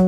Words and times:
А, 0.00 0.06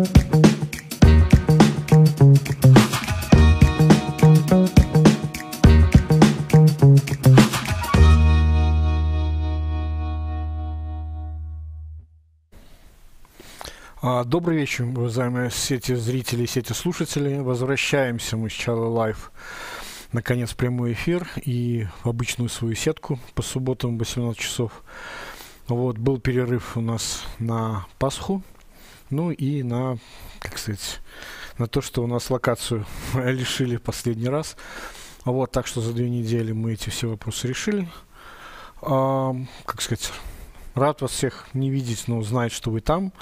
добрый 14.24 14.56
вечер, 14.56 14.84
уважаемые 14.84 15.50
сетезрителей, 15.50 16.46
сетеслушателей. 16.46 17.40
Возвращаемся 17.40 18.38
мы 18.38 18.48
с 18.48 18.52
Чалый 18.54 18.86
Live 18.86 19.30
наконец 20.12 20.54
прямой 20.54 20.94
эфир 20.94 21.28
и 21.44 21.86
в 22.02 22.08
обычную 22.08 22.48
свою 22.48 22.74
сетку 22.76 23.18
по 23.34 23.42
субботам 23.42 23.96
в 23.96 23.98
18 23.98 24.40
часов. 24.40 24.84
Вот, 25.68 25.98
был 25.98 26.18
перерыв 26.18 26.78
у 26.78 26.80
нас 26.80 27.24
на 27.38 27.84
Пасху, 27.98 28.42
ну 29.12 29.30
и 29.30 29.62
на, 29.62 29.98
как 30.40 30.58
сказать, 30.58 31.00
на 31.58 31.66
то, 31.66 31.80
что 31.80 32.02
у 32.02 32.06
нас 32.06 32.30
локацию 32.30 32.84
лишили 33.14 33.76
последний 33.76 34.28
раз. 34.28 34.56
Вот, 35.24 35.52
так 35.52 35.66
что 35.66 35.80
за 35.80 35.92
две 35.92 36.10
недели 36.10 36.52
мы 36.52 36.72
эти 36.72 36.88
все 36.88 37.08
вопросы 37.08 37.46
решили. 37.46 37.88
А, 38.80 39.36
как 39.64 39.80
сказать, 39.80 40.10
рад 40.74 41.02
вас 41.02 41.12
всех 41.12 41.46
не 41.52 41.70
видеть, 41.70 42.08
но 42.08 42.22
знать, 42.22 42.52
что 42.52 42.70
вы 42.70 42.80
там. 42.80 43.12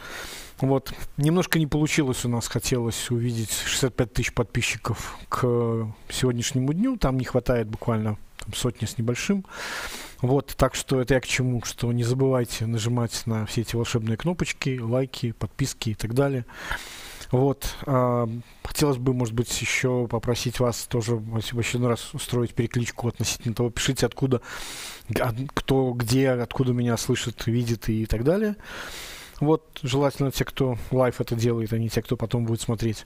Вот. 0.61 0.93
Немножко 1.17 1.59
не 1.59 1.67
получилось 1.67 2.25
у 2.25 2.29
нас, 2.29 2.47
хотелось 2.49 3.11
увидеть 3.11 3.53
65 3.53 4.13
тысяч 4.13 4.33
подписчиков 4.33 5.19
к 5.29 5.93
сегодняшнему 6.09 6.73
дню. 6.73 6.97
Там 6.97 7.19
не 7.19 7.25
хватает 7.25 7.69
буквально 7.69 8.17
там, 8.39 8.55
сотни 8.55 8.87
с 8.87 8.97
небольшим. 8.97 9.45
Вот, 10.21 10.55
так 10.57 10.75
что 10.75 11.01
это 11.01 11.15
я 11.15 11.21
к 11.21 11.27
чему, 11.27 11.63
что 11.65 11.93
не 11.93 12.05
забывайте 12.05 12.67
нажимать 12.67 13.23
на 13.27 13.47
все 13.47 13.63
эти 13.63 13.75
волшебные 13.75 14.17
кнопочки, 14.17 14.79
лайки, 14.79 15.33
подписки 15.33 15.91
и 15.91 15.95
так 15.95 16.15
далее. 16.15 16.45
Вот, 17.31 17.77
э, 17.87 18.27
хотелось 18.65 18.97
бы, 18.99 19.15
может 19.15 19.35
быть, 19.35 19.61
еще 19.61 20.09
попросить 20.09 20.59
вас 20.59 20.87
тоже 20.87 21.15
в 21.15 21.59
очередной 21.59 21.91
раз 21.91 22.13
устроить 22.13 22.55
перекличку 22.55 23.09
относительно 23.09 23.55
того, 23.55 23.71
пишите 23.71 24.05
откуда, 24.07 24.43
кто, 25.55 25.93
где, 25.93 26.31
откуда 26.31 26.73
меня 26.73 26.97
слышит, 26.97 27.47
видит 27.47 27.89
и 27.89 28.05
так 28.07 28.25
далее. 28.25 28.57
Вот, 29.39 29.79
желательно 29.83 30.33
те, 30.33 30.45
кто 30.45 30.77
live 30.91 31.21
это 31.21 31.35
делает, 31.35 31.73
а 31.73 31.79
не 31.79 31.89
те, 31.89 32.03
кто 32.03 32.17
потом 32.17 32.45
будет 32.45 32.61
смотреть. 32.61 33.05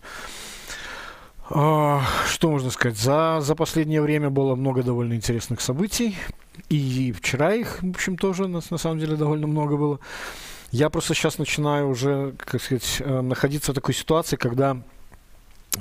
А, 1.50 2.02
что 2.26 2.50
можно 2.50 2.70
сказать? 2.70 2.96
За, 2.96 3.38
за 3.40 3.54
последнее 3.54 4.00
время 4.00 4.30
было 4.30 4.54
много 4.54 4.82
довольно 4.82 5.14
интересных 5.14 5.60
событий. 5.60 6.16
И 6.68 7.12
вчера 7.12 7.54
их, 7.54 7.82
в 7.82 7.90
общем, 7.90 8.16
тоже 8.16 8.48
на, 8.48 8.60
на 8.70 8.78
самом 8.78 8.98
деле 8.98 9.16
довольно 9.16 9.46
много 9.46 9.76
было. 9.76 10.00
Я 10.70 10.90
просто 10.90 11.14
сейчас 11.14 11.38
начинаю 11.38 11.88
уже, 11.88 12.32
как 12.38 12.60
сказать, 12.60 12.96
э, 13.00 13.20
находиться 13.20 13.72
в 13.72 13.74
такой 13.74 13.94
ситуации, 13.94 14.36
когда 14.36 14.78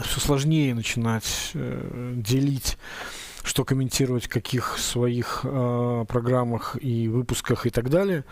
все 0.04 0.20
сложнее 0.20 0.76
начинать 0.76 1.52
э, 1.54 2.14
делить 2.16 2.78
что 3.44 3.66
комментировать 3.66 4.26
в 4.26 4.30
каких 4.30 4.78
своих 4.78 5.42
э, 5.44 6.06
программах 6.08 6.78
и 6.82 7.10
выпусках 7.10 7.66
и 7.66 7.70
так 7.70 7.90
далее. 7.90 8.24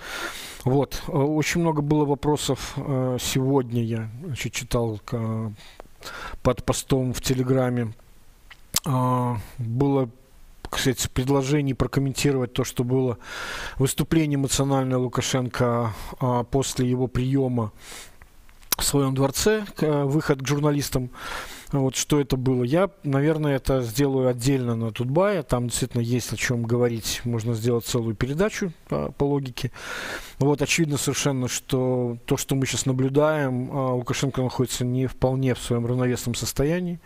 Вот. 0.63 1.03
Э, 1.07 1.11
очень 1.11 1.59
много 1.59 1.81
было 1.81 2.05
вопросов 2.05 2.73
э, 2.77 3.17
сегодня. 3.19 3.83
Я 3.83 4.09
значит, 4.23 4.53
читал 4.53 5.02
э, 5.11 5.52
под 6.41 6.63
постом 6.63 7.13
в 7.13 7.21
Телеграме. 7.21 7.94
Э, 8.85 9.35
было 9.57 10.09
кстати, 10.71 11.09
предложений 11.13 11.73
прокомментировать 11.73 12.53
то, 12.53 12.63
что 12.63 12.85
было 12.85 13.17
выступление 13.77 14.38
эмоциональное 14.38 14.97
Лукашенко 14.97 15.93
а, 16.19 16.43
после 16.45 16.89
его 16.89 17.08
приема 17.08 17.73
в 18.77 18.83
своем 18.83 19.14
дворце, 19.14 19.65
к, 19.76 20.05
выход 20.05 20.42
к 20.42 20.48
журналистам. 20.48 21.09
Вот 21.71 21.95
что 21.95 22.20
это 22.20 22.36
было. 22.36 22.64
Я, 22.64 22.89
наверное, 23.04 23.55
это 23.55 23.82
сделаю 23.82 24.27
отдельно 24.27 24.76
на 24.76 24.92
Тутбае. 24.92 25.42
Там 25.43 25.67
действительно 25.67 26.02
есть 26.02 26.33
о 26.33 26.36
чем 26.36 26.64
говорить. 26.64 27.21
Можно 27.23 27.54
сделать 27.54 27.86
целую 27.86 28.14
передачу 28.14 28.73
по, 28.89 29.11
по 29.11 29.23
логике. 29.23 29.71
Вот 30.39 30.61
очевидно 30.61 30.98
совершенно, 30.98 31.48
что 31.48 32.17
то, 32.26 32.36
что 32.36 32.55
мы 32.55 32.65
сейчас 32.65 32.86
наблюдаем, 32.86 33.70
а, 33.71 33.93
Лукашенко 33.93 34.42
находится 34.42 34.83
не 34.83 35.08
вполне 35.08 35.55
в 35.55 35.59
своем 35.59 35.86
равновесном 35.86 36.36
состоянии. 36.36 36.99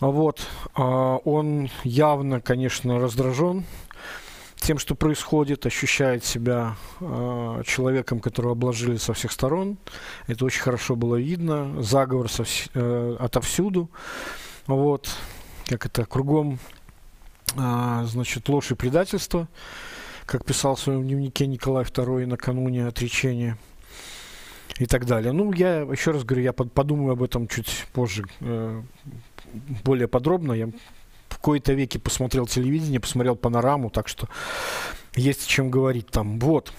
Вот. 0.00 0.40
А, 0.74 1.16
он 1.16 1.68
явно, 1.84 2.40
конечно, 2.40 2.98
раздражен 2.98 3.64
тем, 4.60 4.78
что 4.78 4.94
происходит, 4.94 5.66
ощущает 5.66 6.24
себя 6.24 6.76
э, 7.00 7.62
человеком, 7.66 8.20
которого 8.20 8.52
обложили 8.52 8.96
со 8.96 9.12
всех 9.12 9.32
сторон. 9.32 9.78
Это 10.26 10.44
очень 10.44 10.60
хорошо 10.60 10.96
было 10.96 11.16
видно. 11.16 11.82
Заговор 11.82 12.30
со, 12.30 12.44
э, 12.74 13.16
отовсюду. 13.18 13.90
Вот. 14.66 15.08
Как 15.66 15.86
это, 15.86 16.04
кругом, 16.04 16.58
э, 17.56 18.02
значит, 18.04 18.48
ложь 18.48 18.70
и 18.70 18.74
предательство. 18.74 19.48
Как 20.26 20.44
писал 20.44 20.76
в 20.76 20.80
своем 20.80 21.02
дневнике 21.02 21.46
Николай 21.46 21.84
II 21.84 22.26
накануне 22.26 22.86
отречения 22.86 23.56
и 24.78 24.86
так 24.86 25.06
далее. 25.06 25.32
Ну, 25.32 25.52
я 25.52 25.80
еще 25.80 26.12
раз 26.12 26.24
говорю, 26.24 26.44
я 26.44 26.52
подумаю 26.52 27.12
об 27.12 27.22
этом 27.22 27.48
чуть 27.48 27.86
позже, 27.92 28.24
э, 28.40 28.82
более 29.84 30.08
подробно. 30.08 30.52
Я 30.52 30.70
кои-то 31.40 31.72
веки 31.72 31.98
посмотрел 31.98 32.46
телевидение, 32.46 33.00
посмотрел 33.00 33.36
панораму, 33.36 33.90
так 33.90 34.08
что 34.08 34.28
есть 35.14 35.44
о 35.44 35.48
чем 35.48 35.70
говорить 35.70 36.08
там. 36.08 36.38
Вот. 36.38 36.72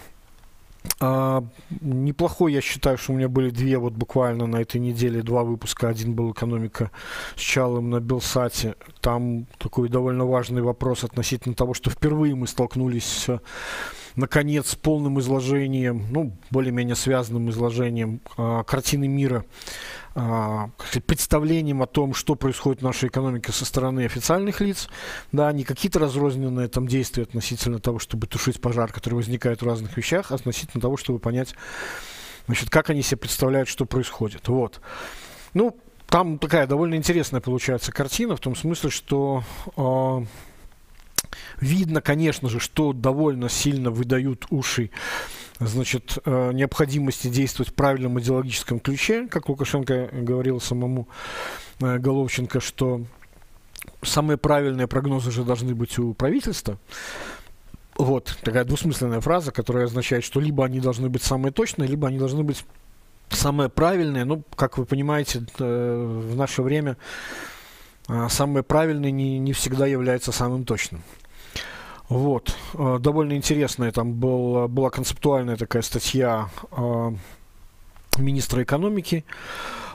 А, 1.00 1.44
неплохой, 1.82 2.54
я 2.54 2.62
считаю, 2.62 2.98
что 2.98 3.14
у 3.14 3.16
меня 3.16 3.30
были 3.30 3.50
две 3.50 3.78
вот 3.78 3.94
буквально 3.94 4.48
на 4.48 4.58
этой 4.58 4.80
неделе 4.80 5.22
два 5.22 5.44
выпуска. 5.44 5.88
Один 5.88 6.14
был 6.14 6.32
«Экономика 6.32 6.92
с 7.36 7.40
Чалом» 7.40 7.90
на 7.90 8.00
Белсате. 8.00 8.76
Там 9.00 9.46
такой 9.58 9.90
довольно 9.90 10.26
важный 10.26 10.62
вопрос 10.62 11.04
относительно 11.04 11.56
того, 11.56 11.74
что 11.74 11.90
впервые 11.90 12.36
мы 12.36 12.48
столкнулись 12.48 13.06
с 13.06 13.42
наконец, 14.16 14.76
полным 14.76 15.20
изложением, 15.20 16.06
ну, 16.10 16.34
более-менее 16.50 16.96
связанным 16.96 17.50
изложением 17.50 18.22
э, 18.38 18.64
картины 18.68 19.08
мира, 19.08 19.46
представлением 21.06 21.82
о 21.82 21.88
том, 21.88 22.14
что 22.14 22.36
происходит 22.36 22.82
в 22.82 22.84
нашей 22.84 23.10
экономике 23.10 23.52
со 23.52 23.66
стороны 23.66 24.06
официальных 24.06 24.60
лиц, 24.60 24.90
да, 25.32 25.52
не 25.52 25.64
какие-то 25.64 26.00
разрозненные 26.00 26.68
там 26.68 26.88
действия 26.88 27.24
относительно 27.24 27.80
того, 27.80 28.00
чтобы 28.00 28.28
тушить 28.28 28.60
пожар, 28.60 28.92
который 28.92 29.16
возникает 29.16 29.62
в 29.62 29.66
разных 29.66 29.96
вещах, 29.96 30.32
а 30.32 30.36
относительно 30.36 30.82
того, 30.82 30.98
чтобы 30.98 31.20
понять, 31.20 31.56
значит, 32.48 32.70
как 32.70 32.90
они 32.90 33.02
себе 33.02 33.18
представляют, 33.18 33.70
что 33.70 33.86
происходит. 33.86 34.48
Вот. 34.48 34.82
Ну, 35.54 35.78
там 36.08 36.40
такая 36.40 36.68
довольно 36.68 36.96
интересная 36.96 37.40
получается 37.40 37.92
картина, 37.92 38.36
в 38.36 38.42
том 38.42 38.56
смысле, 38.56 38.90
что 38.90 39.44
э, 39.78 40.26
Видно, 41.60 42.02
конечно 42.02 42.50
же, 42.50 42.60
что 42.60 42.94
довольно 42.94 43.50
сильно 43.50 43.92
выдают 43.92 44.46
уши 44.50 44.90
значит, 45.68 46.18
э, 46.26 46.52
необходимости 46.54 47.28
действовать 47.28 47.72
в 47.72 47.74
правильном 47.74 48.20
идеологическом 48.20 48.80
ключе, 48.80 49.28
как 49.28 49.50
Лукашенко 49.50 50.10
говорил 50.12 50.60
самому 50.60 51.08
э, 51.80 51.98
Головченко, 51.98 52.60
что 52.60 53.02
самые 54.02 54.38
правильные 54.38 54.88
прогнозы 54.88 55.32
же 55.32 55.44
должны 55.44 55.76
быть 55.76 55.98
у 56.00 56.14
правительства. 56.14 56.80
Вот, 57.96 58.38
такая 58.42 58.64
двусмысленная 58.64 59.22
фраза, 59.22 59.52
которая 59.52 59.86
означает, 59.86 60.24
что 60.24 60.40
либо 60.40 60.66
они 60.66 60.80
должны 60.80 61.10
быть 61.10 61.22
самые 61.22 61.52
точные, 61.52 61.88
либо 61.88 62.08
они 62.08 62.18
должны 62.18 62.44
быть 62.44 62.66
самые 63.30 63.70
правильные. 63.70 64.26
Ну, 64.26 64.44
как 64.56 64.78
вы 64.78 64.86
понимаете, 64.86 65.46
э, 65.60 66.22
в 66.24 66.36
наше 66.36 66.64
время 66.64 66.98
самое 68.30 68.64
правильное 68.64 69.12
не, 69.12 69.38
не 69.38 69.54
всегда 69.54 69.86
является 69.86 70.32
самым 70.32 70.66
точным. 70.66 71.02
Вот. 72.12 72.58
Э, 72.74 72.98
довольно 73.00 73.38
интересная 73.38 73.94
там 73.94 74.12
был, 74.12 74.68
была 74.68 74.90
концептуальная 74.90 75.56
такая 75.56 75.82
статья 75.82 76.50
э, 76.72 77.12
министра 78.18 78.64
экономики. 78.64 79.24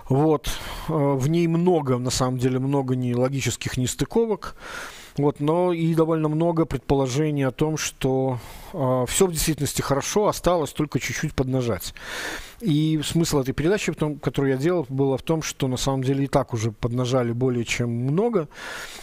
Вот. 0.09 0.49
Э, 0.89 0.93
в 0.93 1.29
ней 1.29 1.47
много, 1.47 1.99
на 1.99 2.09
самом 2.09 2.39
деле, 2.39 2.59
много 2.59 2.97
не 2.97 3.15
логических 3.15 3.77
нестыковок. 3.77 4.57
Вот, 5.19 5.41
но 5.41 5.73
и 5.73 5.95
довольно 5.95 6.29
много 6.29 6.67
предположений 6.67 7.47
о 7.47 7.51
том, 7.51 7.79
что 7.79 8.39
э, 8.73 9.05
все 9.09 9.27
в 9.27 9.33
действительности 9.33 9.81
хорошо, 9.81 10.29
осталось 10.29 10.73
только 10.73 11.01
чуть-чуть 11.01 11.35
поднажать. 11.35 11.95
И 12.61 13.01
смысл 13.03 13.41
этой 13.41 13.53
передачи, 13.53 13.93
том, 13.93 14.19
которую 14.19 14.53
я 14.53 14.59
делал, 14.59 14.87
было 14.89 15.17
в 15.17 15.23
том, 15.23 15.43
что 15.43 15.69
на 15.69 15.77
самом 15.79 16.03
деле 16.03 16.25
и 16.25 16.27
так 16.27 16.53
уже 16.53 16.71
поднажали 16.71 17.33
более 17.33 17.65
чем 17.65 17.91
много. 17.91 18.49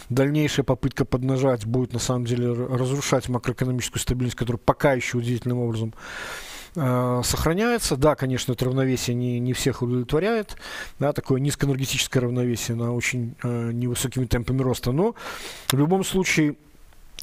Дальнейшая 0.08 0.64
попытка 0.64 1.04
поднажать 1.04 1.66
будет 1.66 1.92
на 1.92 1.98
самом 1.98 2.26
деле 2.26 2.52
разрушать 2.52 3.28
макроэкономическую 3.28 4.00
стабильность, 4.00 4.36
которая 4.36 4.60
пока 4.64 4.92
еще 4.92 5.18
удивительным 5.18 5.58
образом 5.58 5.94
э, 6.74 7.20
сохраняется. 7.24 7.96
Да, 7.96 8.14
конечно, 8.14 8.52
это 8.52 8.64
равновесие 8.64 9.14
не, 9.14 9.38
не 9.38 9.52
всех 9.52 9.82
удовлетворяет. 9.82 10.56
Да, 10.98 11.12
такое 11.12 11.40
низкоэнергетическое 11.40 12.22
равновесие 12.22 12.76
на 12.76 12.94
очень 12.94 13.34
э, 13.42 13.70
невысокими 13.72 14.26
темпами 14.26 14.62
роста. 14.62 14.92
Но 14.92 15.14
в 15.68 15.78
любом 15.78 16.04
случае 16.04 16.56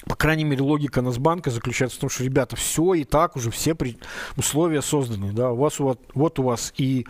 по 0.08 0.16
крайней 0.16 0.44
мере, 0.44 0.64
логика 0.64 1.02
Насбанка 1.02 1.52
заключается 1.52 1.98
в 1.98 2.02
том, 2.02 2.10
что, 2.10 2.24
ребята, 2.24 2.56
все 2.56 2.96
и 2.96 3.04
так 3.04 3.36
уже, 3.36 3.52
все 3.52 3.76
при... 3.76 3.98
условия 4.36 4.82
созданы. 4.82 5.32
Да? 5.32 5.52
У 5.52 5.58
вас, 5.58 5.80
вот, 5.80 6.00
вот 6.16 6.40
у 6.40 6.44
вас 6.44 6.74
и 6.78 7.06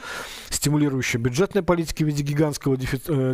стимулирующая 0.49 1.19
бюджетная 1.19 1.63
политика 1.63 2.03
в 2.03 2.07
виде 2.07 2.21
гигантского 2.21 2.75
э, 2.75 2.77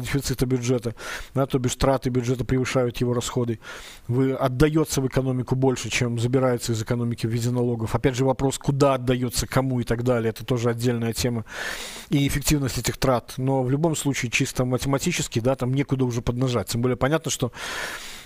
дефицита 0.02 0.46
бюджета, 0.46 0.94
да, 1.34 1.46
то 1.48 1.58
бишь 1.58 1.76
траты 1.76 2.10
бюджета 2.10 2.46
превышают 2.46 2.98
его 2.98 3.14
расходы. 3.14 3.60
Вы 4.08 4.34
отдается 4.34 5.02
в 5.02 5.08
экономику 5.08 5.56
больше, 5.56 5.90
чем 5.90 6.20
забирается 6.20 6.74
из 6.74 6.82
экономики 6.82 7.26
в 7.26 7.32
виде 7.32 7.50
налогов. 7.50 7.96
Опять 7.96 8.16
же, 8.16 8.26
вопрос, 8.26 8.60
куда 8.60 8.94
отдается, 8.94 9.48
кому 9.48 9.80
и 9.80 9.84
так 9.84 10.04
далее, 10.04 10.30
это 10.30 10.46
тоже 10.46 10.70
отдельная 10.70 11.14
тема. 11.14 11.46
И 12.10 12.28
эффективность 12.28 12.78
этих 12.78 12.98
трат. 12.98 13.34
Но 13.38 13.64
в 13.64 13.72
любом 13.72 13.96
случае, 13.96 14.30
чисто 14.30 14.66
математически, 14.66 15.40
да, 15.40 15.56
там 15.56 15.74
некуда 15.74 16.06
уже 16.06 16.22
поднажать. 16.22 16.68
Тем 16.68 16.82
более 16.82 16.98
понятно, 16.98 17.32
что 17.32 17.52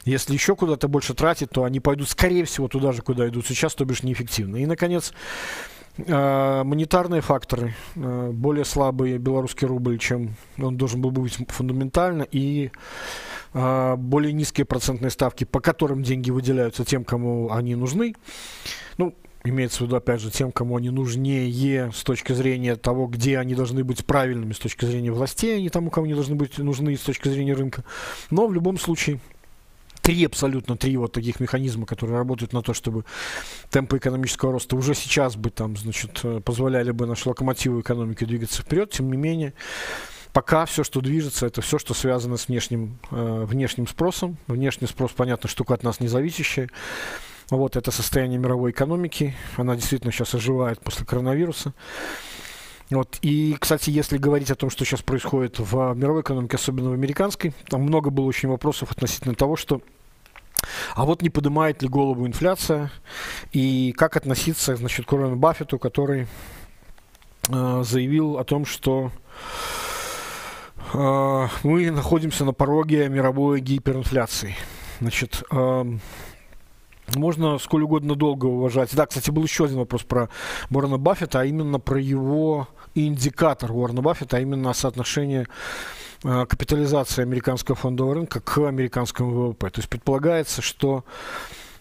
если 0.05 0.33
еще 0.33 0.55
куда-то 0.55 0.87
больше 0.87 1.13
тратить, 1.13 1.49
то 1.51 1.63
они 1.63 1.79
пойдут, 1.79 2.09
скорее 2.09 2.45
всего, 2.45 2.67
туда 2.67 2.91
же, 2.91 3.01
куда 3.01 3.27
идут 3.27 3.45
сейчас, 3.45 3.75
то 3.75 3.85
бишь 3.85 4.03
неэффективно. 4.03 4.57
И, 4.57 4.65
наконец, 4.65 5.13
э, 5.97 6.63
монетарные 6.63 7.21
факторы. 7.21 7.75
Э, 7.95 8.31
более 8.31 8.65
слабый 8.65 9.17
белорусский 9.17 9.67
рубль, 9.67 9.99
чем 9.99 10.35
он 10.57 10.77
должен 10.77 11.01
был 11.01 11.11
быть 11.11 11.37
фундаментально, 11.49 12.23
и 12.23 12.71
э, 13.53 13.95
более 13.95 14.33
низкие 14.33 14.65
процентные 14.65 15.11
ставки, 15.11 15.43
по 15.43 15.59
которым 15.59 16.01
деньги 16.01 16.31
выделяются 16.31 16.83
тем, 16.83 17.03
кому 17.03 17.51
они 17.51 17.75
нужны. 17.75 18.15
Ну, 18.97 19.13
имеется 19.43 19.79
в 19.79 19.81
виду, 19.81 19.95
опять 19.95 20.21
же, 20.21 20.31
тем, 20.31 20.51
кому 20.51 20.77
они 20.77 20.89
нужнее 20.89 21.91
с 21.91 22.03
точки 22.03 22.33
зрения 22.33 22.75
того, 22.75 23.07
где 23.07 23.37
они 23.37 23.55
должны 23.55 23.83
быть 23.83 24.05
правильными 24.05 24.53
с 24.53 24.59
точки 24.59 24.85
зрения 24.85 25.11
властей, 25.11 25.57
а 25.57 25.59
не 25.59 25.69
тому, 25.69 25.89
кому 25.89 26.05
они 26.05 26.13
должны 26.13 26.35
быть 26.35 26.57
нужны 26.57 26.95
с 26.95 27.01
точки 27.01 27.29
зрения 27.29 27.53
рынка. 27.53 27.83
Но 28.29 28.47
в 28.47 28.53
любом 28.53 28.77
случае 28.77 29.19
три 30.01 30.25
абсолютно 30.25 30.77
три 30.77 30.97
вот 30.97 31.11
таких 31.11 31.39
механизма, 31.39 31.85
которые 31.85 32.17
работают 32.17 32.53
на 32.53 32.61
то, 32.61 32.73
чтобы 32.73 33.05
темпы 33.69 33.97
экономического 33.97 34.51
роста 34.51 34.75
уже 34.75 34.93
сейчас 34.95 35.35
бы 35.35 35.49
там, 35.49 35.77
значит, 35.77 36.19
э, 36.23 36.41
позволяли 36.41 36.91
бы 36.91 37.05
наши 37.05 37.29
локомотивы 37.29 37.81
экономики 37.81 38.25
двигаться 38.25 38.61
вперед, 38.61 38.91
тем 38.91 39.11
не 39.11 39.17
менее, 39.17 39.53
пока 40.33 40.65
все, 40.65 40.83
что 40.83 41.01
движется, 41.01 41.45
это 41.45 41.61
все, 41.61 41.77
что 41.77 41.93
связано 41.93 42.37
с 42.37 42.47
внешним, 42.47 42.99
э, 43.11 43.45
внешним 43.45 43.87
спросом. 43.87 44.37
Внешний 44.47 44.87
спрос, 44.87 45.11
понятно, 45.11 45.49
штука 45.49 45.73
от 45.73 45.83
нас 45.83 45.99
не 45.99 46.07
зависящая. 46.07 46.69
Вот 47.49 47.75
это 47.75 47.91
состояние 47.91 48.39
мировой 48.39 48.71
экономики. 48.71 49.35
Она 49.57 49.75
действительно 49.75 50.13
сейчас 50.13 50.33
оживает 50.33 50.79
после 50.79 51.05
коронавируса. 51.05 51.73
Вот. 52.91 53.17
И, 53.21 53.55
кстати, 53.59 53.89
если 53.89 54.17
говорить 54.17 54.51
о 54.51 54.55
том, 54.55 54.69
что 54.69 54.83
сейчас 54.83 55.01
происходит 55.01 55.59
в 55.59 55.93
мировой 55.93 56.21
экономике, 56.21 56.57
особенно 56.57 56.89
в 56.89 56.93
американской, 56.93 57.53
там 57.69 57.81
много 57.83 58.09
было 58.09 58.25
очень 58.25 58.49
вопросов 58.49 58.91
относительно 58.91 59.33
того, 59.33 59.55
что 59.55 59.81
а 60.95 61.05
вот 61.05 61.21
не 61.21 61.29
поднимает 61.29 61.81
ли 61.81 61.87
голову 61.87 62.27
инфляция 62.27 62.91
и 63.51 63.93
как 63.97 64.17
относиться 64.17 64.75
значит, 64.75 65.05
к 65.05 65.13
Уоррену 65.13 65.35
Баффету, 65.35 65.79
который 65.79 66.27
э, 67.49 67.83
заявил 67.83 68.37
о 68.37 68.43
том, 68.43 68.65
что 68.65 69.11
э, 70.93 71.47
мы 71.63 71.91
находимся 71.91 72.45
на 72.45 72.53
пороге 72.53 73.09
мировой 73.09 73.59
гиперинфляции. 73.61 74.55
Значит, 74.99 75.43
э, 75.51 75.85
можно 77.15 77.57
сколь 77.57 77.83
угодно 77.83 78.15
долго 78.15 78.45
уважать. 78.45 78.95
Да, 78.95 79.05
кстати, 79.05 79.31
был 79.31 79.43
еще 79.43 79.65
один 79.65 79.77
вопрос 79.77 80.03
про 80.03 80.29
Уоррена 80.69 80.97
Баффета, 80.97 81.41
а 81.41 81.45
именно 81.45 81.79
про 81.79 81.99
его 81.99 82.67
индикатор 82.95 83.71
Уоррена 83.71 84.01
Баффета, 84.01 84.37
а 84.37 84.39
именно 84.39 84.73
соотношение 84.73 85.47
э, 86.23 86.45
капитализации 86.45 87.21
американского 87.21 87.75
фондового 87.75 88.15
рынка 88.15 88.39
к 88.39 88.57
американскому 88.57 89.31
ВВП. 89.31 89.69
То 89.69 89.79
есть 89.79 89.89
предполагается, 89.89 90.61
что 90.61 91.03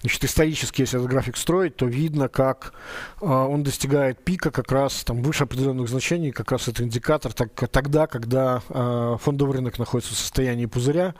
Значит, 0.03 0.25
исторически, 0.25 0.81
если 0.81 0.99
этот 0.99 1.11
график 1.11 1.37
строить, 1.37 1.77
то 1.77 1.85
видно, 1.85 2.29
как 2.29 2.73
э, 3.21 3.27
он 3.27 3.63
достигает 3.63 4.25
пика 4.25 4.51
как 4.51 4.73
раз 4.73 5.05
там 5.05 5.23
выше 5.23 5.45
определенных 5.45 5.91
значений, 5.91 6.33
как 6.33 6.51
раз 6.53 6.69
это 6.69 6.83
индикатор 6.85 7.35
так, 7.35 7.53
тогда, 7.71 8.07
когда 8.07 8.63
э, 8.71 9.17
фондовый 9.21 9.57
рынок 9.57 9.79
находится 9.79 10.15
в 10.15 10.17
состоянии 10.17 10.65
пузыря, 10.65 11.15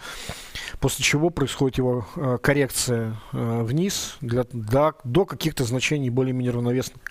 после 0.79 1.05
чего 1.05 1.29
происходит 1.29 1.77
его 1.77 2.07
э, 2.17 2.39
коррекция 2.41 3.17
э, 3.33 3.63
вниз 3.63 4.17
для, 4.23 4.45
для, 4.45 4.95
до 5.05 5.27
каких-то 5.27 5.65
значений 5.65 6.09
более-менее 6.09 6.53
равновесных 6.53 7.03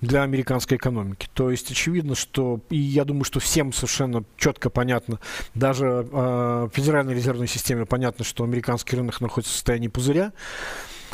для 0.00 0.22
американской 0.22 0.76
экономики. 0.76 1.28
То 1.34 1.50
есть 1.50 1.72
очевидно, 1.72 2.14
что, 2.14 2.60
и 2.70 2.76
я 2.76 3.04
думаю, 3.04 3.24
что 3.24 3.40
всем 3.40 3.72
совершенно 3.72 4.22
четко 4.36 4.70
понятно, 4.70 5.18
даже 5.56 6.06
э, 6.08 6.68
Федеральной 6.72 7.14
резервной 7.14 7.48
системе 7.48 7.84
понятно, 7.84 8.24
что 8.24 8.44
американский 8.44 8.94
рынок 8.94 9.20
находится 9.20 9.52
в 9.52 9.56
состоянии 9.56 9.88
пузыря, 9.88 10.32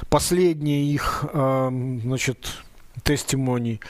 Последний 0.09 0.93
их, 0.93 1.25
э, 1.33 1.99
значит, 2.03 2.63
тестимоний 3.03 3.81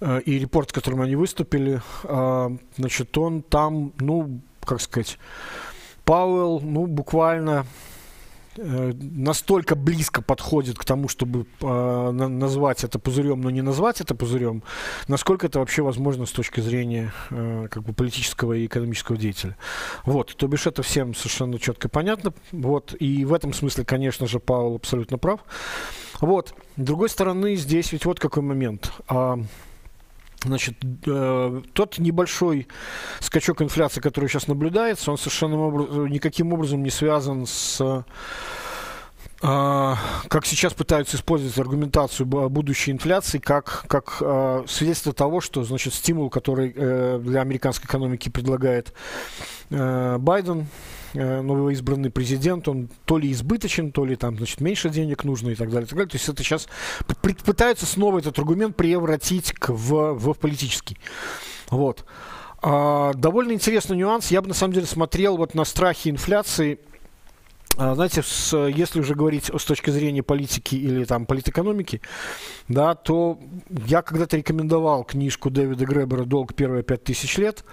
э, 0.00 0.20
и 0.20 0.38
репорт, 0.38 0.70
с 0.70 0.72
которым 0.72 1.02
они 1.02 1.16
выступили, 1.16 1.80
э, 2.04 2.56
значит, 2.76 3.16
он 3.18 3.42
там, 3.42 3.92
ну, 3.98 4.40
как 4.64 4.80
сказать, 4.80 5.18
Пауэлл, 6.04 6.60
ну, 6.60 6.86
буквально 6.86 7.66
настолько 8.56 9.74
близко 9.74 10.22
подходит 10.22 10.78
к 10.78 10.84
тому, 10.84 11.08
чтобы 11.08 11.46
э, 11.60 12.10
назвать 12.10 12.84
это 12.84 12.98
пузырем, 12.98 13.40
но 13.40 13.50
не 13.50 13.62
назвать 13.62 14.00
это 14.00 14.14
пузырем, 14.14 14.62
насколько 15.08 15.46
это 15.46 15.58
вообще 15.58 15.82
возможно 15.82 16.26
с 16.26 16.30
точки 16.30 16.60
зрения 16.60 17.12
э, 17.30 17.68
как 17.70 17.82
бы 17.82 17.92
политического 17.92 18.52
и 18.52 18.66
экономического 18.66 19.16
деятеля. 19.16 19.56
Вот, 20.04 20.34
то 20.36 20.46
бишь 20.46 20.66
это 20.66 20.82
всем 20.82 21.14
совершенно 21.14 21.58
четко 21.58 21.88
понятно. 21.88 22.32
Вот, 22.52 22.94
и 22.98 23.24
в 23.24 23.32
этом 23.32 23.52
смысле, 23.52 23.84
конечно 23.84 24.26
же, 24.26 24.40
Павел 24.40 24.76
абсолютно 24.76 25.18
прав. 25.18 25.40
Вот, 26.20 26.54
с 26.76 26.80
другой 26.80 27.08
стороны, 27.08 27.56
здесь 27.56 27.92
ведь 27.92 28.04
вот 28.04 28.20
какой 28.20 28.42
момент. 28.42 28.92
А, 29.08 29.38
Значит, 30.44 30.76
э, 31.06 31.62
тот 31.72 31.98
небольшой 31.98 32.68
скачок 33.20 33.62
инфляции, 33.62 34.00
который 34.00 34.28
сейчас 34.28 34.46
наблюдается, 34.46 35.10
он 35.10 35.18
совершенно 35.18 35.58
образ, 35.58 35.88
никаким 36.10 36.52
образом 36.52 36.82
не 36.82 36.90
связан 36.90 37.46
с 37.46 37.80
э, 37.80 38.02
как 39.40 40.46
сейчас 40.46 40.72
пытаются 40.74 41.16
использовать 41.16 41.58
аргументацию 41.58 42.26
будущей 42.26 42.92
инфляции 42.92 43.38
как, 43.38 43.84
как 43.88 44.18
э, 44.20 44.64
свидетельство 44.66 45.12
того, 45.12 45.40
что 45.40 45.64
значит, 45.64 45.94
стимул, 45.94 46.30
который 46.30 46.72
э, 46.74 47.18
для 47.22 47.40
американской 47.40 47.86
экономики 47.86 48.28
предлагает 48.28 48.94
э, 49.70 50.16
Байден, 50.18 50.66
новоизбранный 51.14 52.10
президент, 52.10 52.68
он 52.68 52.88
то 53.04 53.18
ли 53.18 53.30
избыточен, 53.32 53.92
то 53.92 54.04
ли 54.04 54.16
там, 54.16 54.36
значит, 54.36 54.60
меньше 54.60 54.90
денег 54.90 55.24
нужно 55.24 55.50
и 55.50 55.54
так 55.54 55.70
далее. 55.70 55.86
И 55.86 55.88
так 55.88 55.96
далее. 55.96 56.10
То 56.10 56.16
есть 56.16 56.28
это 56.28 56.42
сейчас 56.42 56.68
пытаются 57.44 57.86
снова 57.86 58.18
этот 58.18 58.38
аргумент 58.38 58.76
превратить 58.76 59.52
к, 59.52 59.70
в, 59.70 60.14
в 60.14 60.34
политический. 60.34 60.98
Вот. 61.70 62.04
А, 62.62 63.12
довольно 63.14 63.52
интересный 63.52 63.96
нюанс. 63.96 64.30
Я 64.30 64.42
бы 64.42 64.48
на 64.48 64.54
самом 64.54 64.74
деле 64.74 64.86
смотрел 64.86 65.36
вот 65.36 65.54
на 65.54 65.64
страхи 65.64 66.08
инфляции 66.08 66.78
знаете, 67.76 68.22
с, 68.22 68.56
если 68.68 69.00
уже 69.00 69.14
говорить 69.14 69.50
с 69.52 69.64
точки 69.64 69.90
зрения 69.90 70.22
политики 70.22 70.76
или 70.76 71.04
там 71.04 71.26
политэкономики, 71.26 72.00
да, 72.68 72.94
то 72.94 73.38
я 73.86 74.02
когда-то 74.02 74.36
рекомендовал 74.36 75.04
книжку 75.04 75.50
Дэвида 75.50 75.84
Гребера 75.84 76.24
«Долг 76.24 76.54
первые 76.54 76.82
пять 76.84 77.04
тысяч 77.04 77.36
лет». 77.36 77.64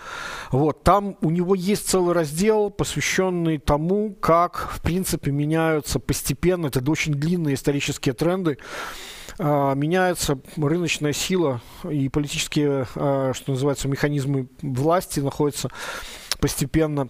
Вот, 0.52 0.84
там 0.84 1.18
у 1.22 1.30
него 1.30 1.54
есть 1.56 1.88
целый 1.88 2.14
раздел, 2.14 2.72
посвященный 2.72 3.60
тому, 3.60 4.14
как, 4.14 4.70
в 4.74 4.82
принципе, 4.82 5.32
меняются 5.32 6.00
постепенно, 6.00 6.68
это 6.68 6.90
очень 6.90 7.14
длинные 7.14 7.56
исторические 7.56 8.14
тренды, 8.14 8.58
а, 9.38 9.74
меняется 9.76 10.40
рыночная 10.58 11.14
сила 11.14 11.62
и 11.90 12.10
политические, 12.10 12.88
а, 12.96 13.34
что 13.34 13.52
называется, 13.52 13.88
механизмы 13.88 14.48
власти 14.62 15.20
находятся 15.20 15.70
постепенно 16.40 17.08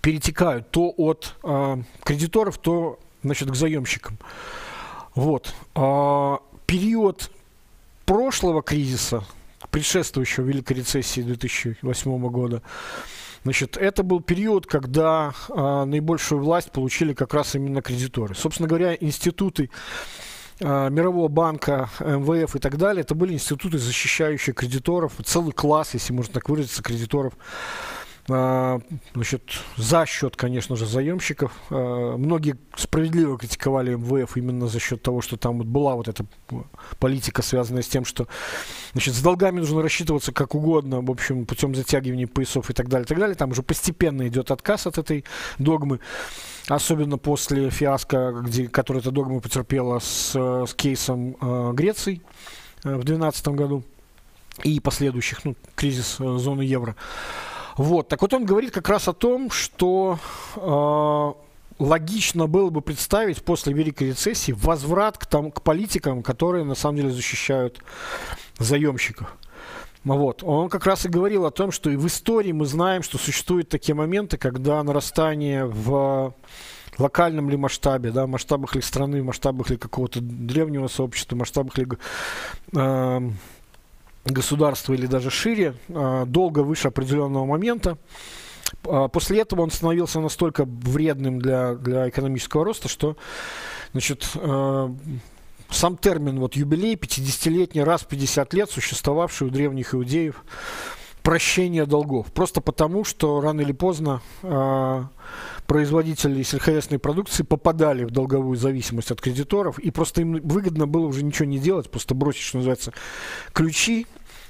перетекают 0.00 0.70
то 0.70 0.92
от 0.96 1.34
э, 1.42 1.76
кредиторов, 2.04 2.58
то 2.58 2.98
значит, 3.22 3.50
к 3.50 3.54
заемщикам. 3.54 4.18
Вот. 5.14 5.54
А, 5.74 6.40
период 6.66 7.30
прошлого 8.06 8.62
кризиса, 8.62 9.24
предшествующего 9.70 10.44
Великой 10.44 10.74
рецессии 10.74 11.20
2008 11.22 12.28
года, 12.28 12.62
Значит, 13.44 13.76
это 13.76 14.02
был 14.02 14.20
период, 14.20 14.66
когда 14.66 15.32
э, 15.48 15.84
наибольшую 15.84 16.42
власть 16.42 16.72
получили 16.72 17.14
как 17.14 17.32
раз 17.34 17.54
именно 17.54 17.80
кредиторы. 17.80 18.34
Собственно 18.34 18.68
говоря, 18.68 18.94
институты 18.94 19.70
э, 20.58 20.90
Мирового 20.90 21.28
банка, 21.28 21.88
МВФ 22.00 22.56
и 22.56 22.58
так 22.58 22.76
далее, 22.76 23.02
это 23.02 23.14
были 23.14 23.34
институты, 23.34 23.78
защищающие 23.78 24.54
кредиторов, 24.54 25.12
целый 25.24 25.52
класс, 25.52 25.94
если 25.94 26.12
можно 26.12 26.34
так 26.34 26.48
выразиться, 26.48 26.82
кредиторов 26.82 27.34
значит, 28.28 29.42
за 29.76 30.04
счет, 30.04 30.36
конечно 30.36 30.76
же, 30.76 30.86
заемщиков. 30.86 31.50
А, 31.70 32.16
многие 32.16 32.58
справедливо 32.76 33.38
критиковали 33.38 33.94
МВФ 33.94 34.36
именно 34.36 34.66
за 34.66 34.78
счет 34.78 35.02
того, 35.02 35.22
что 35.22 35.38
там 35.38 35.58
вот 35.58 35.66
была 35.66 35.94
вот 35.94 36.08
эта 36.08 36.26
политика, 36.98 37.40
связанная 37.40 37.82
с 37.82 37.88
тем, 37.88 38.04
что 38.04 38.28
значит, 38.92 39.14
с 39.14 39.22
долгами 39.22 39.60
нужно 39.60 39.80
рассчитываться 39.80 40.32
как 40.32 40.54
угодно, 40.54 41.00
в 41.00 41.10
общем, 41.10 41.46
путем 41.46 41.74
затягивания 41.74 42.26
поясов 42.26 42.68
и 42.68 42.74
так 42.74 42.88
далее, 42.88 43.06
и 43.06 43.08
так 43.08 43.18
далее. 43.18 43.34
Там 43.34 43.50
уже 43.52 43.62
постепенно 43.62 44.28
идет 44.28 44.50
отказ 44.50 44.86
от 44.86 44.98
этой 44.98 45.24
догмы, 45.58 46.00
особенно 46.68 47.16
после 47.16 47.70
фиаско, 47.70 48.42
где, 48.44 48.68
который 48.68 48.98
эта 48.98 49.10
догма 49.10 49.40
потерпела 49.40 50.00
с, 50.00 50.34
с 50.34 50.74
кейсом 50.74 51.34
э, 51.40 51.72
Греции 51.72 52.20
э, 52.84 52.94
в 52.94 53.04
2012 53.04 53.48
году 53.48 53.84
и 54.64 54.80
последующих, 54.80 55.44
ну, 55.44 55.56
кризис 55.76 56.16
э, 56.18 56.38
зоны 56.38 56.62
евро. 56.62 56.94
Вот, 57.78 58.08
так 58.08 58.20
вот 58.22 58.34
он 58.34 58.44
говорит 58.44 58.72
как 58.72 58.88
раз 58.88 59.06
о 59.06 59.12
том, 59.12 59.52
что 59.52 60.18
э, 60.56 61.82
логично 61.82 62.48
было 62.48 62.70
бы 62.70 62.80
представить 62.80 63.44
после 63.44 63.72
Великой 63.72 64.08
рецессии 64.08 64.50
возврат 64.50 65.16
к, 65.16 65.26
там, 65.26 65.52
к 65.52 65.62
политикам, 65.62 66.24
которые 66.24 66.64
на 66.64 66.74
самом 66.74 66.96
деле 66.96 67.10
защищают 67.10 67.78
заемщиков. 68.58 69.32
Вот. 70.02 70.42
Он 70.42 70.68
как 70.68 70.86
раз 70.86 71.06
и 71.06 71.08
говорил 71.08 71.46
о 71.46 71.52
том, 71.52 71.70
что 71.70 71.88
и 71.88 71.94
в 71.96 72.04
истории 72.08 72.50
мы 72.50 72.66
знаем, 72.66 73.04
что 73.04 73.16
существуют 73.16 73.68
такие 73.68 73.94
моменты, 73.94 74.38
когда 74.38 74.82
нарастание 74.82 75.64
в 75.64 76.34
локальном 76.98 77.48
ли 77.48 77.56
масштабе, 77.56 78.10
да, 78.10 78.26
масштабах 78.26 78.74
ли 78.74 78.82
страны, 78.82 79.22
масштабах 79.22 79.70
ли 79.70 79.76
какого-то 79.76 80.18
древнего 80.20 80.88
сообщества, 80.88 81.36
масштабах 81.36 81.78
ли 81.78 81.86
э, 82.74 83.30
государства 84.30 84.92
или 84.92 85.06
даже 85.06 85.30
шире, 85.30 85.74
а, 85.88 86.24
долго 86.26 86.60
выше 86.60 86.88
определенного 86.88 87.44
момента. 87.44 87.98
А, 88.84 89.08
после 89.08 89.40
этого 89.40 89.62
он 89.62 89.70
становился 89.70 90.20
настолько 90.20 90.64
вредным 90.64 91.40
для, 91.40 91.74
для 91.74 92.08
экономического 92.08 92.64
роста, 92.64 92.88
что 92.88 93.16
значит, 93.92 94.30
а, 94.36 94.94
сам 95.70 95.96
термин 95.96 96.40
вот 96.40 96.56
юбилей 96.56 96.94
50-летний, 96.94 97.82
раз 97.82 98.02
в 98.02 98.06
50 98.06 98.54
лет 98.54 98.70
существовавший 98.70 99.48
у 99.48 99.50
древних 99.50 99.94
иудеев, 99.94 100.42
прощение 101.22 101.84
долгов. 101.84 102.32
Просто 102.32 102.60
потому, 102.60 103.04
что 103.04 103.40
рано 103.40 103.60
или 103.60 103.72
поздно 103.72 104.22
производители 105.68 106.42
сельскохозяйственной 106.42 106.98
продукции 106.98 107.42
попадали 107.42 108.04
в 108.04 108.10
долговую 108.10 108.56
зависимость 108.56 109.10
от 109.10 109.20
кредиторов, 109.20 109.78
и 109.78 109.90
просто 109.90 110.22
им 110.22 110.40
выгодно 110.42 110.86
было 110.86 111.06
уже 111.06 111.22
ничего 111.22 111.44
не 111.44 111.58
делать, 111.58 111.90
просто 111.90 112.14
бросить, 112.14 112.40
что 112.40 112.56
называется, 112.56 112.94
ключи 113.52 114.06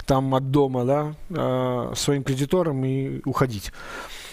там 0.09 0.35
от 0.35 0.51
дома, 0.51 0.85
да, 0.87 1.15
э, 1.29 1.93
своим 1.95 2.25
кредиторам 2.25 2.83
и 2.83 3.21
уходить. 3.27 3.73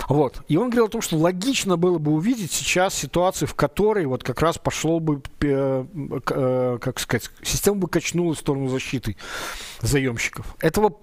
Вот. 0.07 0.41
И 0.47 0.55
он 0.55 0.69
говорил 0.69 0.85
о 0.85 0.89
том, 0.89 1.01
что 1.01 1.17
логично 1.17 1.75
было 1.75 1.97
бы 1.97 2.13
увидеть 2.13 2.53
сейчас 2.53 2.93
ситуацию, 2.93 3.49
в 3.49 3.55
которой 3.55 4.05
вот 4.05 4.23
как 4.23 4.41
раз 4.41 4.57
пошло 4.57 5.01
бы, 5.01 5.21
э, 5.41 5.85
э, 6.29 6.77
как 6.79 6.99
сказать, 6.99 7.29
система 7.43 7.77
бы 7.79 7.89
качнулась 7.89 8.37
в 8.37 8.41
сторону 8.41 8.69
защиты 8.69 9.17
заемщиков. 9.81 10.55
Этого 10.61 10.95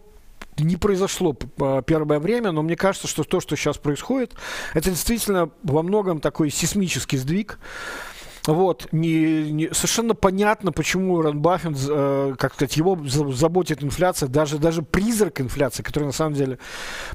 не 0.57 0.77
произошло 0.77 1.35
первое 1.35 2.19
время, 2.19 2.51
но 2.53 2.63
мне 2.63 2.77
кажется, 2.77 3.09
что 3.09 3.25
то, 3.25 3.41
что 3.41 3.57
сейчас 3.57 3.77
происходит, 3.77 4.35
это 4.73 4.89
действительно 4.89 5.51
во 5.63 5.83
многом 5.83 6.21
такой 6.21 6.51
сейсмический 6.51 7.19
сдвиг. 7.19 7.59
Вот, 8.47 8.89
не, 8.91 9.53
не, 9.53 9.69
совершенно 9.73 10.15
понятно, 10.15 10.73
почему 10.73 11.15
Уоррен 11.15 11.41
Баффет, 11.41 11.77
э, 11.89 12.35
как 12.37 12.55
сказать, 12.55 12.77
его 12.77 12.99
заботит 13.07 13.85
инфляция, 13.85 14.29
даже, 14.29 14.59
даже 14.59 14.83
призрак 14.83 15.41
инфляции, 15.41 15.85
который 15.85 16.05
на 16.05 16.13
самом 16.13 16.35
деле, 16.35 16.59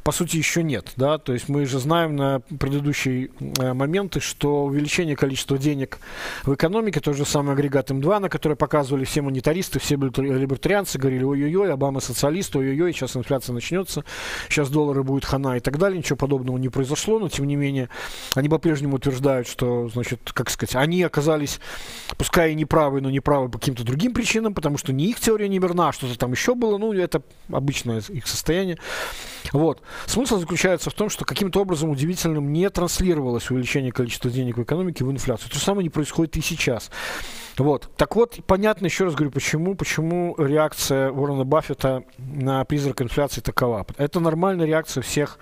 по 0.04 0.14
сути, 0.14 0.38
еще 0.38 0.64
нет, 0.64 0.94
да, 0.96 1.18
то 1.18 1.34
есть 1.34 1.50
мы 1.50 1.66
же 1.66 1.80
знаем 1.80 2.16
на 2.16 2.40
предыдущие 2.40 3.30
э, 3.60 3.74
моменты, 3.74 4.22
что 4.22 4.66
увеличение 4.66 5.18
количества 5.18 5.58
денег 5.58 6.00
в 6.44 6.54
экономике, 6.54 7.02
тот 7.02 7.18
же 7.18 7.26
самый 7.26 7.54
агрегат 7.56 7.92
М2, 7.92 8.20
на 8.20 8.30
который 8.30 8.56
показывали 8.56 9.04
все 9.04 9.22
монетаристы, 9.22 9.80
все 9.80 9.96
либертарианцы, 9.96 10.98
говорили, 10.98 11.26
ой-ой-ой, 11.26 11.74
Обама 11.74 12.00
социалист, 12.00 12.56
ой-ой-ой, 12.56 12.94
сейчас 12.94 13.18
инфляция 13.18 13.54
начнется, 13.54 14.06
сейчас 14.48 14.70
доллары 14.70 15.04
будет 15.04 15.26
хана 15.26 15.58
и 15.58 15.60
так 15.60 15.78
далее, 15.78 15.98
ничего 15.98 16.16
подобного 16.16 16.58
не 16.58 16.70
произошло, 16.70 17.20
но, 17.20 17.28
тем 17.28 17.48
не 17.48 17.58
менее, 17.58 17.90
они 18.34 18.48
по-прежнему 18.48 18.96
утверждают, 18.96 19.46
что, 19.46 19.90
значит, 19.90 20.32
как 20.34 20.50
сказать, 20.50 20.76
они 20.78 21.04
оказались, 21.18 21.60
пускай 22.18 22.52
и 22.52 22.56
неправы, 22.56 23.02
но 23.02 23.10
неправы 23.10 23.50
по 23.50 23.58
каким-то 23.58 23.84
другим 23.84 24.14
причинам, 24.14 24.54
потому 24.54 24.78
что 24.78 24.94
не 24.94 25.06
их 25.10 25.20
теория 25.20 25.50
не 25.50 25.58
верна, 25.58 25.90
а 25.90 25.92
что-то 25.92 26.18
там 26.18 26.32
еще 26.32 26.54
было, 26.54 26.78
ну, 26.78 26.94
это 26.94 27.24
обычное 27.52 28.02
их 28.10 28.28
состояние. 28.28 28.78
Вот. 29.52 29.82
Смысл 30.06 30.38
заключается 30.38 30.90
в 30.92 30.94
том, 30.94 31.10
что 31.10 31.26
каким-то 31.26 31.62
образом 31.62 31.90
удивительным 31.90 32.54
не 32.54 32.70
транслировалось 32.70 33.50
увеличение 33.50 33.92
количества 33.92 34.30
денег 34.30 34.58
в 34.58 34.64
экономике 34.64 35.04
в 35.04 35.12
инфляцию. 35.12 35.50
То 35.50 35.56
же 35.56 35.64
самое 35.64 35.84
не 35.84 35.90
происходит 35.90 36.38
и 36.38 36.42
сейчас. 36.42 36.92
Вот. 37.58 37.90
Так 37.98 38.16
вот, 38.16 38.40
понятно, 38.46 38.86
еще 38.86 39.06
раз 39.06 39.16
говорю, 39.16 39.32
почему, 39.32 39.76
почему 39.76 40.36
реакция 40.38 41.12
Уоррена 41.12 41.46
Баффета 41.46 42.04
на 42.18 42.64
призрак 42.66 43.02
инфляции 43.02 43.42
такова. 43.42 43.88
Это 43.98 44.20
нормальная 44.20 44.68
реакция 44.68 45.02
всех 45.02 45.40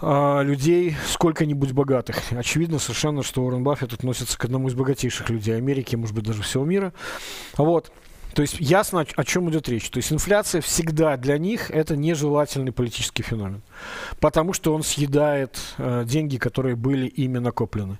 а, 0.00 0.42
людей 0.42 0.96
сколько-нибудь 1.06 1.72
богатых. 1.72 2.22
Очевидно 2.32 2.78
совершенно, 2.78 3.22
что 3.22 3.42
Уоррен 3.42 3.64
Баффет 3.64 3.92
относится 3.92 4.38
к 4.38 4.44
одному 4.44 4.68
из 4.68 4.74
богатейших 4.74 5.30
людей 5.30 5.56
Америки, 5.56 5.96
может 5.96 6.14
быть, 6.14 6.24
даже 6.24 6.42
всего 6.42 6.64
мира. 6.64 6.92
Вот. 7.56 7.92
То 8.36 8.42
есть 8.42 8.56
ясно, 8.60 9.06
о 9.16 9.24
чем 9.24 9.48
идет 9.48 9.66
речь. 9.66 9.88
То 9.88 9.96
есть 9.96 10.12
инфляция 10.12 10.60
всегда 10.60 11.16
для 11.16 11.38
них 11.38 11.70
это 11.70 11.96
нежелательный 11.96 12.70
политический 12.70 13.22
феномен. 13.22 13.62
Потому 14.20 14.52
что 14.52 14.74
он 14.74 14.82
съедает 14.82 15.58
э, 15.78 16.04
деньги, 16.06 16.36
которые 16.36 16.76
были 16.76 17.06
ими 17.06 17.38
накоплены. 17.38 17.98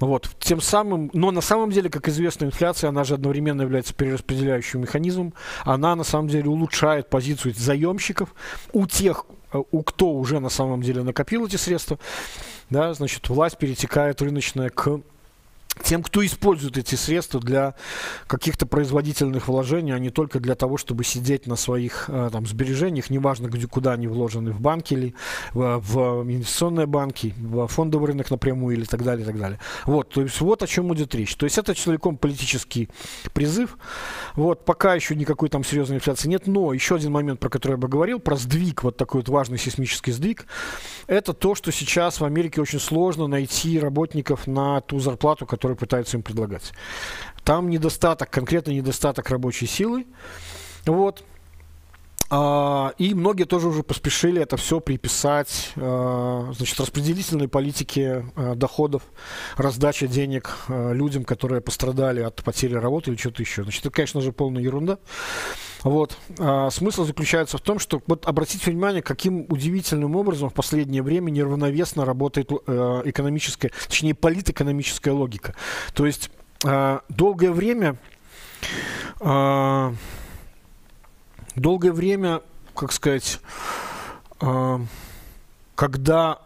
Вот. 0.00 0.30
Тем 0.38 0.62
самым, 0.62 1.10
но 1.12 1.30
на 1.30 1.42
самом 1.42 1.70
деле, 1.70 1.90
как 1.90 2.08
известно, 2.08 2.46
инфляция, 2.46 2.88
она 2.88 3.04
же 3.04 3.12
одновременно 3.12 3.60
является 3.60 3.92
перераспределяющим 3.92 4.80
механизмом. 4.80 5.34
Она 5.64 5.94
на 5.94 6.04
самом 6.04 6.28
деле 6.28 6.48
улучшает 6.48 7.10
позицию 7.10 7.52
заемщиков 7.54 8.34
у 8.72 8.86
тех, 8.86 9.26
у 9.58 9.82
кто 9.82 10.10
уже 10.10 10.40
на 10.40 10.48
самом 10.48 10.82
деле 10.82 11.02
накопил 11.02 11.46
эти 11.46 11.56
средства. 11.56 11.98
Да, 12.70 12.94
значит, 12.94 13.28
власть 13.28 13.58
перетекает 13.58 14.20
рыночная 14.22 14.70
к 14.70 15.00
тем, 15.82 16.02
кто 16.02 16.24
использует 16.24 16.78
эти 16.78 16.94
средства 16.94 17.40
для 17.40 17.74
каких-то 18.26 18.66
производительных 18.66 19.48
вложений, 19.48 19.92
а 19.92 19.98
не 19.98 20.10
только 20.10 20.40
для 20.40 20.54
того, 20.54 20.76
чтобы 20.76 21.04
сидеть 21.04 21.46
на 21.46 21.56
своих 21.56 22.06
э, 22.08 22.30
там, 22.32 22.46
сбережениях, 22.46 23.10
неважно, 23.10 23.48
где, 23.48 23.66
куда 23.66 23.92
они 23.92 24.06
вложены, 24.06 24.52
в 24.52 24.60
банки 24.60 24.94
или 24.94 25.14
в, 25.52 25.78
в 25.78 26.22
инвестиционные 26.22 26.86
банки, 26.86 27.34
в 27.38 27.66
фондовый 27.66 28.08
рынок 28.08 28.30
напрямую 28.30 28.76
или 28.76 28.84
так 28.84 29.02
далее, 29.02 29.24
и 29.24 29.26
так 29.26 29.38
далее. 29.38 29.58
Вот, 29.84 30.10
то 30.10 30.22
есть 30.22 30.40
вот 30.40 30.62
о 30.62 30.66
чем 30.66 30.92
идет 30.94 31.14
речь. 31.14 31.34
То 31.36 31.44
есть 31.44 31.58
это 31.58 31.74
целиком 31.74 32.16
политический 32.16 32.88
призыв. 33.32 33.76
Вот, 34.34 34.64
пока 34.64 34.94
еще 34.94 35.14
никакой 35.14 35.48
там 35.48 35.64
серьезной 35.64 35.98
инфляции 35.98 36.28
нет, 36.28 36.46
но 36.46 36.72
еще 36.72 36.96
один 36.96 37.12
момент, 37.12 37.40
про 37.40 37.48
который 37.48 37.72
я 37.72 37.78
бы 37.78 37.88
говорил, 37.88 38.20
про 38.20 38.36
сдвиг, 38.36 38.82
вот 38.82 38.96
такой 38.96 39.20
вот 39.20 39.28
важный 39.28 39.58
сейсмический 39.58 40.12
сдвиг, 40.12 40.46
это 41.06 41.32
то, 41.32 41.54
что 41.54 41.72
сейчас 41.72 42.20
в 42.20 42.24
Америке 42.24 42.60
очень 42.60 42.80
сложно 42.80 43.26
найти 43.26 43.78
работников 43.78 44.46
на 44.46 44.80
ту 44.80 45.00
зарплату, 45.00 45.46
которую 45.46 45.63
которые 45.64 45.78
пытаются 45.78 46.18
им 46.18 46.22
предлагать. 46.22 46.74
Там 47.42 47.70
недостаток, 47.70 48.28
конкретно 48.28 48.72
недостаток 48.72 49.30
рабочей 49.30 49.66
силы. 49.66 50.06
Вот. 50.84 51.24
А, 52.30 52.94
и 52.98 53.14
многие 53.14 53.44
тоже 53.44 53.68
уже 53.68 53.82
поспешили 53.82 54.40
это 54.40 54.56
все 54.56 54.80
приписать 54.80 55.72
а, 55.76 56.50
значит, 56.56 56.78
распределительной 56.80 57.48
политике 57.48 58.26
а, 58.34 58.54
доходов, 58.54 59.02
раздача 59.56 60.06
денег 60.06 60.56
людям, 60.68 61.24
которые 61.24 61.60
пострадали 61.60 62.20
от 62.22 62.42
потери 62.42 62.74
работы 62.74 63.10
или 63.10 63.18
что-то 63.18 63.42
еще. 63.42 63.62
Значит, 63.62 63.86
это, 63.86 63.94
конечно 63.94 64.20
же, 64.20 64.32
полная 64.32 64.62
ерунда. 64.62 64.98
Вот. 65.82 66.16
Смысл 66.70 67.04
заключается 67.04 67.58
в 67.58 67.60
том, 67.60 67.78
что 67.78 68.00
вот 68.06 68.26
обратите 68.26 68.70
внимание, 68.70 69.02
каким 69.02 69.44
удивительным 69.50 70.16
образом 70.16 70.48
в 70.48 70.54
последнее 70.54 71.02
время 71.02 71.30
неравновесно 71.30 72.06
работает 72.06 72.50
э, 72.50 73.02
экономическая, 73.04 73.70
точнее, 73.86 74.14
политэкономическая 74.14 75.12
логика. 75.12 75.54
То 75.92 76.06
есть 76.06 76.30
долгое 76.62 77.52
время 77.52 77.98
долгое 81.56 81.92
время, 81.92 82.42
как 82.74 82.92
сказать, 82.92 83.40
э, 84.40 84.78
когда 85.74 86.38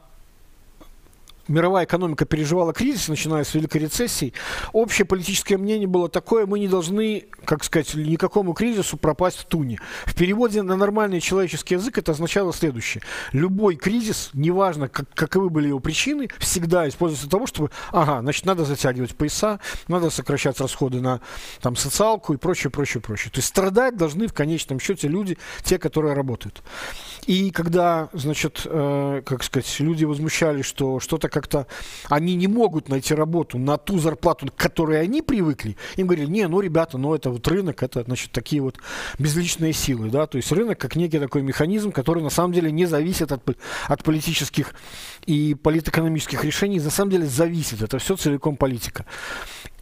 мировая 1.49 1.85
экономика 1.85 2.25
переживала 2.25 2.73
кризис, 2.73 3.09
начиная 3.09 3.45
с 3.45 3.55
Великой 3.55 3.83
рецессии, 3.83 4.33
общее 4.73 5.05
политическое 5.05 5.57
мнение 5.57 5.89
было 5.89 6.09
такое, 6.09 6.47
мы 6.47 6.59
не 6.59 6.69
должны, 6.69 7.27
как 7.45 7.65
сказать, 7.65 7.95
никакому 7.95 8.53
кризису 8.53 8.97
пропасть 8.97 9.39
в 9.39 9.45
туне. 9.45 9.81
В 10.05 10.15
переводе 10.15 10.63
на 10.63 10.77
нормальный 10.77 11.21
человеческий 11.21 11.75
язык 11.75 11.99
это 11.99 12.13
означало 12.13 12.53
следующее. 12.53 13.03
Любой 13.33 13.77
кризис, 13.77 14.31
неважно, 14.33 14.89
как, 14.89 15.09
каковы 15.15 15.51
были 15.51 15.69
его 15.69 15.81
причины, 15.81 16.29
всегда 16.39 16.89
используется 16.89 17.27
для 17.27 17.31
того, 17.31 17.47
чтобы, 17.47 17.71
ага, 17.93 18.21
значит, 18.21 18.45
надо 18.45 18.65
затягивать 18.65 19.17
пояса, 19.17 19.61
надо 19.89 20.11
сокращать 20.11 20.61
расходы 20.61 21.01
на 21.01 21.21
там, 21.61 21.77
социалку 21.77 22.35
и 22.35 22.37
прочее, 22.37 22.71
прочее, 22.71 23.01
прочее. 23.01 23.31
То 23.33 23.39
есть 23.39 23.49
страдать 23.49 23.97
должны 23.97 24.27
в 24.27 24.35
конечном 24.35 24.81
счете 24.81 25.09
люди, 25.09 25.39
те, 25.65 25.79
которые 25.79 26.15
работают. 26.15 26.63
И 27.27 27.51
когда, 27.51 28.09
значит, 28.13 28.63
э, 28.65 29.23
как 29.25 29.43
сказать, 29.43 29.81
люди 29.81 30.05
возмущались, 30.05 30.65
что 30.65 31.01
что-то 31.01 31.29
как-то 31.29 31.67
они 32.09 32.35
не 32.35 32.47
могут 32.47 32.89
найти 32.89 33.15
работу 33.15 33.59
на 33.59 33.77
ту 33.77 33.99
зарплату, 33.99 34.47
к 34.47 34.55
которой 34.55 35.01
они 35.01 35.23
привыкли, 35.23 35.77
им 35.97 36.07
говорили, 36.07 36.31
не, 36.31 36.47
ну, 36.49 36.61
ребята, 36.61 36.99
ну, 36.99 37.15
это 37.15 37.31
вот 37.31 37.47
рынок, 37.49 37.83
это, 37.83 38.03
значит, 38.05 38.33
такие 38.33 38.63
вот 38.63 38.77
безличные 39.19 39.73
силы, 39.73 40.11
да, 40.11 40.27
то 40.27 40.37
есть 40.37 40.51
рынок 40.53 40.79
как 40.79 40.97
некий 40.97 41.19
такой 41.19 41.43
механизм, 41.43 41.93
который 41.93 42.23
на 42.23 42.31
самом 42.31 42.53
деле 42.53 42.71
не 42.71 42.87
зависит 42.87 43.33
от, 43.33 43.43
от 43.87 44.05
политических 44.05 44.75
и 45.27 45.55
политэкономических 45.55 46.45
решений, 46.45 46.81
на 46.81 46.91
самом 46.91 47.11
деле 47.11 47.27
зависит, 47.27 47.83
это 47.83 47.99
все 47.99 48.17
целиком 48.17 48.57
политика. 48.57 49.05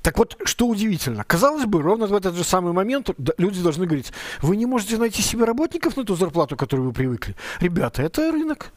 Так 0.07 0.19
вот, 0.19 0.37
что 0.45 0.69
удивительно, 0.69 1.25
казалось 1.25 1.65
бы, 1.65 1.83
ровно 1.83 2.07
в 2.07 2.15
этот 2.15 2.37
же 2.37 2.45
самый 2.45 2.73
момент 2.73 3.11
люди 3.39 3.61
должны 3.61 3.87
говорить, 3.87 4.13
вы 4.41 4.57
не 4.57 4.65
можете 4.65 4.99
найти 4.99 5.21
себе 5.21 5.45
работников 5.45 5.97
на 5.97 6.05
ту 6.05 6.15
зарплату, 6.15 6.55
к 6.55 6.61
которой 6.61 6.83
вы 6.83 6.93
привыкли. 6.93 7.35
Ребята, 7.59 8.03
это 8.03 8.31
рынок 8.31 8.73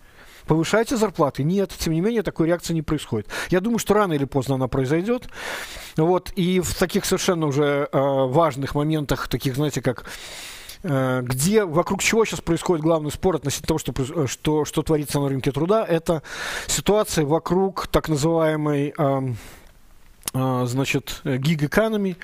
повышайте 0.48 0.98
зарплаты. 0.98 1.44
Нет, 1.44 1.72
тем 1.78 1.94
не 1.94 2.02
менее, 2.02 2.24
такой 2.24 2.48
реакции 2.48 2.74
не 2.74 2.82
происходит. 2.82 3.28
Я 3.52 3.60
думаю, 3.60 3.78
что 3.78 3.94
рано 3.94 4.14
или 4.14 4.26
поздно 4.26 4.56
она 4.56 4.68
произойдет. 4.68 5.30
Вот, 5.98 6.32
и 6.36 6.62
в 6.62 6.74
таких 6.74 7.06
совершенно 7.06 7.46
уже 7.46 7.88
э, 7.92 8.00
важных 8.00 8.74
моментах, 8.74 9.28
таких, 9.28 9.54
знаете, 9.54 9.84
как 9.84 10.06
э, 10.82 11.22
где, 11.22 11.64
вокруг 11.64 12.02
чего 12.02 12.26
сейчас 12.26 12.42
происходит 12.42 12.84
главный 12.84 13.12
спор 13.12 13.36
относительно 13.36 13.68
того, 13.68 13.78
что, 13.78 13.94
э, 14.24 14.26
что, 14.26 14.66
что 14.66 14.82
творится 14.82 15.20
на 15.20 15.30
рынке 15.30 15.52
труда, 15.52 15.86
это 15.88 16.24
ситуация 16.66 17.24
вокруг 17.24 17.86
так 17.86 18.10
называемой 18.10 18.96
э, 18.98 19.34
значит, 20.34 21.22
gig 21.24 21.58
economy, 21.68 22.16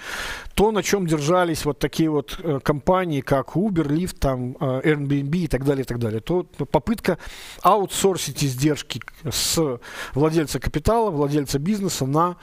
то, 0.54 0.72
на 0.72 0.84
чем 0.84 1.08
держались 1.08 1.66
вот 1.66 1.80
такие 1.80 2.10
вот 2.10 2.40
э, 2.44 2.60
компании, 2.64 3.22
как 3.22 3.56
Uber, 3.56 3.88
Lyft, 3.88 4.18
там, 4.20 4.56
э, 4.60 4.82
Airbnb 4.84 5.38
и 5.38 5.48
так 5.48 5.66
далее, 5.66 5.84
и 5.84 5.88
так 5.88 6.00
далее, 6.00 6.22
то 6.22 6.44
попытка 6.44 7.18
аутсорсить 7.62 8.44
издержки 8.44 9.02
с 9.30 9.80
владельца 10.14 10.60
капитала, 10.60 11.10
владельца 11.10 11.58
бизнеса 11.58 12.06
на 12.06 12.38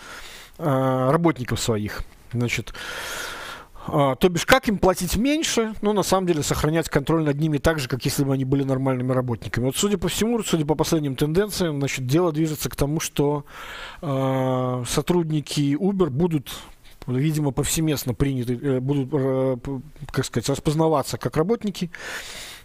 э, 0.59 1.11
работников 1.11 1.61
своих. 1.61 2.02
Значит, 2.33 2.73
а, 2.73 3.41
то 3.86 4.28
бишь, 4.30 4.46
как 4.46 4.68
им 4.68 4.78
платить 4.78 5.16
меньше, 5.16 5.74
но 5.82 5.92
на 5.92 6.02
самом 6.02 6.26
деле 6.26 6.42
сохранять 6.42 6.88
контроль 6.88 7.24
над 7.24 7.38
ними 7.38 7.58
так 7.58 7.80
же, 7.80 7.88
как 7.88 8.04
если 8.04 8.24
бы 8.24 8.32
они 8.32 8.44
были 8.44 8.62
нормальными 8.62 9.12
работниками. 9.12 9.64
Вот 9.64 9.76
судя 9.76 9.98
по 9.98 10.08
всему, 10.08 10.42
судя 10.42 10.64
по 10.64 10.74
последним 10.74 11.16
тенденциям, 11.16 11.78
значит, 11.78 12.06
дело 12.06 12.32
движется 12.32 12.70
к 12.70 12.76
тому, 12.76 13.00
что 13.00 13.44
э, 14.00 14.84
сотрудники 14.86 15.76
Uber 15.76 16.10
будут 16.10 16.52
видимо, 17.06 17.50
повсеместно 17.50 18.14
приняты, 18.14 18.54
э, 18.54 18.80
будут, 18.80 19.08
э, 19.12 19.56
как 20.10 20.24
сказать, 20.24 20.48
распознаваться 20.48 21.18
как 21.18 21.36
работники. 21.36 21.90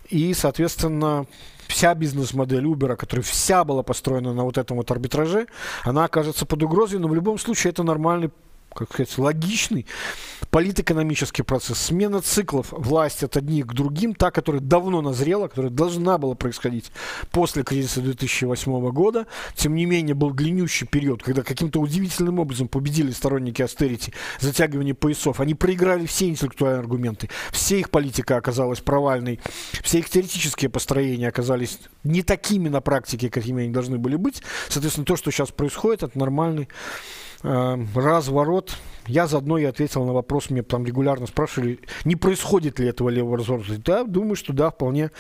И, 0.10 0.34
соответственно, 0.34 1.26
вся 1.68 1.94
бизнес-модель 1.94 2.66
Uber, 2.66 2.96
которая 2.96 3.24
вся 3.24 3.64
была 3.64 3.84
построена 3.84 4.34
на 4.34 4.44
вот 4.44 4.58
этом 4.58 4.78
вот 4.78 4.90
арбитраже, 4.92 5.48
она 5.84 6.06
окажется 6.06 6.46
под 6.46 6.64
угрозой, 6.64 7.00
но 7.00 7.08
в 7.08 7.16
любом 7.16 7.38
случае 7.38 7.72
это 7.72 7.84
нормальный 7.84 8.30
как 8.78 8.94
сказать, 8.94 9.18
логичный 9.18 9.86
политэкономический 10.52 11.44
процесс, 11.44 11.80
смена 11.80 12.22
циклов 12.22 12.68
власти 12.72 13.26
от 13.26 13.36
одних 13.38 13.68
к 13.68 13.74
другим, 13.74 14.14
та, 14.14 14.32
которая 14.32 14.62
давно 14.62 15.02
назрела, 15.02 15.48
которая 15.48 15.72
должна 15.72 16.18
была 16.18 16.36
происходить 16.36 16.92
после 17.32 17.64
кризиса 17.64 18.02
2008 18.02 18.90
года. 18.92 19.28
Тем 19.56 19.76
не 19.76 19.86
менее, 19.86 20.16
был 20.16 20.32
длиннющий 20.32 20.88
период, 20.88 21.24
когда 21.24 21.44
каким-то 21.44 21.80
удивительным 21.80 22.40
образом 22.40 22.68
победили 22.68 23.12
сторонники 23.12 23.62
астерити, 23.62 24.14
затягивание 24.40 24.94
поясов. 24.94 25.40
Они 25.40 25.54
проиграли 25.54 26.06
все 26.06 26.30
интеллектуальные 26.30 26.80
аргументы. 26.80 27.30
Все 27.52 27.80
их 27.80 27.90
политика 27.90 28.38
оказалась 28.38 28.80
провальной. 28.80 29.40
Все 29.84 30.00
их 30.00 30.10
теоретические 30.10 30.70
построения 30.70 31.28
оказались 31.28 31.80
не 32.04 32.22
такими 32.22 32.70
на 32.70 32.82
практике, 32.82 33.30
какими 33.30 33.64
они 33.64 33.74
должны 33.74 33.98
были 33.98 34.16
быть. 34.16 34.42
Соответственно, 34.70 35.06
то, 35.06 35.16
что 35.16 35.32
сейчас 35.32 35.50
происходит, 35.52 36.04
это 36.04 36.18
нормальный 36.18 36.70
разворот. 37.44 38.76
Я 39.08 39.28
заодно 39.28 39.58
и 39.58 39.64
ответил 39.64 40.04
на 40.04 40.12
вопрос, 40.12 40.50
мне 40.50 40.64
там 40.64 40.86
регулярно 40.86 41.28
спрашивали, 41.28 41.80
не 42.04 42.16
происходит 42.16 42.80
ли 42.80 42.88
этого 42.88 43.10
левого 43.10 43.38
разворота. 43.38 43.78
Да, 43.78 44.04
думаю, 44.04 44.36
что 44.36 44.54
да, 44.54 44.70
вполне 44.70 45.12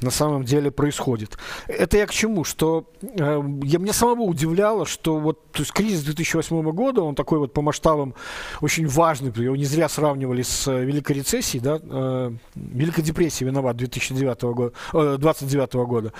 на 0.00 0.10
самом 0.10 0.44
деле 0.44 0.70
происходит. 0.70 1.36
Это 1.66 1.98
я 1.98 2.06
к 2.06 2.12
чему? 2.12 2.44
Что 2.44 2.86
э, 3.02 3.42
я, 3.64 3.78
меня 3.78 3.92
самого 3.92 4.22
удивляло, 4.22 4.86
что 4.86 5.18
вот 5.18 5.52
то 5.52 5.60
есть 5.60 5.72
кризис 5.72 6.02
2008 6.04 6.70
года, 6.70 7.02
он 7.02 7.14
такой 7.14 7.38
вот 7.38 7.52
по 7.52 7.60
масштабам 7.60 8.14
очень 8.62 8.86
важный, 8.86 9.30
его 9.36 9.56
не 9.56 9.64
зря 9.64 9.88
сравнивали 9.88 10.42
с 10.42 10.66
э, 10.68 10.84
Великой 10.84 11.16
рецессией, 11.16 11.62
да, 11.62 11.78
э, 11.82 12.32
Великой 12.54 13.02
депрессией 13.02 13.50
виноват 13.50 13.76
2009 13.76 14.42
года, 14.42 14.72
э, 14.94 15.16
29 15.18 15.74
года. 15.86 16.12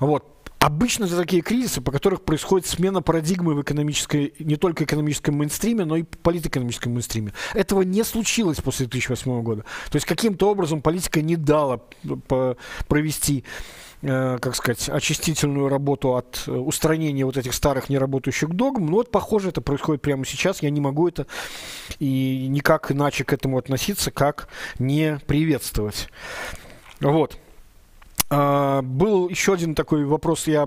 Вот, 0.00 0.24
Обычно 0.62 1.06
это 1.06 1.16
такие 1.16 1.42
кризисы, 1.42 1.80
по 1.80 1.90
которых 1.90 2.22
происходит 2.22 2.68
смена 2.68 3.02
парадигмы 3.02 3.54
в 3.54 3.62
экономической, 3.62 4.32
не 4.38 4.54
только 4.54 4.84
экономическом 4.84 5.34
мейнстриме, 5.34 5.84
но 5.84 5.96
и 5.96 6.04
политэкономическом 6.04 6.92
мейнстриме. 6.92 7.32
Этого 7.52 7.82
не 7.82 8.04
случилось 8.04 8.60
после 8.60 8.86
2008 8.86 9.42
года. 9.42 9.64
То 9.90 9.96
есть 9.96 10.06
каким-то 10.06 10.48
образом 10.48 10.80
политика 10.80 11.20
не 11.20 11.34
дала 11.34 11.80
провести 12.86 13.42
э, 14.02 14.38
как 14.40 14.54
сказать, 14.54 14.88
очистительную 14.88 15.68
работу 15.68 16.14
от 16.14 16.44
э, 16.46 16.52
устранения 16.52 17.24
вот 17.24 17.36
этих 17.36 17.54
старых 17.54 17.88
неработающих 17.88 18.50
догм. 18.50 18.86
Но 18.86 18.98
вот, 18.98 19.10
похоже, 19.10 19.48
это 19.48 19.62
происходит 19.62 20.00
прямо 20.00 20.24
сейчас. 20.24 20.62
Я 20.62 20.70
не 20.70 20.80
могу 20.80 21.08
это 21.08 21.26
и 21.98 22.46
никак 22.48 22.92
иначе 22.92 23.24
к 23.24 23.32
этому 23.32 23.58
относиться, 23.58 24.12
как 24.12 24.46
не 24.78 25.18
приветствовать. 25.26 26.08
Вот. 27.00 27.41
А, 28.34 28.80
был 28.80 29.28
еще 29.28 29.52
один 29.52 29.74
такой 29.74 30.06
вопрос, 30.06 30.46
я 30.46 30.66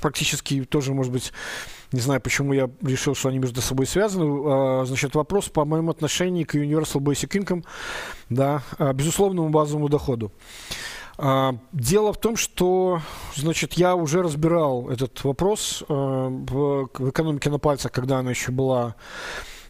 практически 0.00 0.62
тоже, 0.64 0.94
может 0.94 1.12
быть, 1.12 1.32
не 1.90 2.00
знаю, 2.00 2.20
почему 2.20 2.52
я 2.52 2.70
решил, 2.82 3.16
что 3.16 3.30
они 3.30 3.38
между 3.38 3.60
собой 3.60 3.86
связаны. 3.86 4.24
А, 4.24 4.84
значит, 4.86 5.16
вопрос 5.16 5.48
по 5.48 5.64
моему 5.64 5.90
отношению 5.90 6.46
к 6.46 6.54
Universal 6.54 7.00
Basic 7.00 7.30
Income, 7.30 7.64
да, 8.30 8.62
а, 8.78 8.92
безусловному 8.92 9.48
базовому 9.48 9.88
доходу. 9.88 10.32
Дело 11.72 12.12
в 12.12 12.18
том, 12.18 12.36
что, 12.36 13.00
значит, 13.36 13.74
я 13.74 13.94
уже 13.94 14.20
разбирал 14.20 14.90
этот 14.90 15.22
вопрос 15.22 15.84
в 15.86 16.88
экономике 16.98 17.50
на 17.50 17.60
пальцах, 17.60 17.92
когда 17.92 18.18
она 18.18 18.30
еще 18.30 18.50
была 18.50 18.96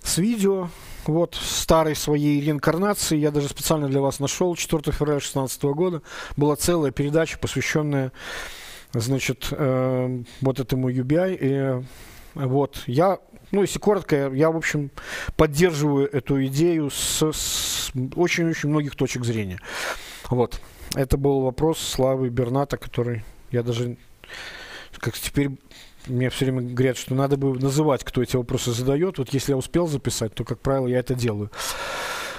с 0.02 0.16
видео, 0.16 0.70
вот, 1.06 1.34
старой 1.34 1.94
своей 1.94 2.40
реинкарнации. 2.40 3.16
Я 3.16 3.30
даже 3.30 3.48
специально 3.48 3.88
для 3.88 4.00
вас 4.00 4.20
нашел 4.20 4.54
4 4.54 4.82
февраля 4.92 5.18
2016 5.18 5.62
года. 5.64 6.02
Была 6.36 6.56
целая 6.56 6.90
передача, 6.90 7.38
посвященная, 7.38 8.12
значит, 8.92 9.48
э, 9.50 10.22
вот 10.40 10.60
этому 10.60 10.90
UBI. 10.90 11.38
И, 11.40 11.84
вот, 12.34 12.82
я, 12.86 13.18
ну, 13.50 13.62
если 13.62 13.78
коротко, 13.78 14.30
я, 14.32 14.50
в 14.50 14.56
общем, 14.56 14.90
поддерживаю 15.36 16.10
эту 16.12 16.44
идею 16.46 16.90
с 16.90 17.22
очень-очень 18.16 18.68
многих 18.68 18.96
точек 18.96 19.24
зрения. 19.24 19.60
Вот. 20.30 20.60
Это 20.94 21.16
был 21.16 21.40
вопрос 21.40 21.78
Славы 21.78 22.28
Берната, 22.28 22.76
который 22.76 23.24
я 23.50 23.62
даже 23.62 23.96
как 24.98 25.18
теперь 25.18 25.50
мне 26.06 26.30
все 26.30 26.46
время 26.46 26.62
говорят, 26.62 26.96
что 26.96 27.14
надо 27.14 27.36
бы 27.36 27.58
называть, 27.58 28.04
кто 28.04 28.22
эти 28.22 28.36
вопросы 28.36 28.72
задает. 28.72 29.18
Вот 29.18 29.32
если 29.32 29.52
я 29.52 29.56
успел 29.56 29.86
записать, 29.86 30.34
то, 30.34 30.44
как 30.44 30.60
правило, 30.60 30.86
я 30.86 30.98
это 30.98 31.14
делаю. 31.14 31.50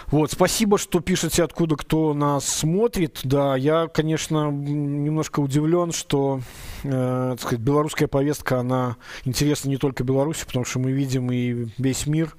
Вот, 0.07 0.31
спасибо, 0.31 0.77
что 0.77 0.99
пишете, 0.99 1.43
откуда 1.43 1.75
кто 1.75 2.13
нас 2.13 2.45
смотрит. 2.45 3.21
Да, 3.23 3.55
я, 3.55 3.87
конечно, 3.87 4.51
немножко 4.51 5.39
удивлен, 5.39 5.91
что, 5.91 6.41
э, 6.83 7.29
так 7.31 7.41
сказать, 7.41 7.59
белорусская 7.59 8.07
повестка, 8.07 8.59
она 8.59 8.97
интересна 9.23 9.69
не 9.69 9.77
только 9.77 10.03
Беларуси, 10.03 10.45
потому 10.45 10.63
что 10.63 10.77
мы 10.77 10.91
видим 10.91 11.31
и 11.31 11.67
весь 11.79 12.05
мир. 12.05 12.35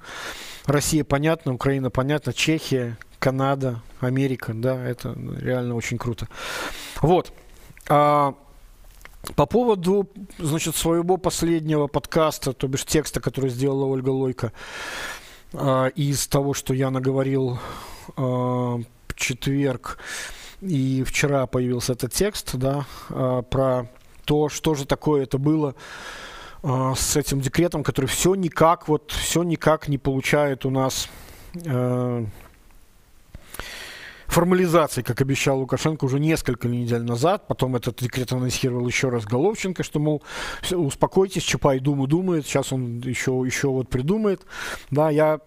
Россия 0.65 1.03
понятна, 1.03 1.53
Украина 1.53 1.89
понятна, 1.89 2.31
Чехия, 2.31 2.97
Канада, 3.19 3.81
Америка, 3.99 4.53
да, 4.53 4.81
это 4.81 5.17
реально 5.39 5.75
очень 5.75 5.97
круто. 5.97 6.29
Вот. 7.01 7.33
А, 7.89 8.33
по 9.35 9.45
поводу, 9.45 10.09
значит, 10.37 10.75
своего 10.75 11.17
последнего 11.17 11.87
подкаста, 11.87 12.53
то 12.53 12.67
бишь 12.67 12.85
текста, 12.85 13.19
который 13.19 13.49
сделала 13.49 13.85
Ольга 13.85 14.09
Лойко, 14.09 14.51
э, 15.53 15.91
из 15.95 16.27
того, 16.27 16.53
что 16.53 16.73
я 16.73 16.89
наговорил 16.89 17.59
э, 18.15 18.21
в 18.21 18.85
четверг, 19.15 19.97
и 20.61 21.03
вчера 21.03 21.45
появился 21.47 21.93
этот 21.93 22.13
текст, 22.13 22.55
да, 22.55 22.85
э, 23.09 23.43
про 23.49 23.89
то, 24.25 24.49
что 24.49 24.75
же 24.75 24.85
такое 24.85 25.23
это 25.23 25.37
было 25.37 25.75
э, 26.63 26.93
с 26.95 27.15
этим 27.15 27.41
декретом, 27.41 27.83
который 27.83 28.07
все 28.07 28.35
никак, 28.35 28.87
вот, 28.87 29.11
все 29.11 29.43
никак 29.43 29.87
не 29.87 29.97
получает 29.97 30.65
у 30.65 30.69
нас 30.69 31.09
формализации, 34.27 35.01
как 35.01 35.21
обещал 35.21 35.59
Лукашенко 35.59 36.05
уже 36.05 36.19
несколько 36.19 36.67
недель 36.67 37.03
назад. 37.03 37.47
Потом 37.47 37.75
этот 37.75 38.01
декрет 38.01 38.31
анонсировал 38.31 38.87
еще 38.87 39.09
раз 39.09 39.25
Головченко, 39.25 39.83
что, 39.83 39.99
мол, 39.99 40.23
успокойтесь, 40.71 41.43
Чапай 41.43 41.79
думу 41.79 42.07
думает, 42.07 42.45
сейчас 42.45 42.71
он 42.71 42.99
еще, 42.99 43.43
еще 43.45 43.69
вот 43.69 43.89
придумает. 43.89 44.41
Да, 44.91 45.09
я 45.09 45.39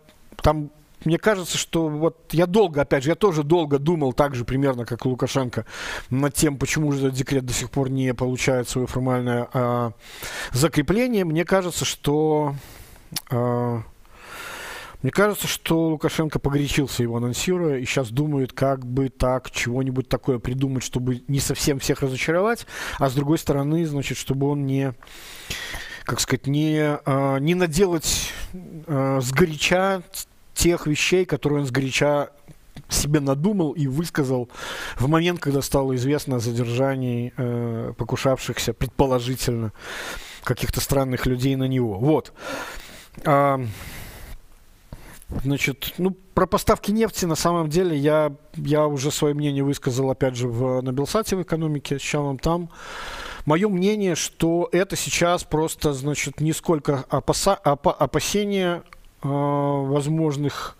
там 0.43 0.71
мне 1.05 1.19
кажется, 1.19 1.57
что 1.57 1.89
вот 1.89 2.33
я 2.33 2.47
долго, 2.47 2.83
опять 2.83 3.05
же, 3.05 3.11
я 3.11 3.15
тоже 3.15 3.43
долго 3.43 3.79
думал 3.79 4.13
так 4.13 4.35
же 4.35 4.45
примерно, 4.45 4.85
как 4.85 5.07
Лукашенко, 5.07 5.65
над 6.11 6.35
тем, 6.35 6.59
почему 6.59 6.93
же 6.93 7.07
этот 7.07 7.15
декрет 7.15 7.47
до 7.47 7.55
сих 7.55 7.71
пор 7.71 7.89
не 7.89 8.13
получает 8.13 8.69
свое 8.69 8.87
формальное 8.87 9.49
а, 9.53 9.93
закрепление. 10.53 11.25
Мне 11.25 11.45
кажется, 11.45 11.87
что 11.87 12.55
а, 13.31 13.83
мне 15.03 15.11
кажется, 15.13 15.47
что 15.47 15.89
Лукашенко 15.89 16.39
погорячился 16.39 17.03
его 17.03 17.17
анонсируя 17.17 17.79
и 17.79 17.85
сейчас 17.85 18.11
думает, 18.11 18.53
как 18.53 18.85
бы 18.85 19.09
так 19.09 19.51
чего-нибудь 19.51 20.09
такое 20.09 20.39
придумать, 20.39 20.83
чтобы 20.83 21.23
не 21.29 21.41
совсем 21.41 21.79
всех 21.79 22.03
разочаровать, 22.03 22.67
а 22.99 23.09
с 23.09 23.15
другой 23.15 23.39
стороны, 23.39 23.87
значит, 23.87 24.19
чтобы 24.19 24.49
он 24.49 24.67
не 24.67 24.95
как 26.05 26.19
сказать, 26.19 26.49
не, 26.49 26.99
а, 27.05 27.39
не 27.39 27.55
наделать 27.55 28.33
а, 28.87 29.21
сгоряча 29.21 30.03
тех 30.55 30.87
вещей, 30.87 31.25
которые 31.25 31.61
он 31.61 31.67
сгоряча 31.67 32.31
себе 32.89 33.21
надумал 33.21 33.73
и 33.73 33.87
высказал 33.87 34.49
в 34.97 35.09
момент, 35.09 35.41
когда 35.41 35.63
стало 35.63 35.95
известно 35.97 36.37
о 36.37 36.41
задержании 36.41 37.33
э, 37.37 37.93
покушавшихся, 37.97 38.73
предположительно, 38.73 39.73
каких-то 40.43 40.81
странных 40.81 41.27
людей 41.27 41.57
на 41.57 41.65
него. 41.69 41.99
Вот. 41.99 42.33
А, 43.25 43.61
Значит, 45.45 45.95
ну, 45.99 46.11
про 46.35 46.47
поставки 46.47 46.91
нефти 46.91 47.25
на 47.25 47.37
самом 47.37 47.69
деле 47.69 47.97
я, 47.97 48.33
я 48.57 48.87
уже 48.87 49.11
свое 49.11 49.35
мнение 49.35 49.63
высказал, 49.63 50.11
опять 50.11 50.35
же, 50.35 50.49
в, 50.49 50.81
на 50.83 50.93
Белсате 50.93 51.37
в 51.37 51.43
экономике, 51.43 51.99
с 51.99 52.03
чем 52.03 52.39
там. 52.39 52.71
Мое 53.47 53.69
мнение, 53.69 54.17
что 54.17 54.69
это 54.73 54.97
сейчас 54.97 55.45
просто, 55.45 55.93
значит, 55.93 56.41
не 56.41 56.53
сколько 56.53 57.05
опаса, 57.09 57.55
опа, 57.55 57.93
опасения 57.93 58.83
э, 59.23 59.29
возможных 59.29 60.77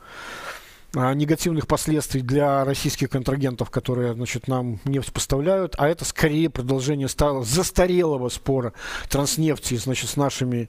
негативных 0.95 1.67
последствий 1.67 2.21
для 2.21 2.65
российских 2.65 3.11
контрагентов, 3.11 3.71
которые 3.71 4.15
значит, 4.15 4.49
нам 4.49 4.81
нефть 4.85 5.13
поставляют, 5.13 5.75
а 5.79 5.89
это 5.89 6.05
скорее 6.05 6.51
продолжение 6.51 7.09
стало 7.09 7.45
застарелого 7.45 8.29
спора 8.29 8.73
транснефти 9.09 9.77
значит, 9.77 10.11
с 10.11 10.17
нашими 10.17 10.69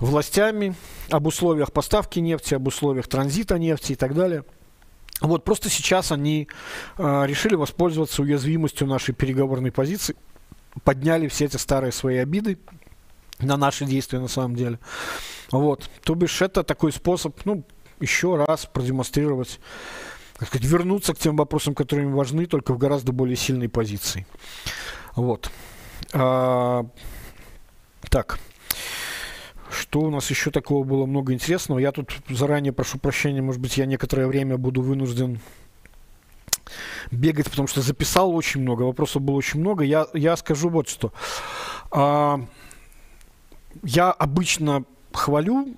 властями 0.00 0.74
об 1.10 1.26
условиях 1.26 1.72
поставки 1.72 2.18
нефти, 2.18 2.54
об 2.54 2.66
условиях 2.66 3.08
транзита 3.08 3.58
нефти 3.58 3.92
и 3.92 3.96
так 3.96 4.14
далее. 4.14 4.44
Вот 5.20 5.44
просто 5.44 5.70
сейчас 5.70 6.12
они 6.12 6.48
э, 6.98 7.26
решили 7.26 7.54
воспользоваться 7.54 8.20
уязвимостью 8.20 8.86
нашей 8.86 9.14
переговорной 9.14 9.72
позиции, 9.72 10.16
подняли 10.82 11.28
все 11.28 11.46
эти 11.46 11.56
старые 11.56 11.92
свои 11.92 12.16
обиды 12.18 12.58
на 13.38 13.56
наши 13.56 13.86
действия 13.86 14.18
на 14.18 14.28
самом 14.28 14.56
деле. 14.56 14.78
Вот. 15.50 15.88
То 16.02 16.14
бишь 16.14 16.42
это 16.42 16.62
такой 16.64 16.92
способ, 16.92 17.38
ну, 17.44 17.64
еще 18.00 18.36
раз 18.36 18.66
продемонстрировать, 18.66 19.60
так 20.38 20.48
сказать, 20.48 20.66
вернуться 20.66 21.14
к 21.14 21.18
тем 21.18 21.36
вопросам, 21.36 21.74
которые 21.74 22.06
им 22.06 22.14
важны, 22.14 22.46
только 22.46 22.72
в 22.74 22.78
гораздо 22.78 23.12
более 23.12 23.36
сильной 23.36 23.68
позиции. 23.68 24.26
Вот. 25.14 25.50
А, 26.12 26.86
так. 28.10 28.38
Что 29.70 30.00
у 30.00 30.10
нас 30.10 30.30
еще 30.30 30.50
такого 30.50 30.84
было 30.84 31.06
много 31.06 31.32
интересного? 31.32 31.78
Я 31.78 31.90
тут 31.92 32.16
заранее 32.28 32.72
прошу 32.72 32.98
прощения, 32.98 33.42
может 33.42 33.60
быть, 33.60 33.76
я 33.76 33.86
некоторое 33.86 34.26
время 34.26 34.56
буду 34.56 34.82
вынужден 34.82 35.40
бегать, 37.10 37.50
потому 37.50 37.68
что 37.68 37.82
записал 37.82 38.34
очень 38.34 38.60
много, 38.60 38.82
вопросов 38.82 39.22
было 39.22 39.36
очень 39.36 39.60
много. 39.60 39.84
Я, 39.84 40.06
я 40.14 40.36
скажу 40.36 40.68
вот 40.68 40.88
что. 40.88 41.12
А, 41.90 42.40
я 43.82 44.10
обычно 44.10 44.84
хвалю 45.12 45.76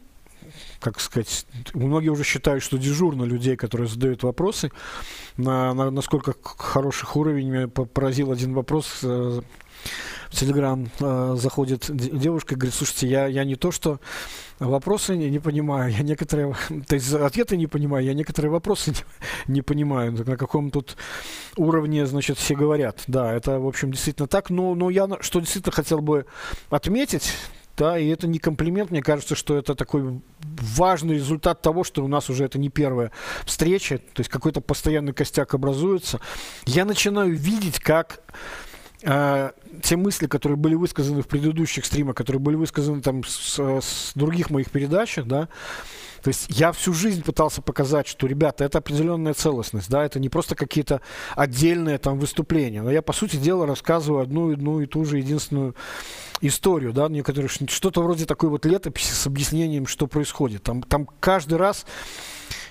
как 0.80 1.00
сказать, 1.00 1.46
многие 1.74 2.08
уже 2.10 2.24
считают, 2.24 2.62
что 2.62 2.78
дежурно 2.78 3.24
людей, 3.24 3.56
которые 3.56 3.88
задают 3.88 4.22
вопросы, 4.22 4.70
на, 5.36 5.74
на 5.74 5.90
насколько 5.90 6.34
хороших 6.42 7.16
уровень 7.16 7.50
меня 7.50 7.68
поразил 7.68 8.32
один 8.32 8.54
вопрос. 8.54 9.00
Э, 9.02 9.40
в 10.30 10.34
Телеграм 10.34 10.88
э, 11.00 11.34
заходит 11.38 11.86
девушка 11.88 12.54
и 12.54 12.56
говорит, 12.56 12.74
слушайте, 12.74 13.06
я, 13.06 13.26
я 13.26 13.44
не 13.44 13.56
то, 13.56 13.70
что 13.70 14.00
вопросы 14.58 15.16
не, 15.16 15.30
не 15.30 15.38
понимаю, 15.38 15.92
я 15.92 16.02
некоторые, 16.02 16.54
то 16.88 16.94
есть 16.94 17.12
ответы 17.12 17.56
не 17.56 17.66
понимаю, 17.66 18.04
я 18.04 18.14
некоторые 18.14 18.50
вопросы 18.50 18.90
не, 18.90 18.96
не 19.54 19.62
понимаю, 19.62 20.12
на 20.12 20.36
каком 20.36 20.70
тут 20.70 20.96
уровне, 21.56 22.06
значит, 22.06 22.38
все 22.38 22.54
говорят. 22.54 23.02
Да, 23.06 23.32
это, 23.32 23.60
в 23.60 23.66
общем, 23.66 23.92
действительно 23.92 24.28
так, 24.28 24.50
но, 24.50 24.74
но 24.74 24.90
я 24.90 25.06
что 25.20 25.40
действительно 25.40 25.72
хотел 25.72 26.00
бы 26.00 26.26
отметить, 26.70 27.32
да, 27.76 27.98
и 27.98 28.08
это 28.08 28.26
не 28.26 28.38
комплимент, 28.38 28.90
мне 28.90 29.02
кажется, 29.02 29.34
что 29.34 29.56
это 29.56 29.74
такой 29.74 30.20
важный 30.40 31.14
результат 31.14 31.62
того, 31.62 31.84
что 31.84 32.04
у 32.04 32.08
нас 32.08 32.30
уже 32.30 32.44
это 32.44 32.58
не 32.58 32.70
первая 32.70 33.12
встреча, 33.44 33.98
то 33.98 34.20
есть 34.20 34.30
какой-то 34.30 34.60
постоянный 34.60 35.12
костяк 35.12 35.54
образуется. 35.54 36.20
Я 36.64 36.84
начинаю 36.84 37.34
видеть, 37.34 37.78
как 37.78 38.20
э, 39.02 39.50
те 39.82 39.96
мысли, 39.96 40.26
которые 40.26 40.56
были 40.56 40.74
высказаны 40.74 41.22
в 41.22 41.28
предыдущих 41.28 41.84
стримах, 41.84 42.16
которые 42.16 42.40
были 42.40 42.56
высказаны 42.56 43.02
там 43.02 43.24
с, 43.24 43.58
с 43.58 44.12
других 44.14 44.50
моих 44.50 44.70
передачах, 44.70 45.26
да, 45.26 45.48
то 46.26 46.30
есть 46.30 46.46
я 46.48 46.72
всю 46.72 46.92
жизнь 46.92 47.22
пытался 47.22 47.62
показать, 47.62 48.08
что, 48.08 48.26
ребята, 48.26 48.64
это 48.64 48.78
определенная 48.78 49.32
целостность, 49.32 49.88
да, 49.88 50.04
это 50.04 50.18
не 50.18 50.28
просто 50.28 50.56
какие-то 50.56 51.00
отдельные 51.36 51.98
там 51.98 52.18
выступления, 52.18 52.82
но 52.82 52.90
я, 52.90 53.00
по 53.00 53.12
сути 53.12 53.36
дела, 53.36 53.64
рассказываю 53.64 54.22
одну, 54.22 54.52
одну 54.52 54.80
и 54.80 54.86
ту 54.86 55.04
же 55.04 55.18
единственную 55.18 55.76
историю, 56.40 56.92
да, 56.92 57.06
некоторые, 57.08 57.48
что-то 57.48 58.02
вроде 58.02 58.26
такой 58.26 58.48
вот 58.48 58.66
летописи 58.66 59.12
с 59.12 59.24
объяснением, 59.28 59.86
что 59.86 60.08
происходит. 60.08 60.64
Там, 60.64 60.82
там 60.82 61.06
каждый 61.20 61.58
раз 61.58 61.86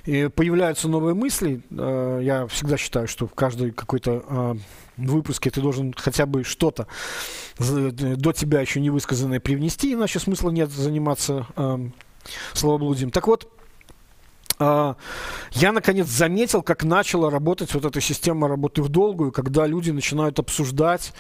э, 0.06 0.28
появляются 0.28 0.90
новые 0.90 1.16
мысли. 1.16 1.62
Э, 1.72 2.20
я 2.22 2.48
всегда 2.48 2.76
считаю, 2.76 3.08
что 3.08 3.26
в 3.26 3.36
каждой 3.36 3.72
какой-то 3.72 4.26
э, 4.28 4.56
выпуске 4.98 5.50
ты 5.50 5.62
должен 5.62 5.94
хотя 5.94 6.26
бы 6.26 6.44
что-то 6.44 6.88
до 7.58 8.34
тебя 8.34 8.60
еще 8.60 8.82
не 8.82 8.90
высказанное 8.90 9.40
привнести, 9.40 9.94
иначе 9.94 10.20
смысла 10.20 10.50
нет 10.50 10.70
заниматься 10.72 11.48
словоблудием. 12.54 13.12
Так 13.12 13.28
вот, 13.28 13.50
а, 14.58 14.96
я 15.52 15.72
наконец 15.72 16.08
заметил, 16.08 16.62
как 16.62 16.84
начала 16.84 17.30
работать 17.30 17.74
вот 17.74 17.86
эта 17.86 18.00
система 18.00 18.48
работы 18.48 18.82
в 18.82 18.90
долгую, 18.90 19.32
когда 19.32 19.66
люди 19.68 19.92
начинают 19.92 20.40
обсуждать 20.40 21.14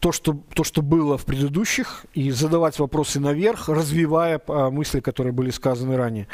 то, 0.00 0.12
что, 0.12 0.38
то, 0.54 0.64
что 0.64 0.82
было 0.82 1.16
в 1.16 1.24
предыдущих, 1.24 2.04
и 2.12 2.30
задавать 2.30 2.78
вопросы 2.78 3.20
наверх, 3.20 3.68
развивая 3.68 4.40
а, 4.46 4.70
мысли, 4.70 5.00
которые 5.00 5.32
были 5.32 5.50
сказаны 5.50 5.96
ранее. 5.96 6.28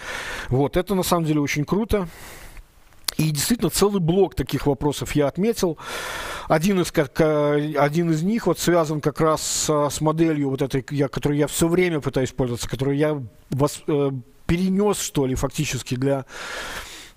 Вот, 0.49 0.77
это 0.77 0.95
на 0.95 1.03
самом 1.03 1.25
деле 1.27 1.41
очень 1.41 1.65
круто. 1.65 2.09
И 3.21 3.31
действительно 3.33 3.69
целый 3.69 4.01
блок 4.01 4.35
таких 4.35 4.67
вопросов 4.67 5.13
я 5.15 5.29
отметил. 5.29 5.77
Один 6.49 6.81
из, 6.81 6.91
как, 6.91 7.21
один 7.21 8.11
из 8.11 8.23
них 8.23 8.47
вот 8.47 8.59
связан 8.59 9.03
как 9.03 9.21
раз 9.21 9.43
с, 9.43 9.91
с 9.91 10.01
моделью, 10.01 10.49
вот 10.49 10.63
этой, 10.63 10.85
я, 10.91 11.09
которой 11.09 11.37
я 11.37 11.47
все 11.47 11.69
время 11.69 12.01
пытаюсь 12.01 12.33
пользоваться, 12.33 12.69
которую 12.69 12.97
я 12.97 13.23
вас, 13.51 13.83
э, 13.87 14.11
перенес, 14.47 14.99
что 14.99 15.27
ли, 15.27 15.35
фактически 15.35 15.97
для 15.97 16.25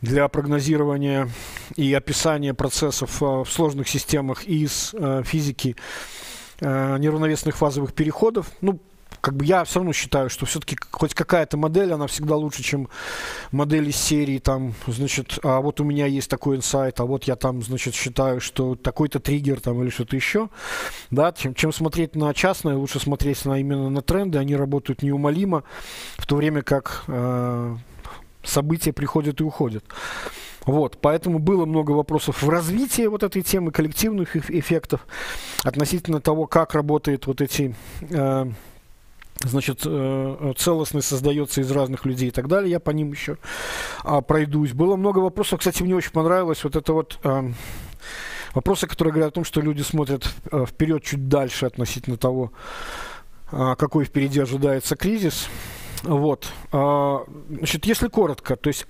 для 0.02 0.28
прогнозирования 0.28 1.30
и 1.78 1.94
описания 1.94 2.54
процессов 2.54 3.24
э, 3.24 3.26
в 3.26 3.46
сложных 3.46 3.88
системах 3.88 4.44
из 4.44 4.94
э, 4.94 5.24
физики 5.26 5.78
э, 6.60 6.98
неравновесных 6.98 7.56
фазовых 7.56 7.94
переходов. 7.94 8.52
Ну, 8.60 8.82
как 9.24 9.38
бы 9.38 9.46
я 9.46 9.64
все 9.64 9.80
равно 9.80 9.94
считаю, 9.94 10.30
что 10.30 10.46
все-таки 10.46 10.78
хоть 10.92 11.14
какая-то 11.14 11.56
модель, 11.56 11.94
она 11.94 12.08
всегда 12.08 12.36
лучше, 12.36 12.62
чем 12.62 12.90
модель 13.54 13.88
из 13.88 13.96
серии, 13.96 14.38
там, 14.38 14.74
значит, 14.86 15.40
а 15.44 15.62
вот 15.62 15.80
у 15.80 15.86
меня 15.86 16.08
есть 16.08 16.30
такой 16.30 16.58
инсайт, 16.58 17.00
а 17.00 17.06
вот 17.06 17.24
я 17.24 17.38
там, 17.38 17.62
значит, 17.62 17.96
считаю, 17.96 18.42
что 18.42 18.76
такой-то 18.76 19.22
триггер 19.22 19.62
там 19.62 19.82
или 19.82 19.90
что-то 19.90 20.18
еще, 20.18 20.50
да, 21.10 21.32
чем, 21.32 21.54
чем 21.54 21.72
смотреть 21.72 22.18
на 22.18 22.34
частное, 22.34 22.76
лучше 22.76 23.00
смотреть 23.00 23.46
на 23.46 23.58
именно 23.62 23.90
на 23.90 24.02
тренды, 24.02 24.40
они 24.40 24.58
работают 24.58 25.04
неумолимо, 25.04 25.64
в 26.18 26.28
то 26.28 26.36
время 26.36 26.62
как 26.62 27.06
э, 27.08 27.78
события 28.44 28.92
приходят 28.92 29.40
и 29.40 29.44
уходят. 29.46 29.86
Вот, 30.66 30.98
поэтому 31.00 31.40
было 31.40 31.66
много 31.66 31.92
вопросов 31.92 32.44
в 32.44 32.50
развитии 32.50 33.08
вот 33.08 33.24
этой 33.24 33.42
темы 33.42 33.72
коллективных 33.72 34.36
эффектов 34.36 35.08
относительно 35.64 36.20
того, 36.20 36.46
как 36.46 36.74
работают 36.74 37.26
вот 37.26 37.40
эти 37.40 37.74
э, 38.10 38.52
значит, 39.42 39.82
э, 39.86 40.54
целостность 40.58 41.08
создается 41.08 41.62
из 41.62 41.72
разных 41.72 42.06
людей 42.06 42.30
и 42.30 42.32
так 42.32 42.48
далее. 42.48 42.72
Я 42.72 42.80
по 42.80 42.92
ним 42.92 43.12
еще 43.12 43.38
а, 44.04 44.22
пройдусь. 44.22 44.74
Было 44.74 44.96
много 44.96 45.20
вопросов. 45.20 45.60
Кстати, 45.60 45.84
мне 45.84 45.96
очень 45.96 46.12
понравилось 46.12 46.64
вот 46.64 46.76
это 46.76 46.94
вот 46.94 47.20
а, 47.24 47.52
вопросы, 48.54 48.88
которые 48.88 49.14
говорят 49.14 49.32
о 49.32 49.36
том, 49.36 49.44
что 49.44 49.62
люди 49.62 49.82
смотрят 49.82 50.26
вперед 50.68 51.04
чуть 51.04 51.28
дальше 51.28 51.66
относительно 51.66 52.18
того, 52.18 52.52
какой 53.50 54.06
впереди 54.06 54.40
ожидается 54.40 54.96
кризис. 54.96 55.48
Вот. 56.04 56.52
Значит, 56.72 57.86
если 57.86 58.08
коротко, 58.08 58.56
то 58.56 58.68
есть 58.68 58.88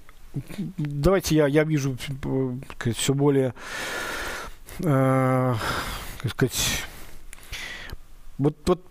давайте 0.78 1.36
я, 1.36 1.48
я 1.48 1.64
вижу 1.64 1.98
все 2.96 3.14
более, 3.14 3.54
э, 4.80 5.56
сказать, 6.30 6.84
вот, 8.38 8.58
вот 8.66 8.82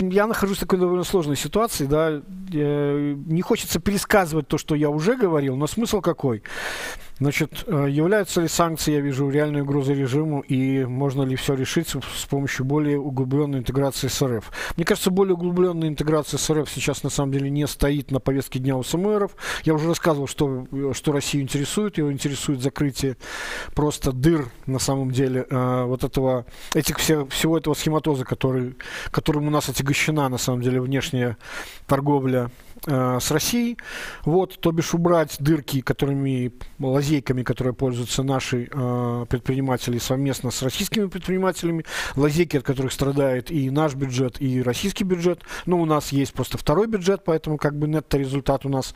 я 0.00 0.26
нахожусь 0.26 0.58
в 0.58 0.60
такой 0.60 0.78
довольно 0.78 1.04
сложной 1.04 1.36
ситуации, 1.36 1.86
да, 1.86 2.20
не 2.50 3.40
хочется 3.42 3.80
пересказывать 3.80 4.48
то, 4.48 4.58
что 4.58 4.74
я 4.74 4.90
уже 4.90 5.16
говорил, 5.16 5.56
но 5.56 5.66
смысл 5.66 6.00
какой? 6.00 6.42
Значит, 7.22 7.62
э, 7.68 7.86
являются 7.88 8.40
ли 8.40 8.48
санкции, 8.48 8.94
я 8.94 9.00
вижу, 9.00 9.30
реальной 9.30 9.60
угрозой 9.60 9.94
режиму, 9.94 10.40
и 10.40 10.84
можно 10.84 11.22
ли 11.22 11.36
все 11.36 11.54
решить 11.54 11.86
с 11.88 12.24
помощью 12.24 12.64
более 12.64 12.98
углубленной 12.98 13.60
интеграции 13.60 14.08
с 14.08 14.26
РФ? 14.26 14.50
Мне 14.74 14.84
кажется, 14.84 15.12
более 15.12 15.34
углубленная 15.34 15.86
интеграция 15.86 16.38
с 16.38 16.52
РФ 16.52 16.68
сейчас 16.68 17.04
на 17.04 17.10
самом 17.10 17.30
деле 17.30 17.48
не 17.48 17.68
стоит 17.68 18.10
на 18.10 18.18
повестке 18.18 18.58
дня 18.58 18.76
у 18.76 18.82
СМРов. 18.82 19.36
Я 19.62 19.74
уже 19.74 19.86
рассказывал, 19.86 20.26
что, 20.26 20.66
что 20.94 21.12
Россию 21.12 21.44
интересует. 21.44 21.96
Его 21.96 22.12
интересует 22.12 22.60
закрытие 22.60 23.16
просто 23.76 24.10
дыр, 24.10 24.50
на 24.66 24.80
самом 24.80 25.12
деле, 25.12 25.46
э, 25.48 25.84
вот 25.84 26.02
этого, 26.02 26.44
этих, 26.74 26.98
все, 26.98 27.24
всего 27.26 27.56
этого 27.56 27.74
схематоза, 27.74 28.24
который, 28.24 28.74
которым 29.12 29.46
у 29.46 29.50
нас 29.50 29.68
отягощена, 29.68 30.28
на 30.28 30.38
самом 30.38 30.60
деле, 30.60 30.80
внешняя 30.80 31.36
торговля 31.86 32.50
Э, 32.84 33.18
с 33.20 33.30
Россией, 33.30 33.78
вот, 34.24 34.58
то 34.58 34.72
бишь 34.72 34.92
убрать 34.92 35.36
дырки, 35.38 35.82
которыми, 35.82 36.52
лазейками, 36.80 37.44
которые 37.44 37.74
пользуются 37.74 38.24
наши 38.24 38.68
э, 38.72 39.26
предприниматели 39.28 39.98
совместно 39.98 40.50
с 40.50 40.62
российскими 40.62 41.06
предпринимателями, 41.06 41.84
лазейки, 42.16 42.56
от 42.56 42.64
которых 42.64 42.92
страдает 42.92 43.52
и 43.52 43.70
наш 43.70 43.94
бюджет, 43.94 44.40
и 44.40 44.60
российский 44.62 45.04
бюджет, 45.04 45.42
но 45.64 45.80
у 45.80 45.84
нас 45.84 46.10
есть 46.10 46.32
просто 46.32 46.58
второй 46.58 46.88
бюджет, 46.88 47.22
поэтому 47.24 47.56
как 47.56 47.78
бы 47.78 47.86
нетто-результат 47.86 48.66
у 48.66 48.68
нас 48.68 48.94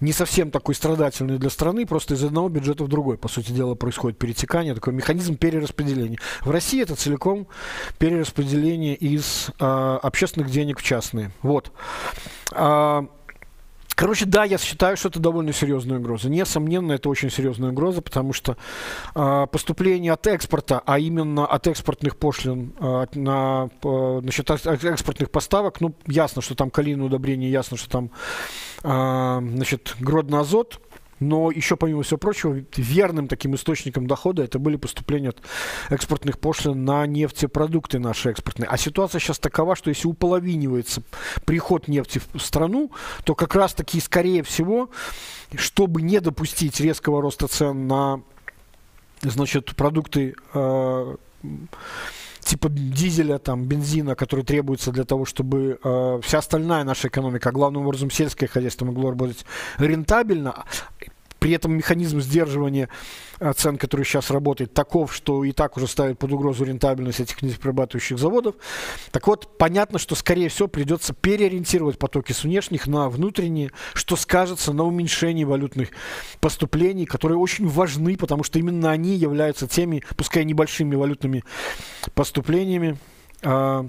не 0.00 0.12
совсем 0.12 0.50
такой 0.50 0.74
страдательный 0.74 1.38
для 1.38 1.50
страны, 1.50 1.86
просто 1.86 2.14
из 2.14 2.22
одного 2.22 2.50
бюджета 2.50 2.84
в 2.84 2.88
другой, 2.88 3.16
по 3.16 3.28
сути 3.28 3.52
дела, 3.52 3.74
происходит 3.74 4.18
перетекание, 4.18 4.74
такой 4.74 4.92
механизм 4.92 5.36
перераспределения. 5.36 6.18
В 6.42 6.50
России 6.50 6.82
это 6.82 6.94
целиком 6.94 7.48
перераспределение 7.98 8.94
из 8.94 9.48
э, 9.58 9.64
общественных 10.02 10.50
денег 10.50 10.78
в 10.78 10.82
частные. 10.82 11.30
Вот. 11.42 11.72
А, 12.52 13.06
короче, 13.94 14.24
да, 14.24 14.44
я 14.44 14.58
считаю, 14.58 14.96
что 14.96 15.08
это 15.08 15.20
довольно 15.20 15.52
серьезная 15.52 15.98
угроза. 15.98 16.30
Несомненно, 16.30 16.92
это 16.92 17.08
очень 17.08 17.30
серьезная 17.30 17.70
угроза, 17.70 18.02
потому 18.02 18.32
что 18.32 18.56
э, 19.14 19.46
поступление 19.50 20.12
от 20.12 20.26
экспорта, 20.26 20.82
а 20.84 20.98
именно 20.98 21.46
от 21.46 21.66
экспортных 21.66 22.16
пошлин 22.16 22.74
э, 22.78 23.06
на 23.14 23.68
э, 23.82 24.20
насчет 24.22 24.50
экспортных 24.50 25.30
поставок, 25.30 25.80
ну, 25.80 25.94
ясно, 26.06 26.42
что 26.42 26.54
там 26.54 26.70
калийное 26.70 27.06
удобрение, 27.06 27.50
ясно, 27.50 27.76
что 27.76 27.90
там 27.90 28.10
э, 28.82 29.38
значит, 29.54 29.96
гродно 30.00 30.40
азот, 30.40 30.80
но 31.20 31.50
еще, 31.50 31.76
помимо 31.76 32.02
всего 32.02 32.18
прочего, 32.18 32.62
верным 32.76 33.28
таким 33.28 33.54
источником 33.54 34.06
дохода 34.06 34.42
это 34.42 34.58
были 34.58 34.76
поступления 34.76 35.30
от 35.30 35.42
экспортных 35.90 36.38
пошлин 36.38 36.84
на 36.84 37.06
нефтепродукты 37.06 37.98
наши 37.98 38.30
экспортные. 38.30 38.68
А 38.68 38.76
ситуация 38.76 39.20
сейчас 39.20 39.38
такова, 39.38 39.76
что 39.76 39.90
если 39.90 40.08
уполовинивается 40.08 41.02
приход 41.44 41.88
нефти 41.88 42.20
в 42.32 42.40
страну, 42.40 42.90
то 43.24 43.34
как 43.34 43.54
раз-таки, 43.54 44.00
скорее 44.00 44.42
всего, 44.42 44.90
чтобы 45.56 46.02
не 46.02 46.20
допустить 46.20 46.80
резкого 46.80 47.22
роста 47.22 47.48
цен 47.48 47.86
на 47.86 48.22
значит, 49.22 49.74
продукты 49.74 50.34
э, 50.54 51.16
типа 52.40 52.68
дизеля, 52.68 53.38
там, 53.38 53.64
бензина, 53.64 54.14
который 54.14 54.44
требуется 54.44 54.92
для 54.92 55.04
того, 55.04 55.24
чтобы 55.24 55.78
э, 55.82 56.20
вся 56.22 56.38
остальная 56.38 56.84
наша 56.84 57.08
экономика, 57.08 57.48
а 57.50 57.52
главным 57.52 57.86
образом 57.86 58.10
сельское 58.10 58.46
хозяйство 58.46 58.84
могло 58.84 59.10
работать 59.10 59.44
рентабельно, 59.78 60.64
при 61.38 61.52
этом 61.52 61.72
механизм 61.76 62.20
сдерживания 62.20 62.88
э, 63.40 63.52
цен, 63.54 63.78
который 63.78 64.04
сейчас 64.04 64.30
работает, 64.30 64.74
таков, 64.74 65.14
что 65.14 65.44
и 65.44 65.52
так 65.52 65.76
уже 65.76 65.86
ставит 65.86 66.18
под 66.18 66.32
угрозу 66.32 66.64
рентабельность 66.64 67.20
этих 67.20 67.42
нефтеперерабатывающих 67.42 68.18
заводов. 68.18 68.56
Так 69.10 69.26
вот, 69.26 69.58
понятно, 69.58 69.98
что, 69.98 70.14
скорее 70.14 70.48
всего, 70.48 70.68
придется 70.68 71.14
переориентировать 71.14 71.98
потоки 71.98 72.32
с 72.32 72.44
внешних 72.44 72.86
на 72.86 73.08
внутренние, 73.08 73.70
что 73.94 74.16
скажется 74.16 74.72
на 74.72 74.84
уменьшении 74.84 75.44
валютных 75.44 75.90
поступлений, 76.40 77.06
которые 77.06 77.38
очень 77.38 77.68
важны, 77.68 78.16
потому 78.16 78.42
что 78.42 78.58
именно 78.58 78.90
они 78.90 79.14
являются 79.14 79.68
теми, 79.68 80.02
пускай 80.16 80.44
небольшими 80.44 80.96
валютными 80.96 81.44
поступлениями, 82.14 82.98
а, 83.42 83.86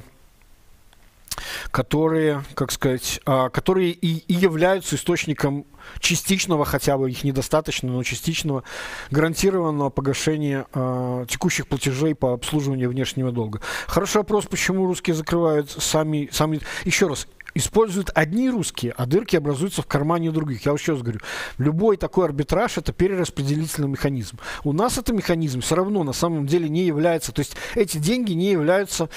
которые, 1.72 2.44
как 2.56 2.72
сказать, 2.72 3.22
а, 3.26 3.50
которые 3.50 3.92
и, 3.92 4.18
и 4.28 4.34
являются 4.34 4.96
источником 4.96 5.66
частичного, 6.00 6.66
хотя 6.66 6.98
бы 6.98 7.10
их 7.10 7.24
недостаточно, 7.24 7.90
но 7.90 8.04
частичного 8.04 8.64
гарантированного 9.12 9.90
погашения 9.90 10.66
э, 10.74 11.26
текущих 11.30 11.68
платежей 11.68 12.16
по 12.16 12.34
обслуживанию 12.34 12.90
внешнего 12.90 13.32
долга. 13.32 13.62
Хороший 13.88 14.18
вопрос, 14.18 14.46
почему 14.46 14.86
русские 14.86 15.16
закрывают 15.16 15.72
сами, 15.72 16.30
сами... 16.32 16.60
Еще 16.86 17.08
раз, 17.08 17.28
используют 17.54 18.12
одни 18.14 18.50
русские, 18.50 18.94
а 18.98 19.06
дырки 19.06 19.36
образуются 19.36 19.82
в 19.82 19.88
кармане 19.88 20.32
других. 20.32 20.66
Я 20.66 20.74
еще 20.74 20.94
раз 20.94 21.02
говорю, 21.02 21.20
любой 21.58 21.98
такой 21.98 22.26
арбитраж 22.26 22.78
это 22.78 22.94
перераспределительный 22.94 23.88
механизм. 23.88 24.40
У 24.64 24.74
нас 24.74 24.98
этот 24.98 25.16
механизм 25.16 25.62
все 25.62 25.76
равно 25.76 26.04
на 26.04 26.14
самом 26.14 26.48
деле 26.48 26.70
не 26.70 26.86
является, 26.86 27.32
то 27.32 27.40
есть 27.40 27.56
эти 27.76 27.98
деньги 27.98 28.34
не 28.34 28.52
являются 28.52 29.10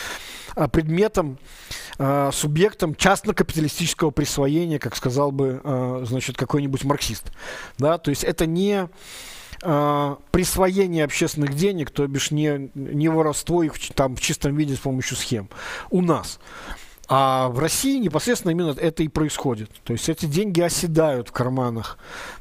а, 0.54 0.68
предметом, 0.68 1.38
а, 1.98 2.30
субъектом 2.32 2.94
частно-капиталистического 2.94 4.10
присвоения, 4.10 4.78
как 4.78 4.96
сказал 4.96 5.32
бы, 5.32 5.60
а, 5.64 6.02
значит, 6.06 6.36
какой-нибудь 6.36 6.84
марксист. 6.84 7.32
Да? 7.78 7.98
То 7.98 8.10
есть 8.10 8.24
это 8.24 8.46
не 8.46 8.88
присвоение 10.32 11.04
общественных 11.04 11.54
денег, 11.54 11.92
то 11.92 12.04
бишь 12.08 12.32
не, 12.32 12.72
не 12.74 13.08
воровство 13.08 13.62
их 13.62 13.74
там 13.94 14.16
в 14.16 14.20
чистом 14.20 14.56
виде 14.56 14.74
с 14.74 14.80
помощью 14.80 15.16
схем. 15.16 15.48
У 15.88 16.02
нас. 16.02 16.40
А 17.08 17.48
в 17.48 17.58
России 17.58 17.98
непосредственно 17.98 18.52
именно 18.52 18.70
это 18.70 19.02
и 19.02 19.08
происходит. 19.08 19.70
То 19.84 19.92
есть 19.92 20.08
эти 20.08 20.26
деньги 20.26 20.60
оседают 20.60 21.28
в 21.28 21.32
карманах, 21.32 21.98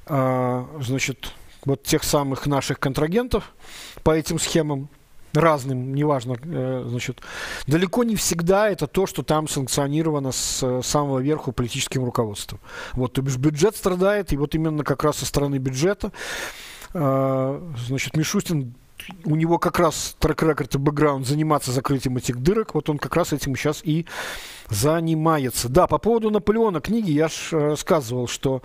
э, 0.07 0.65
значит, 0.81 1.33
вот 1.65 1.83
тех 1.83 2.03
самых 2.03 2.45
наших 2.45 2.79
контрагентов 2.79 3.53
по 4.03 4.11
этим 4.11 4.39
схемам 4.39 4.89
разным, 5.33 5.93
неважно, 5.93 6.35
э, 6.43 6.85
значит, 6.87 7.21
далеко 7.67 8.03
не 8.03 8.15
всегда 8.15 8.69
это 8.69 8.87
то, 8.87 9.05
что 9.07 9.23
там 9.23 9.47
санкционировано 9.47 10.31
с 10.31 10.61
э, 10.61 10.81
самого 10.83 11.19
верху 11.19 11.51
политическим 11.51 12.03
руководством. 12.03 12.59
Вот, 12.93 13.13
то 13.13 13.21
бишь 13.21 13.37
бюджет 13.37 13.75
страдает, 13.75 14.33
и 14.33 14.37
вот 14.37 14.55
именно 14.55 14.83
как 14.83 15.03
раз 15.03 15.17
со 15.17 15.25
стороны 15.25 15.57
бюджета, 15.57 16.11
э, 16.93 17.71
значит, 17.87 18.15
Мишустин 18.17 18.75
у 19.25 19.35
него 19.35 19.57
как 19.57 19.79
раз 19.79 20.15
трек-рекорд 20.19 20.75
и 20.75 20.77
бэкграунд 20.77 21.25
заниматься 21.25 21.71
закрытием 21.71 22.17
этих 22.17 22.39
дырок, 22.39 22.73
вот 22.75 22.89
он 22.89 22.97
как 22.97 23.15
раз 23.15 23.33
этим 23.33 23.55
сейчас 23.55 23.81
и 23.83 24.05
занимается. 24.69 25.69
Да, 25.69 25.87
по 25.87 25.97
поводу 25.97 26.29
Наполеона 26.29 26.81
книги 26.81 27.11
я 27.11 27.27
же 27.27 27.35
э, 27.51 27.57
рассказывал, 27.69 28.27
что 28.27 28.61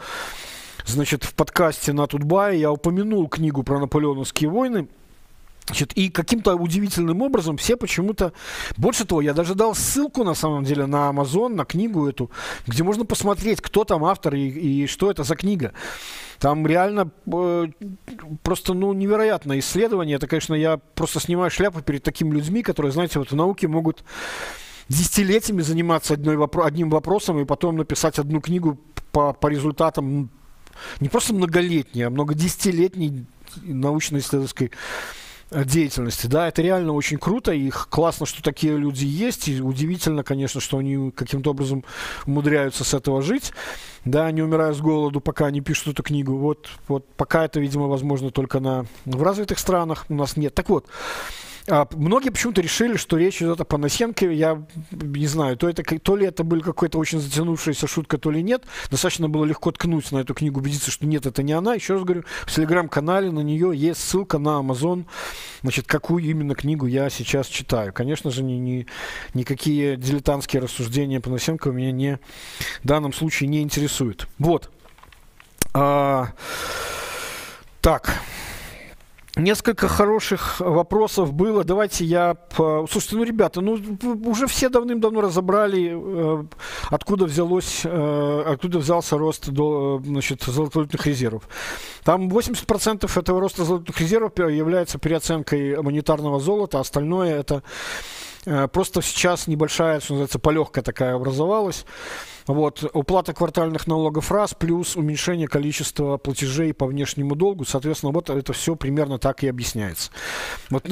значит, 0.86 1.24
в 1.24 1.34
подкасте 1.34 1.92
на 1.92 2.06
Тутбае 2.06 2.60
я 2.60 2.72
упомянул 2.72 3.28
книгу 3.28 3.62
про 3.62 3.80
наполеоновские 3.80 4.50
войны. 4.50 4.88
Значит, 5.66 5.94
и 5.94 6.10
каким-то 6.10 6.54
удивительным 6.54 7.22
образом 7.22 7.56
все 7.56 7.76
почему-то... 7.76 8.32
Больше 8.76 9.04
того, 9.04 9.20
я 9.20 9.34
даже 9.34 9.56
дал 9.56 9.74
ссылку, 9.74 10.22
на 10.22 10.34
самом 10.34 10.62
деле, 10.62 10.86
на 10.86 11.10
Amazon, 11.10 11.48
на 11.48 11.64
книгу 11.64 12.06
эту, 12.06 12.30
где 12.68 12.84
можно 12.84 13.04
посмотреть, 13.04 13.60
кто 13.60 13.82
там 13.82 14.04
автор 14.04 14.36
и, 14.36 14.46
и 14.48 14.86
что 14.86 15.10
это 15.10 15.24
за 15.24 15.34
книга. 15.34 15.72
Там 16.38 16.66
реально 16.66 17.10
э, 17.32 17.66
просто, 18.42 18.74
ну, 18.74 18.92
невероятное 18.92 19.58
исследование. 19.58 20.16
Это, 20.16 20.26
конечно, 20.26 20.54
я 20.54 20.76
просто 20.76 21.20
снимаю 21.20 21.50
шляпу 21.50 21.80
перед 21.82 22.02
такими 22.02 22.34
людьми, 22.34 22.62
которые, 22.62 22.92
знаете, 22.92 23.18
вот 23.18 23.30
в 23.30 23.36
науке 23.36 23.68
могут 23.68 24.04
десятилетиями 24.88 25.62
заниматься 25.62 26.14
одной 26.14 26.36
вопро- 26.36 26.64
одним 26.64 26.90
вопросом 26.90 27.38
и 27.40 27.44
потом 27.44 27.76
написать 27.76 28.18
одну 28.18 28.40
книгу 28.40 28.78
по, 29.12 29.32
по 29.32 29.48
результатам 29.48 30.30
не 31.00 31.08
просто 31.08 31.34
многолетней, 31.34 32.02
а 32.02 32.10
многодесятилетней 32.10 33.26
научно-исследовательской 33.62 34.72
деятельности. 35.50 36.26
Да, 36.26 36.48
это 36.48 36.62
реально 36.62 36.92
очень 36.92 37.18
круто, 37.18 37.52
и 37.52 37.70
классно, 37.70 38.26
что 38.26 38.42
такие 38.42 38.76
люди 38.76 39.04
есть, 39.04 39.48
и 39.48 39.60
удивительно, 39.60 40.24
конечно, 40.24 40.60
что 40.60 40.78
они 40.78 41.10
каким-то 41.10 41.50
образом 41.50 41.84
умудряются 42.26 42.84
с 42.84 42.94
этого 42.94 43.22
жить, 43.22 43.52
да, 44.04 44.30
не 44.30 44.42
умирая 44.42 44.72
с 44.72 44.80
голоду, 44.80 45.20
пока 45.20 45.46
они 45.46 45.60
пишут 45.60 45.88
эту 45.88 46.02
книгу. 46.02 46.36
Вот, 46.36 46.68
вот 46.88 47.06
пока 47.14 47.44
это, 47.44 47.60
видимо, 47.60 47.86
возможно 47.86 48.30
только 48.30 48.60
на, 48.60 48.86
в 49.04 49.22
развитых 49.22 49.58
странах, 49.58 50.06
у 50.08 50.14
нас 50.14 50.36
нет. 50.36 50.54
Так 50.54 50.68
вот, 50.68 50.86
многие 51.68 52.30
почему-то 52.30 52.60
решили, 52.60 52.96
что 52.96 53.16
речь 53.16 53.42
идет 53.42 53.60
о 53.60 53.64
Панасенке. 53.64 54.32
Я 54.32 54.64
не 54.90 55.26
знаю, 55.26 55.56
то, 55.56 55.68
это, 55.68 55.82
то 55.82 56.16
ли 56.16 56.26
это 56.26 56.44
была 56.44 56.60
какая-то 56.60 56.98
очень 56.98 57.20
затянувшаяся 57.20 57.86
шутка, 57.86 58.18
то 58.18 58.30
ли 58.30 58.42
нет. 58.42 58.64
Достаточно 58.90 59.28
было 59.28 59.44
легко 59.44 59.72
ткнуть 59.72 60.10
на 60.12 60.18
эту 60.18 60.34
книгу, 60.34 60.60
убедиться, 60.60 60.90
что 60.90 61.06
нет, 61.06 61.26
это 61.26 61.42
не 61.42 61.52
она. 61.52 61.74
Еще 61.74 61.94
раз 61.94 62.04
говорю, 62.04 62.24
в 62.46 62.54
телеграм-канале 62.54 63.30
на 63.30 63.40
нее 63.40 63.72
есть 63.74 64.00
ссылка 64.00 64.38
на 64.38 64.60
Amazon. 64.60 65.06
Значит, 65.62 65.86
какую 65.86 66.24
именно 66.24 66.54
книгу 66.54 66.86
я 66.86 67.10
сейчас 67.10 67.46
читаю. 67.46 67.92
Конечно 67.92 68.30
же, 68.30 68.42
ни, 68.42 68.54
ни, 68.54 68.86
никакие 69.34 69.96
дилетантские 69.96 70.62
рассуждения 70.62 71.20
Панасенко 71.20 71.70
меня 71.70 71.92
не, 71.92 72.18
в 72.82 72.86
данном 72.86 73.12
случае 73.12 73.48
не 73.48 73.62
интересуют. 73.62 74.28
Вот. 74.38 74.70
А, 75.74 76.28
так. 77.80 78.18
Несколько 79.36 79.86
хороших 79.86 80.60
вопросов 80.60 81.34
было. 81.34 81.62
Давайте 81.62 82.06
я... 82.06 82.38
Слушайте, 82.56 83.16
ну, 83.16 83.22
ребята, 83.22 83.60
ну, 83.60 83.78
уже 84.24 84.46
все 84.46 84.70
давным-давно 84.70 85.20
разобрали, 85.20 85.92
э, 85.94 86.44
откуда 86.88 87.26
взялось, 87.26 87.82
э, 87.84 88.42
откуда 88.46 88.78
взялся 88.78 89.18
рост 89.18 89.50
до, 89.50 90.00
значит, 90.02 90.42
золотовалютных 90.42 91.06
резервов. 91.06 91.46
Там 92.02 92.30
80% 92.30 93.14
этого 93.14 93.38
роста 93.38 93.64
золотых 93.64 94.00
резервов 94.00 94.32
является 94.38 94.98
переоценкой 94.98 95.82
монетарного 95.82 96.40
золота, 96.40 96.80
остальное 96.80 97.38
это 97.38 97.62
просто 98.72 99.02
сейчас 99.02 99.46
небольшая, 99.46 100.00
что 100.00 100.14
называется, 100.14 100.38
полегка 100.38 100.82
такая 100.82 101.14
образовалась. 101.14 101.84
Вот, 102.46 102.88
уплата 102.94 103.32
квартальных 103.32 103.88
налогов 103.88 104.30
раз, 104.30 104.54
плюс 104.54 104.94
уменьшение 104.94 105.48
количества 105.48 106.16
платежей 106.16 106.72
по 106.72 106.86
внешнему 106.86 107.34
долгу. 107.34 107.64
Соответственно, 107.64 108.12
вот 108.12 108.30
это 108.30 108.52
все 108.52 108.76
примерно 108.76 109.18
так 109.18 109.42
и 109.42 109.48
объясняется. 109.48 110.12
Вот, 110.70 110.88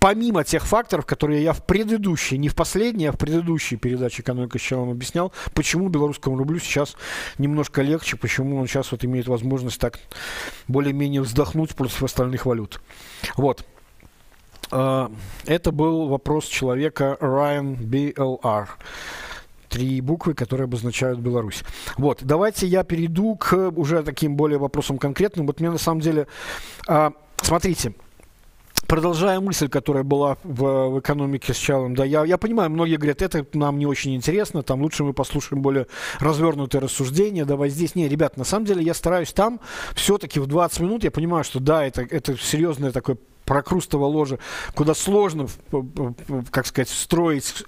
помимо 0.00 0.42
тех 0.42 0.66
факторов, 0.66 1.06
которые 1.06 1.44
я 1.44 1.52
в 1.52 1.64
предыдущей, 1.64 2.36
не 2.36 2.48
в 2.48 2.56
последней, 2.56 3.06
а 3.06 3.12
в 3.12 3.16
предыдущей 3.16 3.76
передаче 3.76 4.22
«Экономика 4.22 4.58
с 4.58 4.62
челом» 4.62 4.90
объяснял, 4.90 5.32
почему 5.54 5.88
белорусскому 5.88 6.36
рублю 6.36 6.58
сейчас 6.58 6.96
немножко 7.38 7.82
легче, 7.82 8.16
почему 8.16 8.58
он 8.58 8.66
сейчас 8.66 8.90
вот 8.90 9.04
имеет 9.04 9.28
возможность 9.28 9.80
так 9.80 10.00
более-менее 10.66 11.22
вздохнуть 11.22 11.76
против 11.76 12.02
остальных 12.02 12.44
валют. 12.44 12.80
Вот. 13.36 13.64
А, 14.70 15.10
это 15.46 15.72
был 15.72 16.08
вопрос 16.08 16.46
человека 16.46 17.16
Ryan 17.20 17.78
BLR 17.78 18.68
три 19.68 20.00
буквы, 20.00 20.34
которые 20.34 20.64
обозначают 20.64 21.18
Беларусь. 21.18 21.62
Вот, 21.98 22.20
давайте 22.22 22.66
я 22.66 22.84
перейду 22.84 23.34
к 23.36 23.70
уже 23.70 24.02
таким 24.02 24.36
более 24.36 24.58
вопросам 24.58 24.96
конкретным. 24.96 25.46
Вот 25.46 25.60
мне 25.60 25.70
на 25.70 25.78
самом 25.78 26.00
деле, 26.00 26.28
а, 26.86 27.12
смотрите, 27.42 27.92
продолжая 28.86 29.40
мысль, 29.40 29.68
которая 29.68 30.04
была 30.04 30.38
в, 30.44 30.90
в 30.90 31.00
экономике 31.00 31.52
с 31.52 31.56
Чалом, 31.56 31.94
да, 31.94 32.04
я, 32.04 32.24
я 32.24 32.38
понимаю, 32.38 32.70
многие 32.70 32.96
говорят, 32.96 33.22
это 33.22 33.44
нам 33.52 33.78
не 33.78 33.86
очень 33.86 34.14
интересно, 34.14 34.62
там 34.62 34.82
лучше 34.82 35.04
мы 35.04 35.12
послушаем 35.12 35.62
более 35.62 35.86
развернутые 36.20 36.80
рассуждения, 36.80 37.44
давай 37.44 37.68
здесь. 37.68 37.94
Не, 37.94 38.08
ребят, 38.08 38.36
на 38.36 38.44
самом 38.44 38.66
деле 38.66 38.82
я 38.82 38.94
стараюсь 38.94 39.32
там 39.32 39.60
все-таки 39.94 40.40
в 40.40 40.46
20 40.46 40.80
минут, 40.80 41.04
я 41.04 41.10
понимаю, 41.10 41.44
что 41.44 41.60
да, 41.60 41.84
это, 41.84 42.02
это 42.02 42.36
серьезное 42.38 42.92
такое 42.92 43.18
прокрустово 43.46 44.04
ложе, 44.04 44.38
куда 44.74 44.92
сложно, 44.94 45.48
как 46.50 46.66
сказать, 46.66 46.90
строить 46.90 47.64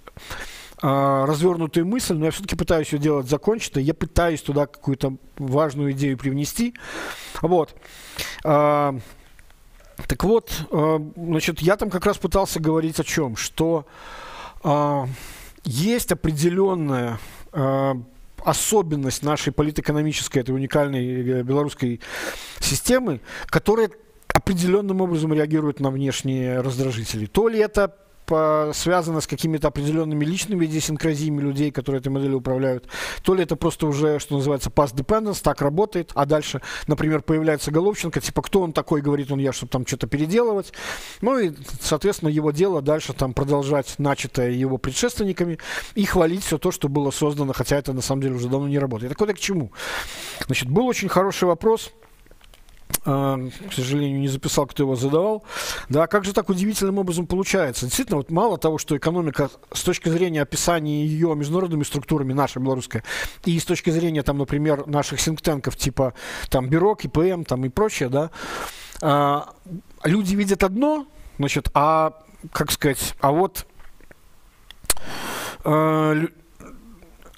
а, 0.82 1.24
развернутую 1.26 1.86
мысль, 1.86 2.14
но 2.14 2.26
я 2.26 2.30
все-таки 2.30 2.56
пытаюсь 2.56 2.92
ее 2.92 2.98
делать 2.98 3.28
законченно, 3.28 3.80
я 3.80 3.94
пытаюсь 3.94 4.42
туда 4.42 4.66
какую-то 4.66 5.16
важную 5.38 5.92
идею 5.92 6.18
привнести. 6.18 6.74
Вот. 7.40 7.74
А, 8.44 8.94
так 10.06 10.22
вот, 10.24 10.50
а, 10.70 11.00
значит, 11.16 11.60
я 11.60 11.76
там 11.76 11.88
как 11.90 12.04
раз 12.04 12.18
пытался 12.18 12.60
говорить 12.60 13.00
о 13.00 13.04
чем, 13.04 13.36
что 13.36 13.86
есть 15.64 16.10
определенная 16.10 17.20
особенность 18.44 19.22
нашей 19.22 19.52
политэкономической, 19.52 20.42
этой 20.42 20.54
уникальной 20.54 21.40
э, 21.40 21.42
белорусской 21.42 22.00
системы, 22.60 23.20
которая 23.46 23.90
определенным 24.48 25.02
образом 25.02 25.34
реагирует 25.34 25.78
на 25.78 25.90
внешние 25.90 26.60
раздражители. 26.62 27.26
То 27.26 27.48
ли 27.48 27.58
это 27.58 27.94
связано 28.74 29.22
с 29.22 29.26
какими-то 29.26 29.68
определенными 29.68 30.22
личными 30.22 30.66
идиосинкразиями 30.66 31.40
людей, 31.40 31.70
которые 31.70 32.00
этой 32.00 32.08
моделью 32.08 32.38
управляют, 32.38 32.86
то 33.22 33.34
ли 33.34 33.42
это 33.42 33.56
просто 33.56 33.86
уже, 33.86 34.18
что 34.18 34.36
называется, 34.36 34.68
past 34.68 34.94
dependence, 34.94 35.40
так 35.42 35.62
работает, 35.62 36.12
а 36.14 36.26
дальше, 36.26 36.60
например, 36.86 37.22
появляется 37.22 37.70
Головченко, 37.70 38.20
типа, 38.20 38.42
кто 38.42 38.60
он 38.60 38.74
такой, 38.74 39.00
говорит 39.00 39.32
он 39.32 39.38
я, 39.38 39.54
чтобы 39.54 39.70
там 39.70 39.86
что-то 39.86 40.08
переделывать. 40.08 40.74
Ну 41.22 41.38
и, 41.38 41.52
соответственно, 41.80 42.28
его 42.28 42.50
дело 42.50 42.82
дальше 42.82 43.14
там 43.14 43.32
продолжать 43.32 43.94
начатое 43.96 44.50
его 44.50 44.76
предшественниками 44.76 45.58
и 45.94 46.04
хвалить 46.04 46.44
все 46.44 46.58
то, 46.58 46.70
что 46.70 46.90
было 46.90 47.10
создано, 47.10 47.54
хотя 47.54 47.76
это 47.76 47.94
на 47.94 48.02
самом 48.02 48.20
деле 48.22 48.34
уже 48.34 48.48
давно 48.48 48.68
не 48.68 48.78
работает. 48.78 49.12
Так 49.12 49.20
вот, 49.20 49.34
к 49.34 49.38
чему? 49.38 49.72
Значит, 50.46 50.68
был 50.68 50.86
очень 50.86 51.08
хороший 51.08 51.44
вопрос 51.44 51.92
к 53.02 53.72
сожалению, 53.72 54.20
не 54.20 54.28
записал, 54.28 54.66
кто 54.66 54.82
его 54.82 54.94
задавал. 54.96 55.44
Да, 55.88 56.06
как 56.06 56.24
же 56.24 56.32
так 56.32 56.48
удивительным 56.48 56.98
образом 56.98 57.26
получается? 57.26 57.86
Действительно, 57.86 58.18
вот 58.18 58.30
мало 58.30 58.58
того, 58.58 58.78
что 58.78 58.96
экономика 58.96 59.50
с 59.72 59.82
точки 59.82 60.08
зрения 60.08 60.42
описания 60.42 61.06
ее 61.06 61.34
международными 61.34 61.84
структурами, 61.84 62.32
наша 62.32 62.60
белорусская, 62.60 63.04
и 63.44 63.58
с 63.58 63.64
точки 63.64 63.90
зрения, 63.90 64.22
там, 64.22 64.38
например, 64.38 64.86
наших 64.86 65.20
синктенков 65.20 65.76
типа 65.76 66.14
там 66.50 66.68
Бюрок, 66.68 67.04
ИПМ 67.04 67.44
там, 67.44 67.64
и 67.64 67.68
прочее, 67.68 68.08
да, 68.08 68.30
а, 69.00 69.54
люди 70.04 70.34
видят 70.34 70.62
одно, 70.62 71.06
значит, 71.38 71.70
а, 71.74 72.12
как 72.52 72.70
сказать, 72.70 73.14
а 73.20 73.32
вот 73.32 73.66
а, 75.64 76.14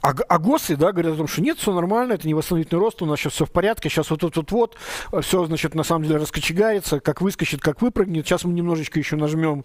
а, 0.03 0.15
а 0.29 0.39
ГОСы, 0.39 0.77
да, 0.77 0.93
говорят 0.93 1.15
о 1.15 1.17
том, 1.17 1.27
что 1.27 1.43
нет, 1.43 1.59
все 1.59 1.73
нормально, 1.73 2.15
это 2.15 2.27
не 2.27 2.35
восстановительный 2.35 2.81
рост, 2.81 3.03
у 3.03 3.07
нас 3.07 3.19
сейчас 3.19 3.35
все 3.35 3.45
в 3.45 3.51
порядке, 3.51 3.89
сейчас 3.89 4.11
вот 4.11 4.21
тут 4.21 4.37
вот, 4.37 4.51
вот, 5.11 5.25
все, 5.25 5.45
значит, 5.45 5.75
на 5.75 5.83
самом 5.83 6.05
деле 6.05 6.19
раскочегарится, 6.19 7.01
как 7.01 7.21
выскочит, 7.21 7.61
как 7.61 7.83
выпрыгнет. 7.83 8.27
Сейчас 8.27 8.45
мы 8.45 8.53
немножечко 8.53 8.99
еще 8.99 9.17
нажмем 9.17 9.65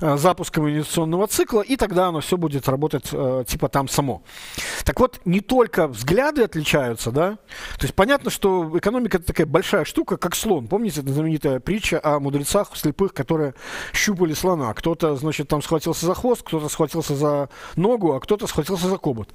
э, 0.00 0.16
запуском 0.16 0.68
инвестиционного 0.68 1.26
цикла, 1.26 1.62
и 1.62 1.76
тогда 1.76 2.08
оно 2.08 2.20
все 2.20 2.36
будет 2.36 2.68
работать 2.68 3.08
э, 3.12 3.44
типа 3.46 3.68
там 3.68 3.88
само. 3.88 4.22
Так 4.84 5.00
вот, 5.00 5.20
не 5.24 5.40
только 5.40 5.88
взгляды 5.88 6.42
отличаются, 6.42 7.10
да, 7.10 7.38
то 7.78 7.82
есть 7.82 7.94
понятно, 7.94 8.30
что 8.30 8.70
экономика 8.76 9.18
это 9.18 9.26
такая 9.26 9.46
большая 9.46 9.84
штука, 9.84 10.16
как 10.16 10.34
слон. 10.34 10.68
Помните, 10.68 11.00
это 11.00 11.12
знаменитая 11.12 11.60
притча 11.60 12.00
о 12.02 12.20
мудрецах 12.20 12.76
слепых, 12.76 13.14
которые 13.14 13.54
щупали 13.92 14.34
слона. 14.34 14.72
Кто-то, 14.74 15.16
значит, 15.16 15.48
там 15.48 15.62
схватился 15.62 16.06
за 16.06 16.14
хвост, 16.14 16.42
кто-то 16.42 16.68
схватился 16.68 17.14
за 17.14 17.48
ногу, 17.76 18.12
а 18.12 18.20
кто-то 18.20 18.46
схватился 18.46 18.88
за 18.88 18.98
кобот. 18.98 19.28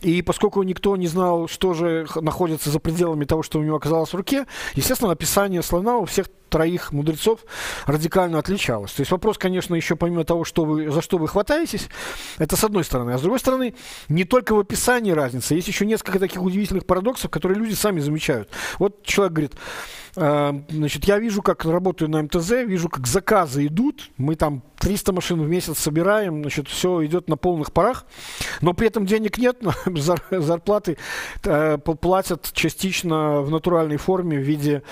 И 0.00 0.22
поскольку 0.22 0.62
никто 0.62 0.96
не 0.96 1.06
знал, 1.06 1.48
что 1.48 1.74
же 1.74 2.06
находится 2.16 2.70
за 2.70 2.80
пределами 2.80 3.24
того, 3.24 3.42
что 3.42 3.58
у 3.58 3.62
него 3.62 3.76
оказалось 3.76 4.12
в 4.12 4.16
руке, 4.16 4.46
естественно, 4.74 5.12
описание 5.12 5.62
слона 5.62 5.98
у 5.98 6.04
всех 6.04 6.26
троих 6.48 6.92
мудрецов 6.92 7.40
радикально 7.86 8.38
отличалось. 8.38 8.92
То 8.92 9.00
есть 9.00 9.10
вопрос, 9.10 9.38
конечно, 9.38 9.74
еще 9.74 9.96
помимо 9.96 10.24
того, 10.24 10.44
что 10.44 10.64
вы, 10.64 10.90
за 10.90 11.02
что 11.02 11.18
вы 11.18 11.28
хватаетесь, 11.28 11.88
это 12.38 12.56
с 12.56 12.64
одной 12.64 12.84
стороны. 12.84 13.12
А 13.12 13.18
с 13.18 13.22
другой 13.22 13.40
стороны, 13.40 13.74
не 14.08 14.24
только 14.24 14.54
в 14.54 14.58
описании 14.58 15.12
разница, 15.12 15.54
есть 15.54 15.68
еще 15.68 15.86
несколько 15.86 16.18
таких 16.18 16.42
удивительных 16.42 16.86
парадоксов, 16.86 17.30
которые 17.30 17.58
люди 17.58 17.74
сами 17.74 18.00
замечают. 18.00 18.48
Вот 18.78 19.02
человек 19.02 19.32
говорит, 19.32 19.52
э, 20.16 20.52
значит, 20.68 21.04
я 21.04 21.18
вижу, 21.18 21.42
как 21.42 21.64
работаю 21.64 22.10
на 22.10 22.22
МТЗ, 22.22 22.50
вижу, 22.66 22.88
как 22.88 23.06
заказы 23.06 23.66
идут, 23.66 24.10
мы 24.16 24.36
там 24.36 24.62
300 24.78 25.12
машин 25.12 25.42
в 25.42 25.48
месяц 25.48 25.78
собираем, 25.78 26.42
значит, 26.42 26.68
все 26.68 27.04
идет 27.04 27.28
на 27.28 27.36
полных 27.36 27.72
парах, 27.72 28.06
но 28.60 28.72
при 28.72 28.88
этом 28.88 29.06
денег 29.06 29.38
нет, 29.38 29.58
зарплаты 30.30 30.98
э, 31.44 31.78
платят 31.78 32.50
частично 32.52 33.40
в 33.42 33.50
натуральной 33.50 33.96
форме 33.96 34.38
в 34.38 34.42
виде 34.42 34.82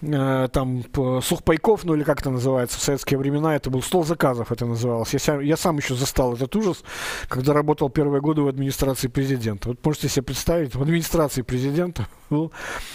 там 0.00 0.82
сухпайков, 1.22 1.84
ну 1.84 1.94
или 1.94 2.04
как 2.04 2.20
это 2.20 2.30
называется 2.30 2.78
в 2.78 2.82
советские 2.82 3.18
времена, 3.18 3.54
это 3.54 3.70
был 3.70 3.82
стол 3.82 4.04
заказов, 4.04 4.50
это 4.50 4.64
называлось. 4.64 5.12
Я 5.12 5.18
сам, 5.18 5.40
я 5.40 5.56
сам 5.56 5.76
еще 5.76 5.94
застал 5.94 6.34
этот 6.34 6.54
ужас, 6.56 6.82
когда 7.28 7.52
работал 7.52 7.90
первые 7.90 8.20
годы 8.20 8.42
в 8.42 8.48
администрации 8.48 9.08
президента. 9.08 9.68
Вот 9.68 9.84
можете 9.84 10.08
себе 10.08 10.22
представить, 10.22 10.74
в 10.74 10.82
администрации 10.82 11.42
президента 11.42 12.06
был 12.30 12.52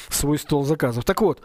свой 0.10 0.40
стол 0.40 0.64
заказов. 0.64 1.06
Так 1.06 1.22
вот, 1.22 1.42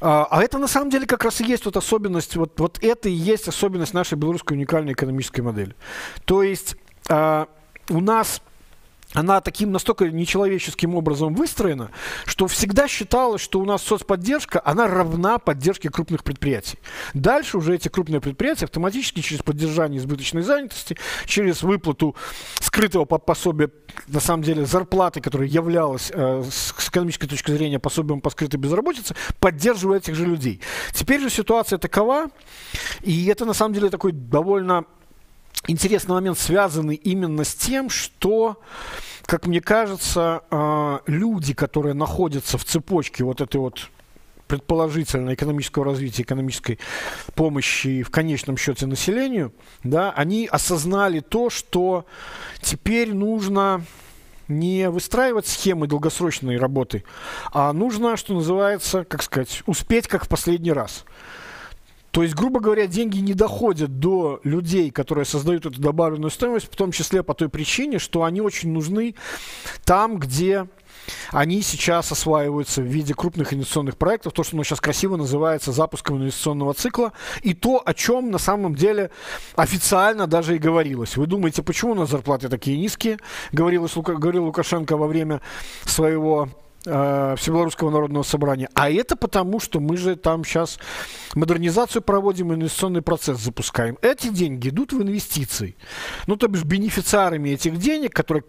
а, 0.00 0.26
а 0.30 0.42
это 0.42 0.58
на 0.58 0.68
самом 0.68 0.90
деле 0.90 1.06
как 1.06 1.24
раз 1.24 1.40
и 1.40 1.44
есть 1.44 1.64
вот 1.64 1.76
особенность, 1.76 2.36
вот, 2.36 2.58
вот 2.60 2.78
это 2.82 3.08
и 3.08 3.12
есть 3.12 3.48
особенность 3.48 3.94
нашей 3.94 4.16
белорусской 4.16 4.56
уникальной 4.56 4.92
экономической 4.92 5.40
модели. 5.40 5.74
То 6.24 6.42
есть 6.42 6.76
а, 7.08 7.48
у 7.88 8.00
нас 8.00 8.40
она 9.14 9.40
таким 9.40 9.72
настолько 9.72 10.10
нечеловеческим 10.10 10.94
образом 10.94 11.34
выстроена, 11.34 11.90
что 12.26 12.46
всегда 12.48 12.88
считалось, 12.88 13.40
что 13.40 13.60
у 13.60 13.64
нас 13.64 13.82
соцподдержка, 13.82 14.60
она 14.64 14.88
равна 14.88 15.38
поддержке 15.38 15.88
крупных 15.88 16.24
предприятий. 16.24 16.78
Дальше 17.14 17.56
уже 17.56 17.76
эти 17.76 17.88
крупные 17.88 18.20
предприятия 18.20 18.64
автоматически 18.66 19.20
через 19.20 19.42
поддержание 19.42 20.00
избыточной 20.00 20.42
занятости, 20.42 20.96
через 21.26 21.62
выплату 21.62 22.16
скрытого 22.60 23.04
пособия, 23.04 23.70
на 24.08 24.20
самом 24.20 24.42
деле, 24.42 24.66
зарплаты, 24.66 25.20
которая 25.20 25.48
являлась 25.48 26.10
э, 26.12 26.42
с, 26.50 26.72
экономической 26.88 27.28
точки 27.28 27.52
зрения 27.52 27.78
пособием 27.78 28.20
по 28.20 28.30
скрытой 28.30 28.58
безработице, 28.58 29.14
поддерживают 29.38 30.04
этих 30.04 30.16
же 30.16 30.26
людей. 30.26 30.60
Теперь 30.92 31.20
же 31.20 31.30
ситуация 31.30 31.78
такова, 31.78 32.26
и 33.02 33.26
это 33.26 33.44
на 33.44 33.54
самом 33.54 33.74
деле 33.74 33.90
такой 33.90 34.10
довольно 34.12 34.84
интересный 35.66 36.14
момент, 36.14 36.38
связанный 36.38 36.96
именно 36.96 37.44
с 37.44 37.54
тем, 37.54 37.90
что, 37.90 38.60
как 39.26 39.46
мне 39.46 39.60
кажется, 39.60 40.42
а, 40.50 41.00
люди, 41.06 41.54
которые 41.54 41.94
находятся 41.94 42.58
в 42.58 42.64
цепочке 42.64 43.24
вот 43.24 43.40
этой 43.40 43.56
вот 43.58 43.90
предположительно 44.46 45.34
экономического 45.34 45.84
развития, 45.84 46.22
экономической 46.22 46.78
помощи 47.34 48.02
в 48.02 48.10
конечном 48.10 48.56
счете 48.56 48.86
населению, 48.86 49.52
да, 49.82 50.12
они 50.12 50.46
осознали 50.46 51.20
то, 51.20 51.50
что 51.50 52.06
теперь 52.60 53.14
нужно 53.14 53.84
не 54.48 54.90
выстраивать 54.90 55.46
схемы 55.46 55.86
долгосрочной 55.86 56.58
работы, 56.58 57.04
а 57.52 57.72
нужно, 57.72 58.16
что 58.16 58.34
называется, 58.34 59.04
как 59.04 59.22
сказать, 59.22 59.62
успеть 59.66 60.06
как 60.06 60.26
в 60.26 60.28
последний 60.28 60.72
раз. 60.72 61.04
То 62.14 62.22
есть, 62.22 62.36
грубо 62.36 62.60
говоря, 62.60 62.86
деньги 62.86 63.18
не 63.18 63.34
доходят 63.34 63.98
до 63.98 64.38
людей, 64.44 64.92
которые 64.92 65.24
создают 65.24 65.66
эту 65.66 65.80
добавленную 65.80 66.30
стоимость, 66.30 66.72
в 66.72 66.76
том 66.76 66.92
числе 66.92 67.24
по 67.24 67.34
той 67.34 67.48
причине, 67.48 67.98
что 67.98 68.22
они 68.22 68.40
очень 68.40 68.70
нужны 68.70 69.16
там, 69.84 70.20
где 70.20 70.68
они 71.32 71.60
сейчас 71.60 72.12
осваиваются 72.12 72.82
в 72.82 72.84
виде 72.84 73.14
крупных 73.14 73.52
инвестиционных 73.52 73.96
проектов, 73.96 74.32
то, 74.32 74.44
что 74.44 74.54
у 74.54 74.58
нас 74.58 74.68
сейчас 74.68 74.80
красиво 74.80 75.16
называется 75.16 75.72
запуском 75.72 76.18
инвестиционного 76.18 76.72
цикла, 76.74 77.12
и 77.42 77.52
то, 77.52 77.82
о 77.84 77.92
чем 77.94 78.30
на 78.30 78.38
самом 78.38 78.76
деле 78.76 79.10
официально 79.56 80.28
даже 80.28 80.54
и 80.54 80.60
говорилось. 80.60 81.16
Вы 81.16 81.26
думаете, 81.26 81.64
почему 81.64 81.92
у 81.92 81.96
нас 81.96 82.10
зарплаты 82.10 82.48
такие 82.48 82.78
низкие? 82.78 83.18
Говорилось, 83.50 83.92
говорил 83.96 84.44
Лукашенко 84.44 84.96
во 84.96 85.08
время 85.08 85.40
своего 85.84 86.48
э, 86.86 87.34
Всебелорусского 87.38 87.90
народного 87.90 88.22
собрания. 88.22 88.68
А 88.74 88.90
это 88.90 89.16
потому, 89.16 89.60
что 89.60 89.80
мы 89.80 89.96
же 89.96 90.16
там 90.16 90.44
сейчас 90.44 90.78
модернизацию 91.34 92.02
проводим, 92.02 92.52
инвестиционный 92.52 93.02
процесс 93.02 93.38
запускаем. 93.38 93.98
Эти 94.02 94.28
деньги 94.28 94.68
идут 94.68 94.92
в 94.92 95.02
инвестиции. 95.02 95.76
Ну, 96.26 96.36
то 96.36 96.48
бишь, 96.48 96.64
бенефициарами 96.64 97.50
этих 97.50 97.78
денег, 97.78 98.12
которые 98.14 98.42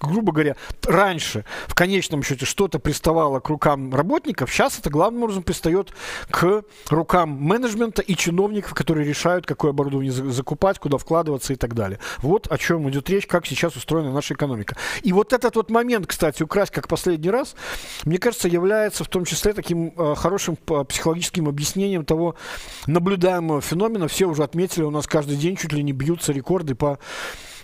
грубо 0.00 0.32
говоря, 0.32 0.56
раньше 0.84 1.44
в 1.66 1.74
конечном 1.74 2.22
счете 2.22 2.46
что-то 2.46 2.78
приставало 2.78 3.40
к 3.40 3.48
рукам 3.48 3.94
работников, 3.94 4.50
сейчас 4.52 4.78
это 4.78 4.90
главным 4.90 5.24
образом 5.24 5.42
пристает 5.42 5.92
к 6.30 6.62
рукам 6.88 7.30
менеджмента 7.30 8.02
и 8.02 8.14
чиновников, 8.16 8.74
которые 8.74 9.06
решают, 9.06 9.46
какое 9.46 9.70
оборудование 9.70 10.12
закупать, 10.12 10.78
куда 10.78 10.98
вкладываться 10.98 11.52
и 11.52 11.56
так 11.56 11.74
далее. 11.74 11.98
Вот 12.18 12.46
о 12.50 12.58
чем 12.58 12.88
идет 12.90 13.08
речь, 13.10 13.26
как 13.26 13.46
сейчас 13.46 13.76
устроена 13.76 14.12
наша 14.12 14.34
экономика. 14.34 14.76
И 15.02 15.12
вот 15.12 15.32
этот 15.32 15.56
вот 15.56 15.70
момент, 15.70 16.06
кстати, 16.06 16.42
украсть 16.42 16.72
как 16.72 16.88
последний 16.88 17.30
раз, 17.30 17.54
мне 18.04 18.18
кажется, 18.18 18.48
является 18.48 19.04
в 19.04 19.08
том 19.08 19.24
числе 19.24 19.52
таким 19.52 19.92
э, 19.96 20.14
хорошим 20.16 20.56
э, 20.68 20.84
психологическим 20.84 21.48
объяснением 21.48 22.04
того 22.04 22.36
наблюдаемого 22.86 23.60
феномена. 23.60 24.08
Все 24.08 24.26
уже 24.26 24.42
отметили, 24.42 24.84
у 24.84 24.90
нас 24.90 25.06
каждый 25.06 25.36
день 25.36 25.56
чуть 25.56 25.72
ли 25.72 25.82
не 25.82 25.92
бьются 25.92 26.32
рекорды 26.32 26.74
по 26.74 26.98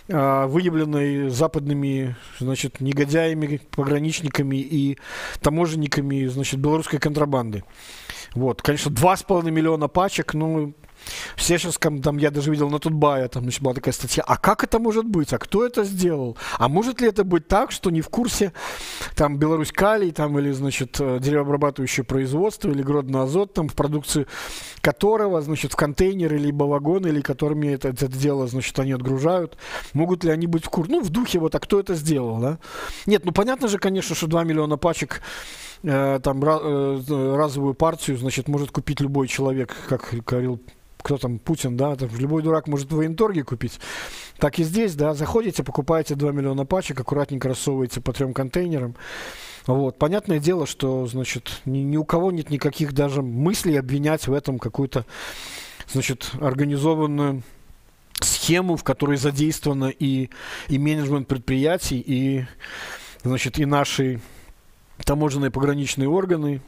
выявленной 0.07 1.29
западными, 1.29 2.15
значит, 2.39 2.81
негодяями, 2.81 3.61
пограничниками 3.71 4.57
и 4.57 4.97
таможенниками, 5.41 6.25
значит, 6.25 6.59
белорусской 6.59 6.99
контрабанды. 6.99 7.63
Вот, 8.33 8.61
конечно, 8.61 8.91
два 8.91 9.15
с 9.15 9.23
половиной 9.23 9.51
миллиона 9.51 9.87
пачек, 9.87 10.33
ну, 10.33 10.73
все 11.35 11.57
сейчас, 11.57 11.77
там, 11.77 12.17
я 12.17 12.31
даже 12.31 12.51
видел 12.51 12.69
на 12.69 12.79
Тутбае, 12.79 13.27
там 13.27 13.43
значит, 13.43 13.61
была 13.61 13.73
такая 13.73 13.93
статья, 13.93 14.23
а 14.25 14.37
как 14.37 14.63
это 14.63 14.79
может 14.79 15.05
быть, 15.05 15.33
а 15.33 15.37
кто 15.37 15.65
это 15.65 15.83
сделал? 15.83 16.37
А 16.57 16.67
может 16.67 17.01
ли 17.01 17.07
это 17.07 17.23
быть 17.23 17.47
так, 17.47 17.71
что 17.71 17.89
не 17.89 18.01
в 18.01 18.09
курсе 18.09 18.53
там 19.15 19.37
Беларусь 19.37 19.71
Калий, 19.71 20.11
там, 20.11 20.37
или, 20.39 20.51
значит, 20.51 20.97
э, 20.99 21.19
деревообрабатывающее 21.19 22.03
производство, 22.03 22.69
или 22.69 22.81
Гродно 22.81 23.23
Азот, 23.23 23.53
там, 23.53 23.67
в 23.67 23.75
продукции 23.75 24.27
которого, 24.81 25.41
значит, 25.41 25.73
в 25.73 25.75
контейнеры, 25.75 26.37
либо 26.37 26.63
вагоны, 26.63 27.07
или 27.07 27.21
которыми 27.21 27.67
это, 27.67 27.89
это 27.89 28.07
дело, 28.07 28.47
значит, 28.47 28.77
они 28.79 28.91
отгружают, 28.91 29.57
могут 29.93 30.23
ли 30.23 30.31
они 30.31 30.47
быть 30.47 30.65
в 30.65 30.69
курсе? 30.69 30.91
Ну, 30.91 31.01
в 31.01 31.09
духе 31.09 31.39
вот, 31.39 31.55
а 31.55 31.59
кто 31.59 31.79
это 31.79 31.95
сделал, 31.95 32.39
да? 32.39 32.59
Нет, 33.05 33.25
ну, 33.25 33.31
понятно 33.31 33.67
же, 33.67 33.77
конечно, 33.77 34.15
что 34.15 34.27
2 34.27 34.43
миллиона 34.43 34.77
пачек 34.77 35.21
э, 35.83 36.19
там 36.23 36.43
э, 36.43 37.35
разовую 37.35 37.73
партию, 37.73 38.17
значит, 38.17 38.47
может 38.47 38.71
купить 38.71 39.01
любой 39.01 39.27
человек, 39.27 39.75
как 39.87 40.13
говорил 40.25 40.61
кто 41.01 41.17
там, 41.17 41.39
Путин, 41.39 41.77
да, 41.77 41.95
там, 41.95 42.09
любой 42.17 42.41
дурак 42.41 42.67
может 42.67 42.91
в 42.91 42.95
военторге 42.95 43.43
купить. 43.43 43.79
Так 44.37 44.59
и 44.59 44.63
здесь, 44.63 44.95
да, 44.95 45.13
заходите, 45.13 45.63
покупаете 45.63 46.15
2 46.15 46.31
миллиона 46.31 46.65
пачек, 46.65 46.99
аккуратненько 46.99 47.49
рассовываете 47.49 48.01
по 48.01 48.13
трем 48.13 48.33
контейнерам. 48.33 48.95
Вот. 49.67 49.97
Понятное 49.97 50.39
дело, 50.39 50.65
что, 50.65 51.05
значит, 51.05 51.61
ни, 51.65 51.79
ни 51.79 51.97
у 51.97 52.05
кого 52.05 52.31
нет 52.31 52.49
никаких 52.49 52.93
даже 52.93 53.21
мыслей 53.21 53.77
обвинять 53.77 54.27
в 54.27 54.33
этом 54.33 54.59
какую-то, 54.59 55.05
значит, 55.87 56.31
организованную 56.39 57.43
схему, 58.19 58.75
в 58.75 58.83
которой 58.83 59.17
задействовано 59.17 59.89
и, 59.89 60.29
и 60.67 60.77
менеджмент 60.77 61.27
предприятий, 61.27 62.03
и, 62.05 62.45
значит, 63.23 63.59
и 63.59 63.65
наши 63.65 64.19
таможенные 65.05 65.51
пограничные 65.51 66.09
органы, 66.09 66.61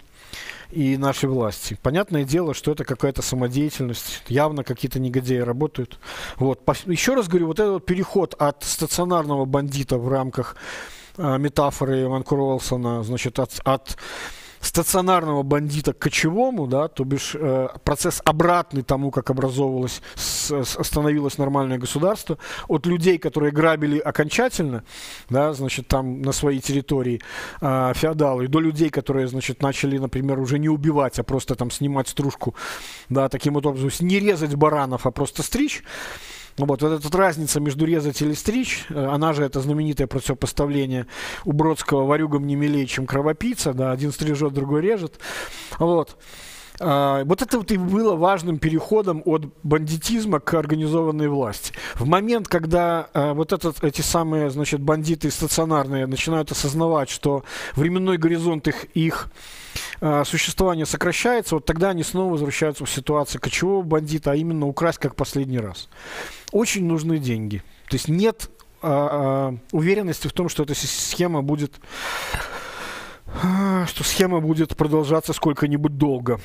и 0.74 0.98
нашей 0.98 1.30
власти. 1.30 1.78
Понятное 1.82 2.24
дело, 2.24 2.54
что 2.54 2.72
это 2.72 2.84
какая-то 2.84 3.22
самодеятельность, 3.22 4.24
явно 4.28 4.64
какие-то 4.64 5.00
негодяи 5.00 5.38
работают. 5.38 6.00
Вот. 6.38 6.62
Еще 6.86 7.14
раз 7.14 7.28
говорю, 7.28 7.48
вот 7.48 7.60
этот 7.60 7.74
вот 7.74 7.86
переход 7.86 8.34
от 8.38 8.64
стационарного 8.64 9.46
бандита 9.46 9.98
в 9.98 10.10
рамках 10.10 10.56
э, 11.18 11.38
метафоры 11.38 12.08
Ванкура 12.08 12.42
Уолсона, 12.42 13.04
значит, 13.04 13.40
от, 13.40 13.60
от 13.64 13.98
стационарного 14.64 15.44
бандита 15.44 15.94
к 15.94 16.00
кочевому, 16.00 16.68
да, 16.68 16.88
то 16.88 17.04
бишь 17.04 17.36
э, 17.36 17.68
процесс 17.84 18.22
обратный 18.24 18.82
тому, 18.82 19.12
как 19.12 19.30
образовывалось, 19.30 20.02
с, 20.16 20.64
становилось 20.64 21.38
нормальное 21.38 21.78
государство, 21.78 22.38
от 22.70 22.86
людей, 22.86 23.18
которые 23.18 23.52
грабили 23.52 24.00
окончательно, 24.00 24.84
да, 25.30 25.54
значит, 25.54 25.88
там 25.88 26.22
на 26.22 26.32
своей 26.32 26.62
территории 26.62 27.22
э, 27.62 27.92
феодалы, 27.94 28.48
до 28.48 28.60
людей, 28.62 28.90
которые, 28.90 29.28
значит, 29.28 29.62
начали, 29.62 29.98
например, 29.98 30.40
уже 30.40 30.58
не 30.60 30.70
убивать, 30.70 31.20
а 31.20 31.24
просто 31.24 31.56
там 31.56 31.70
снимать 31.70 32.08
стружку, 32.08 32.56
да, 33.10 33.28
таким 33.28 33.56
вот 33.56 33.66
образом, 33.66 33.90
не 34.00 34.20
резать 34.20 34.56
баранов, 34.56 35.06
а 35.06 35.12
просто 35.12 35.44
стричь, 35.44 35.84
вот, 36.58 36.82
вот 36.82 37.06
эта 37.06 37.18
разница 37.18 37.60
между 37.60 37.86
резать 37.86 38.22
или 38.22 38.34
стричь, 38.34 38.86
э, 38.90 39.06
она 39.06 39.34
же 39.34 39.44
это 39.44 39.60
знаменитое 39.60 40.08
противопоставление 40.08 41.08
у 41.46 41.52
Бродского 41.52 42.06
«варюгам 42.06 42.46
не 42.46 42.56
милее, 42.56 42.86
чем 42.86 43.06
кровопийца», 43.06 43.74
да, 43.74 43.92
один 43.92 44.12
стрижет, 44.12 44.54
другой 44.54 44.82
режет. 44.82 45.20
Вот. 45.80 46.18
А, 46.86 47.24
вот 47.24 47.42
это 47.42 47.58
вот 47.58 47.72
и 47.72 47.78
было 47.78 48.16
важным 48.16 48.60
переходом 48.60 49.22
от 49.26 49.46
бандитизма 49.64 50.42
к 50.42 50.54
организованной 50.54 51.30
власти. 51.30 51.74
В 51.96 52.06
момент, 52.06 52.50
когда 52.50 53.08
а, 53.14 53.34
вот 53.34 53.54
этот, 53.54 53.82
эти 53.84 54.02
самые, 54.02 54.50
значит, 54.50 54.82
бандиты 54.82 55.32
стационарные 55.32 56.08
начинают 56.08 56.52
осознавать, 56.52 57.10
что 57.10 57.46
временной 57.76 58.18
горизонт 58.18 58.68
их, 58.68 58.84
их 58.96 59.32
а, 60.02 60.26
существования 60.26 60.86
сокращается, 60.86 61.56
вот 61.56 61.66
тогда 61.66 61.92
они 61.92 62.04
снова 62.04 62.34
возвращаются 62.34 62.84
в 62.84 62.90
ситуацию 62.90 63.40
кочевого 63.40 63.82
бандита, 63.82 64.32
а 64.32 64.36
именно 64.36 64.68
украсть 64.68 65.00
как 65.00 65.16
последний 65.16 65.60
раз. 65.60 65.88
Очень 66.52 66.86
нужны 66.86 67.18
деньги. 67.18 67.64
То 67.88 67.96
есть 67.96 68.10
нет 68.10 68.50
а, 68.82 69.56
уверенности 69.72 70.28
в 70.28 70.34
том, 70.34 70.50
что 70.50 70.64
эта 70.64 70.76
схема 70.76 71.42
будет 71.42 71.80
что 73.88 74.04
схема 74.04 74.40
будет 74.40 74.76
продолжаться 74.76 75.34
сколько-нибудь 75.34 75.98
долго. 75.98 76.40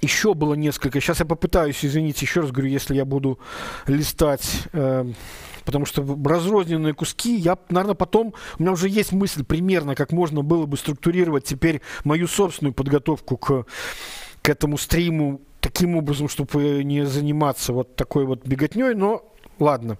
Еще 0.00 0.34
было 0.34 0.54
несколько. 0.54 1.00
Сейчас 1.00 1.20
я 1.20 1.26
попытаюсь, 1.26 1.84
извините, 1.84 2.24
еще 2.26 2.40
раз 2.40 2.50
говорю, 2.50 2.68
если 2.68 2.94
я 2.94 3.04
буду 3.04 3.38
листать, 3.86 4.64
э, 4.72 5.10
потому 5.64 5.86
что 5.86 6.06
разрозненные 6.24 6.94
куски, 6.94 7.36
я, 7.36 7.56
наверное, 7.70 7.94
потом, 7.94 8.34
у 8.58 8.62
меня 8.62 8.72
уже 8.72 8.88
есть 8.88 9.12
мысль 9.12 9.44
примерно, 9.44 9.94
как 9.94 10.12
можно 10.12 10.42
было 10.42 10.66
бы 10.66 10.76
структурировать 10.76 11.44
теперь 11.44 11.80
мою 12.04 12.28
собственную 12.28 12.74
подготовку 12.74 13.36
к, 13.36 13.64
к 14.42 14.48
этому 14.48 14.76
стриму 14.76 15.40
таким 15.60 15.96
образом, 15.96 16.28
чтобы 16.28 16.84
не 16.84 17.06
заниматься 17.06 17.72
вот 17.72 17.96
такой 17.96 18.26
вот 18.26 18.46
беготней, 18.46 18.94
но 18.94 19.24
ладно. 19.58 19.96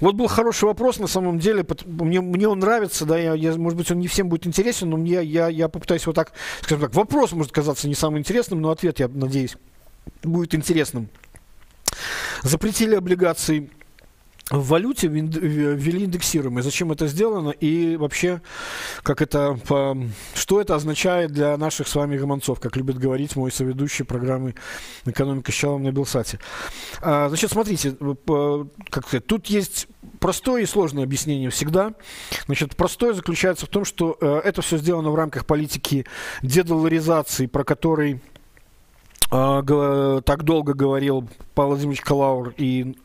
Вот 0.00 0.14
был 0.14 0.28
хороший 0.28 0.64
вопрос, 0.64 0.98
на 0.98 1.06
самом 1.06 1.38
деле. 1.38 1.66
Мне, 1.86 2.20
мне 2.20 2.48
он 2.48 2.60
нравится, 2.60 3.04
да, 3.04 3.18
я, 3.18 3.34
я, 3.34 3.56
может 3.56 3.76
быть, 3.76 3.90
он 3.90 3.98
не 3.98 4.06
всем 4.06 4.28
будет 4.28 4.46
интересен, 4.46 4.90
но 4.90 4.96
мне, 4.96 5.22
я, 5.24 5.48
я 5.48 5.68
попытаюсь 5.68 6.06
вот 6.06 6.14
так, 6.14 6.32
скажем 6.60 6.82
так, 6.82 6.94
вопрос 6.94 7.32
может 7.32 7.52
казаться 7.52 7.88
не 7.88 7.94
самым 7.94 8.18
интересным, 8.18 8.60
но 8.60 8.70
ответ, 8.70 9.00
я 9.00 9.08
надеюсь, 9.08 9.56
будет 10.22 10.54
интересным. 10.54 11.08
Запретили 12.42 12.94
облигации 12.94 13.70
в 14.50 14.68
валюте 14.68 15.08
ввели 15.08 16.04
индексируемые. 16.04 16.62
Зачем 16.62 16.90
это 16.90 17.06
сделано 17.06 17.50
и 17.50 17.96
вообще, 17.96 18.40
как 19.02 19.20
это, 19.20 19.58
что 20.34 20.60
это 20.60 20.74
означает 20.74 21.32
для 21.32 21.56
наших 21.56 21.88
с 21.88 21.94
вами 21.94 22.16
гомонцов, 22.16 22.60
как 22.60 22.76
любит 22.76 22.98
говорить 22.98 23.36
мой 23.36 23.52
соведущий 23.52 24.04
программы 24.04 24.54
«Экономика 25.04 25.52
с 25.52 25.54
Чалом» 25.54 25.82
на 25.82 25.92
Белсате. 25.92 26.38
А, 27.00 27.28
значит, 27.28 27.50
смотрите, 27.50 27.96
как 28.90 29.06
сказать, 29.06 29.26
тут 29.26 29.46
есть 29.46 29.86
простое 30.18 30.62
и 30.62 30.66
сложное 30.66 31.04
объяснение 31.04 31.50
всегда. 31.50 31.92
Значит, 32.46 32.76
простое 32.76 33.12
заключается 33.12 33.66
в 33.66 33.68
том, 33.68 33.84
что 33.84 34.16
э, 34.20 34.40
это 34.44 34.62
все 34.62 34.78
сделано 34.78 35.10
в 35.10 35.14
рамках 35.14 35.46
политики 35.46 36.06
дедоларизации, 36.42 37.46
про 37.46 37.64
который 37.64 38.20
так 39.30 40.42
долго 40.42 40.72
говорил 40.72 41.28
Павел 41.54 41.70
Владимирович 41.70 42.00
Калаур 42.00 42.54
и 42.56 42.96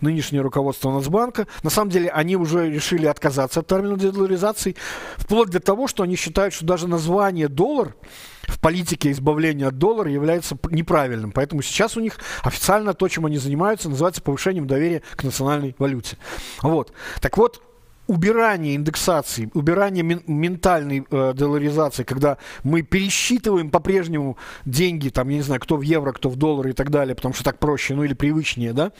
нынешнее 0.00 0.42
руководство 0.42 0.90
Нацбанка. 0.90 1.46
На 1.62 1.70
самом 1.70 1.90
деле 1.90 2.10
они 2.10 2.36
уже 2.36 2.70
решили 2.70 3.06
отказаться 3.06 3.60
от 3.60 3.66
термина 3.66 3.96
дедоларизации, 3.96 4.76
вплоть 5.16 5.48
до 5.48 5.60
того, 5.60 5.88
что 5.88 6.02
они 6.02 6.16
считают, 6.16 6.52
что 6.52 6.66
даже 6.66 6.86
название 6.86 7.48
«доллар» 7.48 7.94
в 8.42 8.60
политике 8.60 9.10
избавления 9.12 9.68
от 9.68 9.78
доллара 9.78 10.10
является 10.10 10.58
неправильным. 10.70 11.32
Поэтому 11.32 11.62
сейчас 11.62 11.96
у 11.96 12.00
них 12.00 12.18
официально 12.42 12.92
то, 12.94 13.08
чем 13.08 13.24
они 13.26 13.38
занимаются, 13.38 13.88
называется 13.88 14.22
повышением 14.22 14.66
доверия 14.66 15.02
к 15.16 15.24
национальной 15.24 15.74
валюте. 15.78 16.18
Вот. 16.60 16.92
Так 17.20 17.38
вот, 17.38 17.62
убирание 18.10 18.74
индексации, 18.74 19.48
убирание 19.54 20.02
мен, 20.02 20.20
ментальной 20.26 21.06
э, 21.08 21.32
долларизации, 21.32 22.02
когда 22.02 22.38
мы 22.64 22.82
пересчитываем 22.82 23.70
по-прежнему 23.70 24.36
деньги, 24.64 25.10
там, 25.10 25.28
я 25.28 25.36
не 25.36 25.42
знаю, 25.42 25.60
кто 25.60 25.76
в 25.76 25.82
евро, 25.82 26.10
кто 26.10 26.28
в 26.28 26.34
доллары 26.34 26.70
и 26.70 26.72
так 26.72 26.90
далее, 26.90 27.14
потому 27.14 27.34
что 27.34 27.44
так 27.44 27.60
проще, 27.60 27.94
ну 27.94 28.02
или 28.02 28.14
привычнее, 28.14 28.72
да, 28.72 28.90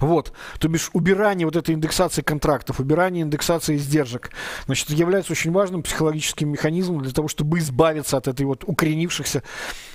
вот, 0.00 0.34
то 0.58 0.68
бишь 0.68 0.90
убирание 0.92 1.46
вот 1.46 1.56
этой 1.56 1.74
индексации 1.74 2.20
контрактов, 2.20 2.80
убирание 2.80 3.22
индексации 3.22 3.76
издержек, 3.76 4.30
значит, 4.66 4.90
является 4.90 5.32
очень 5.32 5.50
важным 5.50 5.82
психологическим 5.82 6.50
механизмом 6.50 7.00
для 7.00 7.12
того, 7.12 7.28
чтобы 7.28 7.60
избавиться 7.60 8.18
от 8.18 8.28
этой 8.28 8.44
вот 8.44 8.64
укоренившихся 8.66 9.42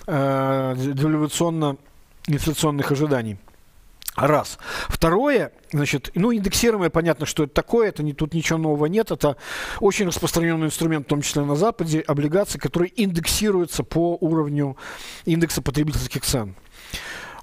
э, 0.08 0.76
девальвационно-инфляционных 0.76 2.92
ожиданий. 2.92 3.38
Раз. 4.16 4.58
Второе, 4.90 5.52
значит, 5.72 6.12
ну, 6.16 6.34
индексируемое, 6.34 6.90
понятно, 6.90 7.26
что 7.26 7.44
это 7.44 7.54
такое, 7.54 7.90
это 7.90 8.04
не, 8.04 8.14
тут 8.14 8.34
ничего 8.34 8.58
нового 8.58 8.88
нет, 8.88 9.12
это 9.12 9.38
очень 9.80 10.08
распространенный 10.08 10.68
инструмент, 10.68 11.06
в 11.06 11.10
том 11.10 11.22
числе 11.22 11.44
на 11.44 11.56
Западе, 11.56 12.02
облигации, 12.02 12.58
которые 12.58 12.92
индексируются 13.02 13.84
по 13.84 14.18
уровню 14.20 14.78
индекса 15.26 15.62
потребительских 15.62 16.24
цен. 16.24 16.56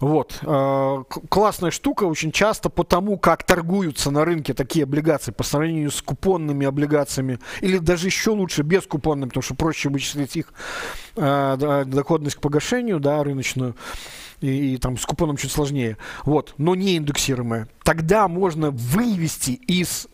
Вот. 0.00 0.38
Э, 0.42 1.04
классная 1.28 1.70
штука, 1.70 2.04
очень 2.04 2.32
часто 2.32 2.68
по 2.68 2.84
тому, 2.84 3.18
как 3.18 3.44
торгуются 3.44 4.10
на 4.10 4.24
рынке 4.24 4.52
такие 4.52 4.84
облигации 4.84 5.32
по 5.32 5.42
сравнению 5.42 5.90
с 5.90 6.02
купонными 6.02 6.66
облигациями, 6.66 7.38
или 7.60 7.78
даже 7.78 8.08
еще 8.08 8.30
лучше 8.30 8.62
без 8.62 8.86
купонными, 8.86 9.28
потому 9.28 9.42
что 9.42 9.54
проще 9.54 9.88
вычислить 9.88 10.36
их 10.36 10.52
э, 11.16 11.84
доходность 11.86 12.36
к 12.36 12.40
погашению, 12.40 13.00
да, 13.00 13.22
рыночную, 13.22 13.76
и, 14.40 14.74
и 14.74 14.78
там 14.78 14.96
с 14.98 15.06
купоном 15.06 15.36
чуть 15.36 15.52
сложнее, 15.52 15.96
вот, 16.24 16.54
но 16.58 16.74
не 16.74 16.96
индексируемая, 16.96 17.68
тогда 17.82 18.28
можно 18.28 18.70
вывести 18.70 19.52
из 19.52 20.08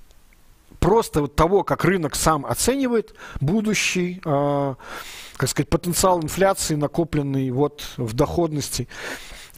просто 0.83 1.23
вот 1.23 1.37
того, 1.37 1.63
как 1.63 1.85
рынок 1.85 2.17
сам 2.17 2.45
оценивает 2.45 3.15
будущий, 3.41 4.21
э, 4.25 4.75
как 5.37 5.49
сказать, 5.49 5.69
потенциал 5.69 6.21
инфляции, 6.21 6.75
накопленный 6.75 7.51
вот 7.51 7.85
в 7.97 8.15
доходности, 8.15 8.89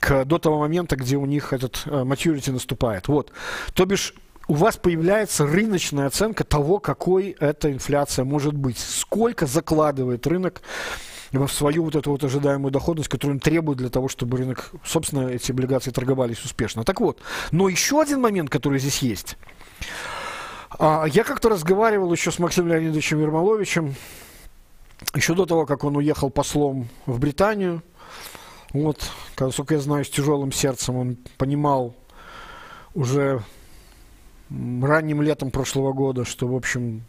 к, 0.00 0.26
до 0.26 0.38
того 0.38 0.58
момента, 0.58 0.96
где 0.96 1.16
у 1.16 1.24
них 1.24 1.54
этот 1.54 1.82
э, 1.86 2.02
maturity 2.02 2.52
наступает. 2.52 3.08
Вот. 3.08 3.32
То 3.72 3.86
бишь, 3.86 4.14
у 4.48 4.54
вас 4.54 4.76
появляется 4.76 5.46
рыночная 5.46 6.06
оценка 6.06 6.44
того, 6.44 6.78
какой 6.78 7.36
эта 7.40 7.72
инфляция 7.72 8.26
может 8.26 8.54
быть. 8.54 8.78
Сколько 8.78 9.46
закладывает 9.46 10.26
рынок 10.26 10.60
в 11.34 11.48
свою 11.48 11.84
вот 11.84 11.96
эту 11.96 12.10
вот 12.10 12.24
ожидаемую 12.24 12.70
доходность, 12.70 13.08
которую 13.08 13.36
он 13.36 13.40
требует 13.40 13.78
для 13.78 13.88
того, 13.88 14.08
чтобы 14.08 14.38
рынок, 14.38 14.70
собственно, 14.84 15.28
эти 15.28 15.52
облигации 15.52 15.90
торговались 15.90 16.44
успешно. 16.44 16.84
Так 16.84 17.00
вот, 17.00 17.20
но 17.50 17.68
еще 17.68 18.00
один 18.00 18.20
момент, 18.20 18.50
который 18.50 18.78
здесь 18.78 18.98
есть. 18.98 19.36
А, 20.78 21.04
я 21.06 21.24
как-то 21.24 21.48
разговаривал 21.48 22.12
еще 22.12 22.30
с 22.30 22.38
Максимом 22.38 22.70
Леонидовичем 22.70 23.20
Ермоловичем, 23.20 23.94
еще 25.14 25.34
до 25.34 25.46
того, 25.46 25.66
как 25.66 25.84
он 25.84 25.96
уехал 25.96 26.30
послом 26.30 26.88
в 27.06 27.18
Британию. 27.18 27.82
Вот, 28.72 29.10
насколько 29.38 29.74
я 29.74 29.80
знаю, 29.80 30.04
с 30.04 30.10
тяжелым 30.10 30.50
сердцем 30.50 30.96
он 30.96 31.16
понимал 31.38 31.94
уже 32.94 33.42
ранним 34.50 35.22
летом 35.22 35.50
прошлого 35.50 35.92
года, 35.92 36.24
что, 36.24 36.48
в 36.48 36.54
общем, 36.54 37.02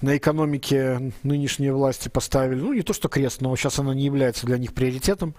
на 0.00 0.16
экономике 0.16 1.12
нынешние 1.22 1.72
власти 1.72 2.08
поставили, 2.08 2.60
ну, 2.60 2.72
не 2.72 2.82
то 2.82 2.92
что 2.92 3.08
крест, 3.08 3.40
но 3.40 3.54
сейчас 3.56 3.78
она 3.78 3.94
не 3.94 4.04
является 4.04 4.46
для 4.46 4.58
них 4.58 4.74
приоритетом 4.74 5.34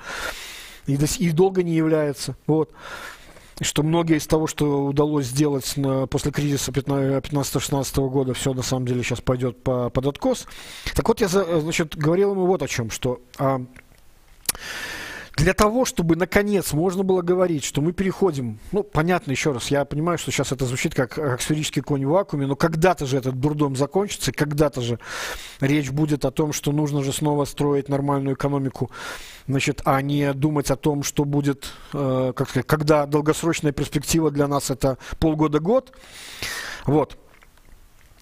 и, 0.87 0.97
и 1.19 1.31
долго 1.31 1.63
не 1.63 1.75
является. 1.75 2.35
Вот. 2.47 2.71
Что 3.61 3.83
многие 3.83 4.17
из 4.17 4.25
того, 4.25 4.47
что 4.47 4.85
удалось 4.85 5.25
сделать 5.25 5.75
на, 5.75 6.07
после 6.07 6.31
кризиса 6.31 6.71
15-16 6.71 8.09
года, 8.09 8.33
все 8.33 8.53
на 8.53 8.61
самом 8.61 8.85
деле 8.85 9.03
сейчас 9.03 9.19
пойдет 9.19 9.61
по, 9.61 9.89
под 9.89 10.05
откос. 10.05 10.45
Так 10.95 11.07
вот, 11.07 11.19
я 11.19 11.27
значит, 11.27 11.97
говорил 11.97 12.31
ему 12.31 12.45
вот 12.45 12.63
о 12.63 12.67
чем, 12.69 12.89
что 12.89 13.21
а, 13.37 13.61
для 15.39 15.53
того, 15.53 15.85
чтобы 15.85 16.15
наконец 16.17 16.73
можно 16.73 17.03
было 17.03 17.21
говорить, 17.21 17.63
что 17.63 17.81
мы 17.81 17.93
переходим, 17.93 18.59
ну, 18.71 18.83
понятно, 18.83 19.31
еще 19.31 19.53
раз, 19.53 19.71
я 19.71 19.85
понимаю, 19.85 20.17
что 20.17 20.31
сейчас 20.31 20.51
это 20.51 20.65
звучит 20.65 20.93
как, 20.93 21.11
как 21.11 21.41
сферический 21.41 21.81
конь 21.81 22.05
в 22.05 22.09
вакууме, 22.09 22.45
но 22.45 22.55
когда-то 22.55 23.05
же 23.05 23.17
этот 23.17 23.39
дурдом 23.39 23.75
закончится, 23.75 24.33
когда-то 24.33 24.81
же 24.81 24.99
речь 25.61 25.91
будет 25.91 26.25
о 26.25 26.31
том, 26.31 26.51
что 26.51 26.71
нужно 26.73 27.03
же 27.03 27.13
снова 27.13 27.45
строить 27.45 27.87
нормальную 27.87 28.35
экономику, 28.35 28.91
значит, 29.47 29.81
а 29.85 30.01
не 30.01 30.33
думать 30.33 30.71
о 30.71 30.75
том, 30.75 31.03
что 31.03 31.23
будет, 31.23 31.71
э, 31.93 32.33
как 32.35 32.49
сказать, 32.49 32.67
когда 32.67 33.05
долгосрочная 33.05 33.71
перспектива 33.71 34.31
для 34.31 34.47
нас 34.47 34.69
это 34.69 34.97
полгода-год. 35.19 35.95
Вот. 36.85 37.17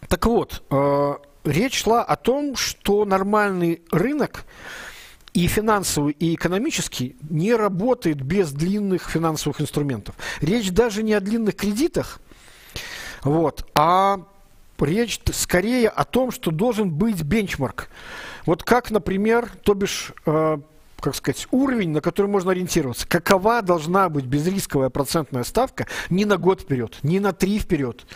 Так 0.07 0.25
вот, 0.27 0.63
э, 0.69 1.15
речь 1.45 1.81
шла 1.81 2.03
о 2.03 2.15
том, 2.15 2.55
что 2.55 3.05
нормальный 3.05 3.81
рынок 3.91 4.45
и 5.37 5.45
финансовый, 5.45 6.13
и 6.13 6.33
экономический 6.33 7.15
не 7.29 7.53
работает 7.53 8.19
без 8.19 8.51
длинных 8.51 9.07
финансовых 9.07 9.61
инструментов. 9.61 10.15
Речь 10.41 10.71
даже 10.71 11.03
не 11.03 11.13
о 11.13 11.19
длинных 11.19 11.55
кредитах, 11.55 12.19
вот, 13.21 13.69
а 13.75 14.21
речь 14.79 15.21
скорее 15.31 15.89
о 15.89 16.05
том, 16.05 16.31
что 16.31 16.49
должен 16.49 16.89
быть 16.89 17.21
бенчмарк. 17.21 17.89
Вот 18.47 18.63
как, 18.63 18.89
например, 18.89 19.51
то 19.61 19.75
бишь, 19.75 20.11
э, 20.25 20.57
как 20.99 21.13
сказать, 21.13 21.45
уровень, 21.51 21.91
на 21.91 22.01
который 22.01 22.31
можно 22.31 22.49
ориентироваться. 22.49 23.07
Какова 23.07 23.61
должна 23.61 24.09
быть 24.09 24.25
безрисковая 24.25 24.89
процентная 24.89 25.43
ставка 25.43 25.85
не 26.09 26.25
на 26.25 26.37
год 26.37 26.61
вперед, 26.61 26.97
не 27.03 27.19
на 27.19 27.31
три 27.31 27.59
вперед, 27.59 28.07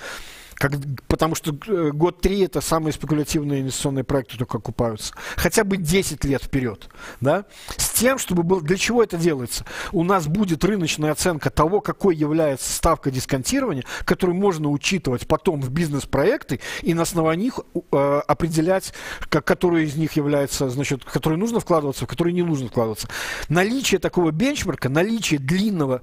как, 0.61 0.73
потому 1.07 1.35
что 1.35 1.55
э, 1.67 1.91
год 1.91 2.21
три 2.21 2.39
это 2.39 2.61
самые 2.61 2.93
спекулятивные 2.93 3.61
инвестиционные 3.61 4.03
проекты 4.03 4.37
только 4.37 4.57
окупаются. 4.57 5.13
Хотя 5.35 5.63
бы 5.63 5.77
10 5.77 6.23
лет 6.23 6.43
вперед. 6.43 6.89
Да? 7.19 7.45
С 7.75 7.89
тем, 7.89 8.17
чтобы 8.17 8.43
было... 8.43 8.61
Для 8.61 8.77
чего 8.77 9.03
это 9.03 9.17
делается? 9.17 9.65
У 9.91 10.03
нас 10.03 10.27
будет 10.27 10.63
рыночная 10.63 11.11
оценка 11.11 11.49
того, 11.49 11.81
какой 11.81 12.15
является 12.15 12.71
ставка 12.71 13.11
дисконтирования, 13.11 13.83
которую 14.05 14.37
можно 14.37 14.69
учитывать 14.69 15.27
потом 15.27 15.61
в 15.61 15.69
бизнес-проекты 15.69 16.61
и 16.81 16.93
на 16.93 17.01
основании 17.01 17.41
них 17.41 17.59
э, 17.91 18.21
определять, 18.27 18.93
как, 19.29 19.45
который 19.45 19.85
из 19.85 19.95
них 19.95 20.13
является, 20.13 20.69
значит, 20.69 21.03
в 21.03 21.11
который 21.11 21.37
нужно 21.37 21.59
вкладываться, 21.59 22.05
в 22.05 22.07
который 22.07 22.33
не 22.33 22.43
нужно 22.43 22.69
вкладываться. 22.69 23.09
Наличие 23.49 23.99
такого 23.99 24.31
бенчмарка, 24.31 24.87
наличие 24.87 25.39
длинного 25.39 26.01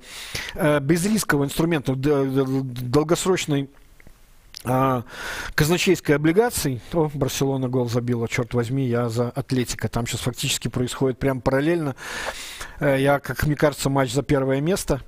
э, 0.54 0.80
безрискового 0.80 1.46
инструмента, 1.46 1.94
долгосрочной 1.94 3.70
а, 4.64 5.04
казначейской 5.54 6.16
облигаций, 6.16 6.80
о, 6.92 7.08
Барселона 7.14 7.68
гол 7.68 7.88
забила, 7.88 8.28
черт 8.28 8.54
возьми, 8.54 8.86
я 8.86 9.08
за 9.08 9.30
Атлетика. 9.30 9.88
Там 9.88 10.06
сейчас 10.06 10.22
фактически 10.22 10.68
происходит 10.68 11.18
прям 11.18 11.40
параллельно. 11.40 11.94
Э, 12.80 12.96
я, 12.98 13.20
как 13.20 13.46
мне 13.46 13.54
кажется, 13.54 13.88
матч 13.88 14.12
за 14.12 14.22
первое 14.22 14.60
место. 14.60 15.00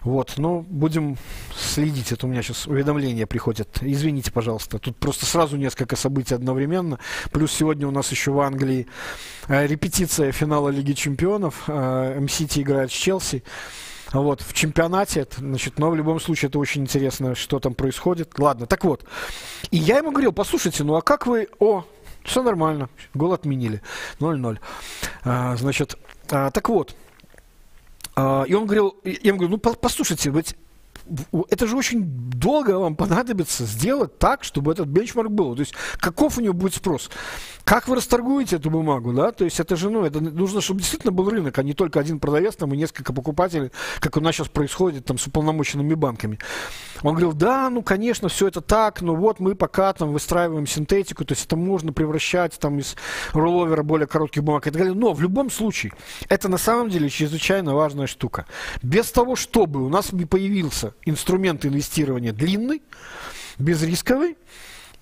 Вот, 0.00 0.34
ну, 0.38 0.62
будем 0.62 1.18
следить. 1.54 2.12
Это 2.12 2.26
у 2.26 2.30
меня 2.30 2.42
сейчас 2.42 2.66
уведомления 2.66 3.26
приходят. 3.26 3.78
Извините, 3.82 4.32
пожалуйста. 4.32 4.78
Тут 4.78 4.96
просто 4.96 5.26
сразу 5.26 5.58
несколько 5.58 5.94
событий 5.94 6.34
одновременно. 6.34 6.98
Плюс 7.30 7.52
сегодня 7.52 7.86
у 7.86 7.90
нас 7.90 8.10
еще 8.10 8.30
в 8.30 8.40
Англии 8.40 8.86
э, 9.48 9.66
репетиция 9.66 10.32
финала 10.32 10.70
Лиги 10.70 10.92
Чемпионов. 10.92 11.64
Э, 11.68 12.18
МСТ 12.18 12.58
играет 12.58 12.90
с 12.90 12.94
Челси. 12.94 13.44
Вот, 14.12 14.40
в 14.40 14.54
чемпионате, 14.54 15.26
значит, 15.36 15.78
но 15.78 15.90
в 15.90 15.96
любом 15.96 16.18
случае 16.18 16.48
это 16.48 16.58
очень 16.58 16.82
интересно, 16.82 17.34
что 17.34 17.60
там 17.60 17.74
происходит. 17.74 18.38
Ладно, 18.38 18.66
так 18.66 18.84
вот. 18.84 19.04
И 19.70 19.76
я 19.76 19.98
ему 19.98 20.10
говорил, 20.10 20.32
послушайте, 20.32 20.84
ну 20.84 20.94
а 20.94 21.02
как 21.02 21.26
вы... 21.26 21.48
О, 21.58 21.84
все 22.24 22.42
нормально, 22.42 22.88
гол 23.14 23.32
отменили. 23.32 23.82
0-0. 24.20 24.58
А, 25.24 25.56
значит, 25.56 25.96
а, 26.30 26.50
так 26.50 26.68
вот. 26.68 26.94
А, 28.16 28.44
и 28.44 28.54
он 28.54 28.64
говорил, 28.64 28.96
я 29.04 29.12
ему 29.22 29.38
говорю, 29.38 29.58
ну 29.62 29.74
послушайте, 29.74 30.30
ведь 30.30 30.56
это 31.48 31.66
же 31.66 31.76
очень 31.76 32.04
долго 32.04 32.78
вам 32.78 32.96
понадобится 32.96 33.64
сделать 33.64 34.18
так, 34.18 34.44
чтобы 34.44 34.72
этот 34.72 34.88
бенчмарк 34.88 35.30
был. 35.30 35.54
То 35.54 35.60
есть 35.60 35.74
каков 35.98 36.38
у 36.38 36.40
него 36.40 36.54
будет 36.54 36.74
спрос? 36.74 37.10
Как 37.64 37.86
вы 37.86 37.96
расторгуете 37.96 38.56
эту 38.56 38.70
бумагу, 38.70 39.12
да? 39.12 39.30
То 39.30 39.44
есть 39.44 39.60
это 39.60 39.76
же, 39.76 39.90
ну, 39.90 40.04
это 40.04 40.20
нужно, 40.20 40.60
чтобы 40.60 40.80
действительно 40.80 41.12
был 41.12 41.28
рынок, 41.28 41.58
а 41.58 41.62
не 41.62 41.74
только 41.74 42.00
один 42.00 42.18
продавец 42.18 42.56
там 42.56 42.72
и 42.72 42.76
несколько 42.76 43.12
покупателей, 43.12 43.72
как 44.00 44.16
у 44.16 44.20
нас 44.20 44.36
сейчас 44.36 44.48
происходит 44.48 45.04
там 45.04 45.18
с 45.18 45.26
уполномоченными 45.26 45.94
банками. 45.94 46.38
Он 47.02 47.10
говорил, 47.10 47.32
да, 47.32 47.68
ну, 47.68 47.82
конечно, 47.82 48.28
все 48.28 48.48
это 48.48 48.60
так, 48.60 49.02
но 49.02 49.14
вот 49.14 49.38
мы 49.38 49.54
пока 49.54 49.92
там 49.92 50.12
выстраиваем 50.12 50.66
синтетику, 50.66 51.24
то 51.24 51.32
есть 51.32 51.44
это 51.44 51.56
можно 51.56 51.92
превращать 51.92 52.58
там 52.58 52.78
из 52.78 52.96
ролловера 53.32 53.82
более 53.82 54.06
коротких 54.06 54.42
бумаг 54.42 54.66
и 54.66 54.70
так 54.70 54.78
далее. 54.78 54.94
Но 54.94 55.12
в 55.12 55.20
любом 55.20 55.50
случае, 55.50 55.92
это 56.28 56.48
на 56.48 56.58
самом 56.58 56.88
деле 56.88 57.08
чрезвычайно 57.08 57.74
важная 57.74 58.06
штука. 58.06 58.46
Без 58.82 59.10
того, 59.12 59.36
чтобы 59.36 59.84
у 59.84 59.88
нас 59.88 60.10
появился 60.30 60.94
инструмент 61.04 61.64
инвестирования 61.64 62.32
длинный, 62.32 62.82
безрисковый, 63.58 64.36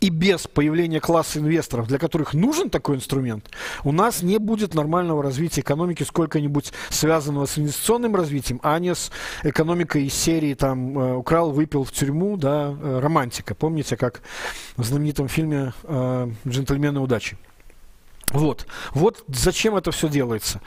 и 0.01 0.11
без 0.11 0.47
появления 0.47 1.01
класса 1.01 1.39
инвесторов, 1.39 1.89
для 1.89 1.99
которых 1.99 2.35
нужен 2.35 2.71
такой 2.71 2.97
инструмент, 2.97 3.51
у 3.85 3.93
нас 3.93 4.23
не 4.23 4.39
будет 4.39 4.75
нормального 4.75 5.23
развития 5.23 5.63
экономики, 5.63 6.03
сколько-нибудь 6.03 6.73
связанного 6.91 7.47
с 7.47 7.59
инвестиционным 7.59 8.15
развитием, 8.15 8.61
а 8.63 8.79
не 8.79 8.95
с 8.95 9.11
экономикой 9.43 10.07
из 10.07 10.15
серии 10.15 10.55
там 10.55 10.99
э, 10.99 11.15
«Украл, 11.17 11.51
выпил 11.51 11.85
в 11.85 11.93
тюрьму», 11.93 12.37
да, 12.37 12.77
э, 12.79 12.99
романтика. 13.01 13.55
Помните, 13.55 13.97
как 13.97 14.21
в 14.77 14.85
знаменитом 14.85 15.29
фильме 15.29 15.73
э, 15.85 16.31
«Джентльмены 16.47 17.01
удачи». 17.01 17.39
Вот. 18.33 18.67
Вот 18.93 19.25
зачем 19.29 19.77
это 19.77 19.93
все 19.93 20.09
делается. 20.09 20.61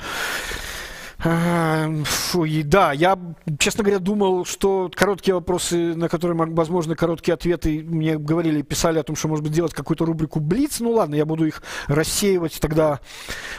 Фу, 1.19 2.45
и 2.45 2.63
да, 2.63 2.93
я, 2.93 3.19
честно 3.57 3.83
говоря, 3.83 3.99
думал, 3.99 4.45
что 4.45 4.89
короткие 4.93 5.35
вопросы, 5.35 5.93
на 5.93 6.07
которые, 6.07 6.37
возможно, 6.37 6.95
короткие 6.95 7.33
ответы, 7.33 7.83
мне 7.83 8.17
говорили, 8.17 8.61
писали 8.61 8.99
о 8.99 9.03
том, 9.03 9.17
что, 9.17 9.27
может 9.27 9.43
быть, 9.43 9.51
делать 9.51 9.73
какую-то 9.73 10.05
рубрику 10.05 10.39
Блиц. 10.39 10.79
Ну 10.79 10.91
ладно, 10.91 11.15
я 11.15 11.25
буду 11.25 11.45
их 11.45 11.61
рассеивать 11.87 12.59
тогда 12.61 13.01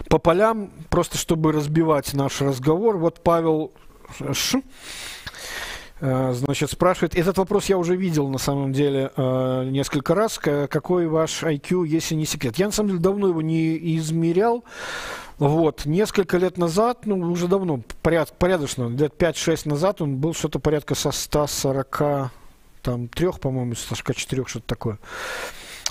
по 0.08 0.16
полям, 0.16 0.70
просто 0.88 1.18
чтобы 1.18 1.52
разбивать 1.52 2.14
наш 2.14 2.40
разговор. 2.40 2.96
Вот 2.96 3.22
Павел 3.22 3.72
Ш. 4.32 4.62
Э, 6.00 6.32
значит, 6.32 6.70
спрашивает, 6.70 7.14
этот 7.14 7.36
вопрос 7.36 7.66
я 7.66 7.76
уже 7.76 7.94
видел 7.94 8.28
на 8.28 8.38
самом 8.38 8.72
деле 8.72 9.10
э, 9.14 9.64
несколько 9.66 10.14
раз. 10.14 10.38
Какой 10.38 11.06
ваш 11.08 11.42
IQ, 11.42 11.86
если 11.86 12.14
не 12.14 12.24
секрет? 12.24 12.56
Я 12.56 12.66
на 12.66 12.72
самом 12.72 12.90
деле 12.90 13.00
давно 13.00 13.28
его 13.28 13.42
не 13.42 13.96
измерял. 13.98 14.64
Вот, 15.40 15.86
несколько 15.86 16.36
лет 16.36 16.58
назад, 16.58 17.06
ну, 17.06 17.18
уже 17.18 17.48
давно, 17.48 17.80
поряд, 18.02 18.30
порядочно, 18.38 18.88
лет 18.88 19.14
5-6 19.16 19.70
назад 19.70 20.02
он 20.02 20.16
был 20.16 20.34
что-то 20.34 20.58
порядка 20.58 20.94
со 20.94 21.12
140, 21.12 22.30
там, 22.82 23.08
трех, 23.08 23.40
по-моему, 23.40 23.74
144, 23.74 24.44
что-то 24.46 24.66
такое. 24.66 24.98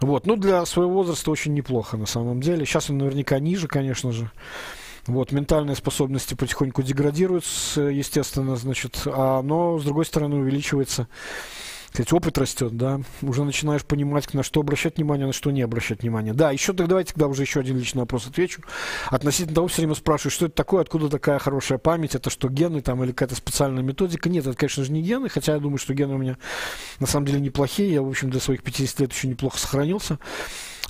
Вот, 0.02 0.28
ну, 0.28 0.36
для 0.36 0.64
своего 0.68 0.94
возраста 0.94 1.32
очень 1.32 1.56
неплохо, 1.56 1.98
на 1.98 2.06
самом 2.06 2.42
деле. 2.42 2.64
Сейчас 2.64 2.92
он 2.92 3.00
наверняка 3.00 3.40
ниже, 3.40 3.68
конечно 3.68 4.12
же. 4.12 4.30
Вот, 5.08 5.32
ментальные 5.32 5.76
способности 5.76 6.36
потихоньку 6.36 6.84
деградируют, 6.84 7.44
естественно, 7.76 8.56
значит, 8.56 9.02
а, 9.08 9.42
но, 9.42 9.80
с 9.80 9.84
другой 9.84 10.06
стороны, 10.06 10.36
увеличивается 10.36 11.08
сказать, 11.90 12.14
опыт 12.14 12.38
растет, 12.38 12.78
да, 12.78 13.02
уже 13.22 13.44
начинаешь 13.44 13.84
понимать, 13.84 14.34
на 14.34 14.44
что 14.44 14.60
обращать 14.60 14.98
внимание, 14.98 15.28
на 15.28 15.34
что 15.34 15.52
не 15.52 15.62
обращать 15.62 16.02
внимание. 16.02 16.34
Да, 16.34 16.52
еще 16.52 16.74
так 16.74 16.88
давайте 16.88 17.14
тогда 17.14 17.28
уже 17.28 17.44
еще 17.44 17.60
один 17.60 17.78
личный 17.78 18.02
вопрос 18.02 18.28
отвечу. 18.28 18.62
Относительно 19.10 19.56
того, 19.56 19.68
все 19.68 19.82
время 19.82 19.96
спрашивают, 19.96 20.34
что 20.34 20.46
это 20.46 20.56
такое, 20.56 20.82
откуда 20.82 21.10
такая 21.10 21.40
хорошая 21.40 21.78
память, 21.78 22.16
это 22.16 22.30
что, 22.30 22.50
гены 22.50 22.82
там 22.82 23.04
или 23.04 23.12
какая-то 23.12 23.36
специальная 23.36 23.84
методика? 23.84 24.30
Нет, 24.30 24.46
это, 24.46 24.56
конечно 24.56 24.84
же, 24.84 24.92
не 24.92 25.02
гены, 25.02 25.30
хотя 25.30 25.54
я 25.54 25.60
думаю, 25.60 25.78
что 25.78 25.94
гены 25.94 26.16
у 26.16 26.18
меня 26.18 26.38
на 27.00 27.08
самом 27.08 27.26
деле 27.26 27.40
неплохие, 27.42 27.92
я, 27.92 28.02
в 28.02 28.08
общем, 28.08 28.30
для 28.30 28.40
своих 28.40 28.64
50 28.64 29.00
лет 29.00 29.14
еще 29.14 29.28
неплохо 29.28 29.58
сохранился. 29.58 30.20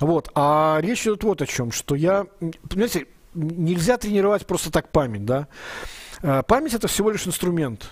Вот, 0.00 0.30
а 0.34 0.78
речь 0.80 1.02
идет 1.02 1.24
вот 1.24 1.42
о 1.42 1.46
чем, 1.46 1.72
что 1.72 1.94
я, 1.94 2.26
понимаете, 2.68 3.06
нельзя 3.34 3.96
тренировать 3.96 4.46
просто 4.46 4.70
так 4.70 4.90
память, 4.90 5.24
да. 5.24 5.48
А, 6.22 6.42
память 6.42 6.74
это 6.74 6.88
всего 6.88 7.10
лишь 7.10 7.26
инструмент. 7.26 7.90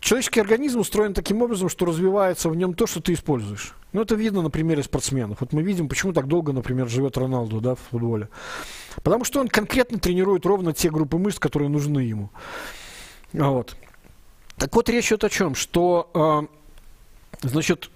Человеческий 0.00 0.40
организм 0.40 0.80
устроен 0.80 1.12
таким 1.12 1.42
образом, 1.42 1.68
что 1.68 1.84
развивается 1.84 2.48
в 2.48 2.56
нем 2.56 2.74
то, 2.74 2.86
что 2.86 3.00
ты 3.00 3.14
используешь. 3.14 3.74
Ну, 3.92 4.02
это 4.02 4.14
видно 4.14 4.42
на 4.42 4.50
примере 4.50 4.82
спортсменов. 4.82 5.40
Вот 5.40 5.52
мы 5.52 5.62
видим, 5.62 5.88
почему 5.88 6.12
так 6.12 6.28
долго, 6.28 6.52
например, 6.52 6.88
живет 6.88 7.16
Роналду 7.16 7.60
да, 7.60 7.74
в 7.74 7.80
футболе. 7.90 8.28
Потому 9.02 9.24
что 9.24 9.40
он 9.40 9.48
конкретно 9.48 9.98
тренирует 9.98 10.46
ровно 10.46 10.72
те 10.72 10.90
группы 10.90 11.18
мышц, 11.18 11.38
которые 11.38 11.68
нужны 11.68 12.00
ему. 12.00 12.30
Вот. 13.32 13.76
Так 14.56 14.74
вот, 14.74 14.88
речь 14.88 15.06
идет 15.08 15.24
о 15.24 15.30
чем? 15.30 15.54
Что 15.54 16.10
э, 16.50 16.57
Значит, 17.40 17.88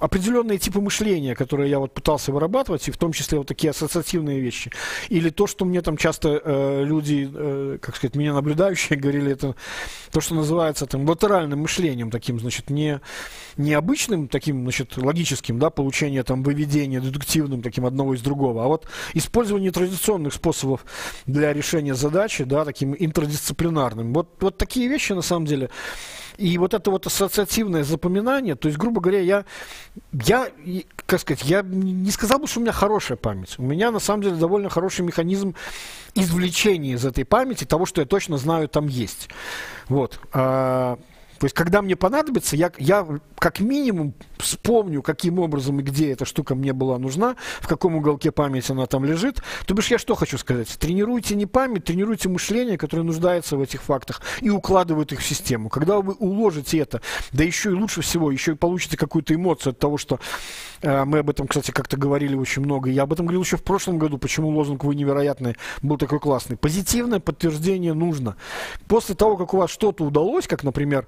определенные 0.00 0.58
типы 0.58 0.80
мышления, 0.80 1.34
которые 1.34 1.68
я 1.68 1.78
вот 1.78 1.92
пытался 1.92 2.32
вырабатывать, 2.32 2.88
и 2.88 2.90
в 2.90 2.96
том 2.96 3.12
числе 3.12 3.36
вот 3.36 3.46
такие 3.46 3.70
ассоциативные 3.70 4.40
вещи, 4.40 4.70
или 5.10 5.28
то, 5.28 5.46
что 5.46 5.66
мне 5.66 5.82
там 5.82 5.98
часто 5.98 6.40
э, 6.42 6.84
люди, 6.84 7.30
э, 7.30 7.78
как 7.82 7.96
сказать, 7.96 8.16
меня 8.16 8.32
наблюдающие 8.32 8.98
говорили, 8.98 9.32
это 9.32 9.54
то, 10.10 10.20
что 10.22 10.34
называется 10.34 10.86
там 10.86 11.06
латеральным 11.06 11.60
мышлением, 11.60 12.10
таким, 12.10 12.40
значит, 12.40 12.70
не, 12.70 13.00
не 13.58 13.74
обычным, 13.74 14.28
таким, 14.28 14.62
значит, 14.62 14.96
логическим, 14.96 15.58
да, 15.58 15.68
получение 15.68 16.22
там 16.22 16.42
выведения, 16.42 17.00
дедуктивным, 17.00 17.60
таким 17.60 17.84
одного 17.84 18.14
из 18.14 18.22
другого, 18.22 18.64
а 18.64 18.68
вот 18.68 18.88
использование 19.12 19.72
традиционных 19.72 20.32
способов 20.32 20.86
для 21.26 21.52
решения 21.52 21.94
задачи, 21.94 22.44
да, 22.44 22.64
таким 22.64 22.96
интердисциплинарным. 22.98 24.14
Вот, 24.14 24.28
вот 24.40 24.56
такие 24.56 24.88
вещи, 24.88 25.12
на 25.12 25.22
самом 25.22 25.44
деле, 25.44 25.68
и 26.36 26.58
вот 26.58 26.74
это 26.74 26.90
вот 26.90 27.06
ассоциативное 27.06 27.84
запоминание, 27.84 28.54
то 28.54 28.68
есть, 28.68 28.78
грубо 28.78 29.00
говоря, 29.00 29.20
я, 29.20 29.44
я 30.12 30.48
как 31.06 31.20
сказать, 31.20 31.44
я 31.44 31.62
не 31.62 32.10
сказал 32.10 32.38
бы, 32.38 32.46
что 32.46 32.60
у 32.60 32.62
меня 32.62 32.72
хорошая 32.72 33.16
память. 33.16 33.54
У 33.58 33.62
меня, 33.62 33.90
на 33.90 34.00
самом 34.00 34.22
деле, 34.22 34.36
довольно 34.36 34.68
хороший 34.68 35.02
механизм 35.02 35.54
извлечения 36.14 36.94
из 36.94 37.04
этой 37.04 37.24
памяти 37.24 37.64
того, 37.64 37.86
что 37.86 38.00
я 38.00 38.06
точно 38.06 38.38
знаю, 38.38 38.68
там 38.68 38.86
есть. 38.86 39.28
Вот. 39.88 40.18
То 41.38 41.46
есть, 41.46 41.54
когда 41.54 41.82
мне 41.82 41.96
понадобится, 41.96 42.56
я, 42.56 42.70
я 42.78 43.06
как 43.38 43.60
минимум 43.60 44.14
вспомню, 44.38 45.02
каким 45.02 45.38
образом 45.38 45.80
и 45.80 45.82
где 45.82 46.12
эта 46.12 46.24
штука 46.24 46.54
мне 46.54 46.72
была 46.72 46.98
нужна, 46.98 47.36
в 47.60 47.68
каком 47.68 47.96
уголке 47.96 48.30
памяти 48.30 48.72
она 48.72 48.86
там 48.86 49.04
лежит. 49.04 49.42
То 49.66 49.74
бишь, 49.74 49.88
я 49.88 49.98
что 49.98 50.14
хочу 50.14 50.38
сказать? 50.38 50.68
Тренируйте 50.78 51.34
не 51.34 51.46
память, 51.46 51.84
тренируйте 51.84 52.28
мышление, 52.28 52.78
которое 52.78 53.02
нуждается 53.02 53.56
в 53.56 53.60
этих 53.60 53.82
фактах, 53.82 54.22
и 54.40 54.50
укладывает 54.50 55.12
их 55.12 55.20
в 55.20 55.26
систему. 55.26 55.68
Когда 55.68 56.00
вы 56.00 56.14
уложите 56.14 56.78
это, 56.78 57.00
да 57.32 57.44
еще 57.44 57.70
и 57.70 57.74
лучше 57.74 58.02
всего, 58.02 58.30
еще 58.30 58.52
и 58.52 58.56
получите 58.56 58.96
какую-то 58.96 59.34
эмоцию 59.34 59.72
от 59.72 59.78
того, 59.78 59.98
что 59.98 60.20
мы 60.84 61.18
об 61.18 61.30
этом, 61.30 61.46
кстати, 61.46 61.70
как-то 61.70 61.96
говорили 61.96 62.34
очень 62.34 62.62
много. 62.62 62.90
Я 62.90 63.02
об 63.04 63.12
этом 63.12 63.26
говорил 63.26 63.42
еще 63.42 63.56
в 63.56 63.62
прошлом 63.62 63.98
году, 63.98 64.18
почему 64.18 64.48
лозунг 64.50 64.84
«Вы 64.84 64.94
невероятный» 64.94 65.56
был 65.82 65.96
такой 65.96 66.20
классный. 66.20 66.56
Позитивное 66.56 67.20
подтверждение 67.20 67.94
нужно. 67.94 68.36
После 68.88 69.14
того, 69.14 69.36
как 69.36 69.54
у 69.54 69.58
вас 69.58 69.70
что-то 69.70 70.04
удалось, 70.04 70.46
как, 70.46 70.62
например, 70.64 71.06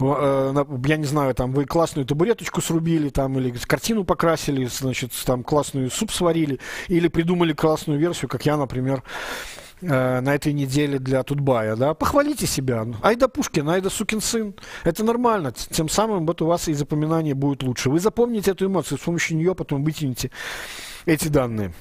Э, 0.00 0.64
я 0.86 0.96
не 0.96 1.04
знаю, 1.04 1.34
там 1.34 1.52
вы 1.52 1.64
классную 1.64 2.06
табуреточку 2.06 2.60
срубили, 2.60 3.08
там, 3.08 3.38
или 3.38 3.50
картину 3.50 4.04
покрасили, 4.04 4.66
значит, 4.66 5.12
там 5.24 5.42
классную 5.42 5.90
суп 5.90 6.12
сварили, 6.12 6.60
или 6.88 7.08
придумали 7.08 7.52
классную 7.52 7.98
версию, 7.98 8.28
как 8.28 8.46
я, 8.46 8.56
например, 8.56 9.02
э, 9.80 10.20
на 10.20 10.34
этой 10.34 10.52
неделе 10.52 10.98
для 10.98 11.22
Тутбая, 11.22 11.76
да, 11.76 11.94
похвалите 11.94 12.46
себя. 12.46 12.86
Айда 13.02 13.28
Пушкин, 13.28 13.68
айда 13.68 13.90
сукин 13.90 14.20
сын. 14.20 14.54
Это 14.84 15.04
нормально. 15.04 15.52
Тем 15.52 15.88
самым 15.88 16.26
вот 16.26 16.42
у 16.42 16.46
вас 16.46 16.68
и 16.68 16.74
запоминание 16.74 17.34
будет 17.34 17.62
лучше. 17.62 17.90
Вы 17.90 18.00
запомните 18.00 18.52
эту 18.52 18.66
эмоцию, 18.66 18.98
с 18.98 19.02
помощью 19.02 19.36
нее 19.36 19.54
потом 19.54 19.84
вытяните 19.84 20.30
эти 21.06 21.28
данные. 21.28 21.72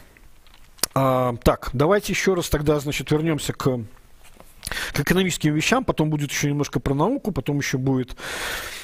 А, 0.93 1.35
так, 1.43 1.69
давайте 1.73 2.13
еще 2.13 2.33
раз 2.33 2.49
тогда, 2.49 2.79
значит, 2.79 3.11
вернемся 3.11 3.53
к 3.53 3.79
к 4.93 4.99
экономическим 4.99 5.53
вещам, 5.53 5.85
потом 5.85 6.09
будет 6.09 6.31
еще 6.31 6.49
немножко 6.49 6.79
про 6.79 6.93
науку, 6.93 7.31
потом 7.31 7.57
еще 7.57 7.77
будет 7.77 8.15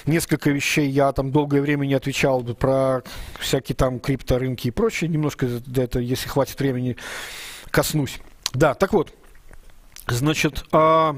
несколько 0.05 0.49
вещей, 0.49 0.89
я 0.89 1.11
там 1.11 1.32
долгое 1.32 1.61
время 1.61 1.86
не 1.86 1.93
отвечал 1.93 2.43
про 2.43 3.03
всякие 3.39 3.76
там 3.76 3.99
крипторынки 3.99 4.68
и 4.68 4.72
прочее, 4.72 5.09
немножко 5.09 5.47
это, 5.76 5.99
если 5.99 6.30
хватит 6.30 6.59
времени, 6.59 6.97
коснусь. 7.72 8.20
Да, 8.53 8.75
так 8.75 8.93
вот, 8.93 9.11
значит, 10.07 10.63
а, 10.71 11.15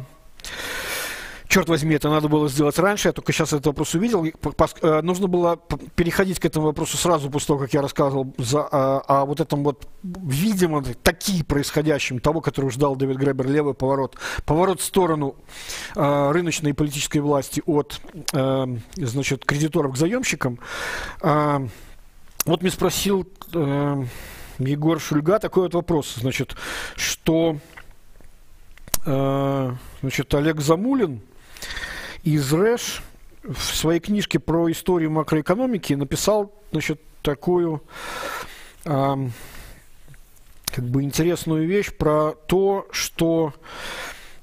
черт 1.56 1.70
возьми, 1.70 1.96
это 1.96 2.10
надо 2.10 2.28
было 2.28 2.50
сделать 2.50 2.78
раньше, 2.80 3.10
я 3.10 3.14
только 3.14 3.32
сейчас 3.32 3.54
этот 3.54 3.68
вопрос 3.68 3.94
увидел. 3.94 4.26
Э, 4.26 5.02
нужно 5.02 5.28
было 5.28 5.58
переходить 5.96 6.40
к 6.40 6.46
этому 6.46 6.68
вопросу 6.68 6.98
сразу 6.98 7.30
после 7.30 7.48
того, 7.48 7.60
как 7.60 7.74
я 7.74 7.82
рассказывал 7.82 8.34
за, 8.38 8.62
о, 8.62 9.00
о 9.00 9.26
вот 9.26 9.40
этом 9.40 9.64
вот, 9.64 9.88
видимо, 10.04 10.84
такие 10.84 11.44
происходящим, 11.44 12.20
того, 12.20 12.42
который 12.42 12.72
ждал 12.72 12.96
Дэвид 12.96 13.18
Гребер, 13.18 13.48
левый 13.48 13.74
поворот, 13.74 14.18
поворот 14.46 14.82
в 14.82 14.84
сторону 14.84 15.36
э, 15.96 16.32
рыночной 16.32 16.72
и 16.72 16.74
политической 16.74 17.20
власти 17.20 17.62
от, 17.66 18.02
э, 18.34 18.78
значит, 18.96 19.46
кредиторов 19.46 19.94
к 19.94 19.98
заемщикам. 19.98 20.60
Э, 21.22 21.68
вот 22.46 22.62
мне 22.62 22.72
спросил 22.72 23.28
э, 23.54 24.06
Егор 24.60 25.00
Шульга 25.00 25.40
такой 25.40 25.64
вот 25.64 25.74
вопрос, 25.74 26.16
значит, 26.16 26.56
что... 26.96 27.58
Э, 29.06 29.74
значит, 30.02 30.34
Олег 30.34 30.62
Замулин, 30.62 31.22
из 32.24 32.52
РЭШ 32.52 33.04
в 33.44 33.76
своей 33.76 34.00
книжке 34.00 34.40
про 34.40 34.72
историю 34.72 35.12
макроэкономики 35.12 35.94
написал 35.94 36.52
значит, 36.72 37.00
такую 37.22 37.84
э, 38.86 39.16
как 40.68 40.86
бы 40.86 41.04
интересную 41.04 41.68
вещь 41.68 41.96
про 41.96 42.34
то, 42.48 42.88
что, 42.92 43.54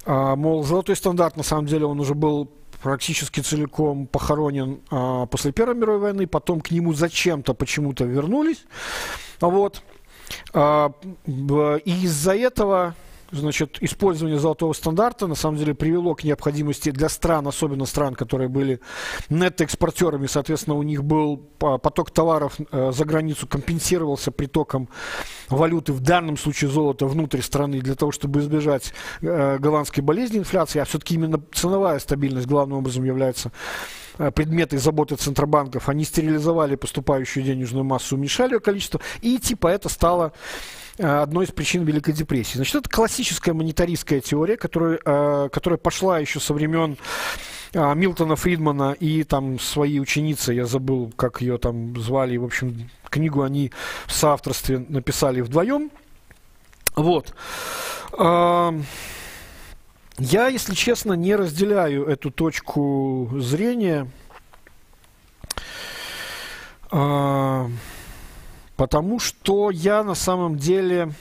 э, 0.05 0.35
мол, 0.37 0.63
золотой 0.63 0.95
стандарт, 0.95 1.37
на 1.37 1.43
самом 1.43 1.67
деле, 1.67 1.87
он 1.87 1.99
уже 1.99 2.15
был 2.15 2.49
практически 2.83 3.41
целиком 3.41 4.07
похоронен 4.07 4.81
а, 4.91 5.27
после 5.27 5.53
Первой 5.53 5.77
мировой 5.77 6.01
войны, 6.01 6.27
потом 6.27 6.61
к 6.61 6.73
нему 6.73 6.93
зачем-то 6.93 7.55
почему-то 7.55 8.05
вернулись. 8.05 8.65
Вот. 9.41 9.83
А, 10.53 10.93
и 11.27 12.05
из-за 12.05 12.35
этого 12.35 12.95
значит, 13.33 13.79
использование 13.81 14.39
золотого 14.39 14.73
стандарта 14.73 15.27
на 15.27 15.35
самом 15.35 15.57
деле 15.57 15.75
привело 15.75 16.15
к 16.15 16.25
необходимости 16.25 16.91
для 16.91 17.09
стран, 17.09 17.49
особенно 17.49 17.87
стран, 17.87 18.15
которые 18.15 18.49
были 18.49 18.81
нетто-экспортерами, 19.31 20.27
соответственно, 20.27 20.77
у 20.77 20.83
них 20.83 21.03
был 21.03 21.39
поток 21.59 22.11
товаров 22.11 22.57
э, 22.71 22.93
за 22.93 23.05
границу 23.05 23.47
компенсировался 23.47 24.31
притоком 24.31 24.89
валюты, 25.49 25.93
в 25.93 26.01
данном 26.01 26.37
случае 26.37 26.71
золота, 26.71 27.07
внутрь 27.07 27.41
страны, 27.41 27.81
для 27.81 27.95
того, 27.95 28.13
чтобы 28.13 28.41
избежать 28.41 28.93
э, 29.23 29.59
голландской 29.59 30.03
болезни 30.03 30.39
инфляции, 30.39 30.79
а 30.79 30.85
все-таки 30.85 31.15
именно 31.15 31.43
ценовая 31.53 31.99
стабильность 31.99 32.47
главным 32.47 32.79
образом 32.79 33.05
является 33.05 33.51
предметы 34.17 34.79
заботы 34.79 35.17
центробанков, 35.17 35.89
они 35.89 36.05
стерилизовали 36.05 36.77
поступающую 36.77 37.45
денежную 37.45 37.85
массу, 37.85 38.17
уменьшали 38.17 38.55
ее 38.55 38.61
количество, 38.61 39.01
и 39.21 39.39
типа 39.39 39.69
это 39.69 39.89
стало 39.89 40.33
Э, 40.99 41.23
одной 41.23 41.47
из 41.47 41.51
причин 41.51 41.85
Великой 41.85 42.13
депрессии. 42.13 42.57
Значит, 42.57 42.75
это 42.77 42.91
классическая 42.91 43.55
монетаристская 43.55 44.21
теория, 44.21 44.57
которая, 44.57 45.01
э, 45.05 45.49
которая 45.51 45.79
пошла 45.79 46.19
еще 46.19 46.39
со 46.39 46.53
времен 46.53 46.99
э, 47.73 47.95
Милтона 47.95 48.37
Фридмана 48.37 48.93
и 48.93 49.25
там 49.25 49.59
свои 49.59 49.99
ученицы, 49.99 50.53
я 50.53 50.67
забыл, 50.67 51.13
как 51.17 51.41
ее 51.41 51.57
там 51.57 51.99
звали, 51.99 52.37
в 52.37 52.45
общем, 52.45 52.91
книгу 53.09 53.43
они 53.43 53.73
в 54.07 54.13
соавторстве 54.13 54.85
написали 54.89 55.41
вдвоем. 55.41 55.91
Вот. 56.95 57.35
Я, 60.19 60.49
если 60.49 60.75
честно, 60.75 61.15
не 61.15 61.35
разделяю 61.35 62.07
эту 62.07 62.31
точку 62.31 63.31
зрения. 63.39 64.11
Потому 68.77 69.21
что 69.21 69.71
я 69.71 70.03
на 70.03 70.15
самом 70.15 70.59
деле, 70.59 71.13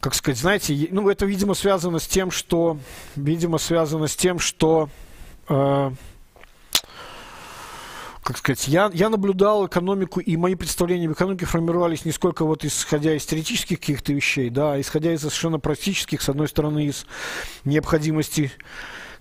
как 0.00 0.14
сказать, 0.14 0.38
знаете, 0.38 0.88
ну 0.90 1.10
это, 1.10 1.26
видимо, 1.26 1.54
связано 1.54 1.98
с 1.98 2.06
тем, 2.06 2.30
что, 2.30 2.78
видимо, 3.16 3.58
связано 3.58 4.06
с 4.06 4.16
тем, 4.16 4.38
что, 4.38 4.88
э, 5.48 5.90
как 8.28 8.36
сказать, 8.36 8.68
я, 8.68 8.90
я 8.92 9.08
наблюдал 9.08 9.66
экономику, 9.66 10.20
и 10.20 10.36
мои 10.36 10.54
представления 10.54 11.06
об 11.06 11.14
экономике 11.14 11.46
формировались 11.46 12.04
не 12.04 12.12
сколько 12.12 12.44
вот 12.44 12.62
исходя 12.62 13.14
из 13.14 13.24
теоретических 13.24 13.80
каких-то 13.80 14.12
вещей, 14.12 14.50
да, 14.50 14.74
а 14.74 14.80
исходя 14.82 15.14
из 15.14 15.20
совершенно 15.20 15.58
практических, 15.58 16.20
с 16.20 16.28
одной 16.28 16.46
стороны, 16.46 16.84
из 16.84 17.06
необходимости 17.64 18.52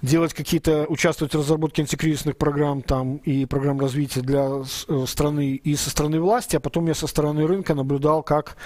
делать 0.01 0.33
какие-то, 0.33 0.85
участвовать 0.87 1.33
в 1.33 1.39
разработке 1.39 1.81
антикризисных 1.81 2.37
программ 2.37 2.81
там 2.81 3.17
и 3.17 3.45
программ 3.45 3.79
развития 3.79 4.21
для 4.21 4.47
э, 4.87 5.05
страны 5.07 5.55
и 5.55 5.75
со 5.75 5.89
стороны 5.89 6.19
власти, 6.19 6.55
а 6.55 6.59
потом 6.59 6.87
я 6.87 6.93
со 6.93 7.07
стороны 7.07 7.47
рынка 7.47 7.73
наблюдал, 7.73 8.23
как 8.23 8.57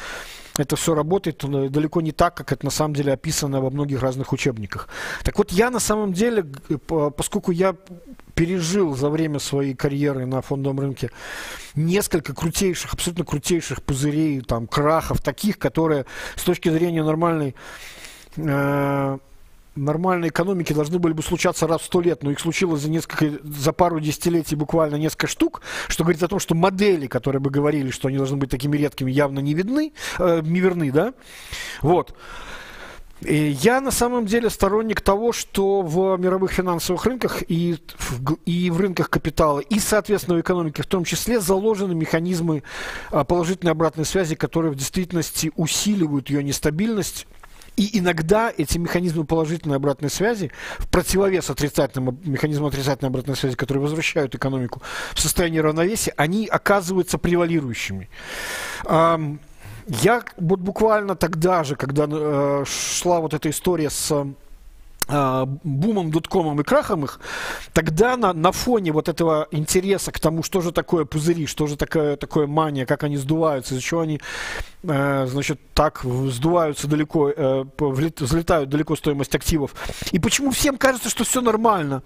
это 0.57 0.75
все 0.75 0.93
работает 0.93 1.43
э, 1.43 1.69
далеко 1.69 2.01
не 2.01 2.11
так, 2.11 2.35
как 2.35 2.51
это 2.51 2.65
на 2.65 2.71
самом 2.71 2.93
деле 2.93 3.13
описано 3.13 3.61
во 3.61 3.69
многих 3.69 4.01
разных 4.01 4.33
учебниках. 4.33 4.89
Так 5.23 5.37
вот, 5.37 5.51
я 5.51 5.69
на 5.69 5.79
самом 5.79 6.13
деле, 6.13 6.45
поскольку 7.17 7.51
я 7.51 7.75
пережил 8.35 8.95
за 8.95 9.09
время 9.09 9.39
своей 9.39 9.75
карьеры 9.75 10.25
на 10.25 10.41
фондовом 10.41 10.79
рынке 10.79 11.11
несколько 11.75 12.33
крутейших, 12.33 12.93
абсолютно 12.93 13.25
крутейших 13.25 13.83
пузырей, 13.83 14.41
там, 14.41 14.67
крахов, 14.67 15.21
таких, 15.21 15.57
которые 15.57 16.05
с 16.35 16.43
точки 16.43 16.69
зрения 16.69 17.03
нормальной 17.03 17.55
э, 18.37 19.17
нормальной 19.75 20.29
экономики 20.29 20.73
должны 20.73 20.99
были 20.99 21.13
бы 21.13 21.23
случаться 21.23 21.67
раз 21.67 21.81
в 21.81 21.85
сто 21.85 22.01
лет, 22.01 22.23
но 22.23 22.31
их 22.31 22.39
случилось 22.39 22.81
за 22.81 22.89
несколько, 22.89 23.39
за 23.43 23.71
пару 23.73 23.99
десятилетий 23.99 24.55
буквально 24.55 24.95
несколько 24.95 25.27
штук, 25.27 25.61
что 25.87 26.03
говорит 26.03 26.23
о 26.23 26.27
том, 26.27 26.39
что 26.39 26.55
модели, 26.55 27.07
которые 27.07 27.39
бы 27.39 27.49
говорили, 27.49 27.91
что 27.91 28.07
они 28.07 28.17
должны 28.17 28.37
быть 28.37 28.49
такими 28.49 28.77
редкими, 28.77 29.11
явно 29.11 29.39
не 29.39 29.53
видны, 29.53 29.93
э, 30.19 30.41
не 30.43 30.59
верны, 30.59 30.91
да? 30.91 31.13
Вот. 31.81 32.15
И 33.21 33.55
я 33.61 33.81
на 33.81 33.91
самом 33.91 34.25
деле 34.25 34.49
сторонник 34.49 34.99
того, 34.99 35.31
что 35.31 35.83
в 35.83 36.17
мировых 36.17 36.51
финансовых 36.51 37.05
рынках 37.05 37.43
и 37.47 37.77
в, 37.97 38.33
и 38.45 38.71
в 38.71 38.79
рынках 38.79 39.11
капитала, 39.11 39.59
и, 39.59 39.77
соответственно, 39.77 40.37
в 40.37 40.41
экономике 40.41 40.81
в 40.81 40.87
том 40.87 41.03
числе 41.03 41.39
заложены 41.39 41.93
механизмы 41.93 42.63
а, 43.11 43.23
положительной 43.23 43.73
обратной 43.73 44.05
связи, 44.05 44.33
которые 44.33 44.71
в 44.71 44.75
действительности 44.75 45.51
усиливают 45.55 46.31
ее 46.31 46.43
нестабильность 46.43 47.27
и 47.77 47.99
иногда 47.99 48.51
эти 48.55 48.77
механизмы 48.77 49.25
положительной 49.25 49.77
обратной 49.77 50.09
связи, 50.09 50.51
в 50.77 50.87
противовес 50.89 51.49
отрицательным 51.49 52.19
механизмам 52.23 52.67
отрицательной 52.67 53.09
обратной 53.09 53.35
связи, 53.35 53.55
которые 53.55 53.81
возвращают 53.81 54.35
экономику 54.35 54.81
в 55.13 55.19
состояние 55.19 55.61
равновесия, 55.61 56.13
они 56.17 56.47
оказываются 56.47 57.17
превалирующими. 57.17 58.09
Я 59.87 60.23
вот 60.37 60.59
буквально 60.59 61.15
тогда 61.15 61.63
же, 61.63 61.75
когда 61.75 62.05
э, 62.07 62.63
шла 62.67 63.19
вот 63.19 63.33
эта 63.33 63.49
история 63.49 63.89
с 63.89 64.27
бумом, 65.11 66.11
доткомом 66.11 66.61
и 66.61 66.63
крахом 66.63 67.05
их, 67.05 67.19
тогда 67.73 68.17
на, 68.17 68.33
на 68.33 68.51
фоне 68.51 68.91
вот 68.91 69.09
этого 69.09 69.47
интереса 69.51 70.11
к 70.11 70.19
тому, 70.19 70.43
что 70.43 70.61
же 70.61 70.71
такое 70.71 71.05
пузыри, 71.05 71.45
что 71.45 71.67
же 71.67 71.75
такое, 71.75 72.15
такое 72.15 72.47
мания, 72.47 72.85
как 72.85 73.03
они 73.03 73.17
сдуваются, 73.17 73.73
из-за 73.73 73.83
чего 73.83 74.01
они, 74.01 74.21
э, 74.83 75.27
значит, 75.27 75.59
так 75.73 76.03
сдуваются 76.03 76.87
далеко, 76.87 77.29
э, 77.29 77.65
взлетают 77.77 78.69
далеко 78.69 78.95
стоимость 78.95 79.35
активов. 79.35 79.73
И 80.11 80.19
почему 80.19 80.51
всем 80.51 80.77
кажется, 80.77 81.09
что 81.09 81.23
все 81.23 81.41
нормально, 81.41 82.03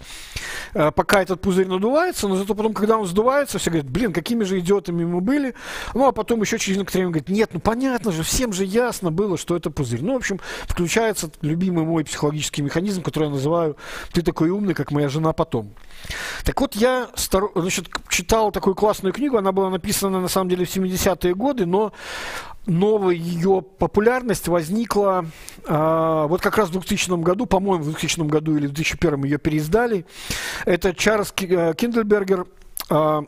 э, 0.74 0.92
пока 0.92 1.22
этот 1.22 1.42
пузырь 1.42 1.68
надувается, 1.68 2.28
но 2.28 2.36
зато 2.36 2.56
потом, 2.56 2.74
когда 2.74 2.98
он 2.98 3.08
сдувается, 3.08 3.60
все 3.60 3.70
говорят, 3.70 3.90
блин, 3.90 4.14
какими 4.14 4.44
же 4.44 4.60
идиотами 4.60 5.06
мы 5.06 5.22
были. 5.22 5.56
Ну, 5.94 6.08
а 6.08 6.12
потом 6.12 6.42
еще 6.42 6.58
через 6.58 6.78
некоторое 6.78 7.04
время 7.04 7.12
говорят, 7.12 7.30
нет, 7.30 7.50
ну 7.54 7.60
понятно 7.60 8.12
же, 8.12 8.24
всем 8.24 8.54
же 8.54 8.66
ясно 8.66 9.12
было, 9.12 9.38
что 9.38 9.56
это 9.56 9.70
пузырь. 9.70 10.02
Ну, 10.02 10.14
в 10.14 10.18
общем, 10.18 10.40
включается 10.64 11.30
любимый 11.42 11.86
мой 11.86 12.04
психологический 12.04 12.62
механизм, 12.62 12.95
механизм, 12.96 13.04
который 13.04 13.26
я 13.26 13.30
называю 13.30 13.76
«ты 14.14 14.22
такой 14.22 14.50
умный, 14.50 14.74
как 14.74 14.92
моя 14.92 15.10
жена 15.10 15.34
потом». 15.34 15.74
Так 16.44 16.60
вот, 16.62 16.76
я 16.76 17.10
значит, 17.56 17.90
читал 18.10 18.52
такую 18.52 18.76
классную 18.76 19.14
книгу, 19.14 19.38
она 19.38 19.52
была 19.52 19.70
написана 19.70 20.22
на 20.22 20.28
самом 20.28 20.50
деле 20.50 20.66
в 20.66 20.76
70-е 20.76 21.34
годы, 21.34 21.66
но 21.66 21.94
новая 22.68 23.16
ее 23.16 23.62
популярность 23.62 24.48
возникла 24.48 25.26
э, 25.66 26.26
вот 26.28 26.42
как 26.42 26.58
раз 26.58 26.70
в 26.70 26.72
2000 26.72 27.22
году, 27.22 27.46
по-моему, 27.46 27.84
в 27.84 27.92
2000 27.92 28.22
году 28.22 28.58
или 28.58 28.68
в 28.68 28.72
2001 28.72 29.24
ее 29.24 29.38
переиздали. 29.38 30.06
Это 30.66 30.94
Чарльз 30.94 31.32
Киндельбергер, 31.32 32.46
э, 32.90 33.22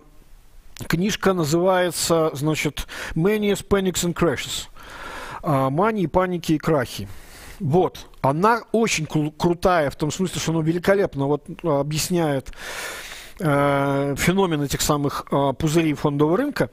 книжка 0.87 1.33
называется, 1.33 2.31
значит, 2.33 2.87
«Manias, 3.15 3.65
Panics 3.67 4.05
and 4.05 4.13
Crashes». 4.13 4.67
«Мании, 5.43 6.07
паники 6.07 6.53
и 6.53 6.57
крахи». 6.57 7.07
Вот. 7.59 8.09
Она 8.21 8.61
очень 8.71 9.05
крутая 9.05 9.89
в 9.89 9.95
том 9.95 10.11
смысле, 10.11 10.39
что 10.39 10.51
она 10.51 10.61
великолепно 10.61 11.27
вот 11.27 11.45
объясняет 11.63 12.49
э, 12.49 12.53
феномен 13.39 14.61
этих 14.61 14.81
самых 14.81 15.25
э, 15.31 15.53
пузырей 15.53 15.93
фондового 15.93 16.37
рынка. 16.37 16.69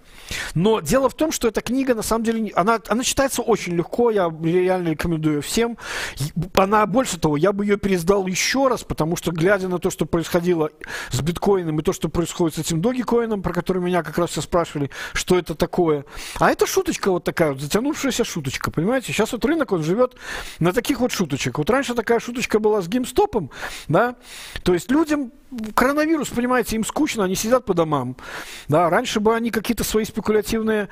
Но 0.55 0.81
дело 0.81 1.09
в 1.09 1.15
том, 1.15 1.33
что 1.33 1.49
эта 1.49 1.61
книга, 1.61 1.95
на 1.95 2.03
самом 2.03 2.25
деле, 2.25 2.53
она, 2.55 2.81
она 2.89 3.05
читается 3.05 3.43
очень 3.43 3.75
легко, 3.75 4.11
я 4.11 4.33
реально 4.43 4.91
рекомендую 4.91 5.43
всем. 5.43 5.77
Она, 6.55 6.87
больше 6.87 7.19
того, 7.19 7.37
я 7.37 7.53
бы 7.53 7.65
ее 7.65 7.77
пересдал 7.77 8.27
еще 8.27 8.69
раз, 8.69 8.83
потому 8.83 9.17
что, 9.17 9.33
глядя 9.33 9.69
на 9.69 9.79
то, 9.79 9.91
что 9.91 10.07
происходило 10.07 10.71
с 11.11 11.21
биткоином 11.21 11.81
и 11.81 11.83
то, 11.83 11.93
что 11.93 12.09
происходит 12.09 12.57
с 12.57 12.59
этим 12.59 12.81
догикоином, 12.81 13.43
про 13.43 13.53
который 13.53 13.83
меня 13.83 14.03
как 14.03 14.17
раз 14.19 14.31
все 14.31 14.41
спрашивали, 14.41 14.91
что 15.13 15.39
это 15.39 15.55
такое. 15.55 16.05
А 16.39 16.51
это 16.51 16.67
шуточка 16.67 17.11
вот 17.11 17.25
такая, 17.25 17.53
вот, 17.53 17.61
затянувшаяся 17.61 18.25
шуточка, 18.25 18.71
понимаете? 18.71 19.13
Сейчас 19.13 19.33
вот 19.33 19.45
рынок, 19.45 19.73
он 19.73 19.83
живет 19.83 20.15
на 20.59 20.73
таких 20.73 21.01
вот 21.01 21.13
шуточек. 21.13 21.59
Вот 21.59 21.69
раньше 21.71 21.95
такая 21.95 22.21
шуточка 22.21 22.59
была 22.59 22.81
с 22.81 22.89
геймстопом, 22.89 23.51
да, 23.89 24.17
то 24.63 24.75
есть 24.75 24.91
людям 24.91 25.33
коронавирус, 25.75 26.29
понимаете, 26.29 26.77
им 26.77 26.85
скучно, 26.85 27.25
они 27.25 27.35
сидят 27.35 27.65
по 27.65 27.75
домам. 27.75 28.17
Да, 28.69 28.91
раньше 28.91 29.21
бы 29.21 29.35
они 29.35 29.51
какие-то 29.51 29.85
свои 29.85 30.05
спекулятивные 30.05 30.89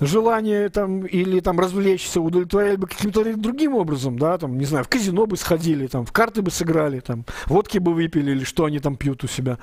желания 0.00 0.68
там, 0.68 1.04
или 1.06 1.40
там 1.40 1.58
развлечься 1.58 2.20
удовлетворяли 2.20 2.76
бы 2.76 2.86
каким-то 2.86 3.24
другим 3.36 3.74
образом, 3.74 4.18
да, 4.18 4.38
там, 4.38 4.58
не 4.58 4.64
знаю, 4.64 4.84
в 4.84 4.88
казино 4.88 5.26
бы 5.26 5.36
сходили, 5.36 5.86
там, 5.86 6.04
в 6.06 6.12
карты 6.12 6.42
бы 6.42 6.50
сыграли, 6.50 7.00
там, 7.00 7.24
водки 7.46 7.78
бы 7.78 7.94
выпили 7.94 8.32
или 8.32 8.44
что 8.44 8.64
они 8.64 8.78
там 8.78 8.96
пьют 8.96 9.24
у 9.24 9.26
себя, 9.28 9.58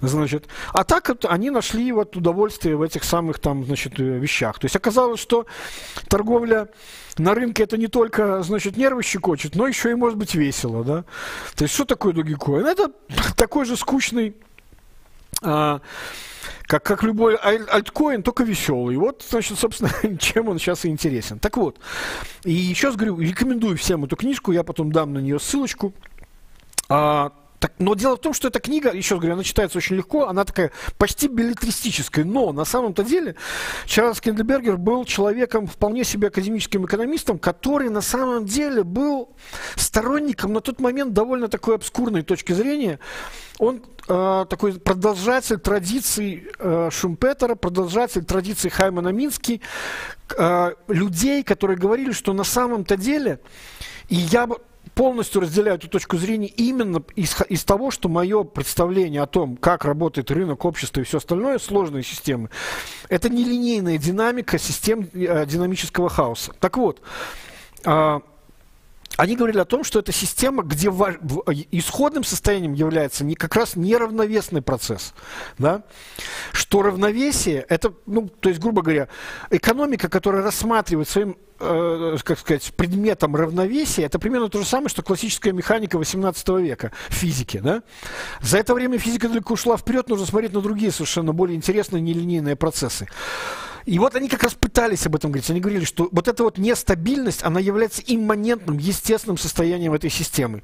значит. 0.00 0.46
А 0.72 0.84
так 0.84 1.08
вот, 1.08 1.24
они 1.28 1.50
нашли 1.50 1.92
вот 1.92 2.16
удовольствие 2.16 2.76
в 2.76 2.82
этих 2.82 3.04
самых 3.04 3.38
там, 3.38 3.64
значит, 3.64 3.98
э, 3.98 4.18
вещах. 4.18 4.58
То 4.58 4.66
есть 4.66 4.76
оказалось, 4.76 5.20
что 5.20 5.46
торговля 6.08 6.68
на 7.18 7.34
рынке 7.34 7.64
это 7.64 7.76
не 7.76 7.88
только, 7.88 8.42
значит, 8.42 8.76
нервы 8.76 9.02
щекочет, 9.02 9.54
но 9.54 9.66
еще 9.66 9.90
и 9.90 9.94
может 9.94 10.18
быть 10.18 10.34
весело, 10.34 10.84
да. 10.84 11.04
То 11.56 11.64
есть 11.64 11.74
что 11.74 11.84
такое 11.84 12.12
Dogecoin? 12.12 12.66
Это 12.66 12.92
такой 13.36 13.64
же 13.64 13.76
скучный, 13.82 14.34
а, 15.42 15.80
как, 16.62 16.84
как 16.84 17.02
любой 17.02 17.36
аль- 17.36 17.68
альткоин, 17.68 18.22
только 18.22 18.44
веселый. 18.44 18.96
Вот, 18.96 19.24
значит, 19.28 19.58
собственно, 19.58 19.90
чем 20.18 20.48
он 20.48 20.58
сейчас 20.58 20.84
и 20.84 20.88
интересен. 20.88 21.38
Так 21.38 21.56
вот, 21.56 21.78
и 22.44 22.52
еще 22.52 22.88
раз 22.88 22.96
говорю, 22.96 23.18
рекомендую 23.18 23.76
всем 23.76 24.04
эту 24.04 24.16
книжку, 24.16 24.52
я 24.52 24.62
потом 24.62 24.90
дам 24.92 25.12
на 25.12 25.18
нее 25.18 25.38
ссылочку. 25.38 25.92
А, 26.88 27.32
так, 27.62 27.74
но 27.78 27.94
дело 27.94 28.16
в 28.16 28.18
том, 28.18 28.34
что 28.34 28.48
эта 28.48 28.58
книга, 28.58 28.92
еще 28.92 29.14
раз 29.14 29.20
говорю, 29.20 29.34
она 29.34 29.44
читается 29.44 29.78
очень 29.78 29.94
легко, 29.94 30.26
она 30.26 30.44
такая 30.44 30.72
почти 30.98 31.28
билетристическая, 31.28 32.24
но 32.24 32.50
на 32.50 32.64
самом-то 32.64 33.04
деле 33.04 33.36
Чарльз 33.86 34.20
Кендлбергер 34.20 34.76
был 34.76 35.04
человеком, 35.04 35.68
вполне 35.68 36.02
себе 36.02 36.26
академическим 36.26 36.84
экономистом, 36.86 37.38
который 37.38 37.88
на 37.88 38.00
самом 38.00 38.46
деле 38.46 38.82
был 38.82 39.28
сторонником 39.76 40.52
на 40.52 40.60
тот 40.60 40.80
момент 40.80 41.12
довольно 41.12 41.46
такой 41.46 41.76
обскурной 41.76 42.22
точки 42.22 42.52
зрения. 42.52 42.98
Он 43.60 43.80
э, 44.08 44.46
такой 44.50 44.80
продолжатель 44.80 45.60
традиций 45.60 46.48
э, 46.58 46.88
Шумпетера, 46.90 47.54
продолжатель 47.54 48.24
традиций 48.24 48.70
Хаймана 48.70 49.10
Мински, 49.10 49.60
э, 50.36 50.74
людей, 50.88 51.44
которые 51.44 51.78
говорили, 51.78 52.10
что 52.10 52.32
на 52.32 52.42
самом-то 52.42 52.96
деле, 52.96 53.38
и 54.08 54.16
я 54.16 54.48
полностью 54.94 55.42
разделяю 55.42 55.76
эту 55.78 55.88
точку 55.88 56.16
зрения 56.16 56.48
именно 56.48 57.02
из, 57.16 57.36
из 57.48 57.64
того, 57.64 57.90
что 57.90 58.08
мое 58.08 58.44
представление 58.44 59.22
о 59.22 59.26
том, 59.26 59.56
как 59.56 59.84
работает 59.84 60.30
рынок, 60.30 60.64
общество 60.64 61.00
и 61.00 61.04
все 61.04 61.18
остальное, 61.18 61.58
сложные 61.58 62.02
системы, 62.02 62.50
это 63.08 63.28
нелинейная 63.28 63.98
динамика 63.98 64.58
систем 64.58 65.08
э, 65.12 65.46
динамического 65.46 66.08
хаоса. 66.08 66.52
Так 66.60 66.76
вот, 66.76 67.00
э, 67.84 68.20
они 69.16 69.36
говорили 69.36 69.58
о 69.58 69.64
том, 69.64 69.84
что 69.84 69.98
это 69.98 70.12
система, 70.12 70.62
где 70.62 70.88
исходным 70.88 72.24
состоянием 72.24 72.72
является 72.72 73.24
не, 73.24 73.34
как 73.34 73.54
раз 73.56 73.76
неравновесный 73.76 74.62
процесс. 74.62 75.12
Да? 75.58 75.82
Что 76.52 76.82
равновесие, 76.82 77.64
это, 77.68 77.92
ну, 78.06 78.28
то 78.28 78.48
есть, 78.48 78.60
грубо 78.60 78.82
говоря, 78.82 79.08
экономика, 79.50 80.08
которая 80.08 80.42
рассматривает 80.42 81.08
своим 81.08 81.36
э, 81.60 82.16
как 82.24 82.38
сказать, 82.38 82.72
предметом 82.74 83.36
равновесия, 83.36 84.04
это 84.04 84.18
примерно 84.18 84.48
то 84.48 84.58
же 84.58 84.64
самое, 84.66 84.88
что 84.88 85.02
классическая 85.02 85.52
механика 85.52 85.98
18 85.98 86.48
века 86.60 86.92
в 87.08 87.14
физике. 87.14 87.60
Да? 87.60 87.82
За 88.40 88.58
это 88.58 88.74
время 88.74 88.98
физика 88.98 89.28
далеко 89.28 89.54
ушла 89.54 89.76
вперед, 89.76 90.08
нужно 90.08 90.26
смотреть 90.26 90.52
на 90.52 90.62
другие 90.62 90.90
совершенно 90.90 91.32
более 91.32 91.56
интересные 91.56 92.00
нелинейные 92.00 92.56
процессы. 92.56 93.08
И 93.84 93.98
вот 93.98 94.14
они 94.14 94.28
как 94.28 94.42
раз 94.42 94.54
пытались 94.54 95.06
об 95.06 95.16
этом 95.16 95.32
говорить. 95.32 95.50
Они 95.50 95.60
говорили, 95.60 95.84
что 95.84 96.08
вот 96.12 96.28
эта 96.28 96.42
вот 96.42 96.58
нестабильность, 96.58 97.42
она 97.42 97.60
является 97.60 98.02
имманентным, 98.06 98.78
естественным 98.78 99.38
состоянием 99.38 99.92
этой 99.92 100.10
системы. 100.10 100.62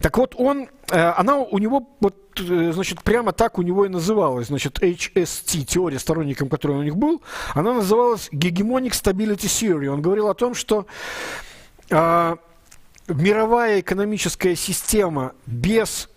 Так 0.00 0.18
вот, 0.18 0.34
он, 0.36 0.68
э, 0.90 0.98
она 0.98 1.38
у 1.38 1.58
него, 1.58 1.88
вот, 2.00 2.16
э, 2.40 2.72
значит, 2.72 3.02
прямо 3.02 3.32
так 3.32 3.58
у 3.58 3.62
него 3.62 3.86
и 3.86 3.88
называлась, 3.88 4.48
значит, 4.48 4.82
HST, 4.82 5.64
теория, 5.64 5.98
сторонником 5.98 6.48
которой 6.48 6.78
у 6.78 6.82
них 6.82 6.96
был, 6.96 7.22
она 7.54 7.72
называлась 7.74 8.28
Hegemonic 8.32 8.90
Stability 8.90 9.46
Theory. 9.46 9.86
Он 9.86 10.02
говорил 10.02 10.28
о 10.28 10.34
том, 10.34 10.54
что 10.54 10.86
э, 11.90 12.36
мировая 13.08 13.80
экономическая 13.80 14.54
система 14.56 15.32
без 15.46 16.08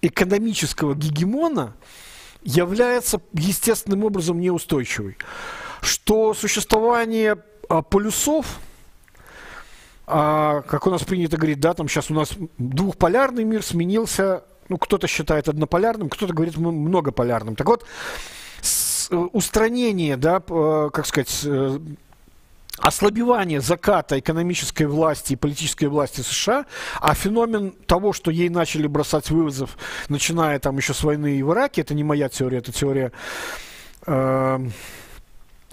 экономического 0.00 0.94
гегемона– 0.94 1.74
является 2.44 3.20
естественным 3.32 4.04
образом 4.04 4.40
неустойчивой. 4.40 5.16
Что 5.80 6.34
существование 6.34 7.38
а, 7.68 7.82
полюсов, 7.82 8.60
а, 10.06 10.62
как 10.62 10.86
у 10.86 10.90
нас 10.90 11.02
принято 11.04 11.36
говорить, 11.36 11.60
да, 11.60 11.74
там 11.74 11.88
сейчас 11.88 12.10
у 12.10 12.14
нас 12.14 12.32
двухполярный 12.58 13.44
мир 13.44 13.62
сменился, 13.62 14.44
ну, 14.68 14.78
кто-то 14.78 15.06
считает 15.06 15.48
однополярным, 15.48 16.08
кто-то 16.08 16.32
говорит 16.32 16.56
многополярным. 16.56 17.56
Так 17.56 17.66
вот, 17.66 17.84
э, 19.10 19.16
устранение, 19.16 20.16
да, 20.16 20.40
как 20.40 21.06
сказать, 21.06 21.40
э, 21.44 21.78
ослабевание 22.82 23.60
заката 23.60 24.18
экономической 24.18 24.84
власти 24.84 25.34
и 25.34 25.36
политической 25.36 25.86
власти 25.86 26.20
США, 26.20 26.66
а 27.00 27.14
феномен 27.14 27.72
того, 27.86 28.12
что 28.12 28.30
ей 28.30 28.48
начали 28.48 28.86
бросать 28.86 29.30
вызов, 29.30 29.78
начиная 30.08 30.58
там 30.58 30.76
еще 30.76 30.92
с 30.92 31.02
войны 31.02 31.42
в 31.44 31.52
Ираке, 31.52 31.80
это 31.82 31.94
не 31.94 32.04
моя 32.04 32.28
теория, 32.28 32.58
это 32.58 32.72
теория 32.72 33.12
э, 34.06 34.68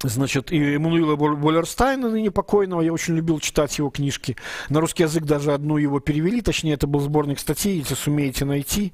Значит, 0.01 0.53
и 0.53 0.75
Эммануила 0.75 1.17
Боллерстайна, 1.17 2.09
ныне 2.09 2.31
покойного, 2.31 2.81
я 2.81 2.93
очень 2.93 3.15
любил 3.15 3.39
читать 3.39 3.77
его 3.77 3.89
книжки. 3.89 4.37
На 4.69 4.79
русский 4.79 5.03
язык 5.03 5.25
даже 5.25 5.51
одну 5.51 5.75
его 5.75 5.99
перевели, 5.99 6.41
точнее, 6.41 6.75
это 6.75 6.87
был 6.87 7.01
сборник 7.01 7.37
статей, 7.37 7.79
если 7.79 7.95
сумеете 7.95 8.45
найти, 8.45 8.93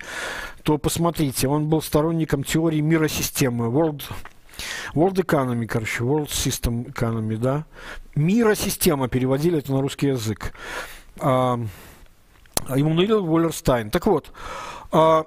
то 0.63 0.80
посмотрите. 0.80 1.47
Он 1.47 1.68
был 1.68 1.84
сторонником 1.84 2.43
теории 2.43 2.80
мира 2.80 3.07
системы, 3.07 3.68
World 3.68 4.01
World 4.93 5.16
Economy, 5.16 5.66
короче, 5.66 6.03
World 6.03 6.28
System 6.28 6.91
Economy, 6.91 7.38
да. 7.38 7.66
Мира-система 8.16 9.08
переводили 9.08 9.60
это 9.60 9.72
на 9.72 9.82
русский 9.82 10.08
язык. 10.08 10.53
А, 11.20 11.60
Иммануил 12.70 13.26
Воллерстайн. 13.26 13.89
Так 13.89 14.08
вот, 14.08 14.32
а, 14.91 15.26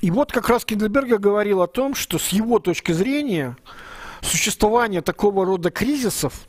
и 0.00 0.10
вот 0.10 0.32
как 0.32 0.48
раз 0.48 0.64
Киндельбергер 0.64 1.18
говорил 1.18 1.62
о 1.62 1.66
том, 1.66 1.94
что 1.94 2.18
с 2.18 2.28
его 2.28 2.58
точки 2.58 2.92
зрения 2.92 3.56
существование 4.20 5.02
такого 5.02 5.44
рода 5.44 5.70
кризисов 5.70 6.46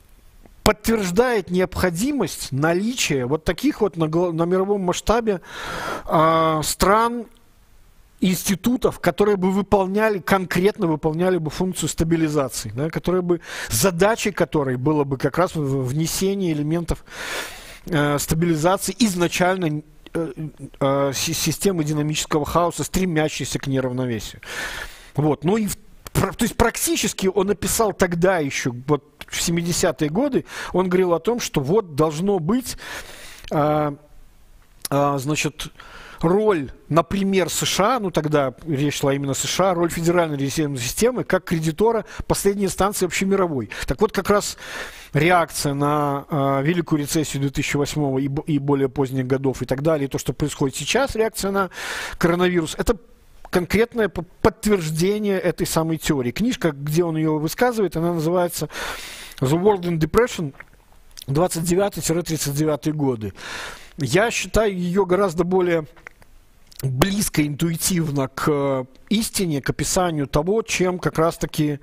подтверждает 0.64 1.50
необходимость 1.50 2.52
наличия 2.52 3.26
вот 3.26 3.46
таких 3.46 3.80
вот 3.80 3.96
на, 3.96 4.08
на 4.08 4.44
мировом 4.44 4.82
масштабе 4.82 5.40
э, 6.06 6.62
стран 6.64 7.26
институтов, 8.20 9.00
которые 9.00 9.38
бы 9.38 9.52
выполняли, 9.52 10.20
конкретно 10.20 10.88
выполняли 10.88 11.38
бы 11.38 11.50
функцию 11.50 11.90
стабилизации, 11.90 12.72
да, 12.76 12.90
которые 12.90 13.22
бы, 13.22 13.42
задачей 13.70 14.32
которой 14.32 14.78
было 14.78 15.04
бы 15.04 15.18
как 15.18 15.38
раз 15.38 15.52
внесение 15.56 16.54
элементов 16.54 17.06
э, 17.86 18.18
стабилизации 18.18 18.96
изначально 19.00 19.84
э, 20.14 20.34
э, 20.80 21.12
системы 21.14 21.84
динамического 21.84 22.46
хаоса, 22.46 22.84
стремящейся 22.84 23.60
к 23.60 23.68
неравновесию. 23.68 24.42
Вот. 25.16 25.44
Ну 25.44 25.58
и 25.58 25.68
то 26.14 26.34
есть 26.42 26.58
практически 26.58 27.28
он 27.28 27.48
написал 27.48 27.94
тогда 27.94 28.40
еще, 28.40 28.72
вот 28.88 29.04
в 29.28 29.40
70-е 29.40 30.10
годы, 30.10 30.46
он 30.74 30.90
говорил 30.90 31.14
о 31.14 31.20
том, 31.20 31.40
что 31.40 31.62
вот 31.62 31.94
должно 31.96 32.40
быть, 32.40 32.78
а, 33.52 33.94
а, 34.90 35.18
значит, 35.20 35.68
роль, 36.22 36.72
например, 36.90 37.50
США, 37.50 38.00
ну 38.00 38.12
тогда 38.12 38.54
речь 38.66 39.00
шла 39.00 39.14
именно 39.14 39.34
США, 39.34 39.74
роль 39.74 39.90
Федеральной 39.90 40.38
резервной 40.38 40.80
системы 40.80 41.24
как 41.24 41.46
кредитора 41.46 42.06
последней 42.28 42.66
инстанции 42.66 43.06
общемировой. 43.06 43.70
Так 43.86 44.02
вот, 44.02 44.12
как 44.12 44.30
раз 44.30 44.58
реакция 45.14 45.74
на 45.74 46.26
э, 46.30 46.62
Великую 46.64 47.02
рецессию 47.02 47.42
2008 47.42 48.20
и, 48.20 48.54
и 48.54 48.60
более 48.60 48.90
поздних 48.90 49.28
годов 49.28 49.62
и 49.62 49.66
так 49.66 49.82
далее, 49.82 50.08
и 50.08 50.10
то, 50.10 50.18
что 50.18 50.34
происходит 50.34 50.76
сейчас, 50.76 51.16
реакция 51.16 51.52
на 51.52 51.70
коронавирус, 52.18 52.76
это 52.78 52.98
конкретное 53.50 54.10
подтверждение 54.10 55.40
этой 55.40 55.66
самой 55.66 55.98
теории. 55.98 56.32
Книжка, 56.32 56.72
где 56.72 57.04
он 57.04 57.18
ее 57.18 57.38
высказывает, 57.38 57.96
она 57.96 58.14
называется 58.14 58.70
The 59.40 59.60
World 59.60 59.82
in 59.82 60.00
Depression 60.00 60.54
29-39 61.28 62.92
годы. 62.92 63.34
Я 63.98 64.32
считаю 64.32 64.76
ее 64.76 65.06
гораздо 65.06 65.44
более 65.44 65.86
близко 66.84 67.46
интуитивно 67.46 68.28
к 68.28 68.46
э, 68.48 68.86
истине, 69.10 69.62
к 69.62 69.70
описанию 69.70 70.28
того, 70.28 70.62
чем 70.62 71.00
как 71.00 71.18
раз-таки 71.18 71.80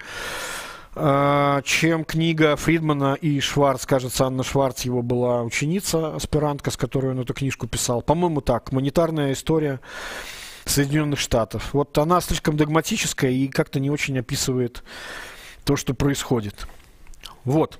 э, 0.94 1.60
чем 1.64 2.04
книга 2.04 2.56
Фридмана 2.56 3.14
и 3.14 3.40
Шварц, 3.40 3.86
кажется, 3.86 4.26
Анна 4.26 4.44
Шварц 4.44 4.82
его 4.82 5.02
была 5.02 5.42
ученица, 5.42 6.14
аспирантка, 6.14 6.70
с 6.70 6.76
которой 6.76 7.12
он 7.12 7.20
эту 7.20 7.34
книжку 7.34 7.66
писал. 7.66 8.02
По-моему, 8.02 8.40
так. 8.40 8.72
Монетарная 8.72 9.32
история 9.32 9.80
Соединенных 10.64 11.18
Штатов. 11.18 11.74
Вот 11.74 11.96
она 11.98 12.20
слишком 12.20 12.56
догматическая 12.56 13.30
и 13.30 13.48
как-то 13.48 13.80
не 13.80 13.90
очень 13.90 14.18
описывает 14.18 14.82
то, 15.64 15.76
что 15.76 15.94
происходит. 15.94 16.66
Вот. 17.44 17.78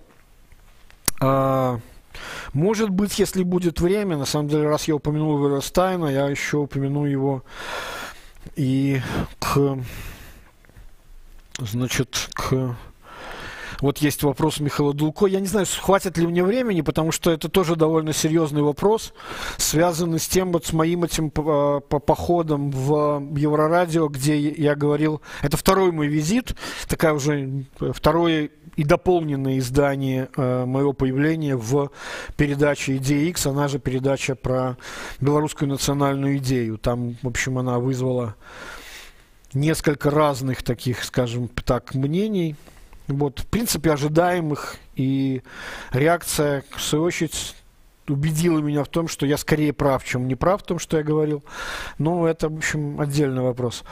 Может 2.52 2.90
быть, 2.90 3.18
если 3.18 3.42
будет 3.42 3.80
время, 3.80 4.16
на 4.16 4.24
самом 4.24 4.48
деле, 4.48 4.68
раз 4.68 4.88
я 4.88 4.96
упомянул 4.96 5.38
Веростайна, 5.44 6.06
я 6.06 6.28
еще 6.28 6.58
упомяну 6.58 7.04
его 7.04 7.42
И 8.56 9.00
к, 9.38 9.78
значит, 11.58 12.30
к 12.34 12.76
вот 13.80 13.98
есть 13.98 14.22
вопрос 14.22 14.60
Михаила 14.60 14.94
Дулко. 14.94 15.26
Я 15.26 15.40
не 15.40 15.46
знаю, 15.46 15.66
хватит 15.66 16.16
ли 16.16 16.26
мне 16.26 16.42
времени, 16.42 16.80
потому 16.80 17.12
что 17.12 17.30
это 17.30 17.48
тоже 17.48 17.76
довольно 17.76 18.12
серьезный 18.12 18.62
вопрос, 18.62 19.12
связанный 19.58 20.18
с 20.18 20.28
тем, 20.28 20.52
вот 20.52 20.66
с 20.66 20.72
моим 20.72 21.04
этим 21.04 21.30
по 21.30 21.80
походом 21.80 22.70
в 22.70 23.22
Еврорадио, 23.36 24.08
где 24.08 24.38
я 24.38 24.74
говорил, 24.74 25.20
это 25.42 25.56
второй 25.56 25.92
мой 25.92 26.06
визит, 26.06 26.54
такая 26.88 27.12
уже 27.12 27.66
второе 27.92 28.50
и 28.76 28.84
дополненное 28.84 29.58
издание 29.58 30.28
э, 30.36 30.64
моего 30.64 30.92
появления 30.92 31.56
в 31.56 31.90
передаче 32.36 32.96
«Идея 32.96 33.28
X», 33.28 33.46
она 33.46 33.68
же 33.68 33.78
передача 33.78 34.34
про 34.34 34.76
белорусскую 35.20 35.68
национальную 35.68 36.38
идею. 36.38 36.78
Там, 36.78 37.16
в 37.22 37.28
общем, 37.28 37.58
она 37.58 37.78
вызвала 37.78 38.34
несколько 39.52 40.10
разных 40.10 40.62
таких, 40.62 41.04
скажем 41.04 41.48
так, 41.48 41.94
мнений– 41.94 42.56
вот, 43.06 43.40
в 43.40 43.46
принципе, 43.46 43.92
ожидаемых, 43.92 44.76
и 44.96 45.42
реакция, 45.92 46.64
в 46.74 46.80
свою 46.80 47.04
очередь, 47.04 47.54
убедила 48.09 48.59
меня 48.59 48.84
в 48.84 48.88
том, 48.88 49.09
что 49.09 49.26
я 49.26 49.36
скорее 49.36 49.72
прав, 49.72 50.05
чем 50.05 50.28
не 50.28 50.34
прав 50.34 50.62
в 50.62 50.64
том, 50.64 50.78
что 50.78 50.96
я 50.96 51.02
говорил. 51.02 51.44
Но 51.98 52.26
это, 52.28 52.48
в 52.48 52.57
общем, 52.57 53.00
отдельный 53.00 53.42
вопрос. 53.42 53.82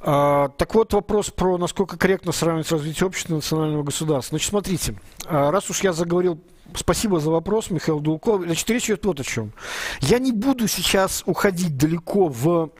А, 0.00 0.48
так 0.48 0.74
вот, 0.74 0.92
вопрос 0.92 1.30
про 1.30 1.58
насколько 1.58 1.96
корректно 1.96 2.32
сравнивать 2.32 2.70
развитие 2.70 3.06
общества 3.06 3.34
и 3.34 3.36
национального 3.36 3.82
государства. 3.82 4.32
Значит, 4.32 4.50
смотрите, 4.50 4.94
а, 5.26 5.50
раз 5.50 5.70
уж 5.70 5.82
я 5.82 5.92
заговорил 5.92 6.40
Спасибо 6.74 7.20
за 7.20 7.30
вопрос, 7.30 7.70
Михаил 7.70 8.00
Дулков. 8.00 8.42
Значит, 8.42 8.68
речь 8.70 8.86
идет 8.86 9.04
вот 9.04 9.20
о 9.20 9.22
чем. 9.22 9.52
Я 10.00 10.18
не 10.18 10.32
буду 10.32 10.66
сейчас 10.66 11.22
уходить 11.24 11.76
далеко 11.76 12.26
в 12.28 12.70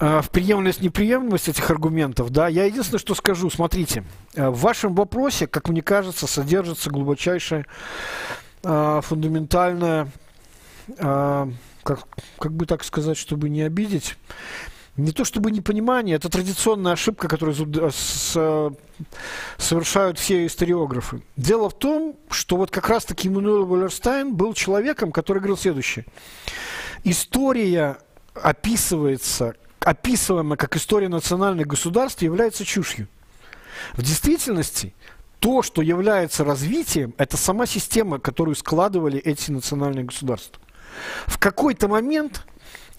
Э, 0.00 0.20
в 0.22 0.30
приемлемость, 0.30 0.80
неприемлемость 0.80 1.48
этих 1.48 1.70
аргументов, 1.70 2.30
да, 2.30 2.46
я 2.46 2.64
единственное, 2.64 3.00
что 3.00 3.14
скажу, 3.14 3.50
смотрите, 3.50 4.04
э, 4.34 4.48
в 4.48 4.60
вашем 4.60 4.94
вопросе, 4.94 5.48
как 5.48 5.68
мне 5.68 5.82
кажется, 5.82 6.26
содержится 6.28 6.90
глубочайшая 6.90 7.66
э, 8.62 9.00
фундаментальная, 9.02 10.08
э, 10.88 11.50
как, 11.82 12.06
как 12.38 12.52
бы 12.52 12.66
так 12.66 12.84
сказать, 12.84 13.16
чтобы 13.16 13.48
не 13.48 13.62
обидеть, 13.62 14.16
не 14.96 15.12
то 15.12 15.24
чтобы 15.24 15.50
непонимание, 15.50 16.16
это 16.16 16.28
традиционная 16.28 16.92
ошибка, 16.92 17.28
которую 17.28 17.54
с, 17.92 18.72
совершают 19.56 20.18
все 20.18 20.44
историографы. 20.46 21.22
Дело 21.36 21.70
в 21.70 21.78
том, 21.78 22.16
что 22.30 22.56
вот 22.56 22.70
как 22.72 22.88
раз-таки 22.88 23.28
Эммануэл 23.28 23.64
Валерстайн 23.64 24.34
был 24.34 24.54
человеком, 24.54 25.12
который 25.12 25.38
говорил 25.38 25.56
следующее. 25.56 26.04
История 27.04 27.98
описывается 28.34 29.54
описываемая 29.88 30.56
как 30.56 30.76
история 30.76 31.08
национальных 31.08 31.66
государств, 31.66 32.22
является 32.22 32.64
чушью. 32.64 33.08
В 33.94 34.02
действительности, 34.02 34.94
то, 35.40 35.62
что 35.62 35.82
является 35.82 36.44
развитием, 36.44 37.14
это 37.18 37.36
сама 37.36 37.66
система, 37.66 38.18
которую 38.18 38.54
складывали 38.54 39.18
эти 39.18 39.50
национальные 39.50 40.04
государства. 40.04 40.60
В 41.26 41.38
какой-то 41.38 41.88
момент 41.88 42.44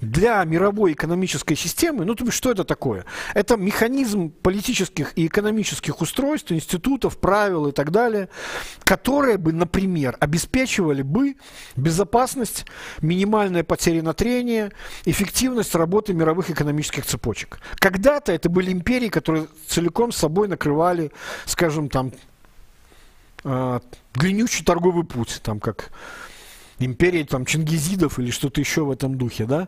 для 0.02 0.44
мировой 0.46 0.94
экономической 0.94 1.56
системы, 1.56 2.06
ну, 2.06 2.16
то 2.16 2.24
есть, 2.24 2.38
что 2.38 2.52
это 2.52 2.64
такое? 2.64 3.06
Это 3.34 3.58
механизм 3.58 4.30
политических 4.30 5.12
и 5.18 5.28
экономических 5.28 6.02
устройств, 6.02 6.52
институтов, 6.52 7.18
правил 7.18 7.68
и 7.68 7.72
так 7.72 7.92
далее, 7.92 8.30
которые 8.84 9.38
бы, 9.38 9.52
например, 9.52 10.16
обеспечивали 10.20 11.02
бы 11.02 11.36
безопасность, 11.76 12.66
минимальные 13.02 13.64
потери 13.64 14.02
на 14.02 14.14
трение, 14.14 14.72
эффективность 15.06 15.76
работы 15.76 16.14
мировых 16.14 16.50
экономических 16.50 17.06
цепочек. 17.06 17.60
Когда-то 17.76 18.32
это 18.32 18.50
были 18.50 18.72
империи, 18.72 19.10
которые 19.10 19.48
целиком 19.68 20.12
собой 20.12 20.48
накрывали, 20.48 21.12
скажем, 21.46 21.90
там, 21.90 22.14
э, 23.44 23.80
длиннющий 24.14 24.66
торговый 24.66 25.06
путь, 25.06 25.40
там, 25.44 25.60
как 25.60 25.92
империи 26.80 27.24
там 27.24 27.46
Чингизидов 27.46 28.20
или 28.20 28.32
что-то 28.32 28.62
еще 28.62 28.84
в 28.84 28.92
этом 28.92 29.18
духе, 29.18 29.46
да. 29.46 29.68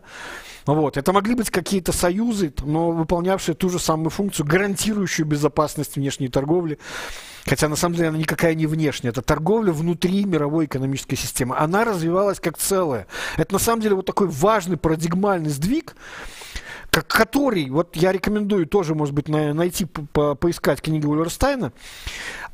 Вот. 0.65 0.97
Это 0.97 1.11
могли 1.11 1.36
быть 1.36 1.49
какие-то 1.49 1.91
союзы, 1.91 2.53
но 2.61 2.91
выполнявшие 2.91 3.55
ту 3.55 3.69
же 3.69 3.80
самую 3.80 4.09
функцию, 4.09 4.45
гарантирующую 4.45 5.26
безопасность 5.26 5.95
внешней 5.95 6.30
торговли. 6.30 6.80
Хотя 7.45 7.67
на 7.67 7.75
самом 7.75 7.95
деле 7.95 8.09
она 8.09 8.17
никакая 8.17 8.53
не 8.53 8.65
внешняя. 8.65 9.09
Это 9.09 9.21
торговля 9.21 9.71
внутри 9.71 10.25
мировой 10.25 10.65
экономической 10.65 11.15
системы. 11.15 11.55
Она 11.57 11.83
развивалась 11.85 12.39
как 12.39 12.57
целое. 12.57 13.07
Это 13.37 13.53
на 13.53 13.59
самом 13.59 13.81
деле 13.81 13.95
вот 13.95 14.05
такой 14.05 14.27
важный 14.27 14.77
парадигмальный 14.77 15.49
сдвиг, 15.49 15.95
который, 16.91 17.69
вот 17.69 17.95
я 17.95 18.11
рекомендую 18.11 18.67
тоже, 18.67 18.95
может 18.95 19.15
быть, 19.15 19.29
на, 19.29 19.53
найти, 19.53 19.85
по, 19.85 20.35
поискать 20.35 20.81
книги 20.81 21.05
Уиллерстайна, 21.05 21.71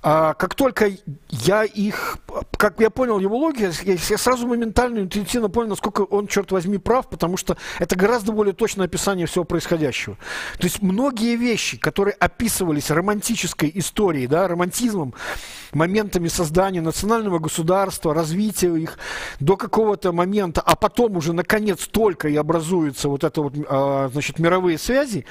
а, 0.03 0.35
как 0.35 0.53
только 0.53 0.91
я 1.29 1.63
их, 1.63 2.19
как 2.55 2.79
я 2.79 2.91
понял 2.91 3.19
его 3.19 3.35
логику, 3.35 3.71
я, 3.83 4.17
сразу 4.17 4.47
моментально, 4.47 4.99
интуитивно 4.99 5.49
понял, 5.49 5.69
насколько 5.69 6.01
он, 6.01 6.27
черт 6.27 6.51
возьми, 6.51 6.77
прав, 6.77 7.09
потому 7.09 7.35
что 7.35 7.57
это 7.79 7.95
гораздо 7.95 8.31
более 8.31 8.53
точное 8.53 8.85
описание 8.85 9.25
всего 9.25 9.43
происходящего. 9.43 10.17
То 10.59 10.65
есть 10.65 10.83
многие 10.83 11.35
вещи, 11.35 11.77
которые 11.77 12.13
описывались 12.13 12.91
романтической 12.91 13.71
историей, 13.73 14.27
да, 14.27 14.47
романтизмом, 14.77 15.13
моментами 15.73 16.27
создания 16.27 16.81
национального 16.81 17.39
государства, 17.39 18.13
развития 18.13 18.75
их 18.75 18.97
до 19.39 19.57
какого-то 19.57 20.11
момента, 20.11 20.61
а 20.61 20.75
потом 20.75 21.17
уже, 21.17 21.33
наконец, 21.33 21.87
только 21.87 22.27
и 22.27 22.35
образуются 22.35 23.09
вот 23.09 23.23
это 23.23 23.41
вот, 23.41 23.53
а, 23.69 24.09
значит, 24.11 24.39
мировые 24.39 24.77
связи, 24.77 25.25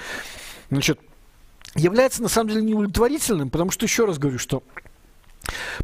значит, 0.70 1.00
является 1.74 2.22
на 2.22 2.28
самом 2.28 2.50
деле 2.50 2.62
неудовлетворительным, 2.62 3.50
потому 3.50 3.70
что, 3.70 3.86
еще 3.86 4.04
раз 4.04 4.18
говорю, 4.18 4.38
что 4.38 4.62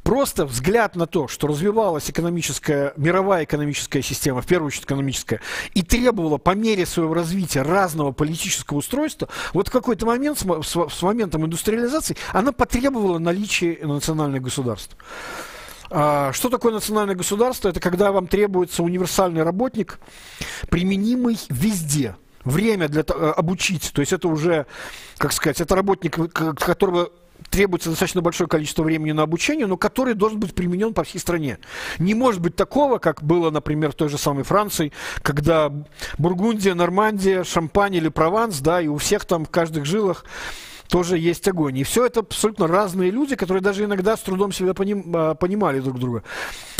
Просто 0.02 0.46
взгляд 0.46 0.96
на 0.96 1.06
то, 1.06 1.28
что 1.28 1.46
развивалась 1.46 2.10
экономическая, 2.10 2.92
мировая 2.96 3.44
экономическая 3.44 4.02
система, 4.02 4.42
в 4.42 4.46
первую 4.46 4.68
очередь 4.68 4.84
экономическая, 4.84 5.40
и 5.74 5.82
требовала 5.82 6.38
по 6.38 6.54
мере 6.54 6.86
своего 6.86 7.14
развития 7.14 7.62
разного 7.62 8.12
политического 8.12 8.78
устройства, 8.78 9.28
вот 9.52 9.68
в 9.68 9.70
какой-то 9.70 10.06
момент, 10.06 10.38
с, 10.38 10.42
с, 10.42 10.88
с 10.88 11.02
моментом 11.02 11.44
индустриализации, 11.44 12.16
она 12.32 12.52
потребовала 12.52 13.18
наличия 13.18 13.78
национальных 13.82 14.42
государств. 14.42 14.96
А, 15.90 16.32
что 16.32 16.48
такое 16.48 16.72
национальное 16.72 17.14
государство? 17.14 17.68
Это 17.68 17.80
когда 17.80 18.12
вам 18.12 18.26
требуется 18.26 18.82
универсальный 18.82 19.42
работник, 19.42 20.00
применимый 20.70 21.38
везде– 21.48 22.16
время 22.44 22.88
для 22.88 23.02
э, 23.02 23.32
обучить. 23.36 23.92
То 23.92 24.00
есть 24.00 24.12
это 24.12 24.28
уже, 24.28 24.66
как 25.18 25.32
сказать, 25.32 25.60
это 25.60 25.74
работник, 25.74 26.16
которого 26.32 27.10
требуется 27.50 27.90
достаточно 27.90 28.22
большое 28.22 28.48
количество 28.48 28.82
времени 28.82 29.12
на 29.12 29.22
обучение, 29.22 29.66
но 29.66 29.76
который 29.76 30.14
должен 30.14 30.40
быть 30.40 30.54
применен 30.54 30.94
по 30.94 31.04
всей 31.04 31.18
стране. 31.18 31.58
Не 31.98 32.14
может 32.14 32.40
быть 32.40 32.56
такого, 32.56 32.98
как 32.98 33.22
было, 33.22 33.50
например, 33.50 33.92
в 33.92 33.94
той 33.94 34.08
же 34.08 34.18
самой 34.18 34.44
Франции, 34.44 34.92
когда 35.22 35.72
Бургундия, 36.18 36.74
Нормандия, 36.74 37.44
Шампань 37.44 37.94
или 37.94 38.08
Прованс, 38.08 38.60
да, 38.60 38.80
и 38.80 38.88
у 38.88 38.96
всех 38.96 39.24
там 39.24 39.44
в 39.44 39.50
каждых 39.50 39.84
жилах 39.84 40.24
тоже 40.92 41.16
есть 41.16 41.48
огонь. 41.48 41.78
И 41.78 41.84
все 41.84 42.04
это 42.04 42.20
абсолютно 42.20 42.66
разные 42.66 43.10
люди, 43.10 43.34
которые 43.34 43.62
даже 43.62 43.84
иногда 43.84 44.14
с 44.14 44.20
трудом 44.20 44.52
себя 44.52 44.74
поним, 44.74 45.10
а, 45.16 45.34
понимали 45.34 45.80
друг 45.80 45.98
друга. 45.98 46.22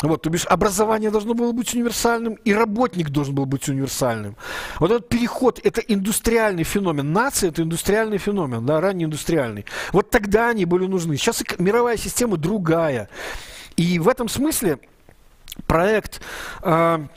Вот, 0.03 0.21
то 0.21 0.29
бишь, 0.29 0.45
образование 0.45 1.09
должно 1.09 1.33
было 1.33 1.51
быть 1.51 1.73
универсальным, 1.73 2.35
и 2.45 2.53
работник 2.53 3.09
должен 3.09 3.33
был 3.33 3.47
быть 3.47 3.67
универсальным. 3.67 4.37
Вот 4.79 4.91
этот 4.91 5.09
переход, 5.09 5.59
это 5.63 5.81
индустриальный 5.81 6.63
феномен. 6.63 7.11
Нация– 7.11 7.49
это 7.49 7.63
индустриальный 7.63 8.19
феномен, 8.19 8.63
да, 8.63 8.79
ранний 8.79 9.05
индустриальный. 9.05 9.65
Вот 9.91 10.11
тогда 10.11 10.49
они 10.49 10.65
были 10.65 10.85
нужны. 10.85 11.17
Сейчас 11.17 11.43
мировая 11.57 11.97
система 11.97 12.37
другая. 12.37 13.09
И 13.77 13.97
в 13.97 14.07
этом 14.07 14.29
смысле 14.29 14.77
проект 15.65 16.21
э, 16.61 17.07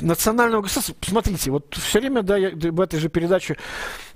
национального 0.00 0.62
государства, 0.62 0.94
смотрите, 1.02 1.50
вот 1.50 1.74
все 1.74 2.00
время, 2.00 2.22
да, 2.22 2.36
я, 2.36 2.50
в 2.50 2.80
этой 2.80 2.98
же 2.98 3.08
передаче, 3.08 3.56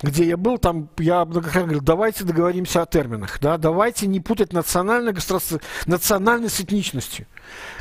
где 0.02 0.24
я 0.24 0.36
был, 0.36 0.58
там 0.58 0.88
я 0.98 1.24
многократно 1.24 1.62
говорил, 1.62 1.82
давайте 1.82 2.24
договоримся 2.24 2.82
о 2.82 2.86
терминах, 2.86 3.38
да, 3.40 3.56
давайте 3.56 4.06
не 4.06 4.20
путать 4.20 4.52
национальное 4.52 5.12
государство, 5.12 5.60
национальность 5.86 6.56
с 6.56 6.60
этничностью. 6.60 7.26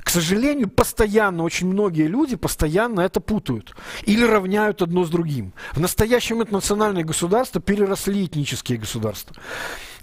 К 0.01 0.09
сожалению, 0.09 0.69
постоянно, 0.69 1.43
очень 1.43 1.67
многие 1.67 2.07
люди 2.07 2.35
постоянно 2.35 3.01
это 3.01 3.19
путают 3.19 3.75
или 4.03 4.23
равняют 4.23 4.81
одно 4.81 5.03
с 5.03 5.09
другим. 5.09 5.53
В 5.73 5.79
настоящем 5.79 6.41
это 6.41 6.53
национальные 6.53 7.05
государства 7.05 7.59
переросли 7.61 8.25
этнические 8.25 8.77
государства. 8.77 9.35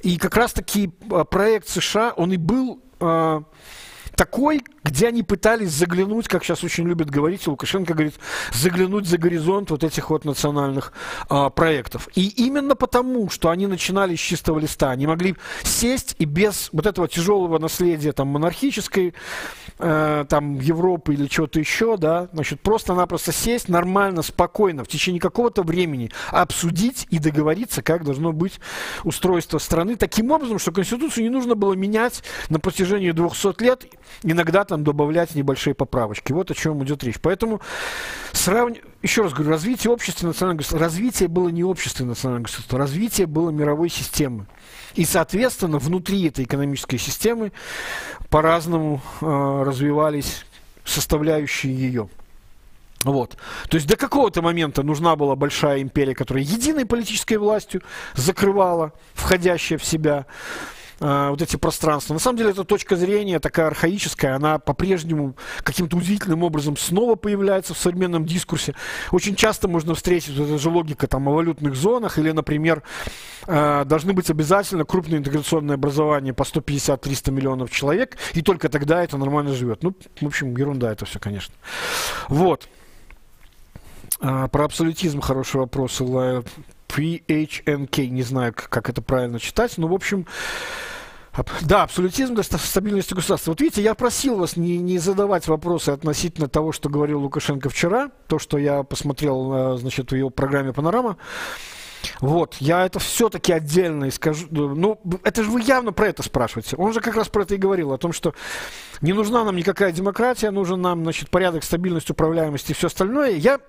И 0.02 0.16
как 0.16 0.36
раз-таки 0.36 0.90
а, 1.10 1.24
проект 1.24 1.68
США, 1.68 2.12
он 2.16 2.32
и 2.32 2.36
был... 2.36 2.82
Такой, 4.20 4.62
где 4.84 5.08
они 5.08 5.22
пытались 5.22 5.70
заглянуть, 5.70 6.28
как 6.28 6.44
сейчас 6.44 6.62
очень 6.62 6.86
любят 6.86 7.08
говорить, 7.08 7.46
Лукашенко 7.46 7.94
говорит, 7.94 8.16
заглянуть 8.52 9.06
за 9.06 9.16
горизонт 9.16 9.70
вот 9.70 9.82
этих 9.82 10.10
вот 10.10 10.26
национальных 10.26 10.92
а, 11.30 11.48
проектов. 11.48 12.06
И 12.14 12.28
именно 12.28 12.76
потому, 12.76 13.30
что 13.30 13.48
они 13.48 13.66
начинали 13.66 14.14
с 14.16 14.20
чистого 14.20 14.58
листа, 14.58 14.90
они 14.90 15.06
могли 15.06 15.36
сесть 15.62 16.16
и 16.18 16.26
без 16.26 16.68
вот 16.72 16.84
этого 16.84 17.08
тяжелого 17.08 17.58
наследия 17.58 18.12
там 18.12 18.28
монархической 18.28 19.14
э, 19.78 20.24
там 20.28 20.60
Европы 20.60 21.14
или 21.14 21.26
чего-то 21.26 21.58
еще, 21.58 21.96
да, 21.96 22.28
значит, 22.34 22.60
просто-напросто 22.60 23.32
сесть 23.32 23.70
нормально, 23.70 24.20
спокойно, 24.20 24.84
в 24.84 24.88
течение 24.88 25.20
какого-то 25.20 25.62
времени 25.62 26.10
обсудить 26.30 27.06
и 27.08 27.18
договориться, 27.18 27.82
как 27.82 28.04
должно 28.04 28.32
быть 28.32 28.60
устройство 29.02 29.56
страны, 29.56 29.96
таким 29.96 30.30
образом, 30.30 30.58
что 30.58 30.72
Конституцию 30.72 31.24
не 31.24 31.30
нужно 31.30 31.54
было 31.54 31.72
менять 31.72 32.22
на 32.50 32.60
протяжении 32.60 33.12
200 33.12 33.62
лет, 33.62 33.86
иногда 34.22 34.64
там 34.64 34.84
добавлять 34.84 35.34
небольшие 35.34 35.74
поправочки. 35.74 36.32
Вот 36.32 36.50
о 36.50 36.54
чем 36.54 36.82
идет 36.84 37.02
речь. 37.04 37.20
Поэтому 37.20 37.60
срав... 38.32 38.70
еще 39.02 39.22
раз 39.22 39.32
говорю, 39.32 39.50
развитие 39.50 39.92
общества 39.92 40.26
национального 40.26 40.58
государства, 40.58 40.78
развитие 40.78 41.28
было 41.28 41.48
не 41.48 41.64
общество 41.64 42.04
национального 42.04 42.44
государства, 42.44 42.78
развитие 42.78 43.26
было 43.26 43.50
мировой 43.50 43.88
системы. 43.88 44.46
И, 44.94 45.04
соответственно, 45.04 45.78
внутри 45.78 46.26
этой 46.26 46.44
экономической 46.44 46.98
системы 46.98 47.52
по-разному 48.28 49.00
э, 49.20 49.62
развивались 49.64 50.44
составляющие 50.84 51.74
ее. 51.74 52.08
Вот. 53.04 53.36
То 53.68 53.76
есть 53.76 53.86
до 53.86 53.96
какого-то 53.96 54.42
момента 54.42 54.82
нужна 54.82 55.16
была 55.16 55.34
большая 55.34 55.80
империя, 55.80 56.14
которая 56.14 56.44
единой 56.44 56.84
политической 56.84 57.36
властью 57.36 57.82
закрывала 58.14 58.92
входящая 59.14 59.78
в 59.78 59.84
себя 59.84 60.26
вот 61.00 61.40
эти 61.40 61.56
пространства. 61.56 62.12
На 62.14 62.20
самом 62.20 62.36
деле, 62.36 62.50
эта 62.50 62.64
точка 62.64 62.94
зрения 62.96 63.40
такая 63.40 63.68
архаическая, 63.68 64.36
она 64.36 64.58
по-прежнему 64.58 65.34
каким-то 65.62 65.96
удивительным 65.96 66.42
образом 66.42 66.76
снова 66.76 67.14
появляется 67.14 67.74
в 67.74 67.78
современном 67.78 68.26
дискурсе. 68.26 68.74
Очень 69.10 69.34
часто 69.34 69.66
можно 69.66 69.94
встретить 69.94 70.36
вот 70.36 70.46
эту 70.46 70.58
же 70.58 70.68
логика 70.68 71.06
там, 71.06 71.28
о 71.28 71.32
валютных 71.32 71.74
зонах, 71.74 72.18
или, 72.18 72.30
например, 72.32 72.82
э, 73.46 73.84
должны 73.86 74.12
быть 74.12 74.30
обязательно 74.30 74.84
крупные 74.84 75.18
интеграционные 75.18 75.74
образования 75.74 76.34
по 76.34 76.42
150-300 76.42 77.30
миллионов 77.30 77.70
человек, 77.70 78.18
и 78.34 78.42
только 78.42 78.68
тогда 78.68 79.02
это 79.02 79.16
нормально 79.16 79.54
живет. 79.54 79.82
Ну, 79.82 79.94
в 80.20 80.26
общем, 80.26 80.56
ерунда 80.56 80.92
это 80.92 81.06
все, 81.06 81.18
конечно. 81.18 81.54
Вот. 82.28 82.68
А, 84.20 84.48
про 84.48 84.64
абсолютизм 84.64 85.20
хороший 85.20 85.56
вопрос. 85.56 86.00
PHNK, 86.94 88.06
не 88.08 88.22
знаю, 88.22 88.54
как 88.54 88.88
это 88.88 89.02
правильно 89.02 89.38
читать, 89.38 89.78
но, 89.78 89.88
в 89.88 89.94
общем, 89.94 90.26
да, 91.62 91.84
абсолютизм 91.84 92.34
до 92.34 92.42
стабильности 92.42 93.14
государства. 93.14 93.52
Вот 93.52 93.60
видите, 93.60 93.82
я 93.82 93.94
просил 93.94 94.36
вас 94.36 94.56
не, 94.56 94.78
не 94.78 94.98
задавать 94.98 95.46
вопросы 95.46 95.90
относительно 95.90 96.48
того, 96.48 96.72
что 96.72 96.88
говорил 96.88 97.20
Лукашенко 97.20 97.68
вчера, 97.70 98.10
то, 98.26 98.38
что 98.38 98.58
я 98.58 98.82
посмотрел, 98.82 99.78
значит, 99.78 100.10
в 100.10 100.16
его 100.16 100.30
программе 100.30 100.72
«Панорама». 100.72 101.16
Вот, 102.20 102.56
я 102.60 102.86
это 102.86 102.98
все-таки 102.98 103.52
отдельно 103.52 104.10
скажу. 104.10 104.46
Ну, 104.50 105.00
это 105.22 105.44
же 105.44 105.50
вы 105.50 105.60
явно 105.60 105.92
про 105.92 106.08
это 106.08 106.22
спрашиваете. 106.22 106.76
Он 106.76 106.92
же 106.92 107.00
как 107.00 107.14
раз 107.14 107.28
про 107.28 107.42
это 107.42 107.54
и 107.54 107.58
говорил, 107.58 107.92
о 107.92 107.98
том, 107.98 108.12
что 108.12 108.34
не 109.00 109.12
нужна 109.12 109.44
нам 109.44 109.54
никакая 109.56 109.92
демократия, 109.92 110.50
нужен 110.50 110.80
нам, 110.80 111.02
значит, 111.02 111.30
порядок, 111.30 111.62
стабильность, 111.62 112.10
управляемость 112.10 112.70
и 112.70 112.72
все 112.72 112.86
остальное. 112.86 113.32
Я, 113.32 113.60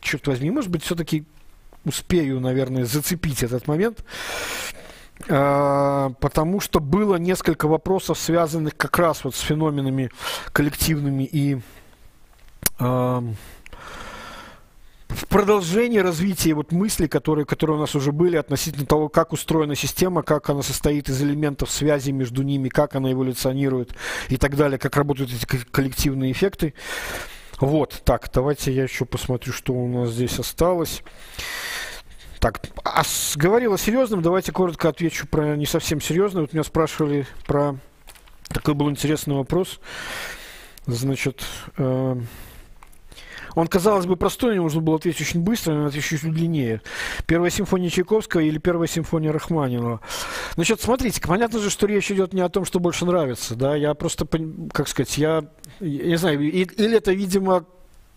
черт 0.00 0.26
возьми, 0.26 0.50
может 0.50 0.70
быть, 0.70 0.84
все-таки 0.84 1.24
успею, 1.84 2.40
наверное, 2.40 2.84
зацепить 2.84 3.42
этот 3.42 3.66
момент, 3.66 4.04
а, 5.28 6.10
потому 6.20 6.60
что 6.60 6.80
было 6.80 7.16
несколько 7.16 7.66
вопросов, 7.68 8.18
связанных 8.18 8.76
как 8.76 8.98
раз 8.98 9.24
вот 9.24 9.34
с 9.34 9.40
феноменами 9.40 10.10
коллективными 10.52 11.24
и 11.24 11.58
в 15.14 15.26
продолжении 15.28 15.98
развития 15.98 16.54
вот 16.54 16.72
мыслей, 16.72 17.08
которые, 17.08 17.44
которые 17.44 17.76
у 17.76 17.80
нас 17.80 17.94
уже 17.94 18.12
были 18.12 18.36
относительно 18.36 18.86
того, 18.86 19.08
как 19.08 19.32
устроена 19.32 19.74
система, 19.74 20.22
как 20.22 20.50
она 20.50 20.62
состоит 20.62 21.08
из 21.08 21.22
элементов 21.22 21.70
связи 21.70 22.10
между 22.10 22.42
ними, 22.42 22.68
как 22.68 22.96
она 22.96 23.12
эволюционирует 23.12 23.94
и 24.28 24.36
так 24.36 24.56
далее, 24.56 24.78
как 24.78 24.96
работают 24.96 25.30
эти 25.32 25.44
коллективные 25.44 26.32
эффекты. 26.32 26.74
Вот, 27.60 28.02
так, 28.04 28.28
давайте 28.32 28.72
я 28.72 28.82
еще 28.84 29.04
посмотрю, 29.04 29.52
что 29.52 29.72
у 29.72 29.86
нас 29.86 30.10
здесь 30.10 30.38
осталось. 30.38 31.02
Так, 32.42 32.60
а 32.82 33.04
с, 33.04 33.36
говорил 33.36 33.72
о 33.72 33.78
серьезном, 33.78 34.20
давайте 34.20 34.50
коротко 34.50 34.88
отвечу 34.88 35.28
про 35.28 35.54
не 35.56 35.64
совсем 35.64 36.00
серьезное. 36.00 36.40
Вот 36.40 36.52
меня 36.52 36.64
спрашивали 36.64 37.24
про... 37.46 37.76
Такой 38.48 38.74
был 38.74 38.90
интересный 38.90 39.36
вопрос. 39.36 39.78
Значит, 40.86 41.44
э, 41.78 42.16
он, 43.54 43.66
казалось 43.68 44.06
бы, 44.06 44.16
простой, 44.16 44.56
нужно 44.56 44.80
было 44.80 44.96
ответить 44.96 45.20
очень 45.20 45.42
быстро, 45.42 45.74
но 45.74 45.86
отвечу 45.86 46.18
чуть 46.18 46.32
длиннее. 46.32 46.82
Первая 47.26 47.48
симфония 47.48 47.90
Чайковского 47.90 48.40
или 48.40 48.58
первая 48.58 48.88
симфония 48.88 49.30
Рахманинова? 49.30 50.00
Значит, 50.56 50.80
смотрите, 50.80 51.20
понятно 51.20 51.60
же, 51.60 51.70
что 51.70 51.86
речь 51.86 52.10
идет 52.10 52.32
не 52.32 52.40
о 52.40 52.48
том, 52.48 52.64
что 52.64 52.80
больше 52.80 53.06
нравится, 53.06 53.54
да, 53.54 53.76
я 53.76 53.94
просто, 53.94 54.26
как 54.72 54.88
сказать, 54.88 55.16
я, 55.16 55.44
я 55.78 56.06
не 56.06 56.16
знаю, 56.16 56.40
или 56.40 56.96
это, 56.96 57.12
видимо, 57.12 57.66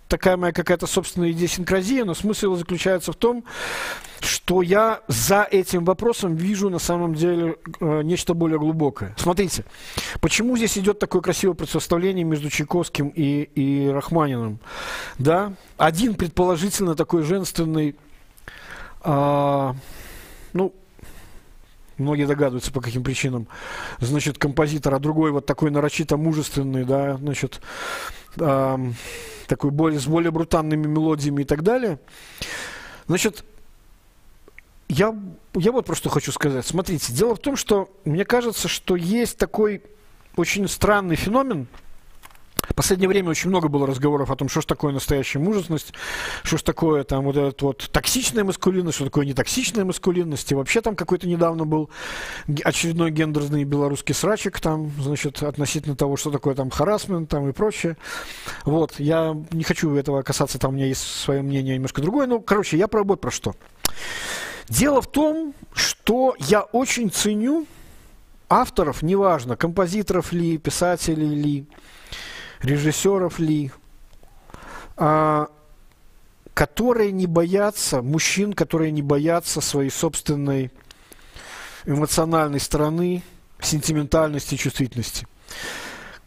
такая 0.07 0.37
моя 0.37 0.53
какая-то 0.53 0.87
собственная 0.87 1.31
идиосинкразия, 1.31 2.05
но 2.05 2.13
смысл 2.13 2.55
заключается 2.55 3.11
в 3.11 3.15
том, 3.15 3.43
что 4.21 4.61
я 4.61 5.01
за 5.07 5.43
этим 5.43 5.85
вопросом 5.85 6.35
вижу 6.35 6.69
на 6.69 6.79
самом 6.79 7.15
деле 7.15 7.57
э, 7.79 8.01
нечто 8.03 8.33
более 8.33 8.59
глубокое. 8.59 9.15
Смотрите, 9.17 9.65
почему 10.21 10.57
здесь 10.57 10.77
идет 10.77 10.99
такое 10.99 11.21
красивое 11.21 11.55
противостояние 11.55 12.23
между 12.23 12.49
Чайковским 12.49 13.09
и, 13.09 13.43
и 13.43 13.87
Рахманиным? 13.89 14.59
Да? 15.17 15.53
Один 15.77 16.15
предположительно 16.15 16.95
такой 16.95 17.23
женственный, 17.23 17.95
э, 19.03 19.73
ну, 20.53 20.73
многие 21.97 22.25
догадываются, 22.25 22.71
по 22.71 22.81
каким 22.81 23.03
причинам, 23.03 23.47
значит, 23.99 24.37
композитор, 24.37 24.95
а 24.95 24.99
другой 24.99 25.31
вот 25.31 25.45
такой 25.45 25.71
нарочито 25.71 26.17
мужественный, 26.17 26.83
да, 26.83 27.17
значит, 27.17 27.61
э, 28.37 28.77
такой 29.47 29.71
более, 29.71 29.99
с 29.99 30.05
более 30.05 30.31
брутальными 30.31 30.87
мелодиями 30.87 31.41
и 31.41 31.45
так 31.45 31.63
далее. 31.63 31.99
Значит, 33.07 33.45
я, 34.87 35.15
я 35.53 35.71
вот 35.71 35.85
просто 35.85 36.09
хочу 36.09 36.31
сказать. 36.31 36.65
Смотрите, 36.65 37.13
дело 37.13 37.35
в 37.35 37.39
том, 37.39 37.55
что 37.55 37.89
мне 38.03 38.25
кажется, 38.25 38.67
что 38.67 38.95
есть 38.95 39.37
такой 39.37 39.83
очень 40.35 40.67
странный 40.67 41.15
феномен– 41.15 41.67
в 42.69 42.75
последнее 42.75 43.09
время 43.09 43.29
очень 43.29 43.49
много 43.49 43.67
было 43.67 43.87
разговоров 43.87 44.31
о 44.31 44.35
том, 44.35 44.49
что 44.49 44.61
ж 44.61 44.65
такое 44.65 44.93
настоящая 44.93 45.39
мужественность, 45.39 45.93
что 46.43 46.57
ж 46.57 46.61
такое 46.61 47.03
там 47.03 47.25
вот 47.25 47.37
этот 47.37 47.61
вот 47.61 47.89
токсичная 47.91 48.43
маскулинность, 48.43 48.95
что 48.95 49.05
такое 49.05 49.25
нетоксичная 49.25 49.85
маскулинность. 49.85 50.51
И 50.51 50.55
вообще 50.55 50.81
там 50.81 50.95
какой-то 50.95 51.27
недавно 51.27 51.65
был 51.65 51.89
очередной 52.63 53.11
гендерный 53.11 53.63
белорусский 53.63 54.15
срачик 54.15 54.59
там, 54.59 54.91
значит, 54.99 55.43
относительно 55.43 55.95
того, 55.95 56.17
что 56.17 56.31
такое 56.31 56.55
там 56.55 56.69
харасмент 56.69 57.29
там 57.29 57.47
и 57.49 57.51
прочее. 57.51 57.97
Вот, 58.63 58.99
я 58.99 59.35
не 59.51 59.63
хочу 59.63 59.95
этого 59.95 60.21
касаться, 60.21 60.59
там 60.59 60.71
у 60.71 60.73
меня 60.75 60.87
есть 60.87 61.01
свое 61.01 61.41
мнение 61.41 61.75
немножко 61.75 62.01
другое. 62.01 62.27
Ну, 62.27 62.41
короче, 62.41 62.77
я 62.77 62.87
про 62.87 63.03
вот 63.03 63.21
про 63.21 63.31
что. 63.31 63.55
Дело 64.67 65.01
в 65.01 65.07
том, 65.11 65.53
что 65.73 66.35
я 66.39 66.61
очень 66.61 67.11
ценю 67.11 67.67
авторов, 68.49 69.01
неважно, 69.01 69.55
композиторов 69.55 70.31
ли, 70.31 70.57
писателей 70.57 71.35
ли, 71.35 71.65
режиссеров 72.65 73.39
ли, 73.39 73.71
а, 74.97 75.47
которые 76.53 77.11
не 77.11 77.27
боятся, 77.27 78.01
мужчин, 78.01 78.53
которые 78.53 78.91
не 78.91 79.01
боятся 79.01 79.61
своей 79.61 79.89
собственной 79.89 80.71
эмоциональной 81.85 82.59
стороны, 82.59 83.23
сентиментальности, 83.61 84.55
чувствительности 84.55 85.27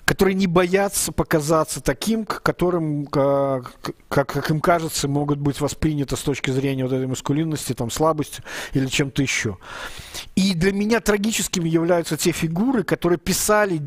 которые 0.08 0.34
не 0.34 0.46
боятся 0.46 1.12
показаться 1.12 1.82
таким, 1.82 2.24
к 2.24 2.40
которым, 2.40 3.06
как, 3.06 3.74
как 4.08 4.50
им 4.50 4.58
кажется, 4.58 5.06
могут 5.06 5.38
быть 5.38 5.60
восприняты 5.60 6.16
с 6.16 6.20
точки 6.20 6.50
зрения 6.50 6.84
вот 6.84 6.94
этой 6.94 7.06
маскулинности, 7.06 7.74
там, 7.74 7.90
слабости 7.90 8.42
или 8.72 8.86
чем-то 8.86 9.20
еще. 9.20 9.58
И 10.34 10.54
для 10.54 10.72
меня 10.72 11.00
трагическими 11.00 11.68
являются 11.68 12.16
те 12.16 12.32
фигуры, 12.32 12.84
которые 12.84 13.18
писали, 13.18 13.82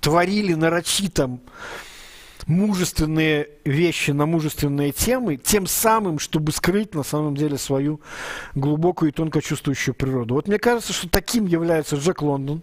творили 0.00 0.54
нарочито 0.54 1.38
мужественные 2.50 3.48
вещи 3.64 4.10
на 4.10 4.26
мужественные 4.26 4.90
темы, 4.90 5.36
тем 5.36 5.66
самым, 5.66 6.18
чтобы 6.18 6.50
скрыть 6.50 6.94
на 6.94 7.04
самом 7.04 7.36
деле 7.36 7.56
свою 7.56 8.00
глубокую 8.54 9.10
и 9.10 9.14
тонко 9.14 9.40
чувствующую 9.40 9.94
природу. 9.94 10.34
Вот 10.34 10.48
мне 10.48 10.58
кажется, 10.58 10.92
что 10.92 11.08
таким 11.08 11.46
является 11.46 11.96
Джек 11.96 12.22
Лондон. 12.22 12.62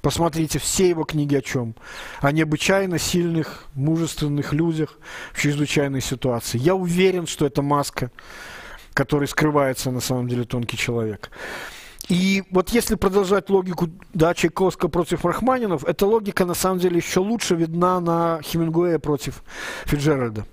Посмотрите, 0.00 0.58
все 0.58 0.88
его 0.88 1.04
книги 1.04 1.34
о 1.36 1.42
чем? 1.42 1.74
О 2.20 2.32
необычайно 2.32 2.98
сильных, 2.98 3.66
мужественных 3.74 4.52
людях 4.52 4.98
в 5.34 5.40
чрезвычайной 5.40 6.00
ситуации. 6.00 6.58
Я 6.58 6.74
уверен, 6.74 7.26
что 7.26 7.44
это 7.44 7.60
маска, 7.60 8.10
которой 8.94 9.28
скрывается 9.28 9.90
на 9.90 10.00
самом 10.00 10.26
деле 10.26 10.44
тонкий 10.44 10.78
человек. 10.78 11.30
И 12.08 12.44
вот 12.50 12.70
если 12.70 12.94
продолжать 12.94 13.50
логику 13.50 13.88
да, 14.14 14.32
Чайковского 14.32 14.88
против 14.88 15.24
Рахманинов, 15.24 15.84
эта 15.84 16.06
логика 16.06 16.44
на 16.44 16.54
самом 16.54 16.78
деле 16.78 16.98
еще 16.98 17.20
лучше 17.20 17.56
видна 17.56 18.00
на 18.00 18.40
Хемингуэя 18.42 18.98
против 18.98 19.42
Фиджеральда. 19.86 20.46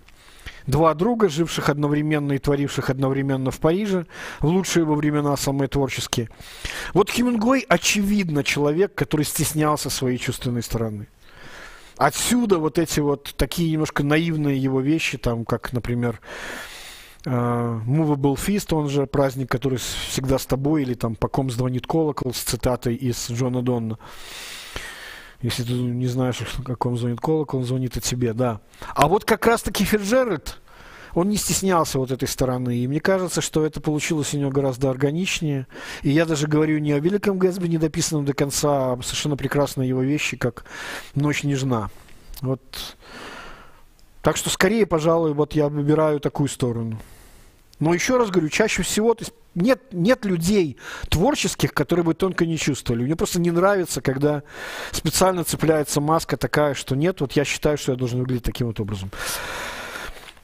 Два 0.66 0.94
друга, 0.94 1.30
живших 1.30 1.70
одновременно 1.70 2.34
и 2.34 2.40
творивших 2.40 2.90
одновременно 2.90 3.52
в 3.52 3.60
Париже, 3.60 4.06
в 4.40 4.48
лучшие 4.48 4.84
его 4.84 4.96
времена 4.96 5.36
самые 5.36 5.68
творческие. 5.68 6.30
Вот 6.94 7.12
Хемингуэй, 7.12 7.66
очевидно, 7.68 8.44
человек, 8.44 8.96
который 8.96 9.26
стеснялся 9.26 9.90
своей 9.90 10.18
чувственной 10.18 10.64
стороны. 10.64 11.08
Отсюда 11.98 12.58
вот 12.58 12.80
эти 12.80 13.02
вот 13.02 13.36
такие 13.38 13.72
немножко 13.72 14.04
наивные 14.04 14.58
его 14.58 14.80
вещи, 14.80 15.18
там, 15.18 15.46
как, 15.46 15.74
например, 15.74 16.20
Movable 17.26 18.36
Feast, 18.36 18.76
он 18.76 18.90
же 18.90 19.06
праздник, 19.06 19.50
который 19.50 19.78
всегда 19.78 20.38
с 20.38 20.46
тобой, 20.46 20.82
или 20.82 20.94
там 20.94 21.16
«По 21.16 21.28
ком 21.28 21.50
звонит 21.50 21.88
колокол» 21.88 22.34
с 22.34 22.40
цитатой 22.40 22.96
из 22.96 23.30
Джона 23.30 23.62
Донна. 23.62 23.98
Если 25.42 25.64
ты 25.64 25.74
не 25.74 26.08
знаешь, 26.08 26.42
о 26.42 26.64
каком 26.64 26.98
звонит 26.98 27.20
колокол, 27.20 27.60
он 27.60 27.66
звонит 27.66 27.98
о 27.98 28.02
тебе, 28.02 28.34
да. 28.34 28.62
А 28.94 29.08
вот 29.08 29.26
как 29.26 29.46
раз-таки 29.46 29.84
Ферджеральд, 29.84 30.62
он 31.14 31.30
не 31.30 31.38
стеснялся 31.38 32.00
вот 32.00 32.12
этой 32.12 32.28
стороны. 32.28 32.78
И 32.78 32.88
мне 32.88 33.00
кажется, 33.00 33.42
что 33.42 33.66
это 33.66 33.80
получилось 33.82 34.34
у 34.34 34.38
него 34.38 34.52
гораздо 34.52 34.90
органичнее. 34.90 35.68
И 36.02 36.10
я 36.10 36.26
даже 36.26 36.48
говорю 36.48 36.80
не 36.80 36.92
о 36.92 37.00
Великом 37.00 37.38
Гэтсби, 37.40 37.68
не 37.68 37.78
дописанном 37.78 38.26
до 38.26 38.34
конца, 38.34 38.94
а 38.94 39.00
совершенно 39.04 39.38
прекрасные 39.38 39.90
его 39.90 40.02
вещи, 40.02 40.38
как 40.38 40.66
«Ночь 41.14 41.44
нежна». 41.44 41.90
Вот. 42.42 42.62
Так 44.22 44.38
что 44.38 44.50
скорее, 44.50 44.86
пожалуй, 44.86 45.34
вот 45.34 45.54
я 45.54 45.70
выбираю 45.70 46.20
такую 46.20 46.50
сторону. 46.50 47.00
Но 47.80 47.94
еще 47.94 48.18
раз 48.18 48.30
говорю, 48.30 48.50
чаще 48.50 48.84
всего 48.84 49.14
то 49.14 49.24
есть 49.24 49.34
нет, 49.56 49.82
нет 49.92 50.26
людей 50.26 50.78
творческих, 51.10 51.74
которые 51.74 52.04
бы 52.04 52.14
тонко 52.14 52.46
не 52.46 52.58
чувствовали. 52.58 53.04
Мне 53.04 53.16
просто 53.16 53.40
не 53.40 53.52
нравится, 53.52 54.02
когда 54.02 54.44
специально 54.92 55.44
цепляется 55.44 56.02
маска 56.02 56.38
такая, 56.38 56.74
что 56.74 56.96
нет, 56.96 57.22
вот 57.22 57.34
я 57.34 57.46
считаю, 57.46 57.78
что 57.78 57.92
я 57.92 57.98
должен 57.98 58.20
выглядеть 58.20 58.44
таким 58.44 58.68
вот 58.68 58.80
образом. 58.80 59.12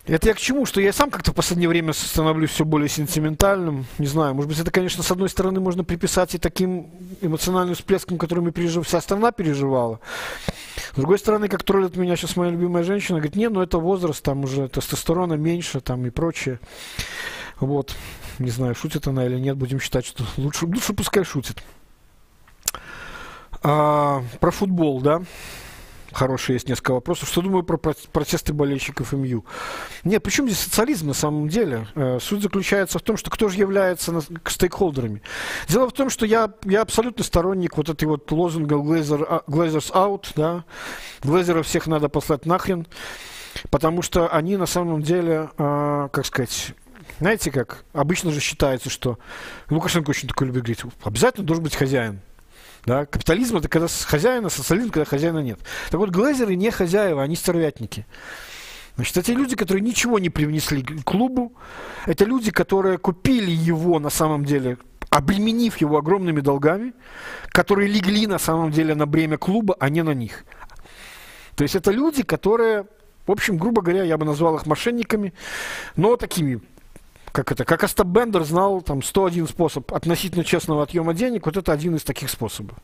Это 0.05 0.27
я 0.27 0.34
к 0.34 0.39
чему? 0.39 0.65
Что 0.65 0.81
я 0.81 0.91
сам 0.91 1.11
как-то 1.11 1.31
в 1.31 1.35
последнее 1.35 1.69
время 1.69 1.93
становлюсь 1.93 2.49
все 2.49 2.65
более 2.65 2.89
сентиментальным. 2.89 3.85
Не 3.99 4.07
знаю, 4.07 4.34
может 4.34 4.49
быть, 4.49 4.59
это, 4.59 4.71
конечно, 4.71 5.03
с 5.03 5.11
одной 5.11 5.30
стороны 5.30 5.59
можно 5.59 5.84
приписать 5.84 6.34
и 6.34 6.39
таким 6.39 6.89
эмоциональным 7.21 7.76
всплескам, 7.76 8.17
которыми 8.17 8.49
пережив... 8.49 8.88
вся 8.88 9.01
страна 9.01 9.31
переживала. 9.31 9.99
С 10.93 10.95
другой 10.95 11.19
стороны, 11.19 11.47
как 11.47 11.63
троллит 11.63 11.95
меня 11.95 12.15
сейчас 12.15 12.35
моя 12.35 12.51
любимая 12.51 12.84
женщина, 12.84 13.19
говорит, 13.19 13.35
не, 13.35 13.49
ну 13.49 13.61
это 13.61 13.77
возраст, 13.77 14.23
там 14.23 14.43
уже 14.43 14.67
тестостерона 14.67 15.34
меньше, 15.34 15.80
там 15.80 16.05
и 16.05 16.09
прочее. 16.09 16.59
Вот. 17.59 17.95
Не 18.39 18.49
знаю, 18.49 18.73
шутит 18.73 19.05
она 19.05 19.26
или 19.26 19.38
нет, 19.38 19.57
будем 19.57 19.80
считать, 19.80 20.05
что 20.05 20.23
лучше, 20.38 20.65
лучше 20.65 20.93
пускай 20.93 21.23
шутит. 21.23 21.61
А, 23.61 24.23
про 24.39 24.51
футбол, 24.51 25.01
да? 25.01 25.21
Хорошие 26.11 26.56
есть 26.56 26.68
несколько 26.68 26.94
вопросов. 26.94 27.30
Что 27.30 27.41
думаю 27.41 27.64
про 27.64 27.77
протесты 27.77 28.53
болельщиков 28.53 29.14
МЮ? 29.14 29.45
Нет, 30.03 30.23
почему 30.23 30.48
здесь 30.48 30.60
социализм 30.60 31.07
на 31.07 31.14
самом 31.14 31.49
деле? 31.49 31.88
Э, 31.95 32.19
суть 32.22 32.41
заключается 32.41 32.99
в 32.99 33.02
том, 33.02 33.18
что 33.18 33.30
кто 33.30 33.49
же 33.49 33.57
является 33.57 34.22
стейкхолдерами. 34.45 35.22
Дело 35.68 35.90
в 35.90 35.94
том, 35.94 36.10
что 36.10 36.26
я, 36.26 36.52
я 36.65 36.81
абсолютно 36.81 37.23
сторонник 37.23 37.77
вот 37.77 37.90
этой 37.90 38.06
вот 38.06 38.31
лозунга 38.31 38.76
Glazer, 38.76 39.44
Glazers 39.45 39.91
out, 39.94 40.31
да? 40.36 40.64
Глазеров 41.23 41.68
всех 41.68 41.88
надо 41.88 42.10
послать 42.10 42.45
нахрен, 42.45 42.88
потому 43.69 44.02
что 44.02 44.27
они 44.30 44.57
на 44.57 44.65
самом 44.65 45.02
деле, 45.02 45.49
э, 45.57 46.10
как 46.11 46.26
сказать, 46.26 46.73
знаете 47.19 47.52
как, 47.52 47.84
обычно 47.94 48.31
же 48.31 48.40
считается, 48.40 48.90
что 48.90 49.19
Лукашенко 49.69 50.10
очень 50.11 50.27
такой 50.27 50.48
любит 50.48 50.64
говорить, 50.64 50.84
обязательно 51.03 51.45
должен 51.45 51.64
быть 51.64 51.76
хозяин. 51.76 52.22
Да? 52.90 53.06
Капитализм 53.06 53.57
это 53.57 53.70
когда 53.70 53.88
хозяина, 53.88 54.49
социализм, 54.49 54.90
когда 54.90 55.06
хозяина 55.06 55.38
нет. 55.44 55.60
Так 55.91 55.99
вот, 55.99 56.10
глазеры 56.10 56.56
не 56.56 56.72
хозяева, 56.72 57.22
они 57.22 57.36
стервятники. 57.36 58.07
Значит, 58.95 59.18
эти 59.18 59.30
люди, 59.30 59.56
которые 59.56 59.84
ничего 59.84 60.18
не 60.18 60.32
привнесли 60.32 60.82
к 60.82 61.03
клубу, 61.03 61.53
это 62.07 62.26
люди, 62.26 62.49
которые 62.49 62.98
купили 62.98 63.52
его 63.52 63.99
на 63.99 64.10
самом 64.10 64.44
деле, 64.44 64.80
обременив 65.11 65.78
его 65.78 65.99
огромными 65.99 66.41
долгами, 66.41 66.94
которые 67.49 67.88
легли 67.88 68.26
на 68.26 68.40
самом 68.40 68.72
деле 68.72 68.95
на 68.95 69.06
бремя 69.06 69.38
клуба, 69.38 69.76
а 69.80 69.90
не 69.90 70.02
на 70.02 70.16
них. 70.16 70.44
То 71.53 71.61
есть 71.61 71.76
это 71.76 71.91
люди, 71.91 72.24
которые, 72.24 72.88
в 73.28 73.32
общем, 73.32 73.60
грубо 73.60 73.84
говоря, 73.84 74.02
я 74.03 74.18
бы 74.18 74.26
назвал 74.26 74.56
их 74.56 74.66
мошенниками, 74.66 75.36
но 75.95 76.16
такими 76.16 76.60
как 77.31 77.51
это, 77.51 77.65
как 77.65 77.84
Остап 77.84 78.07
Бендер 78.07 78.43
знал 78.43 78.81
там 78.81 79.01
101 79.01 79.47
способ 79.47 79.93
относительно 79.93 80.43
честного 80.43 80.84
отъема 80.84 81.14
денег, 81.14 81.45
вот 81.45 81.57
это 81.57 81.72
один 81.72 81.95
из 81.95 82.03
таких 82.03 82.30
способов. 82.30 82.77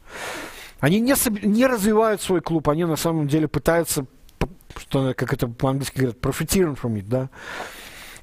Они 0.79 0.99
не, 0.99 1.13
не 1.45 1.65
развивают 1.65 2.21
свой 2.21 2.41
клуб, 2.41 2.69
они 2.69 2.85
на 2.85 2.95
самом 2.95 3.27
деле 3.27 3.47
пытаются, 3.47 4.05
что, 4.77 5.13
как 5.15 5.33
это 5.33 5.47
по-английски 5.47 5.97
говорят, 5.97 6.17
profiteering 6.17 6.79
from 6.79 6.95
it, 6.95 7.05
да, 7.07 7.29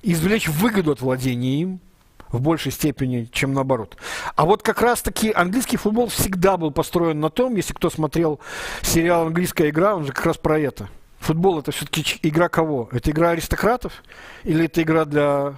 извлечь 0.03 0.49
выгоду 0.49 0.93
от 0.93 1.01
владения 1.01 1.61
им, 1.61 1.81
в 2.32 2.40
большей 2.40 2.73
степени, 2.73 3.28
чем 3.31 3.53
наоборот. 3.53 3.97
А 4.35 4.47
вот 4.47 4.62
как 4.62 4.81
раз-таки 4.81 5.31
английский 5.32 5.77
футбол 5.77 6.09
всегда 6.09 6.57
был 6.57 6.70
построен 6.70 7.20
на 7.20 7.31
том, 7.31 7.55
если 7.57 7.74
кто 7.74 7.90
смотрел 7.90 8.40
сериал 8.81 9.27
«Английская 9.27 9.69
игра», 9.69 9.94
он 9.94 10.07
же 10.07 10.12
как 10.12 10.27
раз 10.27 10.39
про 10.39 10.59
это. 10.59 10.89
Футбол 11.20 11.61
это 11.61 11.70
все-таки 11.70 12.19
игра 12.23 12.49
кого? 12.49 12.89
Это 12.90 13.11
игра 13.11 13.31
аристократов 13.31 14.03
или 14.43 14.65
это 14.65 14.82
игра 14.82 15.05
для 15.05 15.55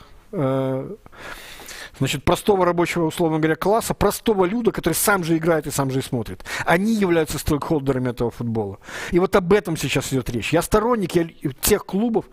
значит, 1.98 2.24
простого 2.24 2.64
рабочего, 2.64 3.04
условно 3.04 3.38
говоря, 3.38 3.56
класса, 3.56 3.94
простого 3.94 4.44
люда, 4.44 4.72
который 4.72 4.94
сам 4.94 5.24
же 5.24 5.36
играет 5.36 5.66
и 5.66 5.70
сам 5.70 5.90
же 5.90 6.00
и 6.00 6.02
смотрит. 6.02 6.44
Они 6.66 6.94
являются 6.94 7.38
стейкхолдерами 7.38 8.10
этого 8.10 8.30
футбола. 8.30 8.78
И 9.10 9.18
вот 9.18 9.36
об 9.36 9.52
этом 9.52 9.76
сейчас 9.76 10.12
идет 10.12 10.30
речь. 10.30 10.52
Я 10.52 10.62
сторонник 10.62 11.14
я, 11.14 11.28
тех 11.60 11.84
клубов, 11.86 12.26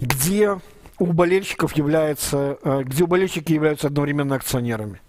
где 0.00 0.58
у 0.98 1.06
болельщиков 1.06 1.76
является, 1.76 2.58
э, 2.62 2.82
где 2.84 3.04
у 3.04 3.06
болельщики 3.06 3.52
являются 3.52 3.88
одновременно 3.88 4.36
акционерами. 4.36 5.00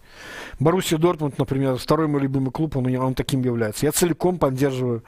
Боруссия 0.59 0.97
Дортмунд, 0.97 1.37
например, 1.37 1.77
второй 1.77 2.07
мой 2.07 2.21
любимый 2.21 2.51
клуб, 2.51 2.77
он, 2.77 2.95
он 2.95 3.15
таким 3.15 3.41
является. 3.41 3.85
Я 3.85 3.91
целиком 3.91 4.37
поддерживаю 4.37 5.03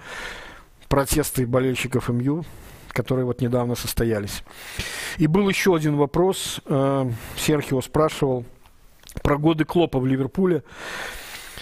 протесты 0.90 1.46
болельщиков 1.48 2.10
МЮ 2.10 2.46
которые 2.96 3.26
вот 3.26 3.42
недавно 3.42 3.76
состоялись. 3.76 4.44
И 5.18 5.28
был 5.28 5.48
еще 5.50 5.76
один 5.76 5.98
вопрос. 5.98 6.62
Э, 6.66 7.10
Серхио 7.38 7.82
спрашивал 7.82 8.46
про 9.22 9.38
годы 9.38 9.66
Клоппа 9.66 10.00
в 10.00 10.06
Ливерпуле 10.06 10.64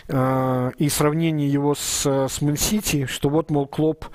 э, 0.08 0.72
и 0.78 0.90
сравнение 0.90 1.52
его 1.52 1.76
с, 1.76 2.06
с 2.06 2.42
Мэн-Сити, 2.42 3.06
что 3.08 3.30
вот, 3.30 3.50
мол, 3.50 3.68
Клопп 3.68 4.06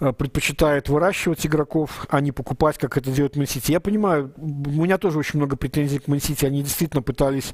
э, 0.00 0.12
предпочитает 0.12 0.88
выращивать 0.88 1.46
игроков, 1.46 2.06
а 2.08 2.20
не 2.20 2.32
покупать, 2.32 2.78
как 2.78 2.96
это 2.96 3.10
делает 3.10 3.36
Мэн-Сити. 3.36 3.72
Я 3.72 3.80
понимаю, 3.80 4.32
у 4.36 4.82
меня 4.82 4.98
тоже 4.98 5.18
очень 5.18 5.38
много 5.38 5.56
претензий 5.56 5.98
к 5.98 6.08
Мэн-Сити. 6.08 6.46
Они 6.46 6.62
действительно 6.62 7.02
пытались 7.02 7.52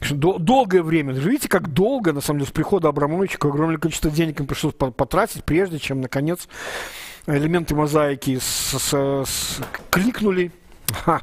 долгое 0.00 0.82
время. 0.82 1.12
Видите, 1.12 1.48
как 1.48 1.72
долго, 1.72 2.12
на 2.12 2.20
самом 2.20 2.40
деле, 2.40 2.50
с 2.50 2.52
прихода 2.52 2.88
Абрамовича, 2.88 3.38
огромное 3.40 3.78
количество 3.78 4.10
денег 4.10 4.40
им 4.40 4.46
пришлось 4.46 4.74
потратить, 4.74 5.44
прежде 5.44 5.78
чем, 5.78 6.00
наконец, 6.00 6.48
элементы 7.26 7.74
мозаики 7.74 8.38
с, 8.38 8.78
с, 8.78 8.92
с, 8.92 9.60
кликнули. 9.90 10.52
Ха. 11.04 11.22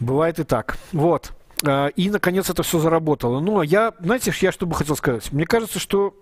Бывает 0.00 0.38
и 0.38 0.44
так. 0.44 0.78
Вот. 0.92 1.32
А, 1.64 1.88
и, 1.88 2.10
наконец, 2.10 2.50
это 2.50 2.62
все 2.62 2.78
заработало. 2.78 3.40
Ну, 3.40 3.60
а 3.60 3.64
я, 3.64 3.94
знаете, 4.00 4.32
я 4.40 4.52
что 4.52 4.66
бы 4.66 4.74
хотел 4.74 4.96
сказать? 4.96 5.32
Мне 5.32 5.46
кажется, 5.46 5.78
что 5.78 6.14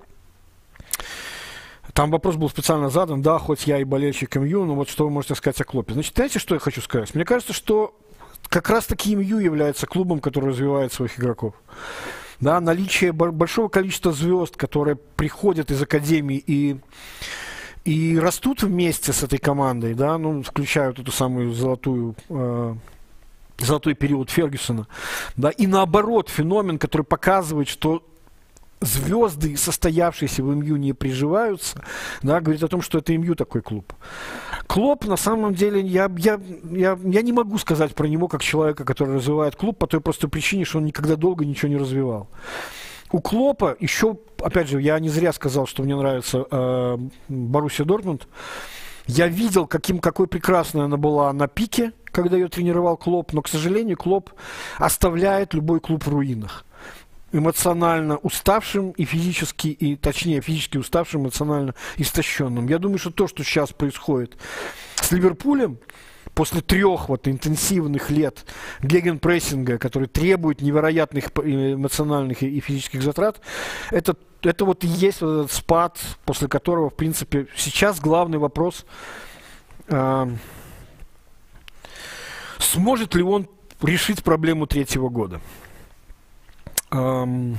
там 1.93 2.11
вопрос 2.11 2.37
был 2.37 2.49
специально 2.49 2.91
задан, 2.91 3.23
да, 3.23 3.39
хоть 3.39 3.67
я 3.67 3.79
и 3.79 3.85
болельщик 3.85 4.37
МЮ, 4.37 4.65
но 4.65 4.75
вот 4.75 4.89
что 4.89 5.05
вы 5.05 5.11
можете 5.11 5.35
сказать 5.35 5.61
о 5.61 5.65
Клопе? 5.65 5.95
Значит, 5.95 6.15
знаете, 6.15 6.39
что 6.39 6.55
я 6.55 6.61
хочу 6.61 6.81
сказать? 6.81 7.15
Мне 7.15 7.25
кажется, 7.25 7.53
что 7.53 7.97
как 8.49 8.69
раз-таки 8.71 9.15
МЮ 9.15 9.39
является 9.39 9.87
клубом, 9.87 10.21
который 10.21 10.51
развивает 10.51 10.93
своих 10.93 11.19
игроков. 11.19 11.55
Да, 12.41 12.61
наличие 12.61 13.13
большого 13.13 13.69
количества 13.69 14.13
звезд, 14.13 14.57
которые 14.57 14.97
приходят 14.97 15.71
из 15.71 15.81
академии 15.81 16.43
и 16.45 16.81
и 17.85 18.19
растут 18.19 18.63
вместе 18.63 19.13
с 19.13 19.23
этой 19.23 19.39
командой, 19.39 19.95
да, 19.95 20.19
ну, 20.19 20.43
включают 20.43 20.99
эту 20.99 21.13
самую 21.13 21.53
золотую 21.53 22.15
э, 22.29 22.75
золотой 23.59 23.95
период 23.95 24.31
Фергюсона, 24.31 24.87
да, 25.37 25.51
и 25.51 25.67
наоборот 25.67 26.29
феномен, 26.29 26.79
который 26.79 27.03
показывает, 27.03 27.69
что 27.69 28.03
звезды, 28.81 29.57
состоявшиеся 29.57 30.43
в 30.43 30.55
МЮ, 30.55 30.77
не 30.77 30.93
приживаются, 30.93 31.83
да, 32.23 32.41
говорит 32.41 32.63
о 32.63 32.69
том, 32.69 32.83
что 32.83 32.99
это 32.99 33.17
МЮ 33.17 33.35
такой 33.35 33.63
клуб. 33.63 33.93
Клоп, 34.67 35.05
на 35.05 35.17
самом 35.17 35.55
деле, 35.55 35.81
я, 35.81 36.11
я, 36.17 36.41
я, 36.71 36.99
я 37.03 37.23
не 37.23 37.33
могу 37.33 37.59
сказать 37.59 37.95
про 37.95 38.07
него 38.07 38.29
как 38.29 38.43
человека, 38.43 38.85
который 38.85 39.17
развивает 39.17 39.57
клуб, 39.57 39.79
по 39.79 39.87
той 39.87 40.01
простой 40.01 40.31
причине, 40.31 40.65
что 40.65 40.79
он 40.79 40.87
никогда 40.87 41.17
долго 41.17 41.45
ничего 41.45 41.69
не 41.69 41.77
развивал. 41.77 42.29
У 43.11 43.21
Клопа 43.21 43.77
еще, 43.79 44.17
опять 44.45 44.69
же, 44.69 44.81
я 44.81 44.99
не 44.99 45.09
зря 45.09 45.33
сказал, 45.33 45.67
что 45.67 45.83
мне 45.83 45.97
нравится 45.97 46.47
э, 46.51 46.99
Боруссия 47.29 47.85
Дортмунд. 47.85 48.29
Я 49.07 49.27
видел, 49.29 49.67
каким, 49.67 49.99
какой 49.99 50.27
прекрасной 50.27 50.85
она 50.85 50.97
была 50.97 51.33
на 51.33 51.49
пике, 51.49 51.93
когда 52.07 52.37
ее 52.37 52.49
тренировал 52.49 52.97
Клоп, 52.97 53.33
но, 53.33 53.43
к 53.43 53.49
сожалению, 53.49 53.97
Клоп 53.97 54.31
оставляет 54.79 55.55
любой 55.55 55.81
клуб 55.81 56.05
в 56.05 56.09
руинах. 56.09 56.65
эмоционально 57.33 58.17
уставшим 58.19 58.93
и 58.93 59.05
физически, 59.05 59.69
и 59.69 59.97
точнее 59.97 60.41
физически 60.41 60.79
уставшим, 60.79 61.23
эмоционально 61.23 61.75
истощенным. 61.97 62.69
Я 62.69 62.79
думаю, 62.79 62.99
что 62.99 63.11
то, 63.11 63.27
что 63.27 63.43
сейчас 63.43 63.73
происходит 63.73 64.37
с 64.97 65.11
Ливерпулем, 65.11 65.79
после 66.35 66.61
трех 66.61 67.09
вот 67.09 67.29
интенсивных 67.29 68.11
лет 68.11 68.45
гегенпрессинга, 68.83 69.79
который 69.79 70.09
требует 70.09 70.61
невероятных 70.61 71.27
эмоциональных 71.37 72.43
и 72.43 72.61
физических 72.61 73.03
затрат, 73.03 73.41
это, 73.91 74.17
это 74.47 74.65
вот 74.65 74.85
и 74.85 74.87
есть 74.87 75.21
вот 75.21 75.31
этот 75.31 75.53
спад, 75.53 76.01
после 76.25 76.49
которого, 76.49 76.91
в 76.91 76.95
принципе, 76.95 77.47
сейчас 77.57 78.01
главный 78.01 78.39
вопрос, 78.39 78.85
э, 79.89 80.27
сможет 82.59 83.15
ли 83.15 83.23
он 83.23 83.49
решить 83.81 84.23
проблему 84.23 84.67
третьего 84.67 85.09
года. 85.09 85.41
Эм, 86.91 87.59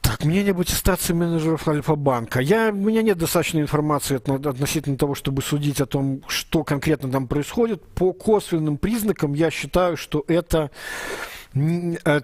так, 0.00 0.24
мнение 0.24 0.50
об 0.50 0.60
аттестации 0.60 1.12
менеджеров 1.12 1.66
Альфа-банка. 1.68 2.40
Я, 2.40 2.70
у 2.70 2.74
меня 2.74 3.02
нет 3.02 3.18
достаточной 3.18 3.62
информации 3.62 4.16
относительно 4.16 4.96
того, 4.96 5.14
чтобы 5.14 5.42
судить 5.42 5.80
о 5.80 5.86
том, 5.86 6.22
что 6.26 6.64
конкретно 6.64 7.10
там 7.10 7.28
происходит. 7.28 7.82
По 7.94 8.12
косвенным 8.12 8.78
признакам 8.78 9.32
я 9.32 9.50
считаю, 9.50 9.96
что 9.96 10.24
это 10.26 10.70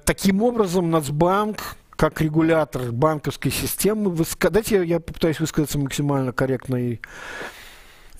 таким 0.04 0.42
образом 0.42 0.90
Нацбанк 0.90 1.76
как 1.90 2.20
регулятор 2.20 2.92
банковской 2.92 3.50
системы, 3.50 4.16
дайте 4.50 4.76
я, 4.76 4.82
я 4.82 5.00
попытаюсь 5.00 5.40
высказаться 5.40 5.78
максимально 5.78 6.32
корректно 6.32 6.76
и 6.76 7.00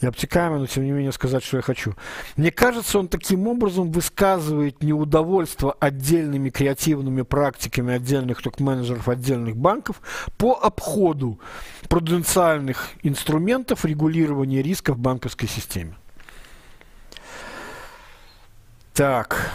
и 0.01 0.07
обтекаемо, 0.07 0.59
но 0.59 0.67
тем 0.67 0.85
не 0.85 0.93
менее 0.93 1.13
сказать, 1.13 1.43
что 1.43 1.57
я 1.57 1.63
хочу. 1.63 1.95
Мне 2.37 2.53
кажется, 2.53 2.99
он 2.99 3.09
таким 3.09 3.49
образом 3.49 3.91
высказывает 3.91 4.83
неудовольство 4.83 5.77
отдельными 5.81 6.51
креативными 6.51 7.23
практиками 7.23 7.95
отдельных 7.95 8.41
топ-менеджеров 8.41 9.09
отдельных 9.09 9.57
банков 9.57 10.01
по 10.37 10.55
обходу 10.55 11.41
пруденциальных 11.89 12.91
инструментов 13.03 13.85
регулирования 13.85 14.63
риска 14.63 14.93
в 14.93 14.99
банковской 14.99 15.49
системе. 15.49 15.97
Так. 18.95 19.53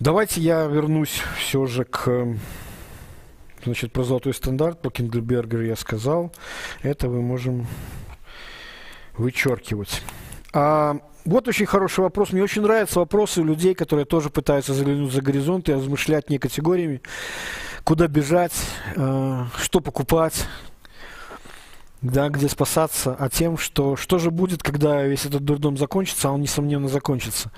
Давайте 0.00 0.40
я 0.40 0.64
вернусь 0.66 1.22
все 1.38 1.66
же 1.66 1.84
к 1.84 2.36
Значит, 3.64 3.92
про 3.92 4.04
золотой 4.04 4.32
стандарт, 4.32 4.80
про 4.80 4.90
Киндлбергер 4.90 5.62
я 5.62 5.74
сказал. 5.74 6.32
Это 6.82 7.08
мы 7.08 7.20
можем 7.20 7.66
вычеркивать. 9.16 10.02
А, 10.52 10.98
вот 11.24 11.48
очень 11.48 11.66
хороший 11.66 12.00
вопрос. 12.00 12.32
Мне 12.32 12.42
очень 12.42 12.62
нравятся 12.62 13.00
вопросы 13.00 13.42
людей, 13.42 13.74
которые 13.74 14.06
тоже 14.06 14.30
пытаются 14.30 14.72
заглянуть 14.72 15.12
за 15.12 15.20
горизонт 15.20 15.68
и 15.68 15.74
размышлять 15.74 16.30
не 16.30 16.38
категориями, 16.38 17.02
куда 17.82 18.06
бежать, 18.06 18.54
э, 18.94 19.44
что 19.60 19.80
покупать, 19.80 20.46
да, 22.00 22.28
где 22.28 22.48
спасаться, 22.48 23.16
а 23.18 23.28
тем, 23.28 23.58
что, 23.58 23.96
что 23.96 24.18
же 24.18 24.30
будет, 24.30 24.62
когда 24.62 25.02
весь 25.02 25.26
этот 25.26 25.44
дурдом 25.44 25.76
закончится, 25.76 26.28
а 26.28 26.32
он, 26.32 26.42
несомненно, 26.42 26.88
закончится. 26.88 27.50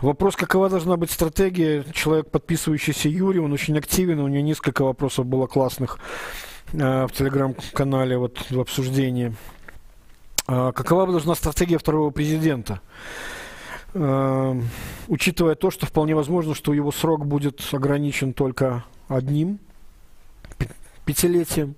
Вопрос, 0.00 0.36
какова 0.36 0.68
должна 0.68 0.96
быть 0.96 1.10
стратегия. 1.10 1.84
Человек, 1.92 2.30
подписывающийся 2.30 3.08
Юрий, 3.08 3.40
он 3.40 3.52
очень 3.52 3.78
активен, 3.78 4.20
у 4.20 4.28
него 4.28 4.42
несколько 4.42 4.84
вопросов 4.84 5.26
было 5.26 5.46
классных 5.46 5.98
э, 6.72 7.06
в 7.06 7.12
телеграм-канале 7.12 8.18
вот, 8.18 8.50
в 8.50 8.60
обсуждении. 8.60 9.34
Э, 10.48 10.72
какова 10.74 11.06
должна 11.06 11.34
стратегия 11.34 11.78
второго 11.78 12.10
президента? 12.10 12.80
Э, 13.94 14.60
учитывая 15.08 15.54
то, 15.54 15.70
что 15.70 15.86
вполне 15.86 16.14
возможно, 16.14 16.54
что 16.54 16.74
его 16.74 16.92
срок 16.92 17.24
будет 17.24 17.62
ограничен 17.72 18.34
только 18.34 18.84
одним 19.08 19.58
пятилетием. 21.06 21.74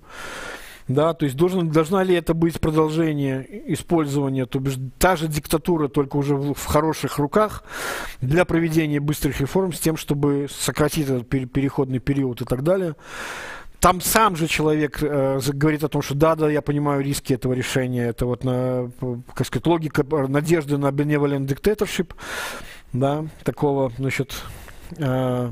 Да, 0.89 1.13
то 1.13 1.25
есть 1.25 1.37
должен, 1.37 1.69
должна 1.69 2.03
ли 2.03 2.15
это 2.15 2.33
быть 2.33 2.59
продолжение 2.59 3.47
использования, 3.71 4.47
то 4.47 4.59
бишь 4.59 4.77
та 4.97 5.15
же 5.15 5.27
диктатура, 5.27 5.87
только 5.87 6.17
уже 6.17 6.35
в, 6.35 6.55
в 6.55 6.65
хороших 6.65 7.19
руках 7.19 7.63
для 8.21 8.43
проведения 8.43 8.99
быстрых 8.99 9.39
реформ 9.39 9.71
с 9.71 9.79
тем, 9.79 9.97
чтобы 9.97 10.47
сократить 10.49 11.07
этот 11.07 11.29
переходный 11.29 11.99
период 11.99 12.41
и 12.41 12.45
так 12.45 12.63
далее. 12.63 12.95
Там 13.79 14.01
сам 14.01 14.35
же 14.35 14.47
человек 14.47 14.97
э, 15.03 15.39
говорит 15.53 15.83
о 15.83 15.89
том, 15.89 16.01
что 16.01 16.15
да, 16.15 16.35
да, 16.35 16.49
я 16.49 16.63
понимаю 16.63 17.03
риски 17.03 17.33
этого 17.33 17.53
решения. 17.53 18.07
Это 18.07 18.25
вот, 18.25 18.43
на, 18.43 18.89
как 19.35 19.45
сказать, 19.45 19.67
логика 19.67 20.03
надежды 20.27 20.79
на 20.79 20.87
benevolent 20.87 21.45
dictatorship, 21.45 22.15
да, 22.93 23.25
такого, 23.43 23.91
значит, 23.95 24.41
э, 24.97 25.51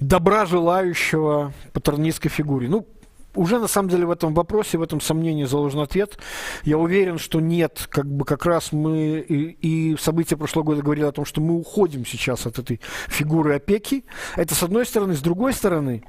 добра 0.00 0.46
желающего 0.46 1.52
патернистской 1.72 2.28
фигуре. 2.28 2.68
Ну, 2.68 2.88
уже 3.34 3.58
на 3.58 3.68
самом 3.68 3.88
деле 3.88 4.06
в 4.06 4.10
этом 4.10 4.34
вопросе, 4.34 4.78
в 4.78 4.82
этом 4.82 5.00
сомнении 5.00 5.44
заложен 5.44 5.80
ответ. 5.80 6.18
Я 6.64 6.78
уверен, 6.78 7.18
что 7.18 7.40
нет, 7.40 7.86
как 7.88 8.06
бы 8.06 8.24
как 8.24 8.44
раз 8.46 8.72
мы 8.72 9.18
и, 9.20 9.92
и 9.92 9.96
события 9.96 10.36
прошлого 10.36 10.64
года 10.64 10.82
говорили 10.82 11.04
о 11.06 11.12
том, 11.12 11.24
что 11.24 11.40
мы 11.40 11.54
уходим 11.56 12.04
сейчас 12.04 12.46
от 12.46 12.58
этой 12.58 12.80
фигуры 13.08 13.56
опеки. 13.56 14.04
Это 14.36 14.54
с 14.54 14.62
одной 14.62 14.86
стороны. 14.86 15.14
С 15.14 15.20
другой 15.20 15.52
стороны, 15.52 16.02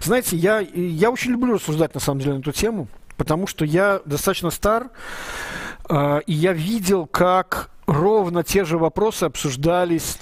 знаете, 0.00 0.36
я, 0.36 0.60
я 0.60 1.10
очень 1.10 1.32
люблю 1.32 1.54
рассуждать 1.54 1.94
на 1.94 2.00
самом 2.00 2.20
деле 2.20 2.34
на 2.34 2.40
эту 2.40 2.52
тему, 2.52 2.88
потому 3.16 3.46
что 3.46 3.64
я 3.64 4.00
достаточно 4.04 4.50
стар, 4.50 4.90
э, 5.88 6.20
и 6.26 6.32
я 6.32 6.52
видел, 6.52 7.06
как 7.06 7.70
ровно 7.86 8.44
те 8.44 8.64
же 8.64 8.78
вопросы 8.78 9.24
обсуждались 9.24 10.18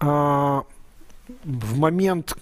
э, 0.00 0.04
в 0.04 1.78
момент 1.78 2.36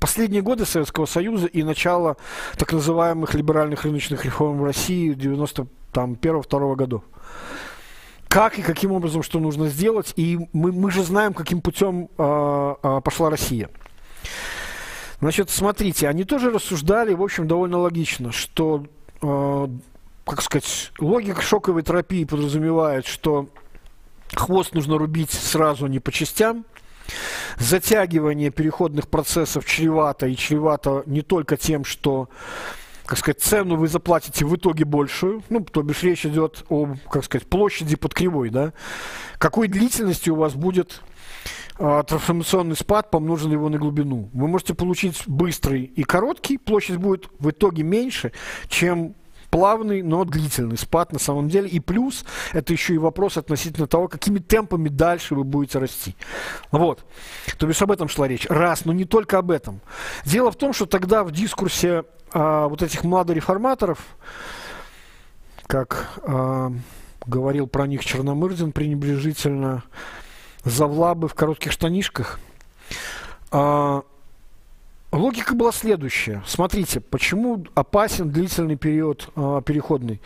последние 0.00 0.42
годы 0.42 0.64
Советского 0.64 1.06
Союза 1.06 1.46
и 1.46 1.62
начало 1.62 2.16
так 2.56 2.72
называемых 2.72 3.34
либеральных 3.34 3.84
рыночных 3.84 4.24
реформ 4.24 4.58
в 4.58 4.64
России 4.64 5.14
91-2 5.14 6.74
годов. 6.74 7.04
Как 8.28 8.58
и 8.58 8.62
каким 8.62 8.92
образом 8.92 9.22
что 9.22 9.38
нужно 9.38 9.68
сделать, 9.68 10.12
и 10.16 10.38
мы, 10.52 10.72
мы 10.72 10.90
же 10.90 11.02
знаем, 11.02 11.34
каким 11.34 11.60
путем 11.60 12.08
э, 12.16 12.74
э, 12.82 13.00
пошла 13.04 13.28
Россия. 13.28 13.68
Значит, 15.20 15.50
смотрите, 15.50 16.08
они 16.08 16.24
тоже 16.24 16.50
рассуждали, 16.50 17.12
в 17.12 17.22
общем, 17.22 17.46
довольно 17.46 17.78
логично, 17.78 18.32
что, 18.32 18.86
э, 19.20 19.68
как 20.24 20.42
сказать, 20.42 20.92
логика 20.98 21.42
шоковой 21.42 21.82
терапии 21.82 22.24
подразумевает, 22.24 23.04
что 23.04 23.48
хвост 24.32 24.74
нужно 24.74 24.96
рубить 24.96 25.32
сразу, 25.32 25.88
не 25.88 25.98
по 25.98 26.12
частям, 26.12 26.64
Затягивание 27.58 28.50
переходных 28.50 29.08
процессов 29.08 29.64
чревато, 29.64 30.26
и 30.26 30.36
чревато 30.36 31.02
не 31.06 31.22
только 31.22 31.56
тем, 31.56 31.84
что 31.84 32.28
как 33.10 33.18
сказать, 33.18 33.40
цену 33.40 33.74
вы 33.74 33.88
заплатите 33.88 34.44
в 34.44 34.54
итоге 34.54 34.84
большую, 34.84 35.42
ну, 35.48 35.64
то 35.64 35.82
бишь 35.82 36.04
речь 36.04 36.24
идет 36.24 36.64
о, 36.68 36.94
как 37.10 37.24
сказать, 37.24 37.44
площади 37.48 37.96
под 37.96 38.14
кривой, 38.14 38.50
да, 38.50 38.72
какой 39.38 39.66
длительности 39.66 40.30
у 40.30 40.36
вас 40.36 40.54
будет 40.54 41.02
а, 41.80 42.04
трансформационный 42.04 42.76
спад, 42.76 43.10
помноженный 43.10 43.54
его 43.54 43.68
на 43.68 43.78
глубину. 43.78 44.30
Вы 44.32 44.46
можете 44.46 44.74
получить 44.74 45.24
быстрый 45.26 45.82
и 45.82 46.04
короткий, 46.04 46.56
площадь 46.56 46.98
будет 46.98 47.28
в 47.40 47.50
итоге 47.50 47.82
меньше, 47.82 48.32
чем 48.68 49.16
плавный, 49.50 50.02
но 50.02 50.24
длительный 50.24 50.78
спад 50.78 51.12
на 51.12 51.18
самом 51.18 51.48
деле. 51.48 51.68
И 51.68 51.80
плюс, 51.80 52.24
это 52.52 52.72
еще 52.72 52.94
и 52.94 52.98
вопрос 52.98 53.36
относительно 53.36 53.86
того, 53.86 54.08
какими 54.08 54.38
темпами 54.38 54.88
дальше 54.88 55.34
вы 55.34 55.44
будете 55.44 55.78
расти. 55.78 56.16
Вот. 56.70 57.04
То 57.58 57.68
есть 57.68 57.82
об 57.82 57.90
этом 57.90 58.08
шла 58.08 58.28
речь. 58.28 58.46
Раз, 58.48 58.84
но 58.84 58.92
не 58.92 59.04
только 59.04 59.38
об 59.38 59.50
этом. 59.50 59.80
Дело 60.24 60.50
в 60.50 60.56
том, 60.56 60.72
что 60.72 60.86
тогда 60.86 61.24
в 61.24 61.32
дискурсе 61.32 62.04
а, 62.32 62.68
вот 62.68 62.82
этих 62.82 63.04
младореформаторов, 63.04 63.98
как 65.66 66.20
а, 66.22 66.72
говорил 67.26 67.66
про 67.66 67.86
них 67.86 68.04
Черномырдин 68.04 68.72
пренебрежительно, 68.72 69.82
завлабы 70.64 71.28
в 71.28 71.34
коротких 71.34 71.72
штанишках, 71.72 72.38
а, 73.50 74.02
Логика 75.12 75.54
была 75.54 75.72
следующая. 75.72 76.42
Смотрите, 76.46 77.00
почему 77.00 77.64
опасен 77.74 78.30
длительный 78.30 78.76
период 78.76 79.28
э, 79.34 79.60
переходный. 79.64 80.20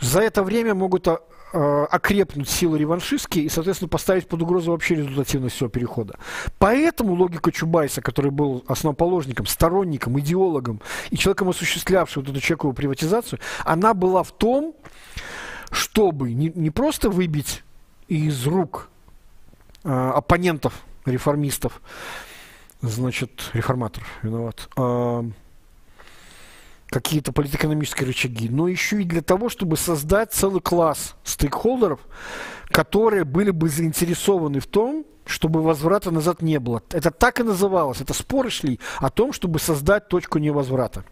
За 0.00 0.20
это 0.20 0.42
время 0.42 0.74
могут 0.74 1.08
э, 1.08 1.16
окрепнуть 1.54 2.50
силы 2.50 2.78
реваншистские 2.78 3.46
и, 3.46 3.48
соответственно, 3.48 3.88
поставить 3.88 4.28
под 4.28 4.42
угрозу 4.42 4.72
вообще 4.72 4.96
результативность 4.96 5.56
всего 5.56 5.70
перехода. 5.70 6.18
Поэтому 6.58 7.14
логика 7.14 7.50
Чубайса, 7.50 8.02
который 8.02 8.30
был 8.30 8.62
основоположником, 8.68 9.46
сторонником, 9.46 10.20
идеологом 10.20 10.82
и 11.08 11.16
человеком, 11.16 11.48
осуществлявшим 11.48 12.22
вот 12.22 12.30
эту 12.30 12.40
чековую 12.42 12.74
приватизацию, 12.74 13.38
она 13.64 13.94
была 13.94 14.22
в 14.22 14.32
том, 14.32 14.74
чтобы 15.70 16.34
не, 16.34 16.52
не 16.54 16.70
просто 16.70 17.08
выбить 17.08 17.62
из 18.06 18.46
рук 18.46 18.90
э, 19.82 19.88
оппонентов, 19.88 20.74
реформистов, 21.06 21.80
значит, 22.80 23.50
реформатор 23.52 24.04
виноват. 24.22 24.68
А, 24.76 25.24
какие-то 26.88 27.32
политэкономические 27.32 28.06
рычаги, 28.06 28.48
но 28.48 28.68
еще 28.68 29.02
и 29.02 29.04
для 29.04 29.22
того, 29.22 29.48
чтобы 29.48 29.76
создать 29.76 30.32
целый 30.32 30.60
класс 30.60 31.16
стейкхолдеров, 31.24 32.00
которые 32.68 33.24
были 33.24 33.50
бы 33.50 33.68
заинтересованы 33.68 34.60
в 34.60 34.66
том, 34.66 35.04
чтобы 35.26 35.62
возврата 35.62 36.10
назад 36.10 36.40
не 36.40 36.58
было. 36.58 36.82
Это 36.90 37.10
так 37.10 37.40
и 37.40 37.42
называлось. 37.42 38.00
Это 38.00 38.14
споры 38.14 38.48
шли 38.50 38.80
о 38.98 39.10
том, 39.10 39.32
чтобы 39.32 39.58
создать 39.58 40.08
точку 40.08 40.38
невозврата. 40.38 41.04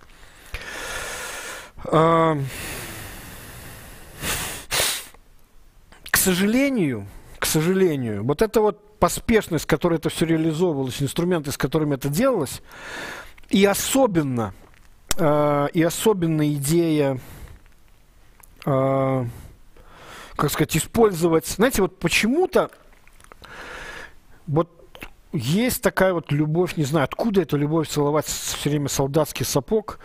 А, 1.84 2.38
к 6.10 6.16
сожалению, 6.16 7.06
к 7.38 7.44
сожалению, 7.44 8.24
вот 8.24 8.40
эта 8.40 8.60
вот 8.60 8.85
поспешность, 8.98 9.64
с 9.64 9.66
которой 9.66 9.98
это 9.98 10.08
все 10.08 10.26
реализовывалось, 10.26 11.02
инструменты, 11.02 11.52
с 11.52 11.58
которыми 11.58 11.94
это 11.94 12.08
делалось, 12.08 12.62
и 13.50 13.64
особенно, 13.64 14.54
э, 15.16 15.68
и 15.72 15.82
особенно 15.82 16.52
идея, 16.54 17.20
э, 18.64 19.24
как 20.36 20.50
сказать, 20.50 20.76
использовать, 20.76 21.46
знаете, 21.46 21.82
вот 21.82 21.98
почему-то 21.98 22.70
вот 24.46 24.70
есть 25.32 25.82
такая 25.82 26.12
вот 26.12 26.32
любовь, 26.32 26.76
не 26.76 26.84
знаю, 26.84 27.04
откуда 27.04 27.42
эта 27.42 27.56
любовь 27.56 27.88
целовать 27.88 28.26
все 28.26 28.70
время 28.70 28.88
солдатский 28.88 29.44
сапог, 29.44 29.98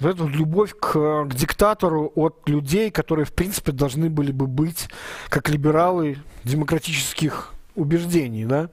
вот 0.00 0.14
эту 0.14 0.28
любовь 0.28 0.74
к, 0.78 1.24
к 1.24 1.34
диктатору 1.34 2.12
от 2.14 2.48
людей, 2.48 2.90
которые, 2.90 3.24
в 3.24 3.32
принципе, 3.32 3.72
должны 3.72 4.08
были 4.08 4.30
бы 4.30 4.46
быть 4.46 4.88
как 5.28 5.48
либералы 5.48 6.18
демократических 6.44 7.52
убеждений, 7.78 8.44
да. 8.44 8.70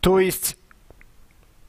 То 0.00 0.20
есть 0.20 0.56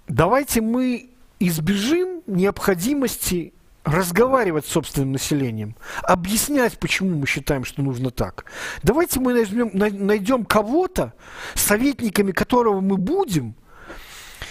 давайте 0.07 0.61
мы 0.61 1.09
избежим 1.39 2.21
необходимости 2.27 3.53
разговаривать 3.83 4.65
с 4.65 4.71
собственным 4.71 5.13
населением, 5.13 5.75
объяснять, 6.03 6.77
почему 6.79 7.17
мы 7.17 7.25
считаем, 7.25 7.63
что 7.63 7.81
нужно 7.81 8.11
так. 8.11 8.45
Давайте 8.83 9.19
мы 9.19 9.33
найдем, 9.33 9.71
найдем 9.73 10.45
кого-то, 10.45 11.13
советниками 11.55 12.31
которого 12.31 12.81
мы 12.81 12.97
будем, 12.97 13.55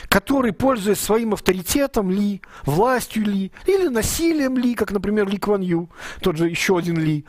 который, 0.09 0.53
пользуясь 0.53 0.99
своим 0.99 1.35
авторитетом 1.35 2.11
ли, 2.11 2.40
властью 2.65 3.24
ли, 3.24 3.53
или 3.66 3.89
насилием 3.89 4.57
ли, 4.57 4.74
как, 4.74 4.90
например, 4.90 5.28
Ли 5.28 5.39
Кван 5.39 5.61
Ю, 5.61 5.90
тот 6.20 6.36
же 6.36 6.49
еще 6.49 6.78
один 6.78 6.99
Ли, 6.99 7.24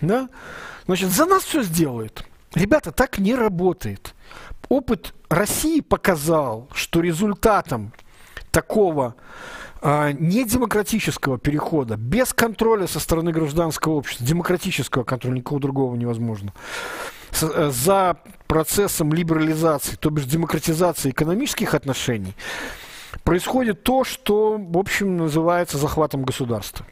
да, 0.00 0.28
значит, 0.86 1.10
за 1.10 1.24
нас 1.24 1.44
все 1.44 1.62
сделает. 1.62 2.27
Ребята, 2.54 2.92
так 2.92 3.18
не 3.18 3.34
работает. 3.34 4.14
Опыт 4.68 5.14
России 5.28 5.80
показал, 5.80 6.68
что 6.72 7.00
результатом 7.00 7.92
такого 8.50 9.14
а, 9.80 10.12
недемократического 10.12 11.38
перехода, 11.38 11.96
без 11.96 12.32
контроля 12.32 12.86
со 12.86 13.00
стороны 13.00 13.32
гражданского 13.32 13.94
общества, 13.94 14.26
демократического 14.26 15.04
контроля, 15.04 15.36
никакого 15.36 15.60
другого 15.60 15.94
невозможно, 15.94 16.52
э, 17.40 17.70
за 17.72 18.16
процессом 18.46 19.12
либерализации, 19.12 19.96
то 19.96 20.10
бишь 20.10 20.24
демократизации 20.24 21.10
экономических 21.10 21.74
отношений, 21.74 22.34
происходит 23.22 23.82
то, 23.84 24.04
что, 24.04 24.58
в 24.58 24.78
общем, 24.78 25.16
называется 25.16 25.78
захватом 25.78 26.24
государства. 26.24 26.84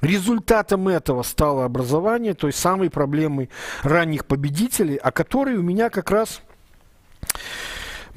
Результатом 0.00 0.88
этого 0.88 1.22
стало 1.22 1.64
образование 1.64 2.34
той 2.34 2.52
самой 2.52 2.90
проблемы 2.90 3.48
ранних 3.82 4.26
победителей, 4.26 4.96
о 4.96 5.12
которой 5.12 5.56
у 5.56 5.62
меня 5.62 5.88
как 5.88 6.10
раз 6.10 6.42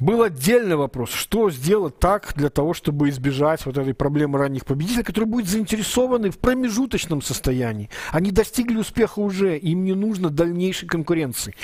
был 0.00 0.22
отдельный 0.22 0.76
вопрос, 0.76 1.10
что 1.10 1.50
сделать 1.50 1.98
так 1.98 2.32
для 2.36 2.50
того, 2.50 2.74
чтобы 2.74 3.08
избежать 3.08 3.66
вот 3.66 3.76
этой 3.76 3.94
проблемы 3.94 4.38
ранних 4.38 4.64
победителей, 4.64 5.02
которые 5.02 5.28
будут 5.28 5.48
заинтересованы 5.48 6.30
в 6.30 6.38
промежуточном 6.38 7.22
состоянии. 7.22 7.90
Они 8.12 8.30
достигли 8.30 8.76
успеха 8.76 9.18
уже, 9.18 9.58
им 9.58 9.84
не 9.84 9.94
нужно 9.94 10.30
дальнейшей 10.30 10.88
конкуренции. 10.88 11.54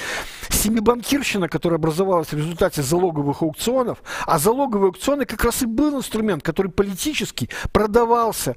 Семибанкирщина, 0.48 1.48
которая 1.48 1.78
образовалась 1.78 2.28
в 2.28 2.36
результате 2.36 2.82
залоговых 2.82 3.42
аукционов, 3.42 4.02
а 4.26 4.38
залоговые 4.38 4.88
аукционы 4.88 5.26
как 5.26 5.44
раз 5.44 5.62
и 5.62 5.66
был 5.66 5.98
инструмент, 5.98 6.42
который 6.42 6.70
политически 6.70 7.48
продавался 7.72 8.56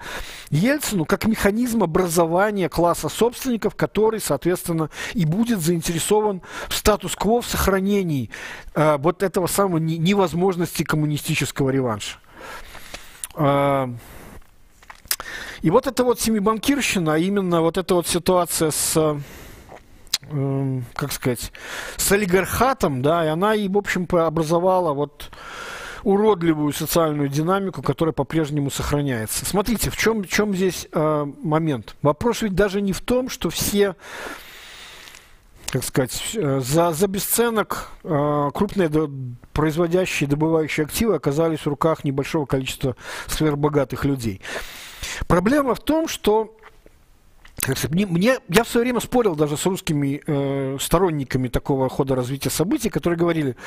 Ельцину 0.50 1.06
как 1.06 1.26
механизм 1.26 1.84
образования 1.84 2.70
класса 2.70 3.10
собственников, 3.10 3.76
который, 3.76 4.20
соответственно, 4.20 4.90
и 5.14 5.26
будет 5.26 5.60
заинтересован 5.60 6.42
в 6.68 6.74
статус-кво, 6.74 7.42
в 7.42 7.46
сохранении 7.46 8.30
э, 8.74 8.98
вот 8.98 9.22
этого 9.24 9.48
самого 9.48 9.67
самой 9.68 9.82
невозможности 9.82 10.84
коммунистического 10.84 11.70
реванша. 11.70 12.18
А, 13.36 13.90
и 15.62 15.70
вот 15.70 15.88
эта 15.88 16.04
вот 16.04 16.20
семибанкирщина, 16.22 17.16
а 17.16 17.18
именно 17.18 17.62
вот 17.62 17.78
эта 17.78 17.96
вот 17.96 18.08
ситуация 18.08 18.72
с, 18.72 19.20
эм, 20.30 20.86
как 20.94 21.12
сказать, 21.12 21.52
с 21.98 22.12
олигархатом, 22.12 23.02
да, 23.02 23.26
и 23.26 23.28
она 23.28 23.56
и, 23.56 23.68
в 23.68 23.78
общем, 23.78 24.08
образовала 24.12 24.94
вот 24.94 25.30
уродливую 26.04 26.72
социальную 26.72 27.28
динамику, 27.28 27.82
которая 27.82 28.14
по-прежнему 28.14 28.70
сохраняется. 28.72 29.46
Смотрите, 29.46 29.90
в 29.90 29.98
чем, 29.98 30.24
в 30.24 30.28
чем 30.28 30.56
здесь 30.56 30.88
э, 30.94 31.26
момент? 31.44 31.96
Вопрос 32.02 32.44
ведь 32.44 32.56
даже 32.56 32.82
не 32.82 32.94
в 32.94 33.02
том, 33.02 33.30
что 33.30 33.50
все 33.50 33.96
как 35.70 35.84
сказать, 35.84 36.32
э, 36.36 36.60
за, 36.64 36.94
за 36.94 37.08
бесценок 37.08 37.90
э, 38.04 38.50
крупные 38.54 38.90
до, 38.90 39.10
производящие, 39.54 40.30
добывающие 40.30 40.86
активы 40.86 41.16
оказались 41.16 41.60
в 41.60 41.68
руках 41.68 42.04
небольшого 42.04 42.46
количества 42.46 42.96
сверхбогатых 43.28 44.06
людей. 44.06 44.42
Проблема 45.28 45.76
в 45.76 45.80
том, 45.80 46.08
что 46.08 46.56
мне, 47.90 48.06
мне, 48.06 48.38
я 48.50 48.64
в 48.64 48.68
свое 48.70 48.86
время 48.86 49.00
спорил 49.00 49.36
даже 49.36 49.58
с 49.58 49.66
русскими 49.66 50.22
э, 50.26 50.78
сторонниками 50.80 51.48
такого 51.48 51.90
хода 51.90 52.16
развития 52.16 52.50
событий, 52.50 52.90
которые 52.90 53.18
говорили, 53.18 53.58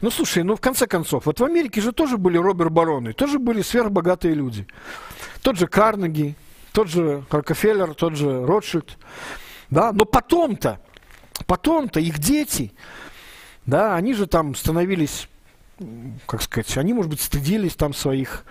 ну 0.00 0.10
слушай, 0.10 0.44
ну 0.44 0.54
в 0.54 0.60
конце 0.60 0.86
концов, 0.86 1.26
вот 1.26 1.40
в 1.40 1.44
Америке 1.44 1.80
же 1.80 1.92
тоже 1.92 2.18
были 2.18 2.36
Роберт 2.36 2.70
Бароны, 2.70 3.14
тоже 3.14 3.38
были 3.38 3.62
сверхбогатые 3.62 4.34
люди. 4.34 4.66
Тот 5.42 5.56
же 5.56 5.66
Карнеги, 5.66 6.36
тот 6.72 6.88
же 6.88 7.24
Рокфеллер, 7.30 7.94
тот 7.94 8.14
же 8.14 8.46
Ротшильд. 8.46 8.96
Да? 9.70 9.92
Но 9.92 10.04
потом-то 10.04 10.80
потом-то 11.48 11.98
их 11.98 12.18
дети, 12.18 12.72
да, 13.66 13.96
они 13.96 14.14
же 14.14 14.26
там 14.26 14.54
становились, 14.54 15.28
как 16.26 16.42
сказать, 16.42 16.76
они, 16.76 16.92
может 16.92 17.10
быть, 17.10 17.20
стыдились 17.20 17.74
там 17.74 17.94
своих 17.94 18.44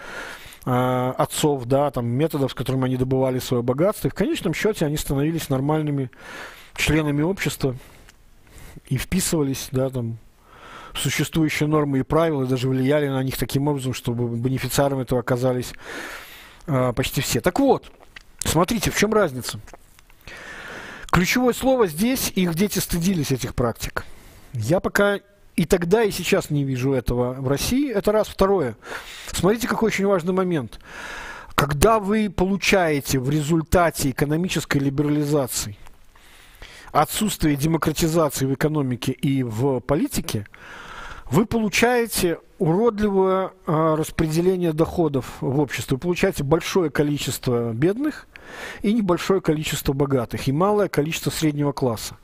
э, 0.65 1.13
отцов, 1.17 1.65
да, 1.65 1.91
там 1.91 2.07
методов, 2.07 2.51
с 2.51 2.55
которыми 2.55 2.85
они 2.85 2.97
добывали 2.97 3.39
свое 3.39 3.61
богатство. 3.61 4.07
И 4.07 4.11
в 4.11 4.15
конечном 4.15 4.53
счете 4.53 4.85
они 4.85 4.97
становились 4.97 5.47
нормальными 5.47 6.09
членами 6.75 7.21
общества 7.21 7.75
и 8.87 8.97
вписывались, 8.97 9.69
да, 9.71 9.89
там, 9.91 10.17
в 10.93 10.97
существующие 10.97 11.69
нормы 11.69 11.99
и 11.99 12.03
правила, 12.03 12.43
и 12.43 12.47
даже 12.47 12.67
влияли 12.67 13.07
на 13.09 13.21
них 13.21 13.37
таким 13.37 13.67
образом, 13.67 13.93
чтобы 13.93 14.27
бенефициарами 14.35 15.03
этого 15.03 15.21
оказались 15.21 15.71
э, 16.65 16.93
почти 16.93 17.21
все. 17.21 17.41
Так 17.41 17.59
вот, 17.59 17.91
смотрите, 18.39 18.89
в 18.89 18.97
чем 18.97 19.13
разница. 19.13 19.59
Ключевое 21.17 21.55
слово 21.55 21.87
здесь, 21.87 22.31
их 22.35 22.53
дети 22.53 22.77
стыдились 22.77 23.31
этих 23.31 23.55
практик. 23.55 24.05
Я 24.53 24.79
пока 24.79 25.17
и 25.55 25.65
тогда, 25.65 26.03
и 26.03 26.11
сейчас 26.11 26.51
не 26.51 26.63
вижу 26.63 26.93
этого 26.93 27.33
в 27.33 27.47
России. 27.47 27.91
Это 27.91 28.11
раз. 28.11 28.27
Второе. 28.27 28.75
Смотрите, 29.31 29.67
какой 29.67 29.87
очень 29.87 30.05
важный 30.05 30.33
момент. 30.33 30.79
Когда 31.55 31.99
вы 31.99 32.29
получаете 32.29 33.17
в 33.17 33.31
результате 33.31 34.11
экономической 34.11 34.77
либерализации 34.77 35.75
отсутствие 36.91 37.55
демократизации 37.55 38.45
в 38.45 38.53
экономике 38.53 39.11
и 39.11 39.41
в 39.41 39.79
политике, 39.79 40.45
вы 41.31 41.47
получаете 41.47 42.37
уродливое 42.59 43.53
э, 43.65 43.95
распределение 43.97 44.71
доходов 44.71 45.37
в 45.41 45.59
обществе. 45.59 45.95
Вы 45.95 45.99
получаете 45.99 46.43
большое 46.43 46.91
количество 46.91 47.73
бедных 47.73 48.27
и 48.81 48.93
небольшое 48.93 49.41
количество 49.41 49.93
богатых, 49.93 50.47
и 50.47 50.51
малое 50.51 50.87
количество 50.89 51.29
среднего 51.29 51.71
класса. 51.71 52.17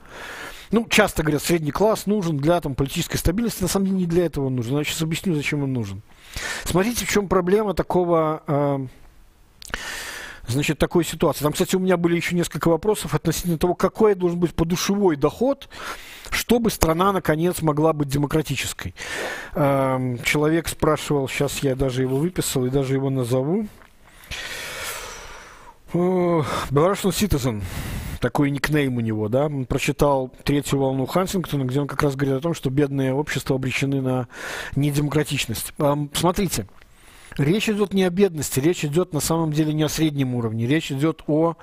Ну, 0.70 0.86
часто 0.88 1.22
говорят, 1.22 1.42
средний 1.42 1.70
класс 1.70 2.06
нужен 2.06 2.36
для 2.36 2.60
там, 2.60 2.74
политической 2.74 3.16
стабильности. 3.16 3.62
На 3.62 3.68
самом 3.68 3.86
деле 3.86 3.98
не 3.98 4.06
для 4.06 4.26
этого 4.26 4.46
он 4.46 4.56
нужен. 4.56 4.76
Я 4.76 4.84
сейчас 4.84 5.02
объясню, 5.02 5.34
зачем 5.34 5.62
он 5.62 5.72
нужен. 5.72 6.02
Смотрите, 6.64 7.06
в 7.06 7.08
чем 7.08 7.28
проблема 7.28 7.74
такого... 7.74 8.42
Э, 8.46 8.86
значит, 10.48 10.78
такой 10.78 11.04
ситуации. 11.04 11.44
Там, 11.44 11.52
кстати, 11.52 11.76
у 11.76 11.78
меня 11.78 11.96
были 11.96 12.16
еще 12.16 12.34
несколько 12.34 12.68
вопросов 12.68 13.14
относительно 13.14 13.58
того, 13.58 13.74
какой 13.74 14.14
должен 14.14 14.38
быть 14.38 14.54
подушевой 14.54 15.16
доход, 15.16 15.68
чтобы 16.30 16.70
страна, 16.70 17.12
наконец, 17.12 17.62
могла 17.62 17.92
быть 17.92 18.08
демократической. 18.08 18.94
Эм, 19.54 20.22
человек 20.22 20.68
спрашивал, 20.68 21.28
сейчас 21.28 21.58
я 21.60 21.76
даже 21.76 22.02
его 22.02 22.16
выписал 22.16 22.66
и 22.66 22.70
даже 22.70 22.94
его 22.94 23.10
назову. 23.10 23.68
Belarusian 25.94 27.10
Citizen, 27.10 27.62
такой 28.20 28.50
никнейм 28.50 28.96
у 28.96 29.00
него, 29.00 29.28
да, 29.28 29.46
он 29.46 29.64
прочитал 29.64 30.30
третью 30.44 30.80
волну 30.80 31.06
Хансингтона, 31.06 31.64
где 31.64 31.80
он 31.80 31.86
как 31.86 32.02
раз 32.02 32.16
говорит 32.16 32.38
о 32.38 32.40
том, 32.40 32.54
что 32.54 32.70
бедные 32.70 33.14
общества 33.14 33.56
обречены 33.56 34.00
на 34.00 34.28
недемократичность. 34.76 35.72
Смотрите, 36.14 36.66
Речь 37.38 37.68
идет 37.68 37.92
не 37.92 38.04
о 38.04 38.10
бедности, 38.10 38.60
речь 38.60 38.84
идет 38.84 39.12
на 39.12 39.20
самом 39.20 39.52
деле 39.52 39.72
не 39.72 39.82
о 39.82 39.88
среднем 39.88 40.34
уровне, 40.34 40.66
речь 40.66 40.92
идет 40.92 41.22
о 41.26 41.56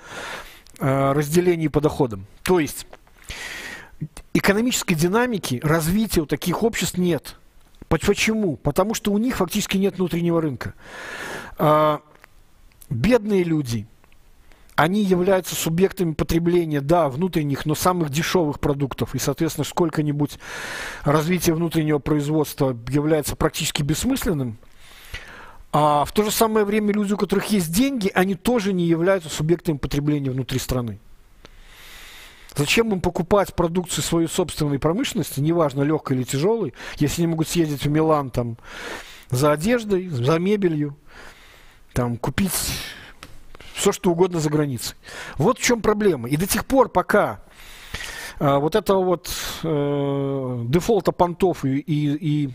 э, 0.80 1.12
разделении 1.14 1.70
по 1.70 1.80
доходам. 1.80 2.26
То 2.44 2.60
есть 2.60 2.86
экономической 4.34 4.96
динамики, 4.96 5.62
развития 5.64 6.22
у 6.22 6.26
таких 6.26 6.64
обществ 6.64 6.98
нет. 6.98 7.38
Почему? 7.88 8.58
Потому 8.58 8.94
что 8.94 9.12
у 9.12 9.18
них 9.18 9.38
фактически 9.38 9.78
нет 9.78 9.98
внутреннего 9.98 10.42
рынка. 10.42 10.74
Э, 11.58 12.00
бедные 12.90 13.44
люди, 13.44 13.88
они 14.76 15.04
являются 15.04 15.56
субъектами 15.56 16.14
потребления, 16.14 16.82
да, 16.82 17.10
внутренних, 17.10 17.66
но 17.66 17.76
самых 17.76 18.10
дешевых 18.10 18.60
продуктов. 18.60 19.16
И, 19.16 19.20
соответственно, 19.20 19.66
сколько-нибудь 19.66 20.40
развитие 21.04 21.56
внутреннего 21.56 22.00
производства 22.00 22.78
является 22.90 23.36
практически 23.36 23.84
бессмысленным. 23.84 24.58
А 25.74 26.04
в 26.04 26.12
то 26.12 26.24
же 26.24 26.32
самое 26.32 26.66
время 26.66 26.94
люди, 26.94 27.14
у 27.14 27.18
которых 27.18 27.46
есть 27.48 27.72
деньги, 27.72 28.12
они 28.14 28.36
тоже 28.36 28.74
не 28.74 28.86
являются 28.86 29.30
субъектами 29.30 29.78
потребления 29.78 30.32
внутри 30.32 30.60
страны. 30.60 31.00
Зачем 32.56 32.92
им 32.92 33.00
покупать 33.00 33.56
продукцию 33.56 34.04
своей 34.04 34.28
собственной 34.28 34.80
промышленности, 34.80 35.40
неважно, 35.40 35.84
легкой 35.84 36.18
или 36.18 36.24
тяжелой, 36.24 36.74
если 36.98 37.22
они 37.22 37.28
могут 37.28 37.48
съездить 37.48 37.86
в 37.86 37.90
Милан 37.90 38.30
там, 38.30 38.58
за 39.30 39.54
одеждой, 39.54 40.10
за 40.10 40.38
мебелью, 40.38 40.98
там, 41.94 42.18
купить 42.18 42.52
все, 43.82 43.92
что 43.92 44.12
угодно 44.12 44.40
за 44.40 44.50
границей. 44.50 44.96
Вот 45.38 45.60
в 45.60 45.64
чем 45.64 45.82
проблема. 45.82 46.30
И 46.30 46.38
до 46.38 46.48
тех 46.48 46.66
пор, 46.66 46.90
пока 46.90 47.42
э, 48.40 48.58
вот 48.58 48.76
этого 48.76 49.04
вот 49.04 49.30
э, 49.64 50.66
дефолта 50.68 51.12
понтов 51.12 51.66
и, 51.66 51.80
и, 51.80 52.46
и 52.46 52.50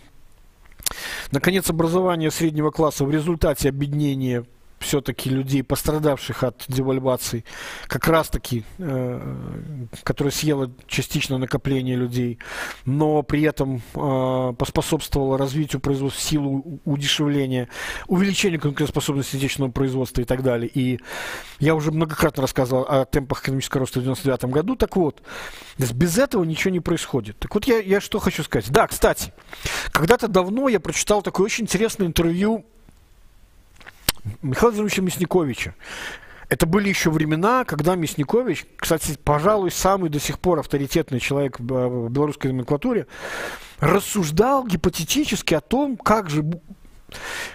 Наконец, 1.33 1.69
образование 1.69 2.31
среднего 2.31 2.71
класса 2.71 3.05
в 3.05 3.11
результате 3.11 3.69
объединения 3.69 4.45
все-таки 4.79 5.31
людей, 5.31 5.63
пострадавших 5.63 6.43
от 6.43 6.65
девальвации, 6.69 7.45
как 7.87 8.07
раз-таки, 8.09 8.65
э, 8.79 9.87
которая 10.03 10.33
съела 10.33 10.71
частично 10.87 11.39
накопление 11.39 11.97
людей, 11.97 12.39
но 12.85 13.23
при 13.23 13.43
этом 13.43 13.83
э, 13.95 14.53
поспособствовала 14.59 15.39
развитию 15.39 15.81
производства 15.81 16.23
силу 16.23 16.81
удешевления, 16.85 17.69
увеличению 18.07 18.61
конкурентоспособности 18.61 19.37
отечественного 19.37 19.73
производства 19.73 20.21
и 20.21 20.25
так 20.25 20.43
далее. 20.43 20.71
И 20.73 21.01
я 21.59 21.75
уже 21.75 21.91
многократно 21.91 22.43
рассказывал 22.43 22.87
о 22.89 23.05
темпах 23.05 23.43
экономического 23.43 23.81
роста 23.81 24.01
в 24.01 24.03
1999 24.03 24.55
году. 24.55 24.77
Так 24.77 24.97
вот, 24.97 25.23
без 25.79 26.19
этого 26.19 26.45
ничего 26.45 26.71
не 26.71 26.81
происходит. 26.81 27.39
Так 27.39 27.55
вот, 27.55 27.65
я, 27.67 27.79
я 27.79 28.01
что 28.01 28.19
хочу 28.19 28.43
сказать. 28.43 28.71
Да, 28.71 28.87
кстати, 28.87 29.33
когда-то 29.91 30.29
давно 30.29 30.69
я 30.69 30.81
прочитал 30.81 31.23
такое 31.23 31.47
очень 31.47 31.65
интересное 31.65 32.07
интервью 32.07 32.67
Михаила 34.43 34.71
Владимировича 34.71 35.03
Мясниковича. 35.03 35.75
Это 36.49 36.67
были 36.67 36.89
еще 36.89 37.11
времена, 37.11 37.65
когда 37.65 37.97
Мясникович, 37.97 38.67
кстати, 38.77 39.19
пожалуй, 39.23 39.73
самый 39.73 40.11
до 40.11 40.21
сих 40.21 40.39
пор 40.39 40.61
авторитетный 40.61 41.19
человек 41.19 41.59
в 41.59 42.09
белорусской 42.09 42.53
номенклатуре, 42.53 43.09
рассуждал 43.81 44.65
гипотетически 44.65 45.55
о 45.55 45.61
том, 45.61 45.97
как 45.97 46.31
же 46.31 46.45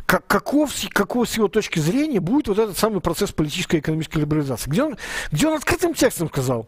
как, 0.06 0.28
каков, 0.28 0.72
каков 0.90 1.30
с 1.30 1.38
его 1.38 1.48
точки 1.48 1.80
зрения 1.80 2.20
будет 2.20 2.48
вот 2.48 2.60
этот 2.60 2.78
самый 2.78 3.02
процесс 3.02 3.32
политической 3.32 3.78
и 3.78 3.80
экономической 3.80 4.20
либерализации. 4.20 4.70
Где 4.70 4.84
он, 4.84 4.98
где 5.32 5.48
он 5.48 5.56
открытым 5.56 5.94
текстом 5.94 6.30
сказал, 6.30 6.68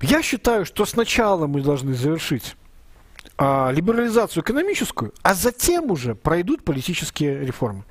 я 0.00 0.22
считаю, 0.22 0.64
что 0.64 0.84
сначала 0.84 1.46
мы 1.46 1.62
должны 1.62 1.94
завершить 1.94 2.56
а, 3.36 3.70
либерализацию 3.72 4.42
экономическую, 4.42 5.12
а 5.22 5.34
затем 5.34 5.90
уже 5.90 6.14
пройдут 6.14 6.64
политические 6.64 7.44
реформы. 7.44 7.84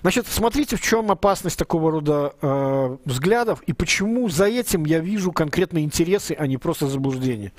Значит, 0.00 0.26
смотрите, 0.28 0.76
в 0.76 0.80
чем 0.80 1.10
опасность 1.10 1.58
такого 1.58 1.90
рода 1.90 2.34
э, 2.40 2.96
взглядов 3.04 3.62
и 3.62 3.72
почему 3.72 4.28
за 4.28 4.46
этим 4.46 4.84
я 4.84 5.00
вижу 5.00 5.32
конкретные 5.32 5.84
интересы, 5.84 6.36
а 6.38 6.46
не 6.46 6.56
просто 6.56 6.86
заблуждение. 6.86 7.52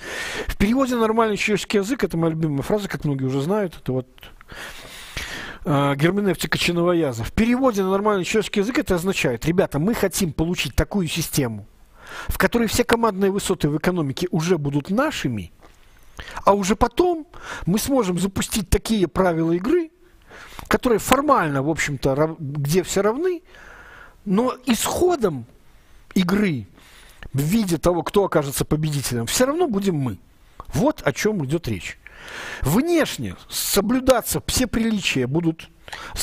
В 0.47 0.57
переводе 0.57 0.95
на 0.95 1.01
нормальный 1.01 1.35
человеческий 1.35 1.77
язык, 1.79 2.03
это 2.03 2.17
моя 2.17 2.33
любимая 2.33 2.61
фраза, 2.61 2.87
как 2.87 3.03
многие 3.03 3.25
уже 3.25 3.41
знают, 3.41 3.77
это 3.81 3.91
вот 3.91 4.07
э, 5.65 5.95
герменевтика 5.97 6.57
чиновояза. 6.57 7.25
В 7.25 7.33
переводе 7.33 7.83
на 7.83 7.91
нормальный 7.91 8.23
человеческий 8.23 8.61
язык 8.61 8.79
это 8.79 8.95
означает, 8.95 9.45
ребята, 9.45 9.77
мы 9.79 9.93
хотим 9.93 10.31
получить 10.31 10.75
такую 10.75 11.07
систему, 11.07 11.67
в 12.29 12.37
которой 12.37 12.69
все 12.69 12.85
командные 12.85 13.31
высоты 13.31 13.67
в 13.67 13.77
экономике 13.77 14.29
уже 14.31 14.57
будут 14.57 14.89
нашими, 14.89 15.51
а 16.45 16.53
уже 16.53 16.77
потом 16.77 17.27
мы 17.65 17.79
сможем 17.79 18.17
запустить 18.17 18.69
такие 18.69 19.09
правила 19.09 19.51
игры, 19.51 19.88
которые 20.67 20.99
формально, 20.99 21.63
в 21.63 21.69
общем-то, 21.69 22.35
где 22.39 22.83
все 22.83 23.01
равны, 23.01 23.41
но 24.25 24.55
исходом 24.65 25.45
игры 26.13 26.67
в 27.33 27.39
виде 27.39 27.77
того, 27.77 28.03
кто 28.03 28.25
окажется 28.25 28.65
победителем, 28.65 29.25
все 29.25 29.45
равно 29.45 29.67
будем 29.67 29.95
мы. 29.95 30.19
Вот 30.67 31.01
о 31.03 31.13
чем 31.13 31.45
идет 31.45 31.67
речь. 31.67 31.99
Внешне 32.61 33.35
соблюдаться 33.49 34.41
все 34.45 34.67
приличия 34.67 35.25
будут, 35.25 35.69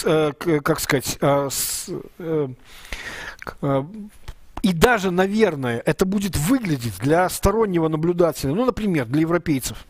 э, 0.05 0.33
как 0.33 0.79
сказать, 0.81 1.19
э, 1.21 1.49
э, 2.19 2.49
э, 3.63 3.85
и 4.63 4.73
даже, 4.73 5.11
наверное, 5.11 5.83
это 5.85 6.05
будет 6.05 6.37
выглядеть 6.37 6.99
для 6.99 7.29
стороннего 7.29 7.89
наблюдателя, 7.89 8.53
ну, 8.53 8.65
например, 8.65 9.07
для 9.07 9.21
европейцев, 9.21 9.85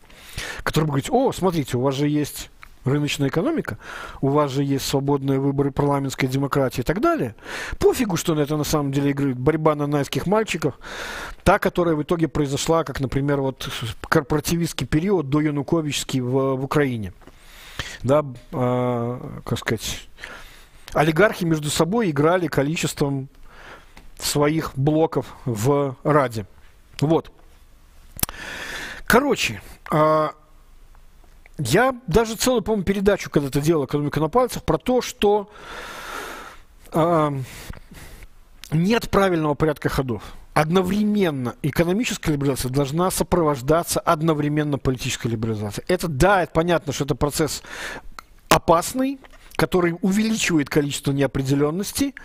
которые 0.63 0.87
будут 0.87 1.07
говорить, 1.07 1.09
о, 1.11 1.31
смотрите, 1.31 1.77
у 1.77 1.81
вас 1.81 1.95
же 1.95 2.07
есть 2.07 2.49
рыночная 2.87 3.29
экономика, 3.29 3.77
у 4.21 4.29
вас 4.29 4.51
же 4.51 4.63
есть 4.63 4.85
свободные 4.85 5.39
выборы 5.39 5.71
парламентской 5.71 6.27
демократии 6.27 6.81
и 6.81 6.83
так 6.83 7.01
далее. 7.01 7.35
Пофигу, 7.79 8.17
что 8.17 8.39
это 8.39 8.57
на 8.57 8.63
самом 8.63 8.91
деле 8.91 9.11
играет 9.11 9.37
борьба 9.37 9.75
на 9.75 9.87
найских 9.87 10.25
мальчиках, 10.27 10.79
та, 11.43 11.59
которая 11.59 11.95
в 11.95 12.03
итоге 12.03 12.27
произошла, 12.27 12.83
как, 12.83 12.99
например, 12.99 13.41
вот 13.41 13.69
корпоративистский 14.09 14.87
период 14.87 15.29
до 15.29 15.41
Януковичский 15.41 16.21
в, 16.21 16.55
в 16.55 16.63
Украине. 16.63 17.13
Да, 18.03 18.25
э, 18.51 19.39
как 19.45 19.59
сказать, 19.59 20.07
олигархи 20.93 21.45
между 21.45 21.69
собой 21.69 22.09
играли 22.09 22.47
количеством 22.47 23.29
своих 24.19 24.71
блоков 24.75 25.35
в 25.45 25.95
Раде. 26.03 26.45
Вот. 27.01 27.31
Короче, 29.05 29.61
э, 29.91 30.29
я 31.57 31.95
даже 32.07 32.35
целую, 32.35 32.61
по-моему, 32.61 32.83
передачу 32.83 33.29
когда-то 33.29 33.61
делал 33.61 33.85
«Экономика 33.85 34.19
на 34.19 34.29
пальцах» 34.29 34.63
про 34.63 34.77
то, 34.77 35.01
что 35.01 35.49
э, 36.91 37.31
нет 38.71 39.09
правильного 39.09 39.55
порядка 39.55 39.89
ходов. 39.89 40.23
Одновременно 40.53 41.55
экономическая 41.61 42.31
либерализация 42.31 42.71
должна 42.71 43.11
сопровождаться 43.11 43.99
одновременно 43.99 44.77
политической 44.77 45.27
либерализацией. 45.27 45.85
Это, 45.87 46.07
да, 46.07 46.43
это 46.43 46.51
понятно, 46.51 46.93
что 46.93 47.05
это 47.05 47.15
процесс 47.15 47.61
опасный, 48.49 49.19
который 49.55 49.97
увеличивает 50.01 50.69
количество 50.69 51.11
неопределенности. 51.11 52.15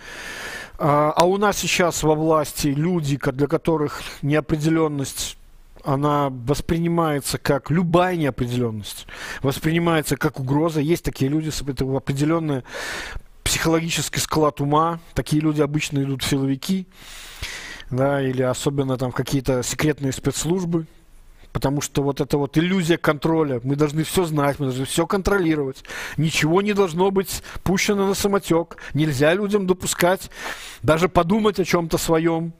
А 0.79 1.25
у 1.25 1.37
нас 1.37 1.57
сейчас 1.57 2.01
во 2.01 2.15
власти 2.15 2.67
люди, 2.67 3.17
для 3.17 3.47
которых 3.47 4.01
неопределенность 4.23 5.37
она 5.83 6.29
воспринимается 6.29 7.37
как 7.37 7.69
любая 7.69 8.15
неопределенность, 8.15 9.05
воспринимается 9.41 10.17
как 10.17 10.39
угроза. 10.39 10.79
Есть 10.79 11.03
такие 11.03 11.29
люди, 11.29 11.49
это 11.49 11.85
определенный 11.95 12.63
психологический 13.43 14.19
склад 14.19 14.61
ума. 14.61 14.99
Такие 15.13 15.41
люди 15.41 15.61
обычно 15.61 16.03
идут 16.03 16.23
в 16.23 16.27
силовики, 16.27 16.87
да, 17.89 18.21
или 18.21 18.41
особенно 18.41 18.97
там 18.97 19.11
какие-то 19.11 19.61
секретные 19.63 20.11
спецслужбы, 20.11 20.87
Потому 21.53 21.81
что 21.81 22.01
вот 22.01 22.19
эта 22.19 22.37
вот 22.37 22.57
иллюзия 22.57 22.97
контроля, 22.97 23.61
мы 23.63 23.75
должны 23.75 24.03
все 24.03 24.25
знать, 24.25 24.59
мы 24.59 24.65
должны 24.65 24.85
все 24.85 25.05
контролировать. 25.05 25.83
Ничего 26.17 26.61
не 26.61 26.73
должно 26.73 27.11
быть 27.11 27.43
пущено 27.63 28.07
на 28.07 28.15
самотек. 28.15 28.77
Нельзя 28.93 29.33
людям 29.33 29.67
допускать 29.67 30.29
даже 30.81 31.07
подумать 31.07 31.59
о 31.59 31.65
чем-то 31.65 31.97
своем 31.99 32.53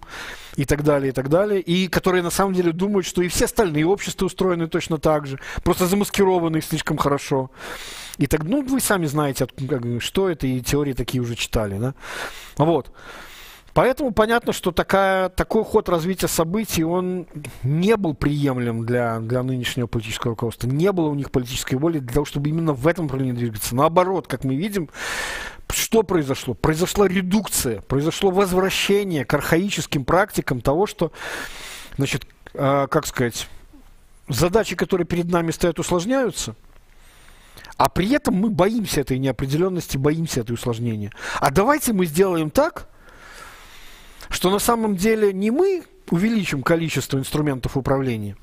и 0.55 0.65
так 0.65 0.83
далее, 0.83 1.09
и 1.09 1.11
так 1.11 1.29
далее. 1.29 1.59
И 1.59 1.87
которые 1.87 2.21
на 2.21 2.29
самом 2.29 2.53
деле 2.53 2.71
думают, 2.71 3.07
что 3.07 3.23
и 3.23 3.27
все 3.27 3.45
остальные 3.45 3.87
общества 3.87 4.27
устроены 4.27 4.67
точно 4.67 4.99
так 4.99 5.25
же, 5.25 5.39
просто 5.63 5.87
замаскированы 5.87 6.61
слишком 6.61 6.97
хорошо. 6.97 7.49
И 8.19 8.27
так, 8.27 8.43
ну, 8.43 8.61
вы 8.61 8.79
сами 8.79 9.07
знаете, 9.07 9.47
что 9.99 10.29
это, 10.29 10.45
и 10.45 10.61
теории 10.61 10.93
такие 10.93 11.21
уже 11.21 11.35
читали, 11.35 11.79
да. 11.79 11.95
Вот. 12.57 12.91
Поэтому 13.73 14.11
понятно, 14.11 14.53
что 14.53 14.71
такая, 14.71 15.29
такой 15.29 15.63
ход 15.63 15.89
развития 15.89 16.27
событий, 16.27 16.83
он 16.83 17.27
не 17.63 17.97
был 17.97 18.13
приемлем 18.13 18.85
для, 18.85 19.19
для 19.19 19.41
нынешнего 19.41 19.87
политического 19.87 20.31
руководства. 20.31 20.67
Не 20.67 20.91
было 20.91 21.07
у 21.09 21.15
них 21.15 21.31
политической 21.31 21.75
воли 21.75 21.97
для 21.97 22.13
того, 22.13 22.25
чтобы 22.25 22.49
именно 22.49 22.73
в 22.73 22.85
этом 22.87 23.05
направлении 23.05 23.35
двигаться. 23.35 23.75
Наоборот, 23.75 24.27
как 24.27 24.43
мы 24.43 24.55
видим, 24.55 24.89
что 25.69 26.03
произошло? 26.03 26.53
Произошла 26.53 27.07
редукция, 27.07 27.81
произошло 27.81 28.29
возвращение 28.29 29.25
к 29.25 29.33
архаическим 29.33 30.05
практикам 30.05 30.61
того, 30.61 30.85
что, 30.85 31.11
значит, 31.97 32.27
э, 32.53 32.87
как 32.87 33.07
сказать, 33.07 33.49
задачи, 34.27 34.75
которые 34.75 35.07
перед 35.07 35.25
нами 35.25 35.49
стоят, 35.49 35.79
усложняются, 35.79 36.55
А 37.77 37.89
при 37.89 38.11
этом 38.11 38.35
мы 38.35 38.49
боимся 38.49 39.01
этой 39.01 39.17
неопределенности, 39.17 39.97
боимся 39.97 40.41
этой 40.41 40.51
усложнения. 40.51 41.11
А 41.39 41.49
давайте 41.49 41.91
мы 41.91 42.05
сделаем 42.05 42.51
так, 42.51 42.87
что 44.33 44.49
на 44.49 44.59
самом 44.59 44.95
деле 44.95 45.31
не 45.31 45.51
мы 45.51 45.83
увеличим 46.09 46.63
количество 46.63 47.17
инструментов 47.17 47.77
управления, 47.77 48.35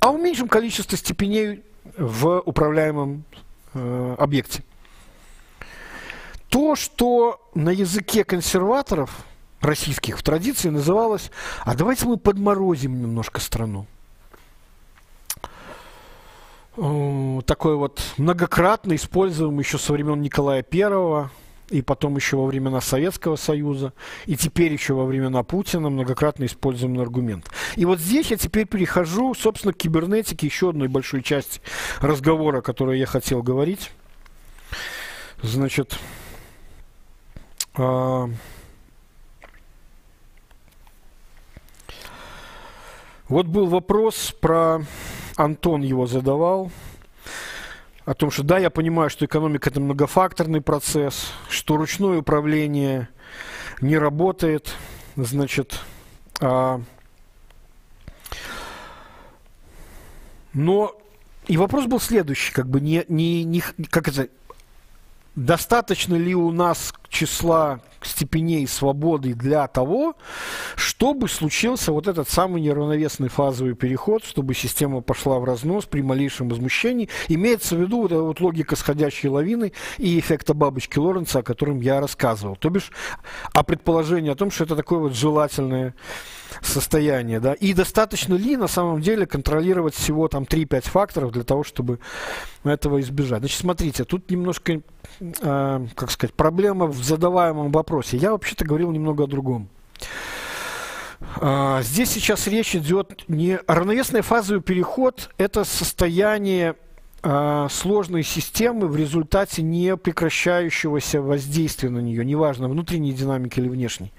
а 0.00 0.10
уменьшим 0.10 0.48
количество 0.48 0.98
степеней 0.98 1.62
в 1.96 2.40
управляемом 2.40 3.24
э, 3.72 4.16
объекте. 4.18 4.64
То, 6.48 6.74
что 6.74 7.40
на 7.54 7.70
языке 7.70 8.24
консерваторов 8.24 9.24
российских 9.60 10.18
в 10.18 10.22
традиции 10.22 10.68
называлось 10.68 11.30
«а 11.64 11.74
давайте 11.74 12.06
мы 12.06 12.16
подморозим 12.16 13.00
немножко 13.00 13.40
страну». 13.40 13.86
Э, 16.76 17.40
такой 17.46 17.76
вот 17.76 18.02
многократно 18.16 18.96
используем 18.96 19.58
еще 19.60 19.78
со 19.78 19.92
времен 19.92 20.20
Николая 20.20 20.62
Первого, 20.62 21.30
и 21.72 21.82
потом 21.82 22.16
еще 22.16 22.36
во 22.36 22.46
времена 22.46 22.80
Советского 22.80 23.36
Союза, 23.36 23.92
и 24.26 24.36
теперь 24.36 24.72
еще 24.72 24.94
во 24.94 25.04
времена 25.04 25.42
Путина 25.42 25.88
многократно 25.90 26.44
используемый 26.44 27.02
аргумент. 27.02 27.50
И 27.76 27.84
вот 27.84 27.98
здесь 27.98 28.30
я 28.30 28.36
теперь 28.36 28.66
перехожу, 28.66 29.34
собственно, 29.34 29.72
к 29.72 29.78
кибернетике, 29.78 30.46
еще 30.46 30.70
одной 30.70 30.88
большой 30.88 31.22
части 31.22 31.60
разговора, 32.00 32.60
которую 32.60 32.98
я 32.98 33.06
хотел 33.06 33.42
говорить. 33.42 33.90
Значит, 35.42 35.98
э, 37.76 38.28
вот 43.28 43.46
был 43.46 43.66
вопрос 43.66 44.34
про 44.40 44.82
Антон 45.36 45.82
его 45.82 46.06
задавал 46.06 46.70
о 48.04 48.14
том, 48.14 48.30
что 48.30 48.42
да, 48.42 48.58
я 48.58 48.70
понимаю, 48.70 49.10
что 49.10 49.24
экономика 49.24 49.70
это 49.70 49.80
многофакторный 49.80 50.60
процесс, 50.60 51.32
что 51.48 51.76
ручное 51.76 52.18
управление 52.18 53.08
не 53.80 53.96
работает, 53.96 54.74
значит, 55.16 55.80
а, 56.40 56.80
но 60.52 60.96
и 61.46 61.56
вопрос 61.56 61.86
был 61.86 62.00
следующий, 62.00 62.52
как 62.52 62.68
бы 62.68 62.80
не, 62.80 63.04
не, 63.08 63.44
не 63.44 63.60
как 63.60 64.08
это, 64.08 64.28
достаточно 65.34 66.14
ли 66.14 66.34
у 66.34 66.50
нас 66.50 66.92
числа 67.08 67.80
степеней 68.04 68.66
свободы 68.66 69.34
для 69.34 69.66
того, 69.66 70.16
чтобы 70.76 71.28
случился 71.28 71.92
вот 71.92 72.08
этот 72.08 72.28
самый 72.28 72.60
неравновесный 72.60 73.28
фазовый 73.28 73.74
переход, 73.74 74.24
чтобы 74.24 74.54
система 74.54 75.00
пошла 75.00 75.38
в 75.38 75.44
разнос 75.44 75.86
при 75.86 76.02
малейшем 76.02 76.48
возмущении. 76.48 77.08
Имеется 77.28 77.76
в 77.76 77.80
виду 77.80 78.02
вот 78.02 78.12
эта 78.12 78.22
вот 78.22 78.40
логика 78.40 78.76
сходящей 78.76 79.28
лавины 79.28 79.72
и 79.98 80.18
эффекта 80.18 80.54
бабочки 80.54 80.98
Лоренца, 80.98 81.40
о 81.40 81.42
котором 81.42 81.80
я 81.80 82.00
рассказывал. 82.00 82.56
То 82.56 82.70
бишь, 82.70 82.90
а 83.54 83.62
предположение 83.62 84.32
о 84.32 84.36
том, 84.36 84.50
что 84.50 84.64
это 84.64 84.76
такое 84.76 84.98
вот 84.98 85.14
желательное 85.14 85.94
состояние, 86.60 87.40
да, 87.40 87.54
и 87.54 87.72
достаточно 87.72 88.34
ли 88.34 88.56
на 88.56 88.68
самом 88.68 89.00
деле 89.00 89.26
контролировать 89.26 89.94
всего 89.94 90.28
там 90.28 90.44
3-5 90.44 90.88
факторов 90.88 91.32
для 91.32 91.44
того, 91.44 91.64
чтобы 91.64 91.98
этого 92.64 93.00
избежать. 93.00 93.40
Значит, 93.40 93.60
смотрите, 93.60 94.04
тут 94.04 94.30
немножко, 94.30 94.82
э, 95.20 95.86
как 95.94 96.10
сказать, 96.10 96.34
проблема 96.34 96.86
в 96.86 97.02
задаваемом 97.02 97.72
вопросе. 97.72 98.16
Я 98.16 98.32
вообще-то 98.32 98.64
говорил 98.64 98.90
немного 98.90 99.24
о 99.24 99.26
другом. 99.26 99.68
Э, 101.40 101.80
здесь 101.82 102.10
сейчас 102.10 102.46
речь 102.46 102.74
идет 102.74 103.24
не... 103.28 103.58
Равновесный 103.66 104.22
фазовый 104.22 104.62
переход– 104.62 105.30
это 105.38 105.64
состояние 105.64 106.76
э, 107.22 107.68
сложной 107.70 108.22
системы 108.22 108.86
в 108.88 108.96
результате 108.96 109.62
не 109.62 109.96
прекращающегося 109.96 111.22
воздействия 111.22 111.90
на 111.90 112.00
нее, 112.00 112.24
неважно, 112.24 112.68
внутренней 112.68 113.12
динамики 113.12 113.60
или 113.60 113.68
внешней. 113.68 114.12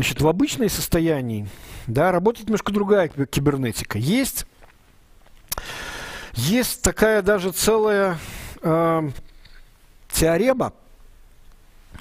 Значит, 0.00 0.22
в 0.22 0.28
обычной 0.28 0.70
состоянии, 0.70 1.46
да, 1.86 2.10
работает 2.10 2.46
немножко 2.48 2.72
другая 2.72 3.08
кибернетика. 3.08 3.98
Есть, 3.98 4.46
есть 6.32 6.80
такая 6.80 7.20
даже 7.20 7.52
целая 7.52 8.16
э, 8.62 9.10
теорема, 10.10 10.72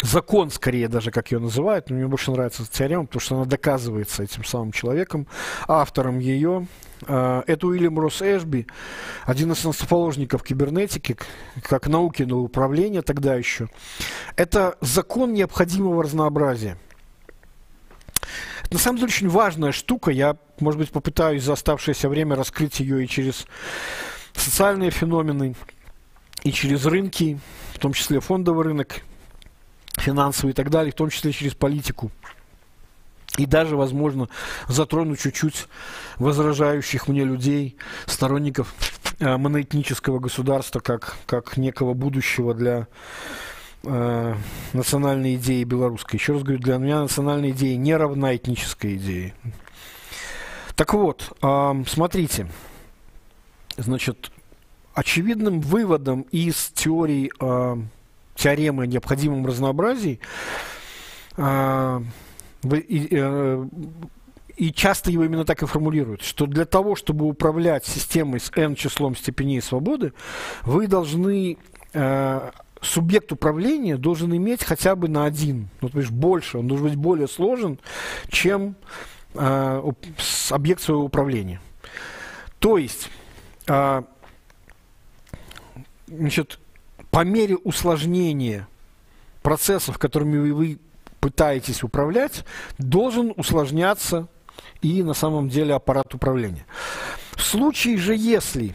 закон, 0.01 0.49
скорее 0.49 0.87
даже, 0.87 1.11
как 1.11 1.33
ее 1.33 1.39
называют, 1.39 1.89
но 1.89 1.97
мне 1.97 2.07
больше 2.07 2.31
нравится 2.31 2.65
теорема, 2.71 3.05
потому 3.05 3.19
что 3.19 3.35
она 3.35 3.43
доказывается 3.43 4.23
этим 4.23 4.45
самым 4.45 4.71
человеком, 4.71 5.27
автором 5.67 6.19
ее. 6.19 6.67
Э, 7.05 7.43
это 7.47 7.67
Уильям 7.67 7.99
Росс 7.99 8.21
Эшби, 8.21 8.65
один 9.25 9.51
из 9.51 9.65
основоположников 9.65 10.43
кибернетики, 10.43 11.17
как 11.63 11.87
науки 11.87 12.23
на 12.23 12.37
управление 12.37 13.01
тогда 13.01 13.35
еще. 13.35 13.67
Это 14.37 14.77
закон 14.79 15.33
необходимого 15.33 16.01
разнообразия– 16.01 16.77
на 18.71 18.77
самом 18.77 18.97
деле 18.97 19.07
очень 19.07 19.29
важная 19.29 19.71
штука. 19.71 20.11
Я, 20.11 20.37
может 20.59 20.79
быть, 20.79 20.91
попытаюсь 20.91 21.43
за 21.43 21.53
оставшееся 21.53 22.09
время 22.09 22.35
раскрыть 22.35 22.79
ее 22.79 23.03
и 23.03 23.07
через 23.07 23.45
социальные 24.33 24.91
феномены, 24.91 25.55
и 26.43 26.51
через 26.51 26.85
рынки, 26.85 27.39
в 27.73 27.79
том 27.79 27.93
числе 27.93 28.19
фондовый 28.19 28.65
рынок, 28.65 29.01
финансовый 29.97 30.51
и 30.51 30.53
так 30.53 30.69
далее, 30.69 30.91
в 30.91 30.95
том 30.95 31.09
числе 31.09 31.31
через 31.31 31.55
политику. 31.55 32.11
И 33.37 33.45
даже, 33.45 33.75
возможно, 33.75 34.27
затрону 34.67 35.15
чуть-чуть 35.15 35.67
возражающих 36.17 37.07
мне 37.07 37.23
людей, 37.23 37.77
сторонников 38.05 38.73
э, 39.19 39.37
моноэтнического 39.37 40.19
государства, 40.19 40.79
как, 40.79 41.17
как 41.25 41.57
некого 41.57 41.93
будущего 41.93 42.53
для 42.53 42.87
э, 43.83 44.35
национальной 44.73 45.35
идеи 45.35 45.63
белорусской. 45.63 46.19
Еще 46.19 46.33
раз 46.33 46.43
говорю, 46.43 46.61
для 46.61 46.77
меня 46.77 47.01
национальная 47.01 47.51
идея 47.51 47.77
не 47.77 47.95
равна 47.95 48.35
этнической 48.35 48.95
идее. 48.95 49.33
Так 50.75 50.93
вот, 50.93 51.37
э, 51.41 51.83
смотрите, 51.87 52.47
значит, 53.77 54.31
очевидным 54.93 55.61
выводом 55.61 56.21
из 56.31 56.71
теории 56.73 57.31
э, 57.39 57.77
теоремы 58.35 58.83
о 58.83 58.87
необходимом 58.87 59.45
разнообразии 59.45 60.19
э, 61.37 62.01
и, 62.63 63.07
э, 63.11 63.67
и 64.57 64.73
часто 64.73 65.11
его 65.11 65.23
именно 65.23 65.45
так 65.45 65.63
и 65.63 65.65
формулируют, 65.65 66.21
что 66.21 66.45
для 66.45 66.65
того, 66.65 66.95
чтобы 66.95 67.25
управлять 67.25 67.85
системой 67.85 68.39
с 68.39 68.51
n 68.55 68.75
числом 68.75 69.15
степеней 69.15 69.61
свободы, 69.61 70.13
вы 70.63 70.87
должны 70.87 71.57
э, 71.93 72.51
субъект 72.81 73.31
управления 73.31 73.97
должен 73.97 74.35
иметь 74.35 74.63
хотя 74.63 74.95
бы 74.95 75.07
на 75.07 75.25
один, 75.25 75.69
ну, 75.81 75.89
то 75.89 75.99
есть 75.99 76.11
больше, 76.11 76.57
он 76.57 76.67
должен 76.67 76.87
быть 76.87 76.95
более 76.95 77.27
сложен, 77.27 77.79
чем 78.29 78.75
э, 79.33 79.91
объект 80.49 80.81
своего 80.81 81.03
управления. 81.03 81.61
То 82.59 82.77
есть, 82.77 83.09
э, 83.67 84.01
значит, 86.07 86.59
по 87.11 87.23
мере 87.23 87.57
усложнения 87.57 88.67
процессов, 89.41 89.97
которыми 89.97 90.51
вы, 90.51 90.79
пытаетесь 91.19 91.83
управлять, 91.83 92.45
должен 92.77 93.33
усложняться 93.35 94.27
и 94.81 95.03
на 95.03 95.13
самом 95.13 95.49
деле 95.49 95.73
аппарат 95.73 96.13
управления. 96.13 96.65
В 97.31 97.41
случае 97.41 97.97
же, 97.97 98.15
если 98.15 98.73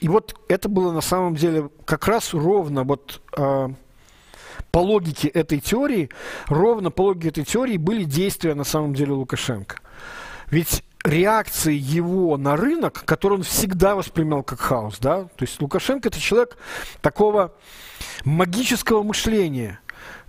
и 0.00 0.08
вот 0.08 0.34
это 0.48 0.68
было 0.68 0.92
на 0.92 1.00
самом 1.00 1.34
деле 1.34 1.70
как 1.84 2.08
раз 2.08 2.32
ровно 2.32 2.84
вот 2.84 3.20
э, 3.36 3.68
по 4.70 4.78
логике 4.78 5.28
этой 5.28 5.60
теории, 5.60 6.10
ровно 6.48 6.90
по 6.90 7.02
логике 7.02 7.28
этой 7.28 7.44
теории 7.44 7.76
были 7.76 8.04
действия 8.04 8.54
на 8.54 8.64
самом 8.64 8.94
деле 8.94 9.12
Лукашенко. 9.12 9.80
Ведь 10.50 10.82
реакции 11.04 11.74
его 11.74 12.36
на 12.36 12.56
рынок, 12.56 13.04
который 13.04 13.34
он 13.34 13.42
всегда 13.42 13.94
воспринимал 13.94 14.42
как 14.42 14.60
хаос, 14.60 14.98
да, 14.98 15.24
то 15.24 15.42
есть 15.42 15.60
Лукашенко 15.60 16.08
это 16.08 16.20
человек 16.20 16.56
такого 17.00 17.54
магического 18.24 19.02
мышления, 19.02 19.80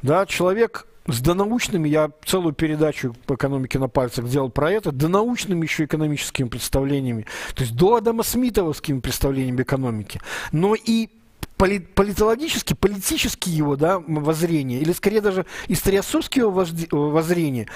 да, 0.01 0.25
человек 0.25 0.85
с 1.11 1.19
донаучными, 1.19 1.89
я 1.89 2.11
целую 2.25 2.53
передачу 2.53 3.15
по 3.25 3.35
экономике 3.35 3.79
на 3.79 3.87
пальцах 3.87 4.27
делал 4.27 4.49
про 4.49 4.71
это, 4.71 4.91
донаучными 4.91 5.63
еще 5.63 5.85
экономическими 5.85 6.47
представлениями, 6.47 7.25
то 7.55 7.63
есть 7.63 7.75
до 7.75 7.95
Адама 7.95 8.23
Смитовскими 8.23 8.99
представлениями 8.99 9.61
экономики, 9.61 10.21
но 10.51 10.75
и 10.75 11.09
политологически, 11.57 12.73
политически 12.73 13.49
его 13.49 13.75
да, 13.75 13.99
воззрение, 13.99 14.79
или 14.79 14.93
скорее 14.93 15.21
даже 15.21 15.45
историосовские 15.67 16.45
его 16.45 17.11
воззрения, 17.11 17.67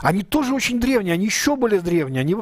они 0.00 0.22
тоже 0.22 0.52
очень 0.52 0.80
древние, 0.80 1.14
они 1.14 1.26
еще 1.26 1.54
более 1.54 1.80
древние, 1.80 2.22
они 2.22 2.36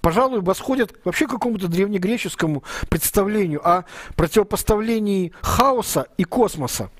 пожалуй, 0.00 0.40
восходят 0.40 0.94
вообще 1.04 1.26
к 1.26 1.30
какому-то 1.30 1.68
древнегреческому 1.68 2.62
представлению 2.88 3.66
о 3.68 3.84
противопоставлении 4.16 5.32
хаоса 5.40 6.06
и 6.18 6.24
космоса. 6.24 6.90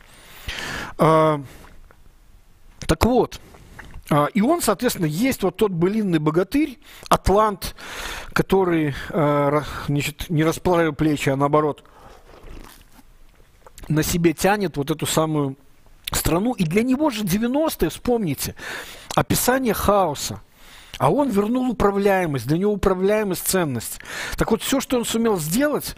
Так 2.87 3.05
вот, 3.05 3.41
а, 4.11 4.27
и 4.27 4.41
он, 4.41 4.61
соответственно, 4.61 5.07
есть 5.07 5.43
вот 5.43 5.57
тот 5.57 5.73
былинный 5.73 6.19
богатырь, 6.19 6.79
атлант, 7.09 7.75
который 8.33 8.95
а, 9.11 9.63
значит, 9.87 10.29
не 10.29 10.45
расправил 10.45 10.93
плечи, 10.93 11.31
а 11.31 11.37
наоборот 11.37 11.85
на 13.89 14.03
себе 14.03 14.33
тянет 14.33 14.77
вот 14.77 14.91
эту 14.91 15.07
самую 15.07 15.57
страну. 16.11 16.53
И 16.53 16.65
для 16.65 16.83
него 16.83 17.11
же 17.11 17.25
90-е, 17.25 17.91
вспомните, 17.91 18.55
описание 19.15 19.75
хаоса. 19.75 20.41
А 20.99 21.11
он 21.11 21.29
вернул 21.29 21.69
управляемость, 21.71 22.47
для 22.47 22.59
него 22.59 22.73
управляемость 22.73 23.47
ценность. 23.47 23.99
Так 24.37 24.51
вот, 24.53 24.63
все, 24.63 24.81
что 24.81 24.97
он 24.97 25.05
сумел 25.05 25.39
сделать, 25.39 25.97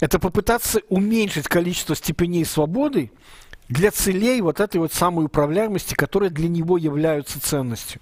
это 0.00 0.18
попытаться 0.18 0.80
уменьшить 0.88 1.46
количество 1.46 1.94
степеней 1.94 2.44
свободы 2.44 3.12
для 3.68 3.90
целей 3.90 4.40
вот 4.40 4.60
этой 4.60 4.78
вот 4.78 4.92
самой 4.92 5.26
управляемости, 5.26 5.94
которая 5.94 6.30
для 6.30 6.48
него 6.48 6.78
являются 6.78 7.40
ценностью, 7.40 8.00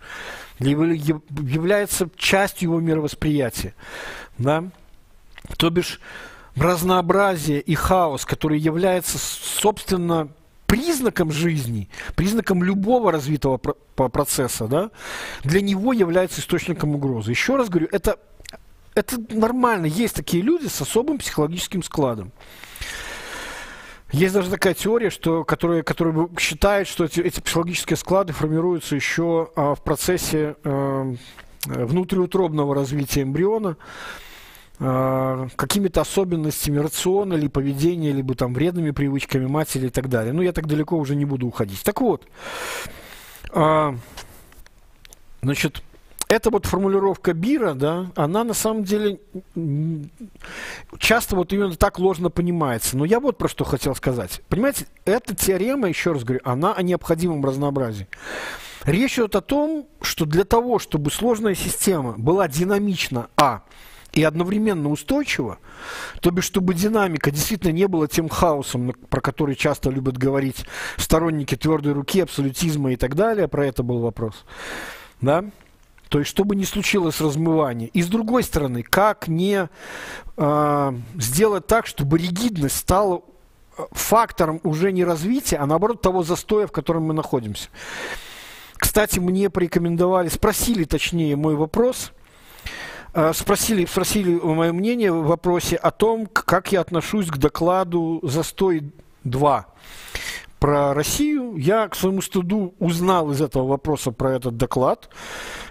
является 0.59 2.09
частью 2.17 2.71
его 2.71 2.81
мировосприятия. 2.81 3.75
Да? 4.39 4.65
То 5.57 5.71
бишь 5.71 6.01
разнообразие 6.57 7.61
и 7.61 7.75
хаос, 7.75 8.25
который 8.25 8.59
является, 8.59 9.19
собственно, 9.19 10.29
признаком 10.67 11.31
жизни, 11.33 11.89
признаком 12.15 12.63
любого 12.63 13.13
развитого 13.13 13.59
процесса, 13.59 14.67
да, 14.67 14.91
для 15.43 15.61
него 15.61 15.93
является 15.93 16.41
источником 16.41 16.95
угрозы. 16.95 17.31
Еще 17.31 17.57
раз 17.57 17.69
говорю, 17.69 17.89
это, 17.93 18.19
это 18.95 19.17
нормально. 19.31 19.87
Есть 19.87 20.17
такие 20.17 20.43
люди 20.43 20.67
с 20.67 20.81
особым 20.81 21.19
психологическим 21.19 21.83
складом. 21.83 22.33
Есть 24.13 24.35
даже 24.35 24.51
такая 24.51 24.75
теория, 24.75 25.11
что, 25.11 25.45
которая, 25.45 25.83
которая 25.83 26.29
считает, 26.39 26.87
что 26.87 27.05
эти, 27.05 27.21
эти 27.21 27.41
психологические 27.41 27.97
склады 27.97 28.33
формируются 28.33 28.95
еще 28.95 29.51
а, 29.57 29.75
в 29.75 29.83
процессе 29.83 30.57
а, 30.63 31.15
внутриутробного 31.67 32.75
развития 32.75 33.23
эмбриона, 33.23 33.77
а, 34.79 35.49
какими-то 35.57 36.01
особенностями 36.03 36.79
рациона 36.79 37.35
или 37.35 37.49
поведения, 37.49 38.13
либо 38.13 38.35
там 38.35 38.55
вредными 38.55 38.91
привычками 38.91 39.47
матери 39.47 39.87
и 39.87 39.91
так 39.91 40.09
далее. 40.09 40.33
Ну, 40.33 40.43
я 40.43 40.53
так 40.53 40.67
далеко 40.67 40.97
уже 40.97 41.17
не 41.17 41.25
буду 41.25 41.47
уходить. 41.47 41.83
Так 41.83 42.01
вот, 42.01 42.23
а, 43.53 43.97
значит, 45.43 45.83
эта 46.35 46.51
вот 46.51 46.67
формулировка 46.67 47.33
Бира, 47.33 47.75
да, 47.75 48.11
она 48.17 48.43
на 48.43 48.55
самом 48.55 48.83
деле 48.83 49.21
часто 50.99 51.37
вот 51.37 51.53
именно 51.53 51.75
так 51.77 51.99
ложно 51.99 52.29
понимается. 52.29 52.97
Но 52.97 53.05
я 53.05 53.21
вот 53.21 53.39
про 53.39 53.49
что 53.49 53.65
хотел 53.65 53.95
сказать. 53.95 54.43
Понимаете, 54.49 54.87
эта 55.05 55.35
теорема, 55.35 55.89
еще 55.89 56.13
раз 56.13 56.25
говорю, 56.25 56.41
она 56.45 56.75
о 56.75 56.83
необходимом 56.83 57.45
разнообразии. 57.45 58.09
Речь 58.85 59.15
идет 59.15 59.37
о 59.37 59.41
том, 59.41 59.87
что 60.03 60.27
для 60.27 60.45
того, 60.45 60.79
чтобы 60.79 61.11
сложная 61.11 61.55
система 61.55 62.15
была 62.19 62.49
динамична, 62.49 63.29
а, 63.37 63.63
и 64.13 64.23
одновременно 64.23 64.91
устойчива, 64.91 65.59
то 66.21 66.31
бишь, 66.31 66.45
чтобы 66.45 66.75
динамика 66.75 67.31
действительно 67.31 67.73
не 67.73 67.89
была 67.89 68.07
тем 68.07 68.29
хаосом, 68.29 68.93
про 69.09 69.21
который 69.21 69.55
часто 69.55 69.91
любят 69.91 70.19
говорить 70.19 70.67
сторонники 70.97 71.57
твердой 71.57 71.93
руки, 71.93 72.21
абсолютизма 72.21 72.93
и 72.93 72.97
так 72.97 73.15
далее, 73.15 73.49
про 73.49 73.67
это 73.67 73.83
был 73.83 74.01
вопрос, 74.01 74.45
да, 75.21 75.45
то 76.15 76.21
есть, 76.21 76.31
чтобы 76.31 76.55
не 76.55 76.65
случилось 76.65 77.21
размывание. 77.21 77.89
И 77.89 78.01
с 78.01 78.07
другой 78.07 78.45
стороны, 78.45 78.85
как 78.85 79.27
не 79.27 79.69
э, 80.37 80.93
сделать 81.17 81.67
так, 81.67 81.89
чтобы 81.89 82.19
ригидность 82.19 82.77
стала 82.77 83.23
а, 83.77 83.89
фактором 83.91 84.61
уже 84.63 84.93
не 84.93 85.03
развития, 85.03 85.57
а 85.57 85.67
наоборот 85.67 86.03
того 86.03 86.23
застоя, 86.23 86.69
в 86.69 86.71
котором 86.71 87.03
мы 87.03 87.15
находимся. 87.15 87.69
Кстати, 88.77 89.19
мне 89.19 89.51
порекомендовали, 89.51 90.29
спросили 90.29 90.85
точнее 90.85 91.35
мой 91.35 91.57
вопрос, 91.57 92.13
э, 93.13 93.33
спросили, 93.35 93.85
спросили 93.85 94.35
мое 94.35 94.73
мнение 94.73 95.11
в 95.11 95.27
вопросе 95.27 95.75
о 95.75 95.91
том, 95.91 96.27
как 96.27 96.71
я 96.71 96.83
отношусь 96.83 97.27
к 97.27 97.39
докладу 97.39 98.21
«Застой 98.23 98.93
2» 99.25 99.65
про 100.65 100.95
Россию. 100.95 101.57
Я, 101.59 101.89
к 101.89 101.95
своему 101.95 102.23
стыду, 102.23 102.75
узнал 102.79 103.31
из 103.31 103.43
этого 103.43 103.67
вопроса 103.67 104.13
про 104.13 104.33
этот 104.35 104.57
доклад. 104.57 105.11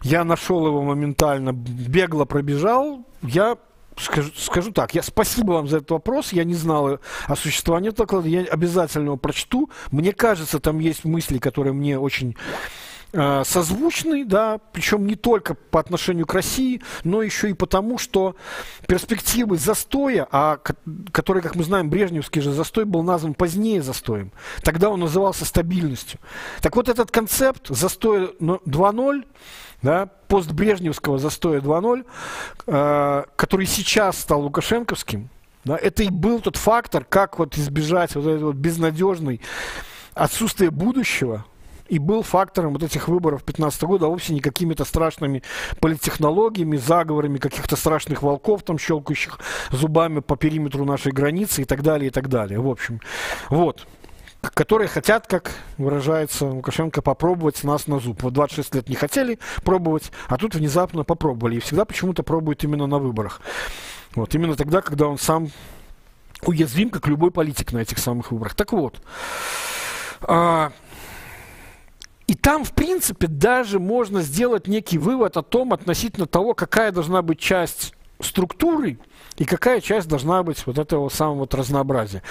Я 0.03 0.23
нашел 0.23 0.67
его 0.67 0.83
моментально, 0.83 1.51
бегло 1.51 2.25
пробежал. 2.25 3.03
Я 3.23 3.57
скажу, 3.97 4.29
скажу 4.37 4.71
так, 4.71 4.93
я 4.93 5.01
спасибо 5.01 5.53
вам 5.53 5.67
за 5.67 5.77
этот 5.77 5.89
вопрос. 5.89 6.31
Я 6.31 6.43
не 6.43 6.53
знал 6.53 6.99
о 7.25 7.35
существовании 7.35 7.89
этого 7.89 8.05
доклада. 8.05 8.27
Я 8.27 8.41
обязательно 8.41 9.05
его 9.05 9.17
прочту. 9.17 9.71
Мне 9.89 10.13
кажется, 10.13 10.59
там 10.59 10.77
есть 10.77 11.05
мысли, 11.05 11.39
которые 11.39 11.73
мне 11.73 11.97
очень 11.97 12.37
Э, 13.15 13.43
созвучный, 13.45 14.23
да, 14.23 14.59
причем 14.71 15.05
не 15.05 15.13
только 15.13 15.53
по 15.53 15.79
отношению 15.79 16.25
к 16.25 16.33
России, 16.33 16.81
но 17.03 17.21
еще 17.21 17.51
и 17.51 17.53
потому, 17.53 17.99
что 17.99 18.35
перспективы 18.87 19.59
застоя, 19.59 20.27
а, 20.31 20.57
который, 21.11 21.43
как 21.43 21.55
мы 21.55 21.63
знаем, 21.63 21.91
брежневский 21.91 22.41
же 22.41 22.51
застой 22.51 22.85
был 22.85 23.03
назван 23.03 23.35
позднее 23.35 23.83
застоем, 23.83 24.31
тогда 24.63 24.89
он 24.89 24.99
назывался 24.99 25.45
стабильностью. 25.45 26.19
Так 26.59 26.75
вот 26.75 26.89
этот 26.89 27.11
концепт 27.11 27.67
застоя 27.67 28.29
2.0, 28.39 29.25
да, 29.83 30.07
постбрежневского 30.27 31.19
застоя 31.19 31.61
2.0, 31.61 32.05
э, 32.65 33.23
который 33.35 33.67
сейчас 33.67 34.17
стал 34.17 34.41
лукашенковским, 34.41 35.29
да, 35.65 35.77
это 35.77 36.01
и 36.01 36.09
был 36.09 36.39
тот 36.39 36.55
фактор, 36.55 37.05
как 37.05 37.37
вот 37.37 37.59
избежать 37.59 38.15
вот 38.15 38.25
этой 38.25 38.43
вот 38.43 38.55
безнадежной 38.55 39.39
отсутствия 40.15 40.71
будущего, 40.71 41.45
и 41.93 41.99
был 41.99 42.23
фактором 42.23 42.73
вот 42.73 42.81
этих 42.81 43.07
выборов 43.07 43.41
2015 43.41 43.83
года, 43.83 44.05
а 44.07 44.09
вовсе 44.09 44.33
не 44.33 44.39
какими-то 44.39 44.83
страшными 44.83 45.43
политтехнологиями, 45.79 46.75
заговорами 46.75 47.37
каких-то 47.37 47.75
страшных 47.75 48.23
волков, 48.23 48.63
там, 48.63 48.79
щелкающих 48.79 49.37
зубами 49.69 50.19
по 50.19 50.35
периметру 50.35 50.85
нашей 50.85 51.11
границы 51.11 51.61
и 51.61 51.65
так 51.65 51.83
далее, 51.83 52.07
и 52.07 52.09
так 52.09 52.29
далее. 52.29 52.59
В 52.59 52.67
общем, 52.67 52.99
вот 53.51 53.85
которые 54.41 54.87
хотят, 54.87 55.27
как 55.27 55.51
выражается 55.77 56.47
Лукашенко, 56.47 57.03
попробовать 57.03 57.63
нас 57.63 57.85
на 57.85 57.99
зуб. 57.99 58.23
Вот 58.23 58.33
26 58.33 58.73
лет 58.73 58.89
не 58.89 58.95
хотели 58.95 59.37
пробовать, 59.63 60.11
а 60.27 60.37
тут 60.37 60.55
внезапно 60.55 61.03
попробовали. 61.03 61.57
И 61.57 61.59
всегда 61.59 61.85
почему-то 61.85 62.23
пробуют 62.23 62.63
именно 62.63 62.87
на 62.87 62.97
выборах. 62.97 63.39
Вот, 64.15 64.33
именно 64.33 64.55
тогда, 64.55 64.81
когда 64.81 65.07
он 65.07 65.19
сам 65.19 65.49
уязвим, 66.41 66.89
как 66.89 67.07
любой 67.07 67.29
политик 67.29 67.71
на 67.71 67.77
этих 67.77 67.99
самых 67.99 68.31
выборах. 68.31 68.55
Так 68.55 68.73
вот, 68.73 68.99
а, 70.23 70.71
и 72.33 72.35
там, 72.35 72.63
в 72.63 72.73
принципе, 72.73 73.27
даже 73.27 73.79
можно 73.79 74.23
сделать 74.23 74.67
некий 74.67 74.97
вывод 74.97 75.37
о 75.37 75.43
том 75.43 75.71
относительно 75.71 76.25
того, 76.25 76.55
какая 76.55 76.91
должна 76.91 77.21
быть 77.21 77.37
часть 77.37 77.93
структуры 78.19 78.97
и 79.37 79.45
какая 79.45 79.81
часть 79.81 80.07
должна 80.07 80.41
быть 80.41 80.65
вот 80.65 80.79
этого 80.79 81.09
самого 81.09 81.41
вот 81.41 81.53
разнообразия. 81.53 82.23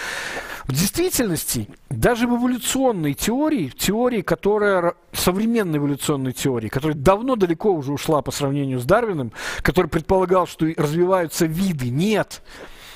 В 0.65 0.73
действительности, 0.73 1.69
даже 1.89 2.27
в 2.27 2.35
эволюционной 2.37 3.15
теории, 3.15 3.69
в 3.69 3.77
теории, 3.77 4.23
которая, 4.23 4.95
современной 5.13 5.79
эволюционной 5.79 6.33
теории, 6.33 6.69
которая 6.69 6.99
давно 6.99 7.37
далеко 7.37 7.71
уже 7.71 7.93
ушла 7.93 8.23
по 8.23 8.33
сравнению 8.33 8.81
с 8.81 8.85
Дарвином, 8.85 9.31
который 9.59 9.87
предполагал, 9.87 10.49
что 10.49 10.67
развиваются 10.77 11.47
виды, 11.47 11.91
нет. 11.91 12.43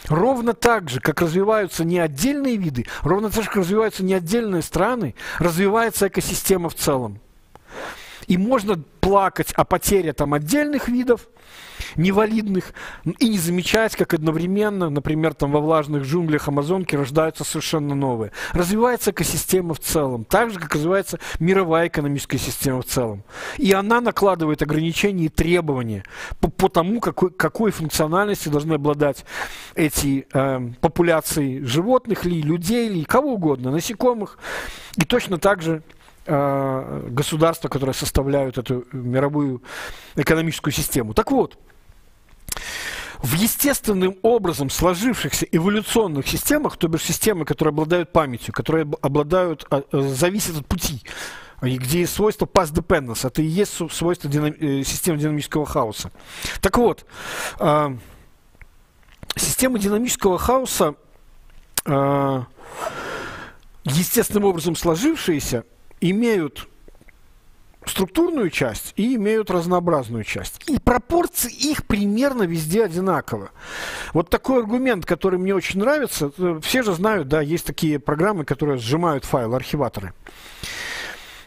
Ровно 0.08 0.54
так 0.54 0.88
же, 0.88 1.00
как 1.00 1.20
развиваются 1.20 1.84
не 1.84 1.98
отдельные 1.98 2.56
виды, 2.56 2.86
ровно 3.02 3.30
так 3.30 3.44
же, 3.44 3.48
как 3.48 3.58
развиваются 3.58 4.04
не 4.04 4.14
отдельные 4.14 4.62
страны, 4.62 5.14
развивается 5.38 6.08
экосистема 6.08 6.68
в 6.68 6.74
целом. 6.74 7.20
И 8.26 8.36
можно 8.36 8.80
плакать 9.00 9.52
о 9.52 9.64
потере 9.64 10.12
там 10.12 10.34
отдельных 10.34 10.88
видов, 10.88 11.28
невалидных, 11.94 12.72
и 13.20 13.28
не 13.28 13.38
замечать, 13.38 13.94
как 13.94 14.14
одновременно, 14.14 14.90
например, 14.90 15.32
там 15.34 15.52
во 15.52 15.60
влажных 15.60 16.02
джунглях 16.02 16.48
Амазонки 16.48 16.96
рождаются 16.96 17.44
совершенно 17.44 17.94
новые. 17.94 18.32
Развивается 18.52 19.12
экосистема 19.12 19.74
в 19.74 19.78
целом, 19.78 20.24
так 20.24 20.50
же, 20.50 20.58
как 20.58 20.74
развивается 20.74 21.20
мировая 21.38 21.86
экономическая 21.86 22.38
система 22.38 22.82
в 22.82 22.86
целом. 22.86 23.22
И 23.58 23.72
она 23.72 24.00
накладывает 24.00 24.60
ограничения 24.62 25.26
и 25.26 25.28
требования 25.28 26.02
по, 26.40 26.50
по 26.50 26.68
тому, 26.68 27.00
какой, 27.00 27.30
какой 27.30 27.70
функциональности 27.70 28.48
должны 28.48 28.74
обладать 28.74 29.24
эти 29.76 30.26
э, 30.32 30.70
популяции 30.80 31.60
животных 31.60 32.24
ли, 32.24 32.42
людей 32.42 32.88
ли, 32.88 33.04
кого 33.04 33.34
угодно, 33.34 33.70
насекомых. 33.70 34.38
И 34.96 35.02
точно 35.04 35.38
так 35.38 35.62
же 35.62 35.82
государства, 36.26 37.68
которые 37.68 37.94
составляют 37.94 38.58
эту 38.58 38.84
мировую 38.92 39.62
экономическую 40.16 40.72
систему. 40.72 41.14
Так 41.14 41.30
вот, 41.30 41.58
в 43.22 43.34
естественным 43.34 44.16
образом 44.22 44.70
сложившихся 44.70 45.46
эволюционных 45.50 46.26
системах, 46.28 46.76
то 46.76 46.88
бишь 46.88 47.02
системы, 47.02 47.44
которые 47.44 47.72
обладают 47.72 48.12
памятью, 48.12 48.52
которые 48.52 48.86
обладают, 49.02 49.66
а, 49.70 49.82
э, 49.90 50.00
зависят 50.00 50.58
от 50.58 50.66
пути, 50.66 51.02
где 51.62 52.00
есть 52.00 52.14
свойство 52.14 52.46
past 52.46 52.74
dependence, 52.74 53.26
это 53.26 53.40
и 53.40 53.46
есть 53.46 53.72
свойство 53.90 54.28
динам, 54.28 54.54
э, 54.58 54.82
системы 54.84 55.18
динамического 55.18 55.64
хаоса. 55.64 56.10
Так 56.60 56.76
вот, 56.76 57.06
системы 59.36 59.78
динамического 59.78 60.38
хаоса, 60.38 60.94
естественным 63.84 64.44
образом 64.44 64.76
сложившиеся, 64.76 65.64
имеют 66.10 66.68
структурную 67.86 68.50
часть 68.50 68.92
и 68.96 69.14
имеют 69.14 69.50
разнообразную 69.50 70.24
часть. 70.24 70.68
И 70.68 70.78
пропорции 70.78 71.52
их 71.52 71.86
примерно 71.86 72.42
везде 72.42 72.84
одинаковы. 72.84 73.50
Вот 74.12 74.28
такой 74.28 74.60
аргумент, 74.60 75.06
который 75.06 75.38
мне 75.38 75.54
очень 75.54 75.80
нравится, 75.80 76.32
э, 76.36 76.60
все 76.62 76.82
же 76.82 76.92
знают, 76.94 77.28
да, 77.28 77.40
есть 77.40 77.64
такие 77.64 77.98
программы, 77.98 78.44
которые 78.44 78.78
сжимают 78.78 79.24
файлы, 79.24 79.56
архиваторы. 79.56 80.12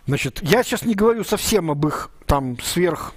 Значит, 0.08 0.40
я 0.42 0.64
сейчас 0.64 0.86
не 0.86 0.96
говорю 0.96 1.24
совсем 1.24 1.70
об 1.70 1.86
их 1.86 2.10
там 2.26 2.60
сверх 2.60 3.14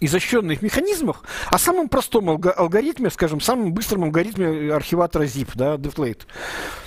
изощренных 0.00 0.62
механизмах, 0.62 1.22
а 1.50 1.58
самом 1.58 1.88
простом 1.88 2.28
алгоритме, 2.28 3.08
скажем, 3.10 3.40
самом 3.40 3.72
быстром 3.72 4.04
алгоритме 4.04 4.72
архиватора 4.72 5.24
zip, 5.24 5.50
да, 5.54 5.76
deflate. 5.76 6.22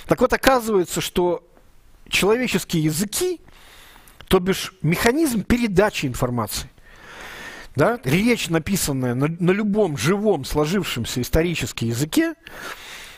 Так 0.06 0.20
вот, 0.20 0.32
оказывается, 0.32 1.00
что 1.00 1.42
человеческие 2.08 2.84
языки, 2.84 3.40
то 4.28 4.38
бишь 4.40 4.72
механизм 4.82 5.42
передачи 5.42 6.06
информации, 6.06 6.70
да, 7.74 8.00
речь, 8.04 8.48
написанная 8.48 9.14
на, 9.14 9.28
на 9.28 9.50
любом 9.50 9.96
живом 9.96 10.44
сложившемся 10.44 11.20
историческом 11.20 11.88
языке, 11.88 12.34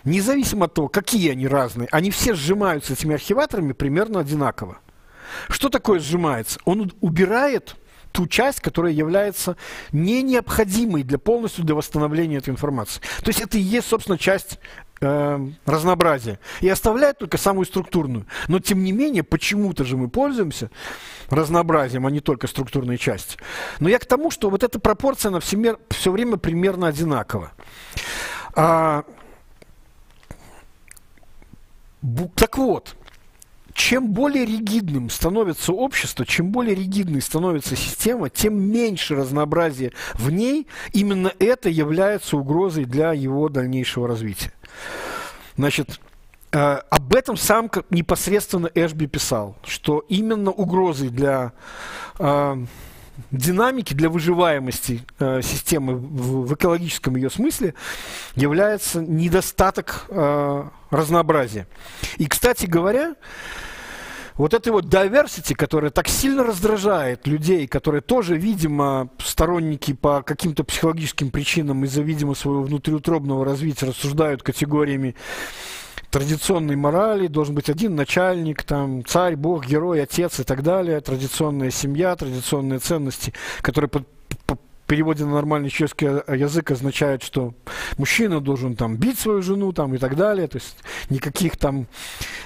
независимо 0.05 0.66
от 0.66 0.74
того, 0.74 0.89
какие 0.89 1.31
они 1.31 1.47
разные, 1.47 1.89
они 1.93 2.10
все 2.10 2.35
сжимаются 2.35 2.93
этими 2.93 3.15
архиваторами 3.15 3.73
примерно 3.73 4.20
одинаково. 4.20 4.78
Что 5.48 5.69
такое 5.69 6.01
сжимается? 6.01 6.59
Он 6.65 6.93
убирает 7.01 7.77
ту 8.12 8.27
часть, 8.27 8.60
которая 8.60 8.93
является 8.93 9.56
не 9.93 10.23
необходимой 10.23 11.02
для 11.02 11.19
полностью 11.19 11.65
для 11.65 11.74
восстановления 11.74 12.39
этой 12.39 12.51
информации. 12.51 13.01
То 13.23 13.28
есть 13.28 13.40
это 13.40 13.59
и 13.59 13.60
есть, 13.60 13.89
собственно, 13.89 14.19
часть 14.19 14.59
э, 15.00 15.48
разнообразия. 15.66 16.38
И 16.60 16.68
оставляет 16.68 17.18
только 17.18 17.38
самую 17.38 17.66
структурную. 17.66 18.26
Но, 18.48 18.58
тем 18.58 18.82
не 18.82 18.92
менее, 18.92 19.22
почему-то 19.22 19.84
же 19.84 19.96
мы 19.96 20.08
пользуемся 20.08 20.70
разнообразием, 21.30 22.06
а 22.06 22.10
не 22.10 22.20
только 22.20 22.46
структурной 22.46 22.98
частью. 22.98 23.40
Но 23.80 23.88
я 23.88 23.98
к 23.98 24.06
тому, 24.06 24.30
что 24.30 24.50
вот 24.50 24.62
эта 24.62 24.78
пропорция, 24.78 25.30
она 25.30 25.40
все, 25.40 25.76
все 25.90 26.10
время 26.10 26.36
примерно 26.36 26.86
одинакова. 26.88 27.52
А, 28.54 29.04
так 32.34 32.58
вот, 32.58 32.96
чем 33.89 34.09
более 34.09 34.44
ригидным 34.44 35.09
становится 35.09 35.73
общество, 35.73 36.27
чем 36.27 36.52
более 36.52 36.74
ригидной 36.74 37.23
становится 37.23 37.74
система, 37.74 38.28
тем 38.28 38.60
меньше 38.60 39.15
разнообразия 39.15 39.93
в 40.12 40.31
ней. 40.31 40.66
Именно 40.93 41.32
это 41.39 41.70
является 41.70 42.36
угрозой 42.36 42.85
для 42.85 43.15
его 43.15 43.48
дальнейшего 43.48 44.06
развития. 44.06 44.52
Значит, 45.56 46.01
э, 46.52 46.59
об 46.59 47.15
этом 47.15 47.39
сам 47.39 47.70
непосредственно 47.89 48.70
Эшби 48.74 49.06
писал, 49.06 49.56
что 49.65 50.05
именно 50.10 50.51
угрозой 50.51 51.09
для 51.09 51.52
э, 52.19 52.56
динамики, 53.31 53.94
для 53.94 54.10
выживаемости 54.10 55.01
э, 55.19 55.40
системы 55.40 55.94
в, 55.97 56.52
экологическом 56.52 57.16
ее 57.16 57.31
смысле 57.31 57.73
является 58.35 59.01
недостаток 59.01 60.05
разнообразия. 60.90 61.66
И, 62.19 62.27
кстати 62.27 62.66
говоря, 62.66 63.15
вот 64.39 64.55
этой 64.55 64.73
вот 64.73 64.86
diversity, 64.86 65.55
которая 65.55 65.90
так 65.90 66.09
сильно 66.09 66.44
раздражает 66.44 67.27
людей, 67.27 67.66
которые 67.66 68.01
тоже, 68.01 68.39
видимо, 68.39 69.10
сторонники 69.19 69.93
по 69.93 70.23
каким-то 70.23 70.65
психологическим 70.65 71.31
причинам 71.31 71.85
из-за, 71.85 72.02
видимо, 72.02 72.35
своего 72.35 72.62
внутриутробного 72.62 73.44
развития 73.44 73.86
рассуждают 73.86 74.43
категориями 74.43 75.16
традиционной 76.10 76.77
морали, 76.77 77.27
должен 77.27 77.55
быть 77.55 77.69
один 77.69 77.94
начальник, 77.97 78.62
там, 78.62 79.05
царь, 79.05 79.36
бог, 79.36 79.66
герой, 79.66 80.02
отец 80.02 80.40
и 80.40 80.44
так 80.44 80.62
далее, 80.62 81.01
традиционная 81.01 81.70
семья, 81.70 82.16
традиционные 82.16 82.78
ценности, 82.78 83.35
которые 83.60 83.90
под, 83.90 84.06
переводе 84.89 85.24
на 85.24 85.32
нормальный 85.32 85.69
чешский 85.69 86.06
язык 86.06 86.70
означает, 86.73 87.23
что 87.23 87.55
мужчина 87.98 88.40
должен 88.40 88.74
там 88.74 88.97
бить 88.97 89.19
свою 89.19 89.43
жену 89.43 89.73
там 89.73 89.94
и 89.94 89.98
так 89.98 90.16
далее, 90.16 90.48
то 90.48 90.56
есть 90.56 90.77
никаких 91.10 91.56
там 91.56 91.86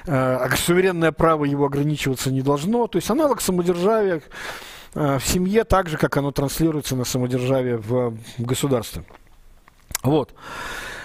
э, 0.06 0.48
суверенное 0.56 1.12
право 1.12 1.44
его 1.44 1.64
ограничиваться 1.64 2.30
не 2.30 2.42
должно, 2.42 2.86
то 2.88 2.98
есть 2.98 3.08
аналог 3.10 3.40
самодержавия 3.40 4.22
э, 4.94 5.18
в 5.18 5.26
семье 5.26 5.64
так 5.64 5.88
же, 5.88 5.96
как 5.96 6.16
оно 6.16 6.32
транслируется 6.32 6.96
на 6.96 7.04
самодержавие 7.04 7.78
в, 7.78 8.16
в 8.38 8.42
государстве. 8.42 9.04
Вот. 10.02 10.34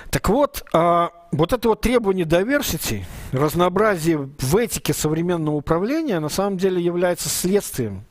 Так 0.10 0.30
вот, 0.30 0.66
э, 0.74 1.08
вот 1.32 1.54
это 1.54 1.70
вот 1.70 1.82
требование 1.82 2.26
diversity, 2.26 3.04
разнообразие 3.32 4.18
в 4.40 4.58
этике 4.58 4.94
современного 4.94 5.56
управления 5.56 6.20
на 6.20 6.30
самом 6.30 6.58
деле 6.58 6.82
является 6.82 7.30
следствием 7.30 8.06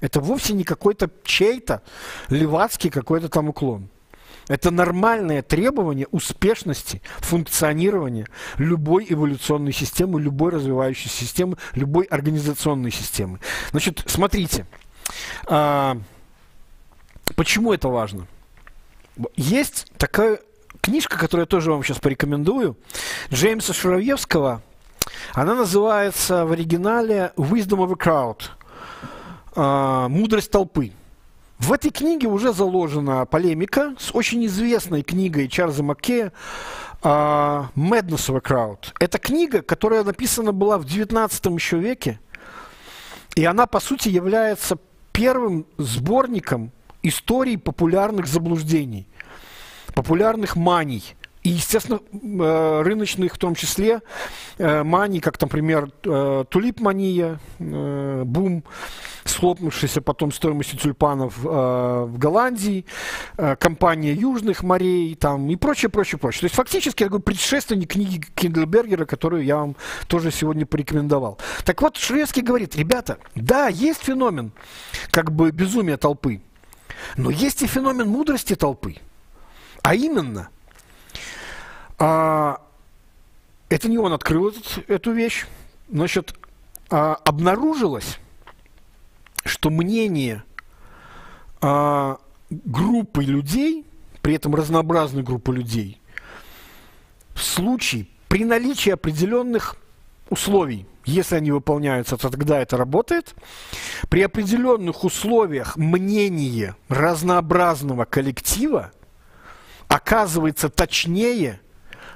это 0.00 0.20
вовсе 0.20 0.54
не 0.54 0.64
какой-то 0.64 1.10
чей-то 1.24 1.82
левацкий 2.28 2.90
какой-то 2.90 3.28
там 3.28 3.48
уклон. 3.48 3.88
Это 4.48 4.72
нормальное 4.72 5.42
требование 5.42 6.08
успешности 6.10 7.02
функционирования 7.18 8.26
любой 8.56 9.06
эволюционной 9.08 9.72
системы, 9.72 10.20
любой 10.20 10.50
развивающейся 10.50 11.08
системы, 11.16 11.56
любой 11.74 12.06
организационной 12.06 12.90
системы. 12.90 13.38
Значит, 13.70 14.02
смотрите, 14.06 14.66
а, 15.46 15.98
почему 17.36 17.72
это 17.72 17.88
важно? 17.88 18.26
Есть 19.36 19.86
такая 19.98 20.40
книжка, 20.80 21.18
которую 21.18 21.44
я 21.44 21.46
тоже 21.46 21.70
вам 21.70 21.84
сейчас 21.84 21.98
порекомендую, 21.98 22.76
Джеймса 23.30 23.72
Шуравьевского. 23.72 24.62
Она 25.32 25.54
называется 25.54 26.44
в 26.44 26.52
оригинале 26.52 27.32
«Wisdom 27.36 27.86
of 27.86 27.92
a 27.92 27.94
Crowd» 27.94 28.42
э, 29.54 30.06
«Мудрость 30.08 30.50
толпы». 30.50 30.92
В 31.58 31.72
этой 31.72 31.90
книге 31.90 32.26
уже 32.28 32.54
заложена 32.54 33.26
полемика 33.26 33.94
с 33.98 34.14
очень 34.14 34.46
известной 34.46 35.02
книгой 35.02 35.46
Чарльза 35.46 35.82
Маккея 35.82 36.32
uh, 37.02 37.66
«Madness 37.76 38.30
of 38.30 38.36
a 38.36 38.40
Crowd». 38.40 38.94
Это 38.98 39.18
книга, 39.18 39.60
которая 39.60 40.02
написана 40.02 40.52
была 40.52 40.78
в 40.78 40.86
19 40.86 41.44
еще 41.46 41.78
веке, 41.78 42.18
и 43.36 43.44
она, 43.44 43.66
по 43.66 43.78
сути, 43.78 44.08
является 44.08 44.78
первым 45.12 45.66
сборником 45.76 46.72
истории 47.02 47.56
популярных 47.56 48.26
заблуждений, 48.26 49.06
популярных 49.94 50.56
маний– 50.56 51.14
и, 51.42 51.50
естественно, 51.50 52.00
э, 52.12 52.82
рыночных 52.82 53.34
в 53.34 53.38
том 53.38 53.54
числе 53.54 54.02
э, 54.58 54.82
маний, 54.82 55.20
как, 55.20 55.40
например, 55.40 55.90
э, 56.04 56.44
тулип-мания, 56.48 57.38
бум, 57.58 58.62
схлопнувшийся 59.24 60.02
потом 60.02 60.32
стоимостью 60.32 60.78
тюльпанов 60.78 61.38
в 61.38 62.18
Голландии, 62.18 62.84
компания 63.58 64.12
Южных 64.12 64.62
морей 64.62 65.14
там, 65.14 65.48
и 65.48 65.56
прочее, 65.56 65.88
прочее, 65.88 66.18
прочее. 66.18 66.40
То 66.40 66.44
есть 66.46 66.54
фактически 66.56 67.04
такой 67.04 67.20
предшественник 67.20 67.92
книги 67.92 68.24
Киндлбергера, 68.34 69.04
которую 69.04 69.44
я 69.44 69.56
вам 69.56 69.76
тоже 70.08 70.30
сегодня 70.30 70.66
порекомендовал. 70.66 71.38
Так 71.64 71.80
вот, 71.80 71.96
Шведский 71.96 72.42
говорит, 72.42 72.76
ребята, 72.76 73.18
да, 73.34 73.68
есть 73.68 74.02
феномен 74.02 74.52
как 75.10 75.32
бы 75.32 75.50
безумия 75.52 75.96
толпы, 75.96 76.42
но 77.16 77.30
есть 77.30 77.62
и 77.62 77.66
феномен 77.66 78.08
мудрости 78.08 78.54
толпы. 78.54 78.96
А 79.82 79.94
именно– 79.94 80.48
а, 82.00 82.62
это 83.68 83.88
не 83.88 83.98
он 83.98 84.12
открыл 84.14 84.48
этот, 84.48 84.88
эту 84.88 85.12
вещь. 85.12 85.46
Значит, 85.92 86.34
а, 86.88 87.14
обнаружилось, 87.24 88.18
что 89.44 89.68
мнение 89.68 90.42
а, 91.60 92.18
группы 92.48 93.22
людей, 93.22 93.86
при 94.22 94.34
этом 94.34 94.54
разнообразной 94.54 95.22
группы 95.22 95.52
людей, 95.52 96.00
в 97.34 97.42
случае 97.42 98.06
при 98.28 98.44
наличии 98.44 98.90
определенных 98.90 99.76
условий, 100.30 100.86
если 101.04 101.36
они 101.36 101.50
выполняются, 101.50 102.16
то 102.16 102.30
тогда 102.30 102.60
это 102.60 102.78
работает. 102.78 103.34
При 104.08 104.22
определенных 104.22 105.04
условиях 105.04 105.76
мнение 105.76 106.76
разнообразного 106.88 108.06
коллектива 108.06 108.90
оказывается 109.88 110.70
точнее– 110.70 111.60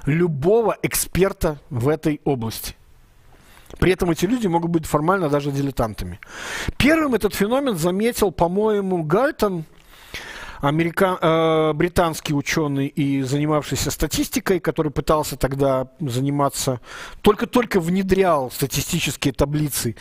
любого 0.05 0.77
эксперта 0.81 1.59
в 1.69 1.87
этой 1.87 2.21
области. 2.23 2.75
При 3.79 3.91
этом 3.91 4.11
эти 4.11 4.25
люди 4.25 4.47
могут 4.47 4.71
быть 4.71 4.85
формально 4.85 5.29
даже 5.29 5.51
дилетантами. 5.51 6.19
Первым 6.77 7.15
этот 7.15 7.33
феномен 7.33 7.75
заметил, 7.77 8.31
по-моему, 8.31 9.03
Гальтон, 9.03 9.65
американ, 10.61 11.17
э, 11.21 11.73
британский 11.73 12.33
ученый 12.33 12.87
и 12.87 13.21
занимавшийся 13.21 13.91
статистикой, 13.91 14.59
который 14.59 14.91
пытался 14.91 15.35
тогда 15.35 15.87
заниматься, 15.99 16.79
только-только 17.21 17.79
внедрял 17.79 18.51
статистические 18.51 19.33
таблицы 19.33 19.95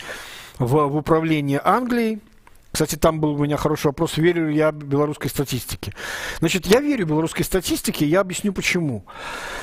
в, 0.58 0.86
в 0.86 0.96
управление 0.96 1.60
Англией. 1.64 2.20
Кстати, 2.74 2.96
там 2.96 3.20
был 3.20 3.34
у 3.34 3.44
меня 3.44 3.56
хороший 3.56 3.86
вопрос, 3.86 4.16
верю 4.16 4.48
ли 4.48 4.56
я 4.56 4.72
белорусской 4.72 5.30
статистике. 5.30 5.94
Значит, 6.40 6.66
я 6.66 6.80
верю 6.80 7.06
белорусской 7.06 7.44
статистике, 7.44 8.04
я 8.04 8.20
объясню 8.20 8.52
почему. 8.52 9.04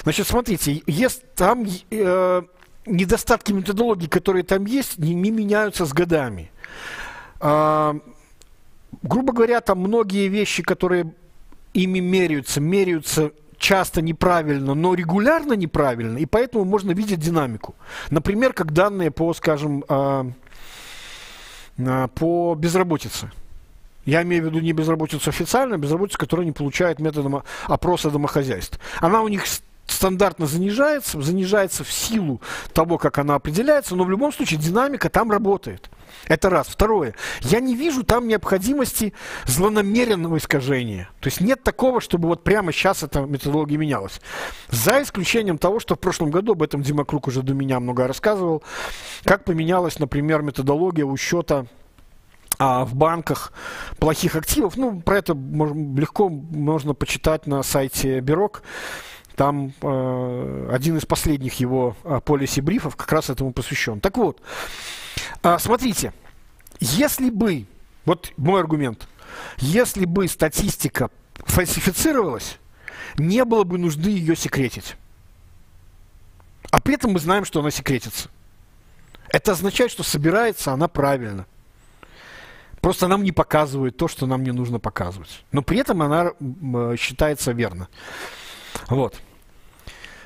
Значит, 0.03 0.27
смотрите, 0.27 0.81
есть 0.87 1.21
там 1.35 1.65
э, 1.91 2.41
недостатки 2.85 3.51
методологии, 3.51 4.07
которые 4.07 4.43
там 4.43 4.65
есть, 4.65 4.97
не, 4.97 5.13
не 5.13 5.29
меняются 5.29 5.85
с 5.85 5.91
годами. 5.91 6.51
А, 7.41 7.97
грубо 9.03 9.33
говоря, 9.33 9.59
там 9.59 9.79
многие 9.79 10.29
вещи, 10.29 10.63
которые 10.63 11.13
ими 11.73 11.99
меряются, 11.99 12.61
меряются 12.61 13.31
часто 13.57 14.01
неправильно, 14.01 14.73
но 14.73 14.93
регулярно 14.93 15.51
неправильно, 15.51 16.17
и 16.17 16.25
поэтому 16.25 16.63
можно 16.63 16.91
видеть 16.91 17.19
динамику. 17.19 17.75
Например, 18.09 18.53
как 18.53 18.71
данные 18.71 19.11
по, 19.11 19.33
скажем, 19.33 19.83
а, 19.89 20.31
по 22.15 22.55
безработице. 22.55 23.31
Я 24.05 24.23
имею 24.23 24.43
в 24.43 24.45
виду 24.47 24.59
не 24.59 24.73
безработицу 24.73 25.29
официальную, 25.29 25.75
а 25.75 25.77
безработицу, 25.77 26.17
которая 26.17 26.45
не 26.45 26.51
получает 26.51 26.99
методом 26.99 27.43
опроса 27.65 28.09
домохозяйств. 28.09 28.79
Она 28.99 29.21
у 29.21 29.27
них 29.27 29.43
стандартно 29.85 30.47
занижается, 30.47 31.21
занижается 31.21 31.83
в 31.83 31.91
силу 31.91 32.41
того, 32.73 32.97
как 32.97 33.17
она 33.19 33.35
определяется, 33.35 33.95
но 33.95 34.03
в 34.03 34.09
любом 34.09 34.33
случае 34.33 34.59
динамика 34.59 35.09
там 35.09 35.29
работает. 35.29 35.89
Это 36.27 36.49
раз. 36.49 36.67
Второе. 36.67 37.15
Я 37.41 37.59
не 37.59 37.75
вижу 37.75 38.03
там 38.03 38.27
необходимости 38.27 39.13
злонамеренного 39.45 40.37
искажения. 40.37 41.09
То 41.19 41.27
есть 41.27 41.41
нет 41.41 41.63
такого, 41.63 42.01
чтобы 42.01 42.27
вот 42.27 42.43
прямо 42.43 42.71
сейчас 42.71 43.03
эта 43.03 43.21
методология 43.21 43.77
менялась. 43.77 44.21
За 44.69 45.01
исключением 45.01 45.57
того, 45.57 45.79
что 45.79 45.95
в 45.95 45.99
прошлом 45.99 46.31
году, 46.31 46.53
об 46.53 46.63
этом 46.63 46.81
Дима 46.81 47.05
Круг 47.05 47.27
уже 47.27 47.43
до 47.43 47.53
меня 47.53 47.79
много 47.79 48.07
рассказывал, 48.07 48.63
как 49.23 49.43
поменялась, 49.43 49.99
например, 49.99 50.41
методология 50.41 51.05
учета 51.05 51.67
а 52.59 52.85
в 52.85 52.93
банках 52.93 53.53
плохих 53.97 54.35
активов. 54.35 54.77
Ну, 54.77 55.01
про 55.01 55.17
это 55.17 55.33
можно, 55.33 55.99
легко 55.99 56.29
можно 56.29 56.93
почитать 56.93 57.47
на 57.47 57.63
сайте 57.63 58.19
Бирок. 58.19 58.61
Там 59.35 59.73
э, 59.81 60.69
один 60.71 60.97
из 60.97 61.05
последних 61.05 61.55
его 61.55 61.95
э, 62.03 62.19
полиси-брифов 62.23 62.95
как 62.95 63.11
раз 63.11 63.31
этому 63.31 63.51
посвящен. 63.53 63.99
Так 63.99 64.17
вот, 64.17 64.41
э, 65.43 65.57
смотрите, 65.59 66.13
если 66.79 67.29
бы, 67.29 67.65
вот 68.05 68.31
мой 68.37 68.59
аргумент, 68.59 69.07
если 69.57 70.05
бы 70.05 70.27
статистика 70.27 71.09
фальсифицировалась, 71.35 72.57
не 73.17 73.45
было 73.45 73.63
бы 73.63 73.77
нужды 73.77 74.09
ее 74.09 74.35
секретить. 74.35 74.95
А 76.69 76.79
при 76.79 76.95
этом 76.95 77.11
мы 77.11 77.19
знаем, 77.19 77.45
что 77.45 77.59
она 77.59 77.71
секретится. 77.71 78.29
Это 79.29 79.53
означает, 79.53 79.91
что 79.91 80.03
собирается 80.03 80.73
она 80.73 80.87
правильно. 80.87 81.45
Просто 82.81 83.07
нам 83.07 83.23
не 83.23 83.31
показывают 83.31 83.95
то, 83.95 84.07
что 84.07 84.25
нам 84.25 84.43
не 84.43 84.51
нужно 84.51 84.79
показывать. 84.79 85.43
Но 85.51 85.61
при 85.61 85.77
этом 85.77 86.01
она 86.01 86.31
э, 86.31 86.95
считается 86.97 87.51
верно. 87.51 87.87
Вот. 88.87 89.21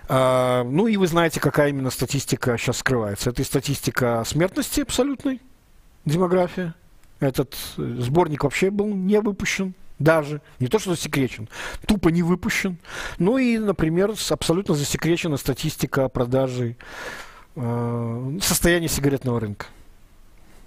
А, 0.08 0.64
ну 0.64 0.88
и 0.88 0.98
вы 0.98 1.08
знаете, 1.08 1.40
какая 1.40 1.70
именно 1.70 1.90
статистика 1.90 2.58
сейчас 2.58 2.78
скрывается. 2.78 3.30
Это 3.30 3.44
статистика 3.44 4.24
смертности 4.26 4.82
абсолютной, 4.82 5.42
демография. 6.06 6.76
Этот 7.20 7.56
э, 7.78 7.98
сборник 8.00 8.44
вообще 8.44 8.70
был 8.70 8.88
не 8.88 9.20
выпущен 9.20 9.74
даже, 10.00 10.42
не 10.60 10.68
то 10.68 10.78
что 10.78 10.92
засекречен, 10.92 11.48
тупо 11.88 12.10
не 12.10 12.22
выпущен. 12.22 12.78
Ну 13.18 13.38
и, 13.38 13.58
например, 13.58 14.14
абсолютно 14.30 14.76
засекречена 14.76 15.38
статистика 15.38 16.10
продажи 16.10 16.76
э, 17.56 18.38
состояния 18.42 18.90
сигаретного 18.90 19.40
рынка. 19.40 19.68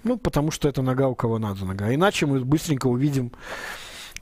Ну, 0.03 0.17
потому 0.17 0.49
что 0.51 0.67
это 0.67 0.81
нога 0.81 1.07
у 1.07 1.15
кого 1.15 1.39
надо 1.39 1.65
нога. 1.65 1.93
Иначе 1.93 2.25
мы 2.25 2.39
быстренько 2.39 2.87
увидим 2.87 3.31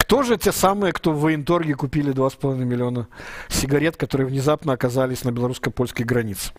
кто 0.07 0.23
же 0.23 0.37
те 0.37 0.53
самые, 0.53 0.93
кто 0.93 1.11
в 1.11 1.19
военторге 1.19 1.75
купили 1.75 2.13
2,5 2.13 2.55
миллиона 2.63 3.09
сигарет, 3.49 3.97
которые 3.97 4.25
внезапно 4.25 4.71
оказались 4.71 5.25
на 5.25 5.31
белорусско-польской 5.31 6.05
границе? 6.05 6.53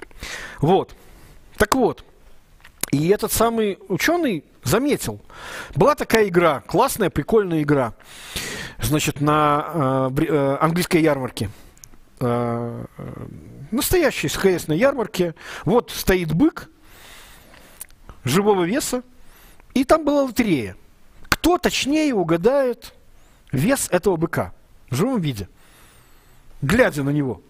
Вот. 0.60 0.94
Так 1.56 1.74
вот. 1.74 2.04
И 2.90 3.08
этот 3.08 3.32
самый 3.32 3.78
ученый 3.88 4.44
заметил. 4.64 5.18
Была 5.74 5.94
такая 5.94 6.28
игра, 6.28 6.60
классная, 6.66 7.08
прикольная 7.08 7.62
игра. 7.62 7.94
Значит, 8.82 9.22
на 9.22 10.10
э, 10.18 10.24
э, 10.26 10.56
английской 10.60 11.00
ярмарке. 11.00 11.48
Э, 12.20 12.84
э, 12.98 13.26
настоящей 13.70 14.28
СХС 14.28 14.68
ярмарке. 14.68 15.34
Вот 15.64 15.90
стоит 15.90 16.34
бык 16.34 16.68
живого 18.24 18.64
веса. 18.64 19.02
И 19.72 19.84
там 19.84 20.04
была 20.04 20.24
лотерея. 20.24 20.76
Кто 21.30 21.56
точнее 21.56 22.12
угадает 22.12 22.92
вес 23.52 23.88
этого 23.90 24.16
быка 24.16 24.52
в 24.90 24.94
живом 24.94 25.20
виде, 25.20 25.48
глядя 26.62 27.02
на 27.02 27.10
него. 27.10 27.42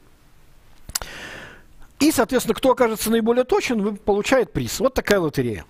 И, 2.01 2.13
соответственно, 2.13 2.55
кто 2.55 2.73
окажется 2.73 3.11
наиболее 3.11 3.45
точен, 3.45 3.97
получает 3.97 4.53
приз. 4.53 4.79
Вот 4.79 4.95
такая 4.95 5.19
лотерея. 5.19 5.65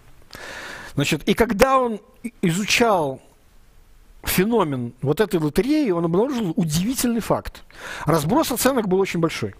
Значит, 0.94 1.26
и 1.26 1.34
когда 1.34 1.78
он 1.78 2.00
изучал 2.42 3.20
феномен 4.24 4.92
вот 5.00 5.20
этой 5.20 5.40
лотереи, 5.40 5.90
он 5.90 6.04
обнаружил 6.04 6.52
удивительный 6.56 7.20
факт. 7.20 7.62
Разброс 8.04 8.52
оценок 8.52 8.88
был 8.88 8.98
очень 9.00 9.20
большой. 9.20 9.54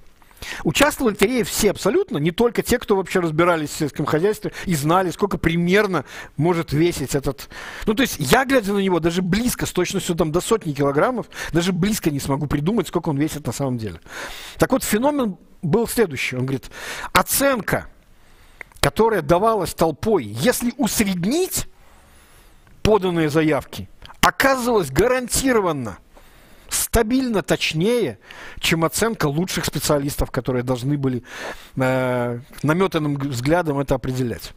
Участвовали 0.64 1.14
в 1.14 1.14
лотерее 1.14 1.44
все 1.44 1.70
абсолютно, 1.70 2.18
не 2.18 2.30
только 2.30 2.62
те, 2.62 2.78
кто 2.78 2.96
вообще 2.96 3.20
разбирались 3.20 3.70
в 3.70 3.76
сельском 3.76 4.06
хозяйстве 4.06 4.52
и 4.66 4.74
знали, 4.74 5.10
сколько 5.10 5.38
примерно 5.38 6.04
может 6.36 6.72
весить 6.72 7.14
этот... 7.14 7.48
Ну, 7.86 7.94
то 7.94 8.02
есть 8.02 8.16
я, 8.18 8.44
глядя 8.44 8.72
на 8.72 8.78
него, 8.78 9.00
даже 9.00 9.22
близко, 9.22 9.66
с 9.66 9.72
точностью 9.72 10.14
там 10.14 10.32
до 10.32 10.40
сотни 10.40 10.72
килограммов, 10.72 11.26
даже 11.52 11.72
близко 11.72 12.10
не 12.10 12.20
смогу 12.20 12.46
придумать, 12.46 12.88
сколько 12.88 13.08
он 13.08 13.18
весит 13.18 13.46
на 13.46 13.52
самом 13.52 13.78
деле. 13.78 14.00
Так 14.58 14.72
вот, 14.72 14.84
феномен 14.84 15.36
был 15.62 15.86
следующий. 15.88 16.36
Он 16.36 16.42
говорит, 16.42 16.70
оценка, 17.12 17.88
которая 18.80 19.22
давалась 19.22 19.74
толпой, 19.74 20.24
если 20.24 20.72
усреднить 20.76 21.66
поданные 22.82 23.28
заявки, 23.28 23.88
оказывалась 24.20 24.90
гарантированно– 24.90 25.98
стабильно 26.68 27.42
точнее, 27.42 28.18
чем 28.60 28.84
оценка 28.84 29.26
лучших 29.26 29.64
специалистов, 29.64 30.30
которые 30.30 30.62
должны 30.62 30.96
были 30.96 31.22
э, 31.76 32.40
наметанным 32.62 33.16
взглядом 33.16 33.78
это 33.78 33.94
определять. 33.94 34.52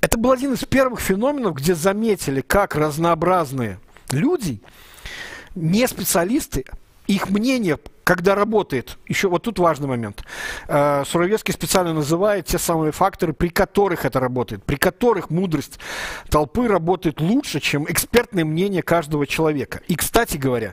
Это 0.00 0.16
был 0.16 0.32
один 0.32 0.54
из 0.54 0.64
первых 0.64 1.00
феноменов, 1.00 1.56
где 1.56 1.74
заметили, 1.74 2.40
как 2.40 2.76
разнообразные 2.76 3.80
люди, 4.10 4.62
не 5.54 5.86
специалисты, 5.88 6.64
их 7.06 7.30
мнение 7.30 7.78
когда 8.08 8.34
работает, 8.34 8.96
еще 9.06 9.28
вот 9.28 9.42
тут 9.42 9.58
важный 9.58 9.86
момент, 9.86 10.24
э, 10.66 11.04
Суровецкий 11.04 11.52
специально 11.52 11.92
называет 11.92 12.46
те 12.46 12.58
самые 12.58 12.90
факторы, 12.90 13.34
при 13.34 13.48
которых 13.48 14.06
это 14.06 14.18
работает, 14.18 14.64
при 14.64 14.76
которых 14.76 15.28
мудрость 15.28 15.78
толпы 16.30 16.68
работает 16.68 17.20
лучше, 17.20 17.60
чем 17.60 17.84
экспертное 17.84 18.46
мнение 18.46 18.82
каждого 18.82 19.26
человека. 19.26 19.82
И, 19.88 19.94
кстати 19.94 20.38
говоря, 20.38 20.72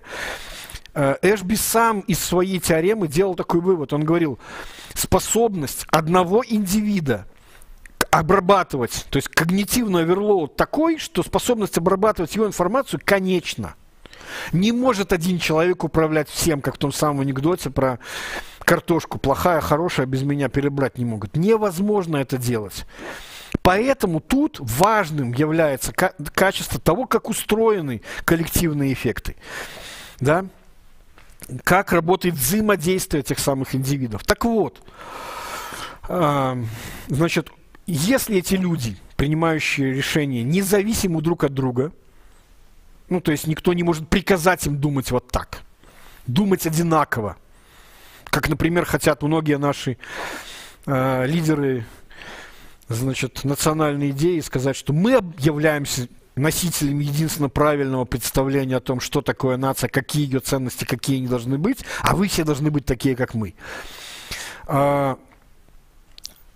э, 0.93 1.17
Эшби 1.21 1.55
сам 1.55 1.99
из 2.07 2.19
своей 2.19 2.61
теоремы 2.61 3.09
делал 3.09 3.35
такой 3.35 3.59
вывод. 3.59 3.91
Он 3.91 4.05
говорил, 4.05 4.39
способность 4.93 5.85
одного 5.89 6.41
индивида 6.47 7.25
обрабатывать, 8.11 9.07
то 9.09 9.17
есть 9.17 9.27
когнитивный 9.27 10.03
оверлоуд 10.03 10.55
такой, 10.55 10.99
что 10.99 11.21
способность 11.21 11.77
обрабатывать 11.77 12.33
его 12.33 12.47
информацию 12.47 13.01
конечна. 13.03 13.75
Не 14.51 14.71
может 14.71 15.13
один 15.13 15.39
человек 15.39 15.83
управлять 15.83 16.29
всем, 16.29 16.61
как 16.61 16.75
в 16.75 16.77
том 16.77 16.91
самом 16.91 17.21
анекдоте 17.21 17.69
про 17.69 17.99
картошку. 18.59 19.19
Плохая, 19.19 19.61
хорошая, 19.61 20.05
без 20.05 20.23
меня 20.23 20.49
перебрать 20.49 20.97
не 20.97 21.05
могут. 21.05 21.35
Невозможно 21.35 22.17
это 22.17 22.37
делать. 22.37 22.85
Поэтому 23.61 24.19
тут 24.19 24.57
важным 24.59 25.33
является 25.33 25.93
качество 25.93 26.79
того, 26.79 27.05
как 27.05 27.29
устроены 27.29 28.01
коллективные 28.25 28.91
эффекты. 28.93 29.35
Да? 30.19 30.45
Как 31.63 31.91
работает 31.91 32.35
взаимодействие 32.35 33.21
этих 33.21 33.39
самых 33.39 33.75
индивидов. 33.75 34.23
Так 34.23 34.45
вот, 34.45 34.81
значит, 37.07 37.49
если 37.87 38.37
эти 38.37 38.55
люди, 38.55 38.97
принимающие 39.15 39.93
решения, 39.93 40.43
независимы 40.43 41.21
друг 41.21 41.43
от 41.43 41.53
друга– 41.53 41.91
ну, 43.09 43.21
то 43.21 43.31
есть 43.31 43.47
никто 43.47 43.73
не 43.73 43.83
может 43.83 44.09
приказать 44.09 44.65
им 44.65 44.77
думать 44.77 45.11
вот 45.11 45.27
так. 45.27 45.61
Думать 46.27 46.65
одинаково. 46.65 47.37
Как, 48.25 48.49
например, 48.49 48.85
хотят 48.85 49.21
многие 49.21 49.57
наши 49.57 49.97
э, 50.85 51.25
лидеры, 51.27 51.85
значит, 52.89 53.43
национальной 53.43 54.09
идеи 54.09 54.39
сказать, 54.39 54.75
что 54.75 54.91
мы 54.91 55.11
являемся 55.37 56.07
носителем 56.35 56.99
единственно 56.99 57.49
правильного 57.49 58.05
представления 58.05 58.77
о 58.77 58.81
том, 58.81 58.99
что 58.99 59.21
такое 59.21 59.57
нация, 59.57 59.87
какие 59.87 60.25
ее 60.25 60.39
ценности, 60.39 60.83
какие 60.83 61.17
они 61.17 61.27
должны 61.27 61.57
быть, 61.57 61.85
а 62.01 62.15
вы 62.15 62.27
все 62.27 62.43
должны 62.43 62.71
быть 62.71 62.85
такие, 62.85 63.15
как 63.15 63.33
мы. 63.33 63.53
А, 64.67 65.17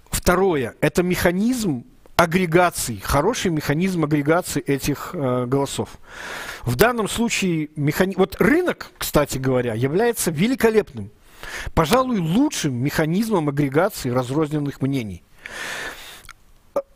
второе, 0.09 0.75
это 0.81 1.01
механизм 1.01 1.85
агрегации, 2.19 2.97
хороший 2.97 3.49
механизм 3.49 4.03
агрегации 4.03 4.61
этих 4.61 5.11
э, 5.13 5.45
голосов. 5.45 5.89
В 6.63 6.75
данном 6.75 7.07
случае 7.07 7.69
механи... 7.77 8.13
вот 8.17 8.35
рынок, 8.41 8.91
кстати 8.97 9.37
говоря, 9.37 9.73
является 9.73 10.29
великолепным, 10.29 11.11
пожалуй, 11.73 12.19
лучшим 12.19 12.75
механизмом 12.75 13.47
агрегации 13.47 14.09
разрозненных 14.09 14.81
мнений. 14.81 15.23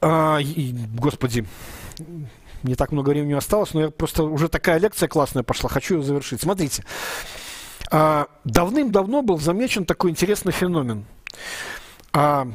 А, 0.01 0.39
и, 0.41 0.75
господи, 0.93 1.45
не 2.63 2.75
так 2.75 2.91
много 2.91 3.11
времени 3.11 3.31
осталось, 3.31 3.73
но 3.73 3.83
я 3.83 3.89
просто 3.91 4.23
уже 4.23 4.49
такая 4.49 4.77
лекция 4.77 5.07
классная 5.07 5.43
пошла, 5.43 5.69
хочу 5.69 5.99
ее 5.99 6.03
завершить. 6.03 6.41
Смотрите, 6.41 6.83
а, 7.91 8.27
давным-давно 8.43 9.21
был 9.21 9.39
замечен 9.39 9.85
такой 9.85 10.11
интересный 10.11 10.51
феномен. 10.51 11.05
А, 12.11 12.45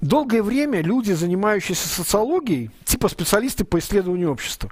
долгое 0.00 0.42
время 0.42 0.82
люди, 0.82 1.12
занимающиеся 1.12 1.88
социологией, 1.88 2.70
типа 2.84 3.08
специалисты 3.08 3.64
по 3.64 3.78
исследованию 3.78 4.30
общества, 4.30 4.70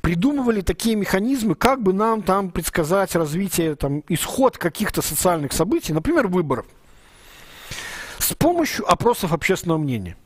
придумывали 0.00 0.60
такие 0.60 0.96
механизмы, 0.96 1.54
как 1.54 1.82
бы 1.82 1.92
нам 1.92 2.22
там 2.22 2.50
предсказать 2.50 3.14
развитие, 3.14 3.74
там, 3.74 4.02
исход 4.08 4.58
каких-то 4.58 5.00
социальных 5.02 5.52
событий, 5.52 5.92
например, 5.92 6.28
выборов, 6.28 6.66
с 8.18 8.34
помощью 8.34 8.90
опросов 8.90 9.32
общественного 9.32 9.78
мнения. 9.78 10.16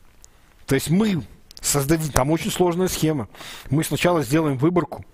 То 0.65 0.75
есть 0.75 0.89
мы 0.89 1.23
создадим, 1.61 2.11
там 2.11 2.31
очень 2.31 2.51
сложная 2.51 2.87
схема. 2.87 3.27
Мы 3.69 3.83
сначала 3.83 4.21
сделаем 4.23 4.57
выборку, 4.57 5.05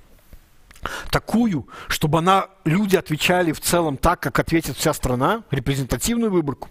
такую, 1.12 1.68
чтобы 1.88 2.20
она, 2.20 2.48
люди 2.64 2.96
отвечали 2.96 3.52
в 3.52 3.60
целом 3.60 3.98
так, 3.98 4.20
как 4.20 4.40
ответит 4.40 4.78
вся 4.78 4.94
страна, 4.94 5.44
репрезентативную 5.52 6.32
выборку. 6.32 6.70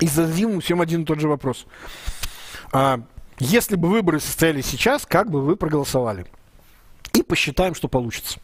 И 0.00 0.06
зададим 0.06 0.60
всем 0.60 0.80
один 0.80 1.02
и 1.02 1.04
тот 1.04 1.20
же 1.20 1.28
вопрос. 1.28 1.66
А, 2.72 3.00
если 3.38 3.76
бы 3.76 3.88
выборы 3.88 4.20
состоялись 4.20 4.66
сейчас, 4.66 5.06
как 5.06 5.30
бы 5.30 5.42
вы 5.42 5.56
проголосовали? 5.56 6.26
И 7.14 7.22
посчитаем, 7.22 7.74
что 7.74 7.88
получится. 7.88 8.40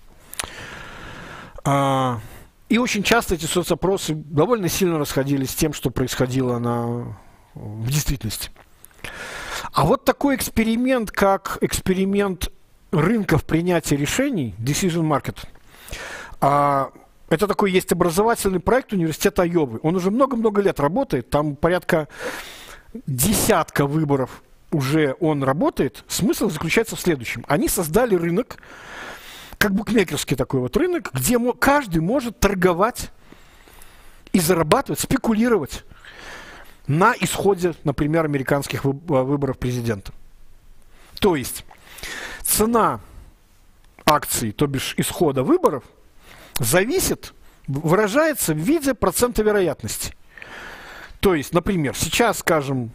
А, 1.64 2.20
и 2.68 2.78
очень 2.78 3.02
часто 3.02 3.35
эти 3.35 3.47
соцопросы 3.47 4.14
довольно 4.14 4.68
сильно 4.68 4.98
расходились 4.98 5.51
с 5.51 5.55
тем, 5.55 5.72
что 5.72 5.90
происходило 5.90 6.59
на, 6.59 7.16
в 7.55 7.89
действительности. 7.89 8.51
А 9.72 9.85
вот 9.85 10.05
такой 10.05 10.36
эксперимент, 10.36 11.10
как 11.10 11.59
эксперимент 11.60 12.51
рынков 12.90 13.44
принятия 13.44 13.97
решений, 13.97 14.55
Decision 14.59 15.02
Market, 15.02 15.39
а, 16.40 16.90
это 17.28 17.46
такой 17.46 17.70
есть 17.72 17.92
образовательный 17.92 18.60
проект 18.60 18.92
университета 18.92 19.42
Айовы. 19.42 19.80
Он 19.82 19.96
уже 19.96 20.10
много-много 20.10 20.60
лет 20.60 20.78
работает, 20.80 21.30
там 21.30 21.56
порядка 21.56 22.09
десятка 23.06 23.86
выборов 23.86 24.42
уже 24.70 25.16
он 25.20 25.42
работает. 25.42 26.05
Смысл 26.09 26.51
заключается 26.51 26.96
в 26.96 27.01
следующем. 27.01 27.44
Они 27.48 27.68
создали 27.68 28.14
рынок, 28.14 28.59
как 29.59 29.72
букмекерский 29.72 30.36
такой 30.36 30.60
вот 30.60 30.76
рынок, 30.76 31.10
где 31.12 31.38
каждый 31.55 32.01
может 32.01 32.38
торговать 32.40 33.10
и 34.32 34.40
зарабатывать, 34.40 35.01
спекулировать 35.01 35.84
на 36.86 37.14
исходе, 37.18 37.74
например, 37.84 38.24
американских 38.24 38.84
выборов 38.84 39.59
президента. 39.59 40.12
То 41.20 41.36
есть 41.36 41.64
цена 42.42 43.01
акций, 44.05 44.52
то 44.52 44.66
бишь 44.66 44.94
исхода 44.98 45.42
выборов, 45.42 45.84
зависит, 46.59 47.32
выражается 47.66 48.55
в 48.55 48.59
виде 48.59 48.94
процента 48.94 49.43
вероятности. 49.43 50.14
То 51.20 51.35
есть, 51.35 51.52
например, 51.55 51.97
сейчас, 51.97 52.39
скажем, 52.39 52.90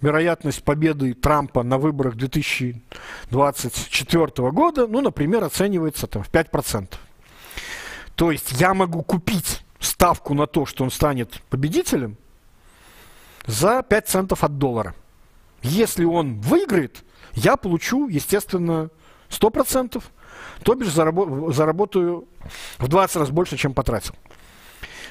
вероятность 0.00 0.62
победы 0.64 1.14
Трампа 1.14 1.62
на 1.62 1.78
выборах 1.78 2.16
2024 2.16 4.50
года, 4.50 4.86
ну, 4.86 5.00
например, 5.00 5.44
оценивается 5.44 6.06
там, 6.06 6.22
в 6.24 6.30
5%. 6.30 6.94
То 8.16 8.30
есть 8.30 8.52
я 8.52 8.74
могу 8.74 9.02
купить 9.02 9.64
ставку 9.78 10.34
на 10.34 10.46
то, 10.46 10.66
что 10.66 10.84
он 10.84 10.90
станет 10.90 11.40
победителем, 11.48 12.18
за 13.46 13.82
5 13.82 14.08
центов 14.08 14.44
от 14.44 14.58
доллара. 14.58 14.94
Если 15.62 16.04
он 16.04 16.38
выиграет, 16.40 17.02
я 17.32 17.56
получу, 17.56 18.08
естественно, 18.08 18.90
100%, 19.30 20.02
то 20.62 20.74
бишь 20.74 20.92
зарабо 20.92 21.52
заработаю 21.52 22.26
в 22.78 22.88
20 22.88 23.16
раз 23.16 23.30
больше, 23.30 23.56
чем 23.56 23.74
потратил. 23.74 24.14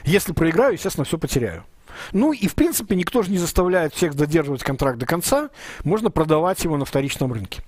Если 0.03 0.33
проиграю, 0.33 0.73
естественно, 0.73 1.05
все 1.05 1.17
потеряю. 1.17 1.63
Ну 2.11 2.33
и, 2.33 2.47
в 2.47 2.55
принципе, 2.55 2.95
никто 2.95 3.21
же 3.21 3.31
не 3.31 3.37
заставляет 3.37 3.93
всех 3.93 4.15
додерживать 4.15 4.63
контракт 4.63 4.97
до 4.97 5.05
конца. 5.05 5.49
Можно 5.83 6.09
продавать 6.09 6.63
его 6.63 6.77
на 6.77 6.85
вторичном 6.85 7.33
рынке. 7.33 7.61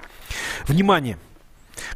Внимание! 0.65 1.17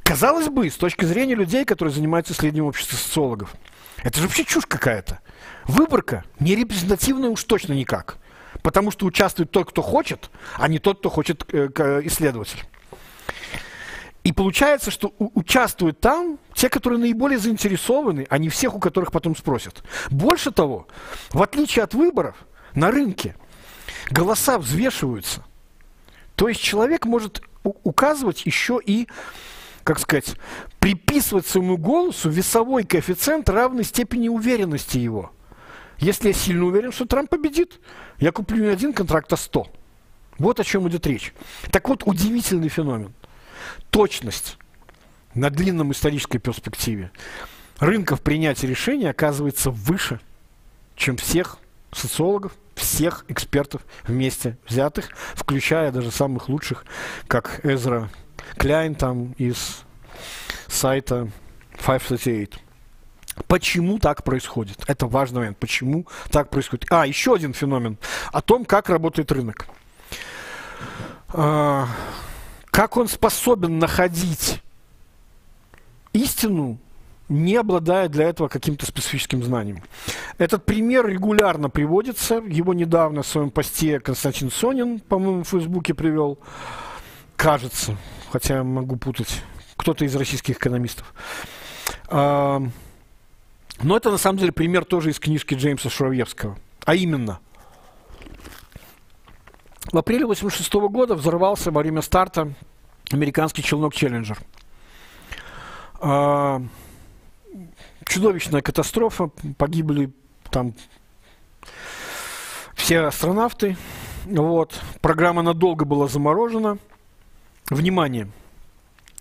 Казалось 0.04 0.50
бы, 0.50 0.70
с 0.70 0.76
точки 0.76 1.06
зрения 1.06 1.36
людей, 1.36 1.66
которые 1.66 1.94
занимаются 1.94 2.34
исследованием 2.34 2.66
общества 2.66 2.96
социологов, 2.96 3.56
это 4.04 4.20
же 4.20 4.28
вообще 4.28 4.44
чушь 4.44 4.66
какая-то. 4.66 5.20
Выборка 5.66 6.24
не 6.40 6.56
репрезентативная 6.56 7.30
уж 7.30 7.44
точно 7.44 7.74
никак. 7.74 8.18
Потому 8.62 8.92
что 8.92 9.06
участвует 9.06 9.52
тот, 9.52 9.70
кто 9.70 9.82
хочет, 9.82 10.30
а 10.58 10.68
не 10.68 10.80
тот, 10.80 11.00
кто 11.00 11.10
хочет 11.10 11.46
э, 11.54 11.68
исследователь. 12.06 12.64
И 14.28 14.34
получается, 14.34 14.92
что 14.92 15.14
участвуют 15.18 16.02
там 16.02 16.38
те, 16.54 16.68
которые 16.68 17.00
наиболее 17.00 17.40
заинтересованы, 17.40 18.28
а 18.30 18.38
не 18.38 18.50
всех, 18.50 18.76
у 18.76 18.80
которых 18.80 19.14
потом 19.14 19.38
спросят. 19.38 19.82
Больше 20.10 20.52
того, 20.52 20.86
в 21.32 21.42
отличие 21.42 21.84
от 21.84 21.94
выборов, 21.94 22.36
на 22.76 22.92
рынке 22.92 23.38
голоса 24.12 24.60
взвешиваются. 24.60 25.46
То 26.36 26.50
есть 26.50 26.60
человек 26.60 27.06
может 27.06 27.42
указывать 27.64 28.46
еще 28.46 28.82
и, 28.86 29.08
как 29.86 29.98
сказать, 29.98 30.36
приписывать 30.80 31.48
своему 31.48 31.78
голосу 31.78 32.30
весовой 32.30 32.84
коэффициент 32.84 33.48
равной 33.48 33.86
степени 33.86 34.28
уверенности 34.28 34.98
его. 34.98 35.32
Если 36.00 36.28
я 36.28 36.34
сильно 36.34 36.66
уверен, 36.66 36.92
что 36.92 37.06
Трамп 37.06 37.30
победит, 37.30 37.80
я 38.18 38.34
куплю 38.34 38.62
не 38.62 38.72
один 38.72 38.92
контракт, 38.92 39.32
а 39.32 39.38
сто. 39.38 39.68
Вот 40.38 40.60
о 40.60 40.66
чем 40.66 40.86
идет 40.90 41.08
речь. 41.08 41.34
Так 41.72 41.88
вот, 41.88 42.04
удивительный 42.06 42.68
феномен– 42.68 43.14
точность 43.98 44.60
на 45.34 45.50
длинном 45.50 45.92
исторической 45.92 46.38
перспективе 46.38 47.10
рынков 47.80 48.22
принятия 48.22 48.68
решений 48.68 49.08
оказывается 49.08 49.72
выше, 49.72 50.20
чем 50.96 51.18
всех 51.18 51.58
социологов, 51.92 52.52
всех 52.76 53.26
экспертов 53.28 53.82
вместе 54.04 54.56
взятых, 54.68 55.10
включая 55.34 55.92
даже 55.92 56.12
самых 56.12 56.48
лучших, 56.48 56.86
как 57.28 57.66
Эзра 57.66 58.12
Кляйн 58.58 58.94
там 58.94 59.32
из 59.40 59.80
сайта 60.68 61.32
538. 61.78 62.52
Почему 63.48 63.98
так 63.98 64.24
происходит? 64.24 64.78
Это 64.86 65.08
важный 65.08 65.40
момент. 65.40 65.58
Почему 65.58 66.06
так 66.30 66.52
происходит? 66.52 66.86
А, 66.92 67.08
еще 67.08 67.34
один 67.34 67.56
феномен 67.56 67.98
о 68.32 68.44
том, 68.44 68.64
как 68.64 68.90
работает 68.90 69.32
рынок. 69.32 69.66
Как 72.78 72.96
он 72.96 73.08
способен 73.08 73.80
находить 73.80 74.62
истину, 76.14 76.78
не 77.28 77.56
обладая 77.56 78.08
для 78.08 78.30
этого 78.30 78.50
каким-то 78.50 78.86
специфическим 78.86 79.42
знанием. 79.44 79.82
Этот 80.38 80.64
пример 80.64 81.08
регулярно 81.08 81.72
приводится. 81.72 82.36
Его 82.36 82.76
недавно 82.76 83.24
в 83.24 83.28
своем 83.28 83.50
посте 83.50 84.00
Константин 84.00 84.52
Сонин, 84.52 85.00
по-моему, 85.00 85.44
в 85.44 85.48
Фейсбуке 85.48 85.96
привел. 85.96 86.38
Кажется, 87.36 87.98
хотя 88.32 88.64
могу 88.64 88.96
путать. 88.96 89.42
Кто-то 89.76 90.06
из 90.06 90.16
российских 90.16 90.58
экономистов. 90.58 91.16
А, 92.10 92.62
но 93.82 93.98
это 93.98 94.12
на 94.12 94.20
самом 94.20 94.38
деле 94.38 94.52
пример 94.52 94.86
тоже 94.86 95.10
из 95.10 95.20
книжки 95.20 95.56
Джеймса 95.56 95.90
Шуравьевского. 95.90 96.60
А 96.86 96.94
именно, 96.94 97.40
в 99.92 99.98
апреле 99.98 100.26
1986 100.26 100.74
года 100.92 101.16
взорвался 101.16 101.72
во 101.72 101.82
время 101.82 102.02
старта 102.02 102.54
американский 103.12 103.64
челнок 103.64 103.94
«Челленджер». 103.94 104.38
А, 106.00 106.62
чудовищная 108.06 108.62
катастрофа, 108.62 109.30
погибли 109.58 110.12
там 110.52 110.74
все 112.76 113.00
астронавты. 113.00 113.78
Вот. 114.26 114.80
Программа 115.02 115.42
надолго 115.42 115.86
была 115.86 116.08
заморожена. 116.08 116.78
Внимание! 117.70 118.30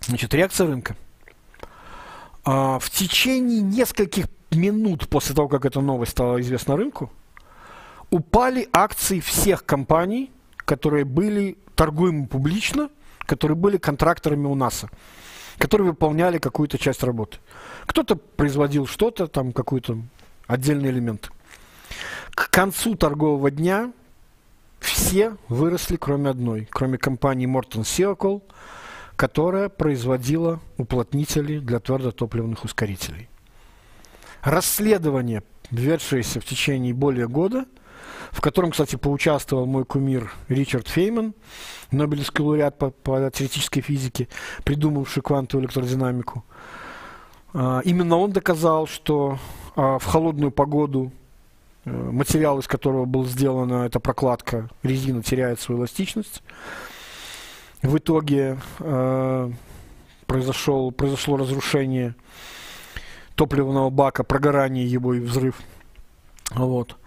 Значит, 0.01 0.33
реакция 0.33 0.67
рынка. 0.67 0.95
А, 2.45 2.79
в 2.79 2.89
течение 2.89 3.61
нескольких 3.61 4.27
минут 4.51 5.09
после 5.09 5.35
того, 5.35 5.47
как 5.47 5.65
эта 5.65 5.81
новость 5.81 6.11
стала 6.11 6.39
известна 6.39 6.77
рынку, 6.77 7.11
упали 8.09 8.69
акции 8.71 9.19
всех 9.19 9.65
компаний, 9.65 10.31
которые 10.67 11.05
были 11.05 11.57
торгуемы 11.75 12.27
публично, 12.27 12.89
которые 13.19 13.55
были 13.55 13.77
контракторами 13.77 14.47
у 14.47 14.53
НАСА, 14.53 14.89
которые 15.57 15.91
выполняли 15.91 16.39
какую-то 16.39 16.77
часть 16.77 17.03
работы. 17.03 17.37
Кто-то 17.85 18.17
производил 18.17 18.85
что-то, 18.85 19.27
там 19.27 19.53
какой-то 19.53 19.97
отдельный 20.45 20.89
элемент. 20.89 21.31
К 22.31 22.49
концу 22.49 22.95
торгового 22.95 23.49
дня 23.49 23.93
все 24.81 25.37
выросли, 25.47 25.95
кроме 25.95 26.31
одной, 26.31 26.67
кроме 26.69 26.97
компании 26.97 27.47
Morton 27.47 27.83
Seacol, 27.83 28.43
которая 29.15 29.69
производила 29.69 30.59
уплотнители 30.75 31.59
для 31.59 31.79
твердотопливных 31.79 32.65
ускорителей. 32.65 33.29
Расследование, 34.43 35.43
ведшееся 35.71 36.41
в 36.41 36.45
течение 36.45 36.93
более 36.93 37.29
года, 37.29 37.65
в 38.31 38.41
котором, 38.41 38.71
кстати, 38.71 38.95
поучаствовал 38.95 39.65
мой 39.65 39.85
кумир 39.85 40.31
Ричард 40.47 40.87
Фейман, 40.87 41.33
Нобелевский 41.91 42.43
лауреат 42.43 42.77
по, 42.77 42.89
по 42.89 43.31
теоретической 43.31 43.81
физике, 43.81 44.27
придумавший 44.63 45.23
квантовую 45.23 45.65
электродинамику. 45.65 46.43
А, 47.53 47.81
именно 47.83 48.17
он 48.17 48.31
доказал, 48.31 48.87
что 48.87 49.39
а, 49.75 49.99
в 49.99 50.05
холодную 50.05 50.51
погоду 50.51 51.11
э, 51.85 51.91
материал, 51.91 52.59
из 52.59 52.67
которого 52.67 53.05
был 53.05 53.25
сделана 53.25 53.85
эта 53.85 53.99
прокладка, 53.99 54.69
резина 54.83 55.23
теряет 55.23 55.59
свою 55.59 55.81
эластичность. 55.81 56.43
В 57.81 57.97
итоге 57.97 58.59
э, 58.79 59.51
произошел, 60.25 60.91
произошло 60.91 61.37
разрушение 61.37 62.15
топливного 63.35 63.89
бака, 63.89 64.23
прогорание 64.23 64.85
его 64.85 65.13
и 65.13 65.19
взрыв. 65.19 65.59
Вот. 66.51 66.97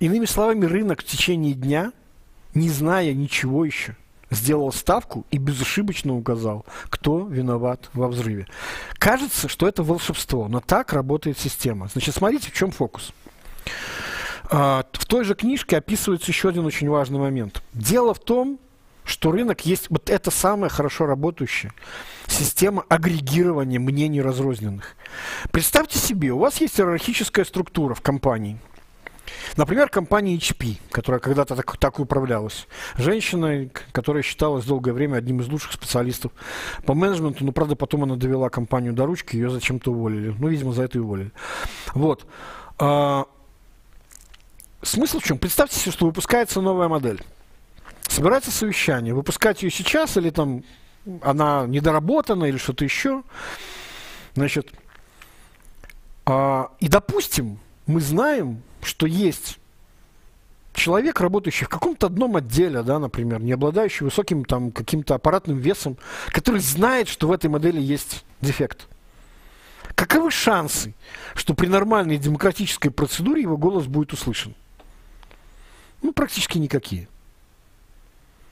Иными 0.00 0.24
словами, 0.24 0.64
рынок 0.64 1.02
в 1.02 1.04
течение 1.04 1.52
дня, 1.52 1.92
не 2.54 2.70
зная 2.70 3.12
ничего 3.12 3.66
еще, 3.66 3.96
сделал 4.30 4.72
ставку 4.72 5.26
и 5.30 5.36
безошибочно 5.36 6.16
указал, 6.16 6.64
кто 6.88 7.26
виноват 7.26 7.90
во 7.92 8.08
взрыве. 8.08 8.46
Кажется, 8.94 9.46
что 9.46 9.68
это 9.68 9.82
волшебство, 9.82 10.48
но 10.48 10.60
так 10.60 10.94
работает 10.94 11.38
система. 11.38 11.88
Значит, 11.92 12.14
смотрите, 12.14 12.50
в 12.50 12.54
чем 12.54 12.70
фокус. 12.70 13.12
А, 14.44 14.86
в 14.90 15.04
той 15.04 15.24
же 15.24 15.34
книжке 15.34 15.76
описывается 15.76 16.30
еще 16.30 16.48
один 16.48 16.64
очень 16.64 16.88
важный 16.88 17.18
момент. 17.18 17.62
Дело 17.74 18.14
в 18.14 18.20
том, 18.20 18.58
что 19.04 19.30
рынок 19.30 19.66
есть, 19.66 19.90
вот 19.90 20.08
это 20.08 20.30
самая 20.30 20.70
хорошо 20.70 21.04
работающая 21.04 21.74
система 22.26 22.86
агрегирования 22.88 23.78
мнений 23.78 24.22
разрозненных. 24.22 24.96
Представьте 25.50 25.98
себе, 25.98 26.30
у 26.30 26.38
вас 26.38 26.58
есть 26.62 26.80
иерархическая 26.80 27.44
структура 27.44 27.94
в 27.94 28.00
компании– 28.00 28.58
Например, 29.56 29.88
компания 29.88 30.36
HP, 30.36 30.76
которая 30.90 31.20
когда-то 31.20 31.56
так, 31.56 31.76
так 31.76 31.98
управлялась. 32.00 32.66
Женщина, 32.96 33.68
которая 33.92 34.22
считалась 34.22 34.64
долгое 34.64 34.92
время 34.92 35.16
одним 35.16 35.40
из 35.40 35.48
лучших 35.48 35.72
специалистов 35.72 36.32
по 36.84 36.94
менеджменту, 36.94 37.44
но, 37.44 37.52
правда, 37.52 37.76
потом 37.76 38.04
она 38.04 38.16
довела 38.16 38.48
компанию 38.48 38.92
до 38.92 39.06
ручки, 39.06 39.36
ее 39.36 39.50
зачем-то 39.50 39.92
уволили. 39.92 40.34
Ну, 40.38 40.48
видимо, 40.48 40.72
за 40.72 40.84
это 40.84 40.98
и 40.98 41.00
уволили. 41.00 41.32
Вот. 41.94 42.26
А, 42.78 43.26
смысл 44.82 45.20
в 45.20 45.24
чем? 45.24 45.38
Представьте 45.38 45.78
себе, 45.78 45.92
что 45.92 46.06
выпускается 46.06 46.60
новая 46.60 46.88
модель. 46.88 47.22
Собирается 48.08 48.50
совещание. 48.50 49.14
Выпускать 49.14 49.62
ее 49.62 49.70
сейчас 49.70 50.16
или 50.16 50.30
там 50.30 50.64
она 51.22 51.66
недоработана 51.66 52.44
или 52.44 52.56
что-то 52.56 52.84
еще. 52.84 53.22
Значит, 54.34 54.72
а, 56.26 56.70
и 56.80 56.88
допустим, 56.88 57.58
мы 57.86 58.00
знаем, 58.00 58.62
что 58.82 59.06
есть 59.06 59.58
человек, 60.72 61.20
работающий 61.20 61.66
в 61.66 61.68
каком-то 61.68 62.06
одном 62.06 62.36
отделе, 62.36 62.82
да, 62.82 62.98
например, 62.98 63.40
не 63.40 63.52
обладающий 63.52 64.04
высоким 64.04 64.44
там 64.44 64.72
каким-то 64.72 65.14
аппаратным 65.14 65.58
весом, 65.58 65.96
который 66.28 66.60
знает, 66.60 67.08
что 67.08 67.28
в 67.28 67.32
этой 67.32 67.50
модели 67.50 67.80
есть 67.80 68.24
дефект. 68.40 68.86
Каковы 69.94 70.30
шансы, 70.30 70.94
что 71.34 71.54
при 71.54 71.66
нормальной 71.66 72.16
демократической 72.16 72.90
процедуре 72.90 73.42
его 73.42 73.56
голос 73.56 73.86
будет 73.86 74.12
услышан? 74.12 74.54
Ну, 76.02 76.12
практически 76.12 76.58
никакие. 76.58 77.08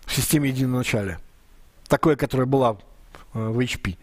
В 0.05 0.15
системе 0.15 0.51
единого 0.51 0.79
начала. 0.79 1.19
Такое, 1.87 2.17
которая 2.17 2.47
была 2.47 2.77
э, 3.33 3.49
в 3.49 3.59
HP. 3.59 3.97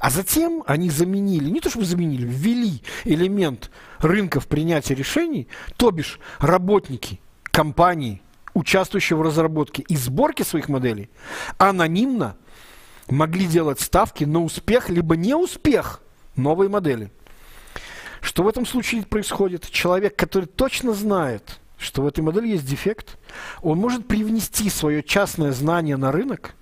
А 0.00 0.10
затем 0.10 0.62
они 0.66 0.90
заменили, 0.90 1.50
не 1.50 1.60
то 1.60 1.70
чтобы 1.70 1.84
заменили, 1.84 2.26
ввели 2.26 2.82
элемент 3.04 3.70
рынка 3.98 4.40
в 4.40 4.46
принятии 4.46 4.94
решений, 4.94 5.48
то 5.76 5.90
бишь 5.90 6.18
работники 6.38 7.20
компании, 7.44 8.22
участвующие 8.54 9.16
в 9.16 9.22
разработке 9.22 9.82
и 9.82 9.96
сборке 9.96 10.44
своих 10.44 10.68
моделей, 10.68 11.10
анонимно 11.58 12.36
могли 13.08 13.46
делать 13.46 13.80
ставки 13.80 14.24
на 14.24 14.42
успех 14.42 14.88
либо 14.88 15.16
неуспех 15.16 16.00
новой 16.36 16.68
модели. 16.68 17.10
Что 18.20 18.44
в 18.44 18.48
этом 18.48 18.64
случае 18.66 19.02
происходит? 19.02 19.68
Человек, 19.68 20.16
который 20.16 20.46
точно 20.46 20.94
знает, 20.94 21.58
что 21.76 22.02
в 22.02 22.06
этой 22.06 22.20
модели 22.20 22.48
есть 22.48 22.64
дефект, 22.66 23.18
он 23.60 23.78
может 23.78 24.06
привнести 24.06 24.70
свое 24.70 25.02
частное 25.02 25.52
знание 25.52 25.96
на 25.96 26.12
рынок– 26.12 26.54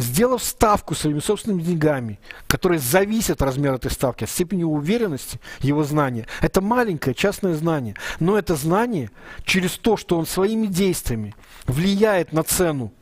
сделав 0.00 0.42
ставку 0.42 0.94
своими 0.94 1.20
собственными 1.20 1.62
деньгами, 1.62 2.18
которая 2.46 2.78
зависит 2.78 3.32
от 3.32 3.42
размера 3.42 3.76
этой 3.76 3.90
ставки, 3.90 4.24
от 4.24 4.30
степени 4.30 4.64
уверенности 4.64 5.40
его 5.60 5.84
знания. 5.84 6.26
Это 6.40 6.60
маленькое 6.60 7.14
частное 7.14 7.54
знание, 7.54 7.94
но 8.18 8.38
это 8.38 8.56
знание 8.56 9.10
через 9.44 9.78
то, 9.78 9.96
что 9.96 10.18
он 10.18 10.26
своими 10.26 10.66
действиями 10.66 11.34
влияет 11.66 12.32
на 12.32 12.42
цену 12.42 12.92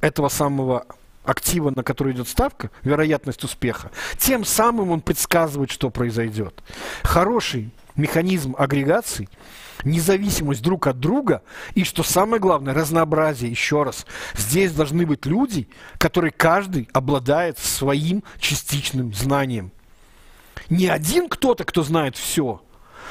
этого 0.00 0.28
самого 0.28 0.86
актива, 1.24 1.72
на 1.74 1.82
который 1.82 2.12
идет 2.12 2.28
ставка, 2.28 2.70
вероятность 2.82 3.42
успеха, 3.42 3.90
тем 4.18 4.44
самым 4.44 4.90
он 4.90 5.00
предсказывает, 5.00 5.70
что 5.70 5.90
произойдет. 5.90 6.62
Хороший 7.02 7.72
механизм 7.96 8.54
агрегации– 8.58 9.28
независимость 9.84 10.62
друг 10.62 10.86
от 10.86 10.98
друга 10.98 11.42
и, 11.74 11.84
что 11.84 12.02
самое 12.02 12.40
главное, 12.40 12.74
разнообразие. 12.74 13.50
Еще 13.50 13.82
раз, 13.82 14.06
здесь 14.34 14.72
должны 14.72 15.06
быть 15.06 15.26
люди, 15.26 15.68
которые 15.98 16.32
каждый 16.32 16.88
обладает 16.92 17.58
своим 17.58 18.22
частичным 18.38 19.14
знанием. 19.14 19.72
Не 20.68 20.88
один 20.88 21.28
кто-то, 21.28 21.64
кто 21.64 21.82
знает 21.82 22.16
все, 22.16 22.62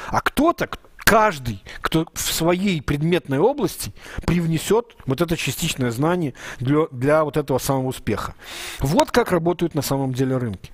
а 0.08 0.20
кто-то, 0.20 0.68
каждый, 0.98 1.62
кто 1.80 2.06
в 2.12 2.20
своей 2.20 2.82
предметной 2.82 3.38
области 3.38 3.92
привнесет 4.26 4.96
вот 5.06 5.20
это 5.20 5.36
частичное 5.36 5.90
знание 5.90 6.34
для, 6.58 6.86
для 6.90 7.24
вот 7.24 7.36
этого 7.36 7.58
самого 7.58 7.88
успеха. 7.88 8.34
Вот 8.80 9.10
как 9.10 9.30
работают 9.30 9.74
на 9.74 9.82
самом 9.82 10.12
деле 10.12 10.36
рынки. 10.36 10.72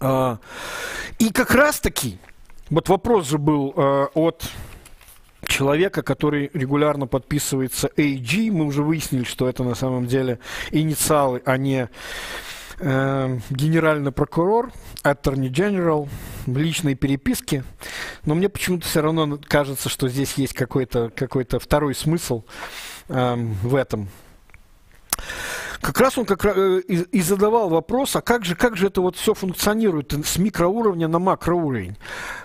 А, 0.00 0.38
и 1.18 1.30
как 1.30 1.52
раз 1.52 1.80
таки, 1.80 2.18
вот 2.70 2.88
вопрос 2.88 3.28
же 3.28 3.38
был 3.38 3.72
э, 3.76 4.06
от 4.14 4.50
человека, 5.46 6.02
который 6.02 6.50
регулярно 6.52 7.06
подписывается 7.06 7.90
AG. 7.96 8.50
Мы 8.50 8.66
уже 8.66 8.82
выяснили, 8.82 9.24
что 9.24 9.48
это 9.48 9.64
на 9.64 9.74
самом 9.74 10.06
деле 10.06 10.38
инициалы, 10.70 11.42
а 11.44 11.56
не 11.56 11.88
э, 12.78 13.38
генеральный 13.50 14.12
прокурор, 14.12 14.72
attorney 15.02 15.48
general, 15.48 16.08
личные 16.46 16.94
переписки. 16.94 17.64
Но 18.24 18.34
мне 18.34 18.48
почему-то 18.48 18.86
все 18.86 19.00
равно 19.00 19.38
кажется, 19.42 19.88
что 19.88 20.08
здесь 20.08 20.34
есть 20.34 20.52
какой-то 20.52 21.10
какой 21.14 21.44
второй 21.44 21.94
смысл 21.94 22.44
э, 23.08 23.34
в 23.62 23.74
этом. 23.74 24.08
Как 25.80 26.00
раз 26.00 26.18
он 26.18 26.26
как 26.26 26.44
э, 26.44 26.80
и, 26.80 27.20
задавал 27.20 27.68
вопрос, 27.68 28.16
а 28.16 28.20
как 28.20 28.44
же, 28.44 28.56
как 28.56 28.76
же 28.76 28.88
это 28.88 29.00
вот 29.00 29.16
все 29.16 29.34
функционирует 29.34 30.12
с 30.12 30.36
микроуровня 30.36 31.08
на 31.08 31.18
макроуровень? 31.18 31.96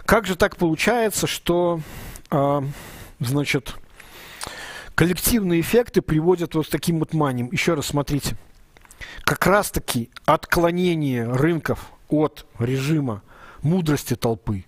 Как 0.05 0.26
же 0.26 0.35
так 0.35 0.55
получается, 0.55 1.26
что 1.26 1.80
а, 2.30 2.64
значит, 3.19 3.76
коллективные 4.95 5.61
эффекты 5.61 6.01
приводят 6.01 6.55
вот 6.55 6.68
к 6.68 6.69
таким 6.69 6.99
вот 6.99 7.14
маниям. 7.14 7.49
Еще 7.51 7.73
раз 7.73 7.88
смотрите. 7.88 8.35
Как 9.23 9.45
раз-таки 9.45 10.10
отклонение 10.26 11.27
рынков 11.27 11.91
от 12.10 12.45
режима 12.60 13.22
мудрости 13.61 14.15
толпы 14.15 14.65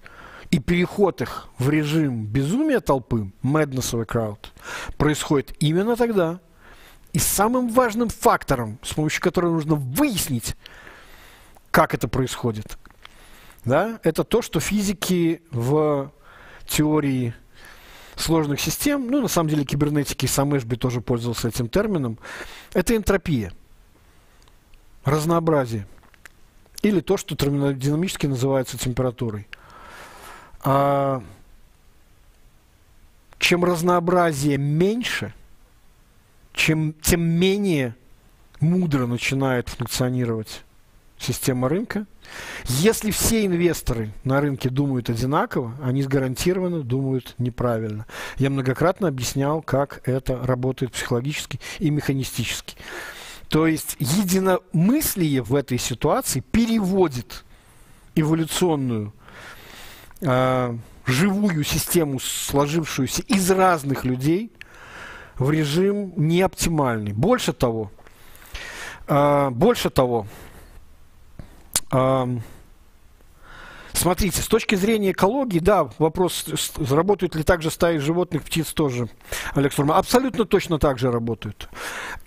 и 0.51 0.59
переход 0.59 1.21
их 1.21 1.47
в 1.57 1.69
режим 1.69 2.25
безумия 2.25 2.79
толпы, 2.79 3.31
madness 3.43 3.93
of 3.93 4.01
a 4.01 4.05
crowd, 4.05 4.37
происходит 4.97 5.55
именно 5.59 5.95
тогда. 5.95 6.39
И 7.15 7.19
самым 7.19 7.69
важным 7.69 8.09
фактором, 8.09 8.77
с 8.81 8.93
помощью 8.93 9.21
которого 9.21 9.53
нужно 9.53 9.75
выяснить, 9.75 10.57
как 11.71 11.93
это 11.93 12.09
происходит, 12.09 12.77
да, 13.63 14.01
это 14.03 14.25
то, 14.25 14.41
что 14.41 14.59
физики 14.59 15.41
в 15.49 16.11
теории 16.67 17.33
сложных 18.17 18.59
систем, 18.59 19.09
ну, 19.09 19.21
на 19.21 19.29
самом 19.29 19.47
деле, 19.47 19.63
кибернетики, 19.63 20.25
сам 20.25 20.57
Эшби 20.57 20.75
тоже 20.75 20.99
пользовался 20.99 21.47
этим 21.47 21.69
термином, 21.69 22.19
это 22.73 22.97
энтропия, 22.97 23.53
разнообразие. 25.05 25.87
Или 26.81 26.99
то, 26.99 27.15
что 27.15 27.37
терминодинамически 27.37 28.25
называется 28.25 28.77
температурой. 28.77 29.47
А 30.65 31.23
чем 33.39 33.63
разнообразие 33.63 34.57
меньше, 34.57 35.33
чем, 36.55 36.93
тем 37.01 37.21
менее 37.21 37.95
мудро 38.59 39.05
начинает 39.05 39.69
функционировать 39.69 40.63
система 41.19 41.69
рынка. 41.69 42.05
Если 42.65 43.11
все 43.11 43.45
инвесторы 43.45 44.11
на 44.23 44.41
рынке 44.41 44.69
думают 44.69 45.09
одинаково, 45.09 45.75
они 45.81 46.03
гарантированно 46.03 46.81
думают 46.81 47.35
неправильно. 47.37 48.05
Я 48.37 48.49
многократно 48.49 49.07
объяснял, 49.07 49.61
как 49.61 50.01
это 50.07 50.37
работает 50.43 50.93
психологически 50.93 51.59
и 51.79 51.89
механистически. 51.89 52.75
То 53.49 53.67
есть 53.67 53.95
единомыслие 53.99 55.43
в 55.43 55.53
этой 55.53 55.77
ситуации 55.77 56.39
переводит 56.39 57.45
эволюционную 58.15 59.13
э, 60.21 60.77
живую 61.05 61.63
систему, 61.63 62.19
сложившуюся 62.19 63.21
из 63.23 63.49
разных 63.51 64.03
людей, 64.03 64.51
в 65.37 65.49
режим 65.51 66.13
неоптимальный. 66.15 67.13
Больше 67.13 67.53
того, 67.53 67.91
э, 69.07 69.49
больше 69.51 69.89
того, 69.89 70.27
э, 71.91 72.37
Смотрите, 73.95 74.41
с 74.41 74.47
точки 74.47 74.75
зрения 74.75 75.11
экологии, 75.11 75.59
да, 75.59 75.89
вопрос, 75.99 76.45
работают 76.89 77.33
ли 77.35 77.43
также 77.43 77.71
стаи 77.71 77.97
животных, 77.97 78.43
птиц 78.43 78.73
тоже, 78.73 79.07
Сурма, 79.71 79.97
абсолютно 79.97 80.43
точно 80.45 80.79
так 80.79 80.99
же 80.99 81.11
работают. 81.11 81.69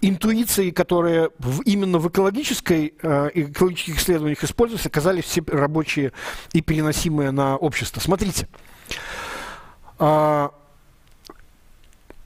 Интуиции, 0.00 0.70
которые 0.70 1.30
именно 1.66 1.98
в 1.98 2.08
экологической, 2.08 2.94
э, 3.02 3.30
экологических 3.34 3.98
исследованиях 3.98 4.42
используются, 4.42 4.88
оказались 4.88 5.24
все 5.24 5.42
рабочие 5.46 6.12
и 6.54 6.62
переносимые 6.62 7.32
на 7.32 7.56
общество. 7.56 8.00
Смотрите, 8.00 8.48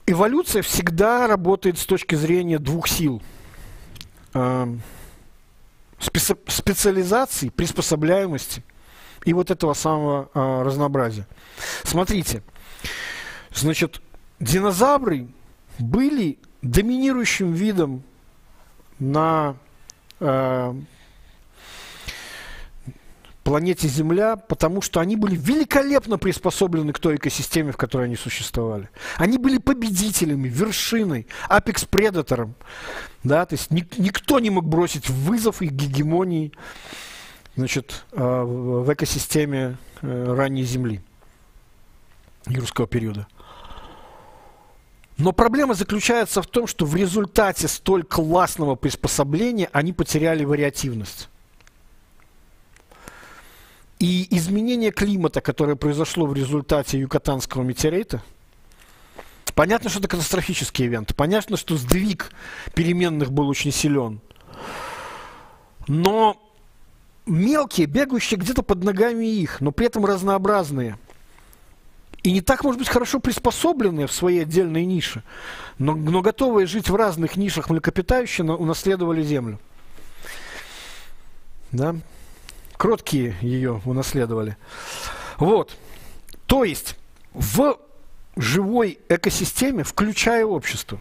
эволюция 0.05 0.61
всегда 0.61 1.27
работает 1.27 1.77
с 1.77 1.85
точки 1.85 2.15
зрения 2.15 2.59
двух 2.59 2.87
сил. 2.87 3.21
Специ 5.99 6.35
специализации, 6.47 7.49
приспособляемости– 7.49 8.63
и 9.25 9.33
вот 9.33 9.51
этого 9.51 9.73
самого 9.73 10.29
а, 10.33 10.63
разнообразия. 10.63 11.27
Смотрите, 11.83 12.43
значит, 13.53 14.01
динозавры 14.39 15.27
были 15.79 16.39
доминирующим 16.61 17.53
видом 17.53 18.03
на 18.99 19.55
э, 20.19 20.75
планете 23.43 23.87
Земля, 23.87 24.35
потому 24.35 24.81
что 24.81 24.99
они 24.99 25.15
были 25.15 25.35
великолепно 25.35 26.17
приспособлены 26.17 26.93
к 26.93 26.99
той 26.99 27.15
экосистеме, 27.15 27.71
в 27.71 27.77
которой 27.77 28.05
они 28.05 28.15
существовали. 28.15 28.89
Они 29.17 29.37
были 29.37 29.57
победителями, 29.57 30.47
вершиной, 30.47 31.27
апекс-предатором. 31.49 32.55
Да? 33.23 33.45
То 33.45 33.55
есть 33.55 33.71
ни, 33.71 33.87
никто 33.97 34.39
не 34.39 34.49
мог 34.49 34.65
бросить 34.65 35.09
вызов 35.09 35.61
их 35.61 35.71
гегемонии 35.71 36.53
значит, 37.55 38.05
э, 38.11 38.43
в 38.43 38.91
экосистеме 38.93 39.77
э, 40.01 40.33
ранней 40.33 40.63
Земли 40.63 41.01
юрского 42.47 42.87
периода. 42.87 43.27
Но 45.17 45.31
проблема 45.31 45.75
заключается 45.75 46.41
в 46.41 46.47
том, 46.47 46.65
что 46.65 46.85
в 46.85 46.95
результате 46.95 47.67
столь 47.67 48.03
классного 48.03 48.75
приспособления 48.75 49.69
они 49.71 49.93
потеряли 49.93 50.43
вариативность. 50.43 51.29
И 54.03 54.27
изменение 54.35 54.91
климата, 54.91 55.39
которое 55.39 55.77
произошло 55.77 56.25
в 56.25 56.33
результате 56.33 56.99
юкатанского 56.99 57.63
метеорита, 57.63 58.21
понятно, 59.55 59.89
что 59.89 59.99
это 59.99 60.09
катастрофический 60.09 60.87
ивент. 60.87 61.15
Понятно, 61.15 61.55
что 61.55 61.77
сдвиг 61.77 62.29
переменных 62.75 63.31
был 63.31 63.47
очень 63.47 63.71
силен. 63.71 64.19
Но 65.87 66.35
мелкие, 67.25 67.87
бегающие 67.87 68.37
где-то 68.37 68.61
под 68.61 68.83
ногами 68.83 69.25
их, 69.25 69.61
но 69.61 69.71
при 69.71 69.85
этом 69.85 70.05
разнообразные. 70.05 70.97
И 72.23 72.33
не 72.33 72.41
так, 72.41 72.65
может 72.65 72.79
быть, 72.79 72.89
хорошо 72.89 73.21
приспособленные 73.21 74.07
в 74.07 74.11
своей 74.11 74.41
отдельной 74.41 74.83
нише, 74.83 75.23
но, 75.77 75.95
но 75.95 76.21
готовые 76.21 76.67
жить 76.67 76.89
в 76.89 76.95
разных 76.97 77.37
нишах 77.37 77.69
млекопитающие 77.69 78.45
унаследовали 78.45 79.23
землю. 79.23 79.61
Да? 81.71 81.95
Кроткие 82.83 83.33
ее 83.39 83.81
унаследовали. 83.85 84.57
Вот. 85.37 85.73
То 86.47 86.65
есть 86.65 86.97
в 87.31 87.79
живой 88.35 88.99
экосистеме, 89.07 89.85
включая 89.85 90.45
общество, 90.45 90.99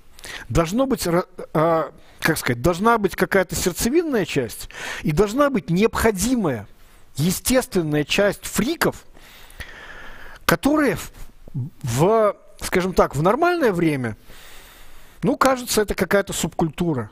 должно 0.49 0.87
быть 0.87 1.09
а, 1.09 1.93
как 2.21 2.39
сказать, 2.39 2.63
должна 2.63 2.99
быть 2.99 3.17
какая-то 3.17 3.57
сердцевинная 3.57 4.27
часть 4.27 4.69
и 5.03 5.11
должна 5.11 5.51
быть 5.51 5.71
необходимая, 5.71 6.69
естественная 7.17 8.05
часть 8.05 8.47
фриков, 8.47 9.05
которые 10.45 10.99
в, 11.83 12.37
скажем 12.61 12.93
так, 12.95 13.17
в 13.17 13.23
нормальное 13.23 13.73
время, 13.73 14.17
ну, 15.25 15.37
кажется, 15.37 15.83
это 15.83 15.97
какая-то 15.97 16.33
субкультура. 16.33 17.11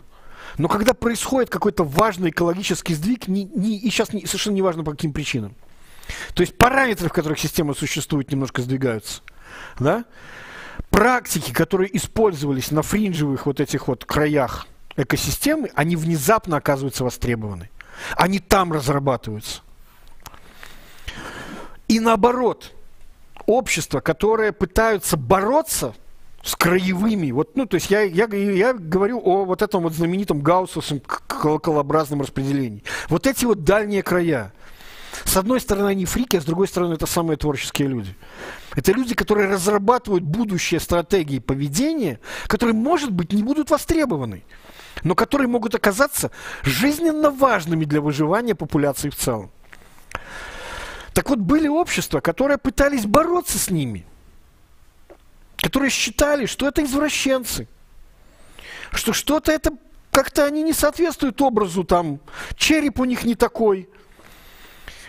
Но 0.58 0.68
когда 0.68 0.94
происходит 0.94 1.50
какой-то 1.50 1.84
важный 1.84 2.30
экологический 2.30 2.94
сдвиг, 2.94 3.28
не, 3.28 3.44
не, 3.44 3.78
и 3.78 3.90
сейчас 3.90 4.12
не, 4.12 4.26
совершенно 4.26 4.54
не 4.54 4.62
важно 4.62 4.84
по 4.84 4.92
каким 4.92 5.12
причинам. 5.12 5.54
То 6.34 6.42
есть 6.42 6.56
параметры, 6.56 7.08
в 7.08 7.12
которых 7.12 7.38
система 7.38 7.74
существует, 7.74 8.30
немножко 8.30 8.62
сдвигаются. 8.62 9.22
Да? 9.78 10.04
Практики, 10.90 11.52
которые 11.52 11.94
использовались 11.96 12.70
на 12.70 12.82
фринжевых 12.82 13.46
вот 13.46 13.60
этих 13.60 13.88
вот 13.88 14.04
краях 14.04 14.66
экосистемы, 14.96 15.70
они 15.74 15.96
внезапно 15.96 16.56
оказываются 16.56 17.04
востребованы. 17.04 17.70
Они 18.16 18.38
там 18.38 18.72
разрабатываются. 18.72 19.62
И 21.86 22.00
наоборот, 22.00 22.72
общества, 23.46 24.00
которые 24.00 24.52
пытаются 24.52 25.16
бороться 25.16 25.94
с 26.42 26.56
краевыми, 26.56 27.30
вот, 27.32 27.56
ну, 27.56 27.66
то 27.66 27.74
есть 27.74 27.90
я, 27.90 28.00
я, 28.00 28.26
я 28.26 28.72
говорю 28.72 29.20
о 29.22 29.44
вот 29.44 29.62
этом 29.62 29.82
вот 29.82 29.92
знаменитом 29.92 30.40
гауссовском 30.40 31.00
колоколообразном 31.00 32.22
распределении. 32.22 32.82
Вот 33.08 33.26
эти 33.26 33.44
вот 33.44 33.64
дальние 33.64 34.02
края. 34.02 34.52
С 35.24 35.36
одной 35.36 35.60
стороны, 35.60 35.88
они 35.88 36.06
фрики, 36.06 36.36
а 36.36 36.40
с 36.40 36.44
другой 36.44 36.68
стороны, 36.68 36.94
это 36.94 37.06
самые 37.06 37.36
творческие 37.36 37.88
люди. 37.88 38.16
Это 38.74 38.92
люди, 38.92 39.14
которые 39.14 39.48
разрабатывают 39.48 40.24
будущие 40.24 40.80
стратегии 40.80 41.40
поведения, 41.40 42.20
которые, 42.46 42.74
может 42.74 43.10
быть, 43.10 43.32
не 43.32 43.42
будут 43.42 43.70
востребованы 43.70 44.44
но 45.04 45.14
которые 45.14 45.48
могут 45.48 45.74
оказаться 45.74 46.30
жизненно 46.62 47.30
важными 47.30 47.84
для 47.84 48.00
выживания 48.00 48.54
популяции 48.54 49.10
в 49.10 49.16
целом. 49.16 49.50
Так 51.12 51.28
вот, 51.28 51.38
были 51.38 51.68
общества, 51.68 52.20
которые 52.20 52.58
пытались 52.58 53.06
бороться 53.06 53.58
с 53.58 53.70
ними, 53.70 54.06
которые 55.60 55.90
считали, 55.90 56.46
что 56.46 56.66
это 56.66 56.82
извращенцы, 56.82 57.68
что 58.92 59.12
что-то 59.12 59.52
это 59.52 59.72
как-то 60.10 60.44
они 60.44 60.62
не 60.62 60.72
соответствуют 60.72 61.40
образу, 61.40 61.84
там, 61.84 62.20
череп 62.56 62.98
у 62.98 63.04
них 63.04 63.24
не 63.24 63.34
такой, 63.34 63.88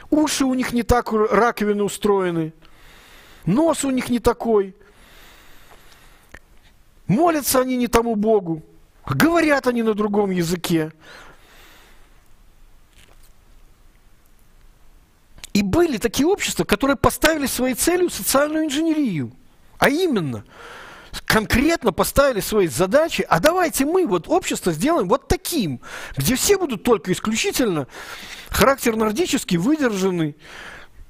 уши 0.10 0.45
у 0.45 0.53
них 0.53 0.73
не 0.73 0.84
так 0.84 1.11
раковины 1.11 1.84
устроены, 1.84 2.53
нос 3.45 3.84
у 3.84 3.90
них 3.90 4.10
не 4.10 4.19
такой, 4.19 4.76
молятся 7.07 7.61
они 7.61 7.78
не 7.78 7.88
тому 7.88 8.15
Богу. 8.15 8.64
Говорят 9.06 9.65
они 9.65 9.82
на 9.82 9.95
другом 9.95 10.30
языке. 10.30 10.91
И 15.53 15.64
были 15.64 15.98
такие 15.98 16.28
общества, 16.28 16.64
которые 16.64 16.95
поставили 16.95 17.48
своей 17.48 17.73
целью 17.73 18.10
социальную 18.10 18.65
инженерию. 18.65 19.32
А 19.82 19.90
именно, 19.90 20.45
конкретно 21.26 21.91
поставили 21.91 22.40
свои 22.40 22.68
задачи, 22.68 23.26
а 23.28 23.40
давайте 23.40 23.84
мы 23.84 24.06
вот 24.06 24.28
общество 24.28 24.72
сделаем 24.72 25.10
вот 25.10 25.28
таким, 25.28 25.82
где 26.16 26.36
все 26.36 26.60
будут 26.60 26.84
только 26.84 27.12
исключительно 27.12 27.88
характер 28.52 28.95
нордический, 28.95 29.58
выдержанный, 29.58 30.38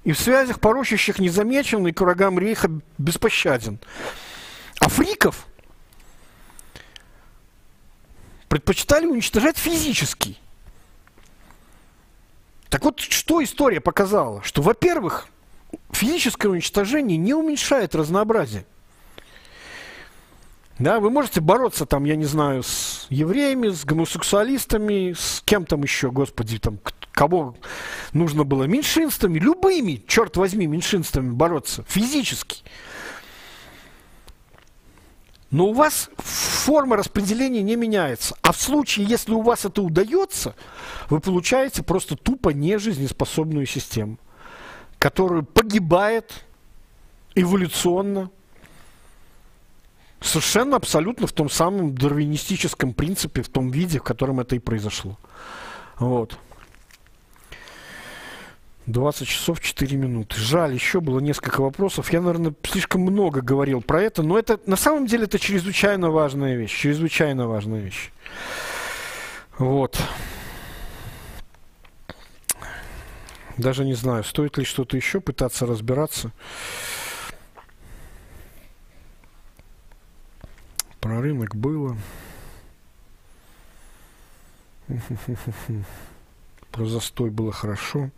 и 0.06 0.14
в 0.14 0.20
связях 0.20 0.62
порочащих 0.62 1.20
незамеченный 1.20 1.92
к 1.92 2.00
врагам 2.00 2.40
рейха 2.40 2.72
беспощаден. 2.98 3.78
А 4.80 4.88
фриков– 4.88 5.48
предпочитали 8.48 9.06
уничтожать 9.06 9.58
физически. 9.58 10.38
Так 12.70 12.86
вот, 12.86 13.02
что 13.02 13.44
история 13.44 13.82
показала? 13.82 14.42
Что, 14.44 14.62
во-первых, 14.62 15.28
физическое 15.92 16.50
уничтожение 16.50 17.18
не 17.18 17.34
уменьшает 17.34 17.96
разнообразие. 17.96 18.66
Да, 20.80 21.00
вы 21.00 21.12
можете 21.12 21.42
бороться 21.42 21.86
там, 21.86 22.06
я 22.06 22.16
не 22.16 22.26
знаю, 22.26 22.64
с 22.64 23.06
евреями, 23.10 23.70
с 23.70 23.86
гомосексуалистами, 23.86 25.14
с 25.14 25.44
кем 25.46 25.66
там 25.66 25.84
еще, 25.84 26.10
господи, 26.10 26.58
там, 26.58 26.80
кого 27.12 27.56
нужно 28.14 28.46
было, 28.46 28.64
меньшинствами, 28.64 29.38
любыми, 29.38 30.04
черт 30.08 30.38
возьми, 30.38 30.66
меньшинствами 30.66 31.30
бороться 31.30 31.86
физически. 31.88 32.64
Но 35.52 35.68
у 35.68 35.74
вас 35.74 36.10
форма 36.18 36.96
распределения 36.96 37.62
не 37.62 37.76
меняется. 37.76 38.36
А 38.42 38.54
в 38.54 38.60
случае, 38.60 39.06
если 39.06 39.34
у 39.34 39.42
вас 39.42 39.66
это 39.66 39.82
удается, 39.82 40.56
вы 41.10 41.20
получаете 41.20 41.84
просто 41.84 42.16
тупо 42.16 42.50
нежизнеспособную 42.50 43.66
систему, 43.66 44.18
которая 45.02 45.42
погибает 45.42 46.46
эволюционно, 47.34 48.30
совершенно 50.20 50.76
абсолютно 50.76 51.26
в 51.26 51.32
том 51.32 51.50
самом 51.50 51.96
дарвинистическом 51.96 52.94
принципе, 52.94 53.42
в 53.42 53.50
том 53.50 53.72
виде, 53.72 53.98
в 53.98 54.04
котором 54.04 54.40
это 54.40 54.56
и 54.56 54.60
произошло. 54.60 55.18
Вот. 55.98 56.38
20 58.86 59.28
часов 59.28 59.60
4 59.60 59.98
минуты. 59.98 60.36
Жаль, 60.36 60.76
еще 60.76 61.02
было 61.02 61.20
несколько 61.20 61.62
вопросов. 61.62 62.14
Я, 62.14 62.22
наверное, 62.22 62.54
слишком 62.62 63.02
много 63.02 63.42
говорил 63.42 63.82
про 63.82 64.04
это, 64.04 64.22
но 64.22 64.38
это 64.38 64.60
на 64.68 64.76
самом 64.76 65.08
деле 65.08 65.24
это 65.24 65.40
чрезвычайно 65.40 66.12
важная 66.12 66.56
вещь. 66.56 66.80
Чрезвычайно 66.80 67.48
важная 67.48 67.80
вещь. 67.80 68.12
Вот. 69.58 70.00
Даже 73.62 73.86
не 73.86 73.94
знаю, 73.94 74.24
стоит 74.24 74.58
ли 74.58 74.66
что-то 74.66 74.98
еще 74.98 75.22
пытаться 75.22 75.68
разбираться. 75.68 76.32
Про 81.00 81.22
рынок 81.22 81.56
было. 81.56 81.96
Про 86.72 86.86
застой 86.86 87.30
было 87.30 87.52
хорошо. 87.52 88.10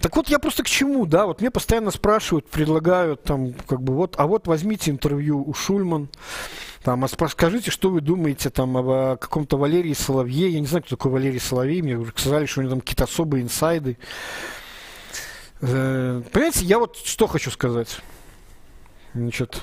Так 0.00 0.16
вот, 0.16 0.30
я 0.30 0.38
просто 0.38 0.62
к 0.62 0.68
чему, 0.68 1.04
да, 1.04 1.26
вот 1.26 1.42
мне 1.42 1.50
постоянно 1.50 1.90
спрашивают, 1.90 2.48
предлагают, 2.48 3.24
там, 3.24 3.52
как 3.66 3.82
бы, 3.82 3.94
вот, 3.94 4.14
а 4.16 4.26
вот 4.26 4.46
возьмите 4.46 4.90
интервью 4.90 5.42
у 5.46 5.52
Шульман, 5.52 6.08
там, 6.82 7.04
а 7.04 7.08
скажите, 7.08 7.70
что 7.70 7.90
вы 7.90 8.00
думаете, 8.00 8.48
там, 8.50 8.76
о, 8.76 9.12
о 9.12 9.16
каком-то 9.16 9.58
Валерии 9.58 9.92
Соловье, 9.92 10.48
я 10.48 10.60
не 10.60 10.66
знаю, 10.66 10.84
кто 10.84 10.96
такой 10.96 11.10
Валерий 11.10 11.40
Соловей, 11.40 11.82
мне 11.82 12.02
сказали, 12.16 12.46
что 12.46 12.60
у 12.60 12.62
него 12.62 12.70
там 12.70 12.80
какие-то 12.80 13.04
особые 13.04 13.42
инсайды. 13.42 13.98
Э, 15.60 16.22
понимаете, 16.32 16.64
я 16.64 16.78
вот 16.78 16.96
что 16.96 17.26
хочу 17.26 17.50
сказать. 17.50 18.00
Значит, 19.14 19.62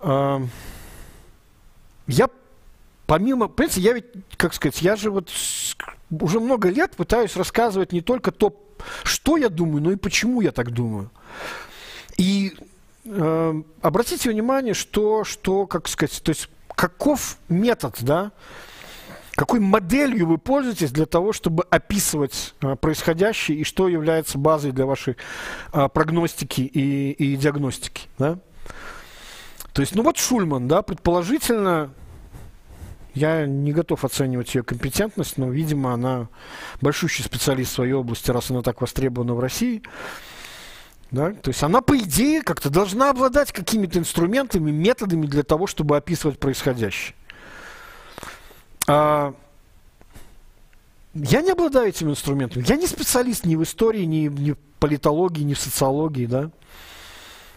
э, 0.00 0.40
я 2.06 2.28
помимо, 3.06 3.48
понимаете, 3.48 3.80
я 3.80 3.92
ведь, 3.92 4.06
как 4.36 4.54
сказать, 4.54 4.82
я 4.82 4.96
же 4.96 5.10
вот 5.10 5.30
уже 6.10 6.40
много 6.40 6.68
лет 6.68 6.96
пытаюсь 6.96 7.36
рассказывать 7.36 7.92
не 7.92 8.00
только 8.00 8.30
то, 8.32 8.54
что 9.04 9.36
я 9.36 9.48
думаю, 9.48 9.82
но 9.82 9.92
и 9.92 9.96
почему 9.96 10.40
я 10.40 10.52
так 10.52 10.70
думаю. 10.70 11.10
И 12.18 12.54
э, 13.04 13.62
обратите 13.80 14.30
внимание, 14.30 14.74
что, 14.74 15.24
что, 15.24 15.66
как 15.66 15.88
сказать, 15.88 16.22
то 16.22 16.30
есть 16.30 16.48
каков 16.74 17.38
метод, 17.48 17.96
да, 18.00 18.32
какой 19.34 19.60
моделью 19.60 20.26
вы 20.26 20.38
пользуетесь 20.38 20.90
для 20.90 21.06
того, 21.06 21.32
чтобы 21.32 21.64
описывать 21.64 22.54
э, 22.60 22.76
происходящее 22.76 23.58
и 23.58 23.64
что 23.64 23.88
является 23.88 24.38
базой 24.38 24.72
для 24.72 24.86
вашей 24.86 25.16
э, 25.72 25.88
прогностики 25.88 26.60
и, 26.60 27.12
и 27.12 27.36
диагностики, 27.36 28.08
да? 28.18 28.38
То 29.72 29.80
есть, 29.80 29.94
ну 29.94 30.02
вот 30.02 30.18
Шульман, 30.18 30.68
да, 30.68 30.82
предположительно, 30.82 31.90
я 33.14 33.46
не 33.46 33.72
готов 33.72 34.04
оценивать 34.04 34.54
ее 34.54 34.62
компетентность, 34.62 35.38
но, 35.38 35.48
видимо, 35.48 35.92
она 35.94 36.28
большущий 36.80 37.24
специалист 37.24 37.72
в 37.72 37.74
своей 37.74 37.92
области, 37.92 38.30
раз 38.30 38.50
она 38.50 38.62
так 38.62 38.80
востребована 38.80 39.34
в 39.34 39.40
России. 39.40 39.82
Да? 41.10 41.32
То 41.32 41.50
есть 41.50 41.62
она, 41.62 41.82
по 41.82 41.96
идее, 41.98 42.42
как-то 42.42 42.70
должна 42.70 43.10
обладать 43.10 43.52
какими-то 43.52 43.98
инструментами, 43.98 44.70
методами 44.70 45.26
для 45.26 45.42
того, 45.42 45.66
чтобы 45.66 45.96
описывать 45.96 46.38
происходящее. 46.38 47.14
А, 48.88 49.34
я 51.14 51.42
не 51.42 51.50
обладаю 51.50 51.88
этим 51.88 52.10
инструментом. 52.10 52.62
Я 52.62 52.76
не 52.76 52.86
специалист 52.86 53.44
ни 53.44 53.56
в 53.56 53.62
истории, 53.62 54.04
ни, 54.04 54.28
ни 54.28 54.52
в 54.52 54.58
политологии, 54.78 55.42
ни 55.42 55.54
в 55.54 55.60
социологии. 55.60 56.26
Да? 56.26 56.50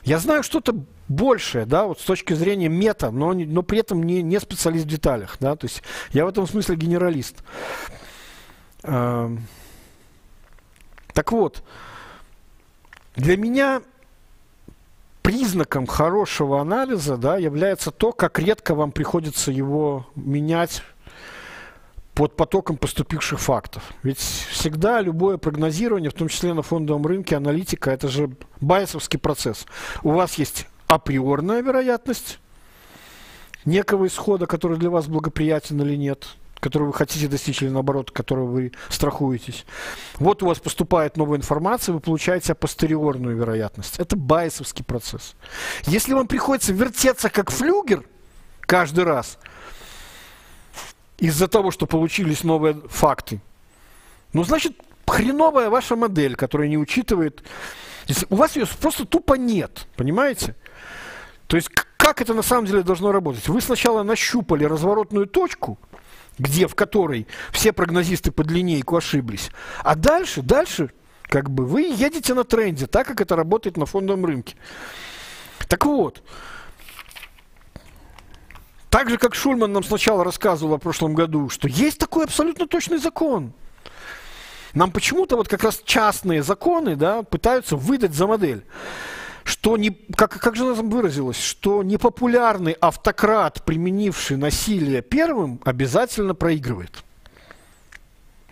Я 0.04 0.20
знаю 0.20 0.44
что-то 0.44 0.76
большее, 1.08 1.66
да, 1.66 1.86
вот 1.86 2.00
с 2.00 2.04
точки 2.04 2.34
зрения 2.34 2.70
мета, 2.70 3.12
но, 3.12 3.34
но 3.34 3.64
при 3.64 3.80
этом 3.80 4.04
не, 4.04 4.22
не 4.22 4.40
специалист 4.40 4.86
в 4.86 4.90
деталях, 4.90 5.38
да, 5.40 5.56
то 5.56 5.66
есть 5.66 5.84
я 6.12 6.26
в 6.26 6.28
этом 6.28 6.48
смысле 6.48 6.76
генералист. 6.76 7.44
Так 8.82 9.42
вот, 11.32 11.64
для 13.16 13.38
меня 13.38 13.82
признаком 15.22 15.88
хорошего 15.88 16.62
анализа 16.62 17.18
да, 17.18 17.38
является 17.38 17.90
то, 17.90 18.12
как 18.12 18.38
редко 18.38 18.76
вам 18.76 18.92
приходится 18.92 19.52
его 19.52 20.06
менять 20.16 20.84
под 22.16 22.38
потоком 22.38 22.78
поступивших 22.78 23.40
фактов. 23.40 23.84
Ведь 24.02 24.20
всегда 24.20 25.02
любое 25.02 25.38
прогнозирование, 25.38 26.10
в 26.10 26.14
том 26.14 26.30
числе 26.30 26.54
на 26.54 26.62
фондовом 26.62 27.06
рынке, 27.06 27.36
аналитика, 27.36 27.92
это 27.92 28.08
же 28.08 28.32
байесовский 28.62 29.20
процесс. 29.20 29.66
У 30.02 30.12
вас 30.12 30.36
есть 30.36 30.66
априорная 30.88 31.62
вероятность 31.62 32.40
некого 33.66 34.08
исхода, 34.08 34.48
который 34.48 34.78
для 34.78 34.90
вас 34.90 35.08
благоприятен 35.08 35.82
или 35.82 35.98
нет, 35.98 36.26
который 36.62 36.88
вы 36.88 36.94
хотите 36.94 37.28
достичь 37.28 37.62
или 37.62 37.70
наоборот, 37.70 38.12
которого 38.12 38.46
вы 38.46 38.72
страхуетесь. 38.88 39.66
Вот 40.18 40.42
у 40.42 40.46
вас 40.46 40.60
поступает 40.60 41.18
новая 41.18 41.38
информация, 41.38 41.92
вы 41.92 42.00
получаете 42.00 42.54
апостериорную 42.54 43.36
вероятность. 43.36 44.00
Это 44.00 44.16
байесовский 44.16 44.86
процесс. 44.86 45.36
Если 45.86 46.14
вам 46.14 46.28
приходится 46.28 46.72
вертеться 46.72 47.30
как 47.30 47.52
флюгер 47.52 48.06
каждый 48.62 49.04
раз– 49.04 49.38
из-за 51.18 51.48
того, 51.48 51.72
что 51.72 51.86
получились 51.86 52.44
новые 52.44 52.76
факты. 52.90 53.42
Ну, 54.34 54.44
значит, 54.44 54.74
хреновая 55.08 55.70
ваша 55.70 55.96
модель, 55.96 56.36
которая 56.36 56.68
не 56.68 56.78
учитывает... 56.78 57.44
У 58.30 58.36
вас 58.36 58.56
ее 58.56 58.68
просто 58.80 59.06
тупо 59.06 59.34
нет, 59.34 59.88
понимаете? 59.96 60.56
То 61.48 61.58
есть 61.58 61.70
как 61.98 62.22
это 62.22 62.34
на 62.34 62.44
самом 62.44 62.68
деле 62.68 62.84
должно 62.84 63.12
работать? 63.12 63.48
Вы 63.48 63.62
сначала 63.62 64.04
нащупали 64.04 64.64
разворотную 64.64 65.26
точку, 65.26 65.80
где, 66.38 66.68
в 66.68 66.76
которой 66.76 67.28
все 67.52 67.74
прогнозисты 67.74 68.32
под 68.32 68.52
линейку 68.52 68.96
ошиблись, 68.96 69.50
а 69.84 69.96
дальше, 69.96 70.42
дальше, 70.44 70.92
как 71.24 71.50
бы 71.50 71.66
вы 71.66 71.82
едете 71.82 72.34
на 72.34 72.44
тренде, 72.44 72.86
так 72.86 73.08
как 73.08 73.22
это 73.22 73.36
работает 73.36 73.78
на 73.78 73.88
фондовом 73.88 74.26
рынке. 74.26 74.56
Так 75.68 75.86
вот, 75.86 76.22
так 78.96 79.10
же, 79.10 79.18
как 79.18 79.36
Шульман 79.36 79.74
нам 79.74 79.84
сначала 79.84 80.24
рассказывал 80.24 80.78
в 80.78 80.80
прошлом 80.80 81.16
году, 81.16 81.50
что 81.50 81.68
есть 81.68 81.98
такой 81.98 82.24
абсолютно 82.24 82.66
точный 82.66 82.98
закон. 82.98 83.52
Нам 84.74 84.90
почему-то 84.90 85.36
вот 85.36 85.50
как 85.50 85.66
раз 85.66 85.82
частные 85.84 86.42
законы 86.42 86.96
да, 86.96 87.22
пытаются 87.24 87.76
выдать 87.76 88.14
за 88.14 88.26
модель. 88.26 88.64
Что 89.44 89.76
не, 89.76 89.90
как, 89.90 90.40
как 90.40 90.56
же 90.56 90.64
она 90.64 90.76
там 90.76 90.90
выразилась, 90.90 91.42
что 91.42 91.84
непопулярный 91.84 92.72
автократ, 92.72 93.66
применивший 93.66 94.38
насилие 94.38 95.02
первым, 95.02 95.60
обязательно 95.66 96.34
проигрывает. 96.34 97.04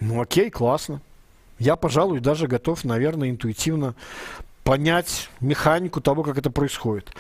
Ну 0.02 0.22
окей, 0.22 0.50
классно. 0.50 1.00
Я, 1.58 1.78
пожалуй, 1.78 2.20
даже 2.20 2.48
готов, 2.48 2.84
наверное, 2.84 3.30
интуитивно 3.30 3.96
понять 4.66 5.30
механику 5.40 6.02
того, 6.02 6.22
как 6.22 6.38
это 6.38 6.52
происходит. 6.52 7.14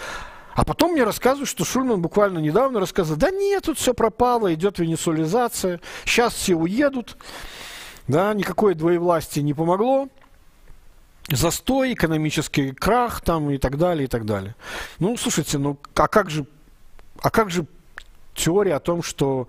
А 0.56 0.64
потом 0.66 0.92
мне 0.92 1.04
рассказывают, 1.04 1.50
что 1.50 1.66
Шульман 1.66 2.02
буквально 2.02 2.40
недавно 2.40 2.80
рассказывал, 2.80 3.20
да 3.20 3.32
нет, 3.32 3.64
тут 3.64 3.78
все 3.78 3.94
пропало, 3.94 4.54
идет 4.54 4.80
венесуализация, 4.80 5.80
сейчас 6.06 6.34
все 6.34 6.56
уедут, 6.56 7.18
да, 8.08 8.34
никакое 8.34 8.76
двоевластие 8.76 9.44
не 9.44 9.54
помогло, 9.54 10.10
застой, 11.30 11.94
экономический 11.94 12.72
крах 12.72 13.22
там 13.22 13.50
и 13.50 13.58
так 13.58 13.78
далее, 13.78 14.06
и 14.06 14.08
так 14.08 14.26
далее. 14.26 14.56
Ну, 15.00 15.18
слушайте, 15.18 15.58
ну, 15.58 15.78
а 15.96 16.08
как 16.08 16.30
же, 16.30 16.46
а 17.22 17.30
как 17.30 17.50
же 17.50 17.66
теория 18.36 18.76
о 18.76 18.80
том, 18.80 19.02
что 19.02 19.48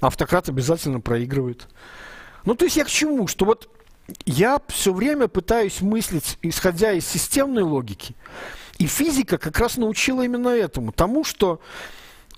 автократ 0.00 0.48
обязательно 0.48 1.00
проигрывает? 1.00 1.68
Ну, 2.44 2.54
то 2.54 2.64
есть 2.64 2.76
я 2.76 2.84
к 2.84 2.88
чему? 2.88 3.28
Что 3.28 3.44
вот 3.44 3.68
я 4.26 4.60
все 4.68 4.92
время 4.92 5.28
пытаюсь 5.28 5.80
мыслить, 5.80 6.38
исходя 6.42 6.92
из 6.92 7.06
системной 7.06 7.62
логики, 7.62 8.16
и 8.82 8.86
физика 8.86 9.38
как 9.38 9.60
раз 9.60 9.76
научила 9.76 10.22
именно 10.22 10.48
этому. 10.48 10.90
Тому, 10.90 11.22
что 11.22 11.60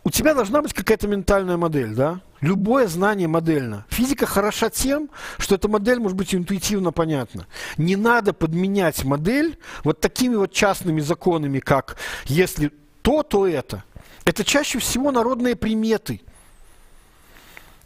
у 0.03 0.11
тебя 0.11 0.35
должна 0.35 0.61
быть 0.61 0.75
какая-то 0.75 1.09
ментальная 1.09 1.57
модель, 1.57 1.95
да? 1.95 2.21
Любое 2.43 2.87
знание 2.87 3.29
модельно. 3.29 3.87
Физика 3.89 4.27
хороша 4.27 4.69
тем, 4.69 5.09
что 5.39 5.55
эта 5.55 5.69
модель 5.69 6.01
может 6.01 6.19
быть 6.19 6.35
интуитивно 6.35 6.93
понятна. 6.93 7.47
Не 7.79 7.97
надо 7.97 8.35
подменять 8.35 9.05
модель 9.05 9.59
вот 9.85 10.01
такими 10.03 10.37
вот 10.37 10.53
частными 10.53 11.01
законами, 11.01 11.61
как 11.61 11.97
если 12.27 12.71
то, 13.01 13.23
то 13.23 13.47
это. 13.47 13.83
Это 14.27 14.45
чаще 14.45 14.79
всего 14.79 15.13
народные 15.13 15.57
приметы, 15.57 16.21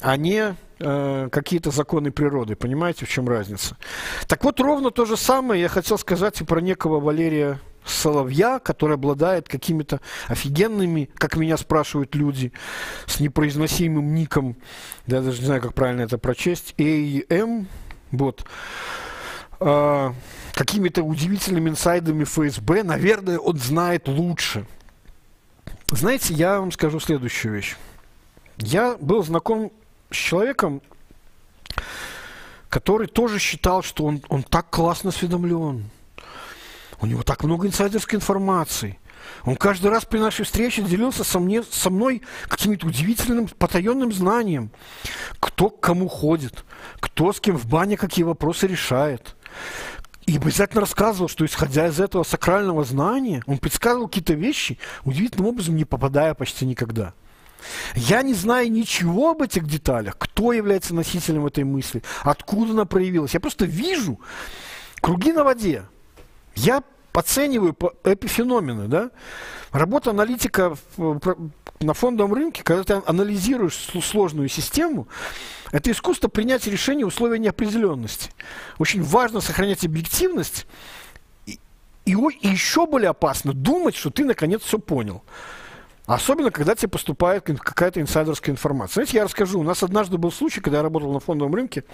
а 0.01 0.16
не 0.16 0.56
э, 0.79 1.29
какие-то 1.31 1.71
законы 1.71 2.11
природы. 2.11 2.57
Понимаете, 2.57 3.07
в 3.07 3.09
чем 3.09 3.29
разница? 3.29 3.77
Так 4.27 4.45
вот, 4.45 4.61
ровно 4.61 4.91
то 4.91 5.05
же 5.05 5.17
самое 5.17 5.63
я 5.63 5.69
хотел 5.69 5.99
сказать 5.99 6.41
и 6.41 6.45
про 6.45 6.61
некого 6.61 7.01
Валерия 7.01 7.61
Соловья, 7.85 8.59
который 8.59 8.95
обладает 8.95 9.49
какими-то 9.49 10.01
офигенными, 10.27 11.09
как 11.15 11.37
меня 11.37 11.57
спрашивают 11.57 12.15
люди, 12.15 12.53
с 13.07 13.21
непроизносимым 13.21 14.15
ником, 14.15 14.57
я 15.07 15.21
даже 15.23 15.41
не 15.41 15.47
знаю, 15.47 15.63
как 15.63 15.75
правильно 15.75 16.03
это 16.03 16.19
прочесть, 16.19 16.75
AM, 16.77 17.67
вот, 18.13 18.45
э, 19.61 20.13
какими-то 20.53 21.03
удивительными 21.03 21.71
инсайдами 21.71 22.25
ФСБ, 22.25 22.83
наверное, 22.83 23.39
он 23.39 23.57
знает 23.57 24.09
лучше. 24.09 24.67
Знаете, 25.91 26.35
я 26.35 26.61
вам 26.61 26.73
скажу 26.73 27.01
следующую 27.01 27.55
вещь. 27.55 27.77
Я 28.59 28.97
был 29.01 29.23
знаком 29.23 29.73
с 30.10 30.16
человеком, 30.16 30.82
который 32.68 33.06
тоже 33.06 33.39
считал, 33.39 33.82
что 33.82 34.05
он, 34.05 34.22
он 34.28 34.43
так 34.43 34.70
классно 34.70 35.10
осведомлен. 35.10 35.90
У 37.01 37.06
него 37.06 37.22
так 37.22 37.44
много 37.44 37.66
инсайдерской 37.66 38.16
информации. 38.16 38.98
Он 39.44 39.56
каждый 39.56 39.90
раз 39.90 40.05
при 40.05 40.18
нашей 40.18 40.44
встрече 40.44 40.82
делился 40.82 41.24
со, 41.24 41.39
мне, 41.39 41.62
со 41.62 41.90
мной 41.90 42.22
каким-то 42.48 42.86
удивительным 42.86 43.48
потаенным 43.48 44.12
знанием. 44.12 44.70
Кто 45.39 45.70
к 45.70 45.80
кому 45.80 46.09
ходит, 46.09 46.64
кто 47.01 47.32
с 47.32 47.40
кем 47.40 47.56
в 47.56 47.66
бане 47.66 47.97
какие 47.97 48.24
вопросы 48.24 48.66
решает. 48.66 49.36
И 50.26 50.36
обязательно 50.36 50.82
рассказывал, 50.82 51.28
что 51.28 51.47
исходя 51.47 51.86
из 51.86 51.98
этого 52.01 52.22
сакрального 52.22 52.85
знания, 52.85 53.43
он 53.47 53.59
предсказывал 53.59 54.09
какие-то 54.09 54.35
вещи, 54.35 54.78
удивительным 55.05 55.47
образом 55.47 55.76
не 55.76 55.85
попадая 55.85 56.35
почти 56.35 56.66
никогда. 56.66 57.14
Я 57.94 58.22
не 58.22 58.35
знаю 58.35 58.70
ничего 58.70 59.30
об 59.30 59.43
этих 59.43 59.66
деталях, 59.66 60.16
кто 60.18 60.52
является 60.52 60.94
носителем 60.94 61.47
этой 61.47 61.64
мысли, 61.64 62.02
откуда 62.22 62.72
она 62.72 62.85
проявилась. 62.85 63.35
Я 63.35 63.40
просто 63.40 63.64
вижу 63.64 64.20
круги 65.01 65.32
на 65.32 65.44
воде. 65.44 65.85
Я 66.55 66.82
оцениваю 67.12 67.76
эпифеномены. 68.05 68.89
Да? 68.89 69.10
Работа 69.72 70.10
аналитика 70.10 70.76
на 71.80 71.94
фондовом 71.94 72.35
рынке, 72.35 72.62
когда 72.62 72.85
ты 72.85 73.02
анализируешь 73.06 73.74
сложную 74.02 74.48
систему, 74.48 75.09
это 75.70 75.90
искусство 75.90 76.28
принятия 76.28 76.70
решения 76.70 77.05
в 77.05 77.09
условиях 77.09 77.40
неопределенности. 77.40 78.30
Очень 78.78 79.02
важно 79.02 79.40
сохранять 79.40 79.85
объективность 79.85 80.66
и, 81.47 81.59
и 82.05 82.48
еще 82.48 82.86
более 82.86 83.10
опасно 83.10 83.52
думать, 83.52 83.94
что 83.94 84.10
ты 84.10 84.24
наконец 84.24 84.62
все 84.62 84.78
понял. 84.78 85.22
Особенно, 86.09 86.51
когда 86.51 86.74
тебе 86.74 86.89
поступает 86.89 87.44
какая-то 87.44 88.01
инсайдерская 88.01 88.55
информация. 88.55 88.94
Знаете, 88.94 89.18
я 89.18 89.24
расскажу. 89.24 89.60
У 89.60 89.62
нас 89.62 89.82
однажды 89.82 90.16
был 90.16 90.32
случай, 90.32 90.62
когда 90.62 90.78
я 90.78 90.82
работал 90.82 91.12
на 91.12 91.20
фондовом 91.20 91.55
рынке, 91.55 91.85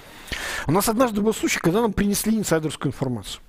у 0.68 0.70
нас 0.70 0.88
однажды 0.88 1.20
был 1.20 1.34
случай, 1.34 1.58
когда 1.58 1.80
нам 1.82 1.92
принесли 1.92 2.38
инсайдерскую 2.38 2.92
информацию. 2.92 3.42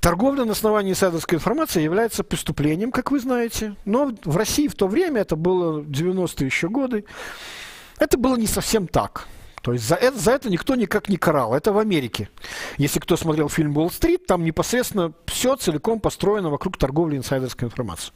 Торговля 0.00 0.44
на 0.44 0.52
основании 0.52 0.92
инсайдерской 0.92 1.38
информации 1.38 1.80
является 1.80 2.24
преступлением, 2.24 2.92
как 2.92 3.10
вы 3.10 3.18
знаете. 3.18 3.74
Но 3.86 4.12
в 4.22 4.36
России 4.36 4.68
в 4.68 4.74
то 4.74 4.86
время, 4.86 5.22
это 5.22 5.34
было 5.34 5.80
90-е 5.80 6.44
еще 6.44 6.68
годы, 6.68 7.06
это 7.98 8.18
было 8.18 8.36
не 8.36 8.46
совсем 8.46 8.86
так. 8.86 9.26
То 9.66 9.72
есть 9.72 9.84
за 9.84 9.96
это, 9.96 10.16
за 10.16 10.30
это 10.30 10.48
никто 10.48 10.76
никак 10.76 11.08
не 11.08 11.16
карал. 11.16 11.52
Это 11.52 11.72
в 11.72 11.78
Америке. 11.78 12.28
Если 12.78 13.00
кто 13.00 13.16
смотрел 13.16 13.48
фильм 13.48 13.76
«Уолл-стрит», 13.76 14.24
там 14.24 14.44
непосредственно 14.44 15.12
все 15.26 15.56
целиком 15.56 15.98
построено 15.98 16.50
вокруг 16.50 16.78
торговли 16.78 17.16
инсайдерской 17.16 17.66
информацией. 17.66 18.12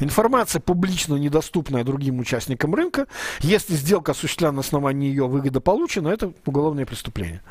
Информация 0.00 0.60
публично 0.60 1.16
недоступная 1.16 1.84
другим 1.84 2.20
участникам 2.20 2.74
рынка. 2.74 3.06
Если 3.40 3.74
сделка 3.74 4.12
осуществлена 4.12 4.52
на 4.52 4.60
основании 4.60 5.10
ее 5.10 5.28
выгода 5.28 5.60
получена, 5.60 6.08
это 6.08 6.32
уголовное 6.46 6.86
преступление. 6.86 7.42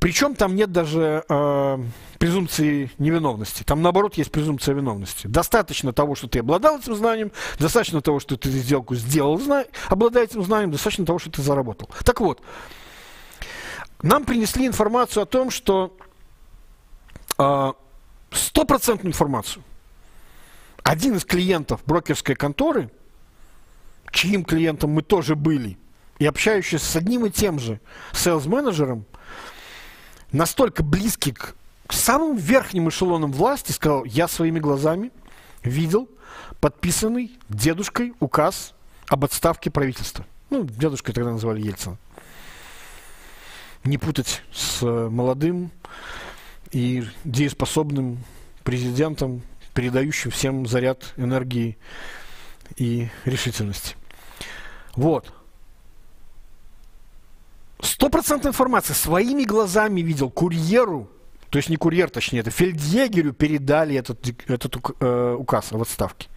Причем 0.00 0.34
там 0.34 0.56
нет 0.56 0.72
даже 0.72 1.22
э, 1.28 1.78
презумпции 2.18 2.90
невиновности. 2.98 3.62
Там, 3.62 3.80
наоборот, 3.80 4.14
есть 4.14 4.32
презумпция 4.32 4.74
виновности. 4.74 5.28
Достаточно 5.28 5.92
того, 5.92 6.16
что 6.16 6.26
ты 6.26 6.40
обладал 6.40 6.80
этим 6.80 6.96
знанием, 6.96 7.30
достаточно 7.60 8.00
того, 8.00 8.18
что 8.18 8.36
ты 8.36 8.50
сделку 8.50 8.96
сделал, 8.96 9.38
зна... 9.38 9.66
обладая 9.88 10.24
этим 10.24 10.42
знанием, 10.42 10.72
достаточно 10.72 11.06
того, 11.06 11.20
что 11.20 11.30
ты 11.30 11.42
заработал. 11.42 11.88
Так 12.04 12.20
вот, 12.20 12.40
нам 14.02 14.24
принесли 14.24 14.66
информацию 14.66 15.22
о 15.22 15.26
том, 15.26 15.50
что 15.50 15.96
а, 17.38 17.74
стопроцентную 18.30 19.12
информацию. 19.12 19.62
Один 20.82 21.16
из 21.16 21.24
клиентов 21.24 21.82
брокерской 21.84 22.36
конторы, 22.36 22.90
чьим 24.12 24.44
клиентом 24.44 24.90
мы 24.90 25.02
тоже 25.02 25.34
были, 25.34 25.78
и 26.18 26.26
общающийся 26.26 26.84
с 26.84 26.96
одним 26.96 27.26
и 27.26 27.30
тем 27.30 27.58
же 27.58 27.80
сейлс-менеджером, 28.12 29.04
настолько 30.32 30.82
близкий 30.82 31.32
к, 31.32 31.54
к 31.86 31.92
самым 31.92 32.36
верхним 32.36 32.88
эшелонам 32.88 33.32
власти, 33.32 33.72
сказал, 33.72 34.04
я 34.04 34.28
своими 34.28 34.60
глазами 34.60 35.10
видел 35.62 36.08
подписанный 36.60 37.36
дедушкой 37.48 38.14
указ 38.20 38.74
об 39.08 39.24
отставке 39.24 39.70
правительства. 39.70 40.24
Ну, 40.50 40.64
дедушкой 40.64 41.12
тогда 41.12 41.32
называли 41.32 41.60
Ельцина 41.60 41.98
не 43.86 43.98
путать 43.98 44.42
с 44.52 44.82
э, 44.82 45.08
молодым 45.08 45.70
и 46.72 47.04
дееспособным 47.24 48.18
президентом, 48.64 49.42
передающим 49.74 50.30
всем 50.30 50.66
заряд 50.66 51.14
энергии 51.16 51.78
и 52.76 53.08
решительности. 53.24 53.96
Вот. 54.94 55.32
Стопроцентная 57.80 58.50
информация. 58.50 58.94
Своими 58.94 59.44
глазами 59.44 60.00
видел 60.00 60.30
курьеру, 60.30 61.08
то 61.50 61.58
есть 61.58 61.68
не 61.68 61.76
курьер, 61.76 62.10
точнее, 62.10 62.40
это 62.40 62.50
фельдъегерю 62.50 63.32
передали 63.32 63.94
этот, 63.94 64.26
этот 64.48 64.76
э, 65.00 65.36
указ 65.38 65.72
об 65.72 65.82
отставке. 65.82 66.28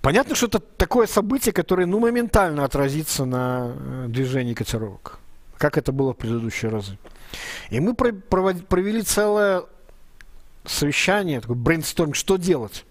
Понятно, 0.00 0.34
что 0.34 0.46
это 0.46 0.60
такое 0.60 1.06
событие, 1.06 1.52
которое 1.52 1.86
ну, 1.86 1.98
моментально 1.98 2.64
отразится 2.64 3.24
на 3.24 3.74
э, 3.74 4.06
движении 4.08 4.54
котировок 4.54 5.18
как 5.58 5.78
это 5.78 5.92
было 5.92 6.12
в 6.12 6.16
предыдущие 6.16 6.70
разы. 6.70 6.98
И 7.70 7.80
мы 7.80 7.94
провели 7.94 9.02
целое 9.02 9.64
совещание, 10.64 11.40
такой 11.40 11.56
брейнсторм, 11.56 12.14
что 12.14 12.36
делать. 12.36 12.84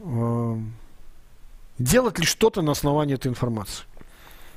Эм, 0.00 0.74
делать 1.78 2.18
ли 2.18 2.24
что-то 2.24 2.62
на 2.62 2.72
основании 2.72 3.14
этой 3.14 3.28
информации. 3.28 3.84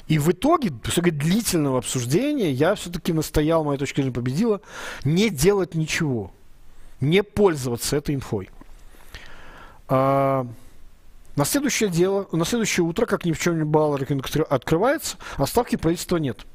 И 0.08 0.20
в 0.20 0.30
итоге, 0.32 0.72
после 0.72 1.04
длительного 1.12 1.78
обсуждения, 1.78 2.52
я 2.52 2.76
все-таки 2.76 3.14
настоял, 3.14 3.64
моя 3.64 3.78
точка 3.78 4.02
зрения 4.02 4.14
победила, 4.14 4.62
не 5.04 5.30
делать 5.30 5.74
ничего, 5.74 6.32
не 7.00 7.24
пользоваться 7.24 7.96
этой 7.96 8.16
инфой. 8.16 8.50
На 11.36 11.45
следующее 11.45 11.90
дело, 11.90 12.28
на 12.32 12.45
следующее 12.45 12.86
утро, 12.86 13.06
как 13.06 13.26
ни 13.26 13.32
в 13.32 13.40
чем 13.40 13.58
не 13.58 13.64
бывало, 13.64 13.99
открывается, 14.49 15.18
отставки 15.38 15.78
правительства 15.78 16.18
нет. 16.18 16.45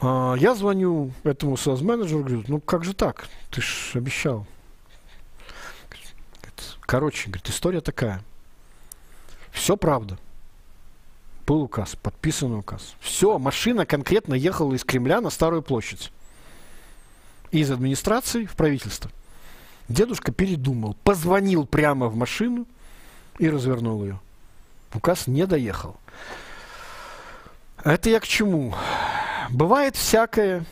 А, 0.00 0.34
я 0.34 0.54
звоню 0.54 1.12
этому 1.22 1.56
sales-менеджеру, 1.56 2.24
говорю, 2.24 2.44
ну 2.48 2.60
как 2.60 2.84
же 2.84 2.92
так? 2.92 3.28
Ты 3.50 3.60
ж 3.60 3.92
обещал. 3.94 4.46
Короче, 6.80 7.28
говорит, 7.28 7.48
история 7.48 7.80
такая. 7.80 8.22
Все 9.52 9.76
правда. 9.76 10.18
Был 11.46 11.62
указ, 11.62 11.96
подписанный 12.02 12.58
указ. 12.58 12.94
Все, 13.00 13.38
машина 13.38 13.86
конкретно 13.86 14.34
ехала 14.34 14.74
из 14.74 14.84
Кремля 14.84 15.20
на 15.20 15.30
Старую 15.30 15.62
площадь. 15.62 16.12
Из 17.50 17.70
администрации 17.70 18.44
в 18.44 18.56
правительство. 18.56 19.10
Дедушка 19.88 20.32
передумал, 20.32 20.96
позвонил 21.04 21.66
прямо 21.66 22.08
в 22.08 22.16
машину 22.16 22.66
и 23.38 23.48
развернул 23.48 24.02
ее. 24.02 24.18
Указ 24.94 25.26
не 25.26 25.46
доехал. 25.46 25.96
Это 27.84 28.10
я 28.10 28.20
к 28.20 28.26
чему? 28.26 28.74
Бывает 29.50 29.96
всякое. 29.96 30.64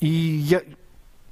И 0.00 0.06
я, 0.06 0.62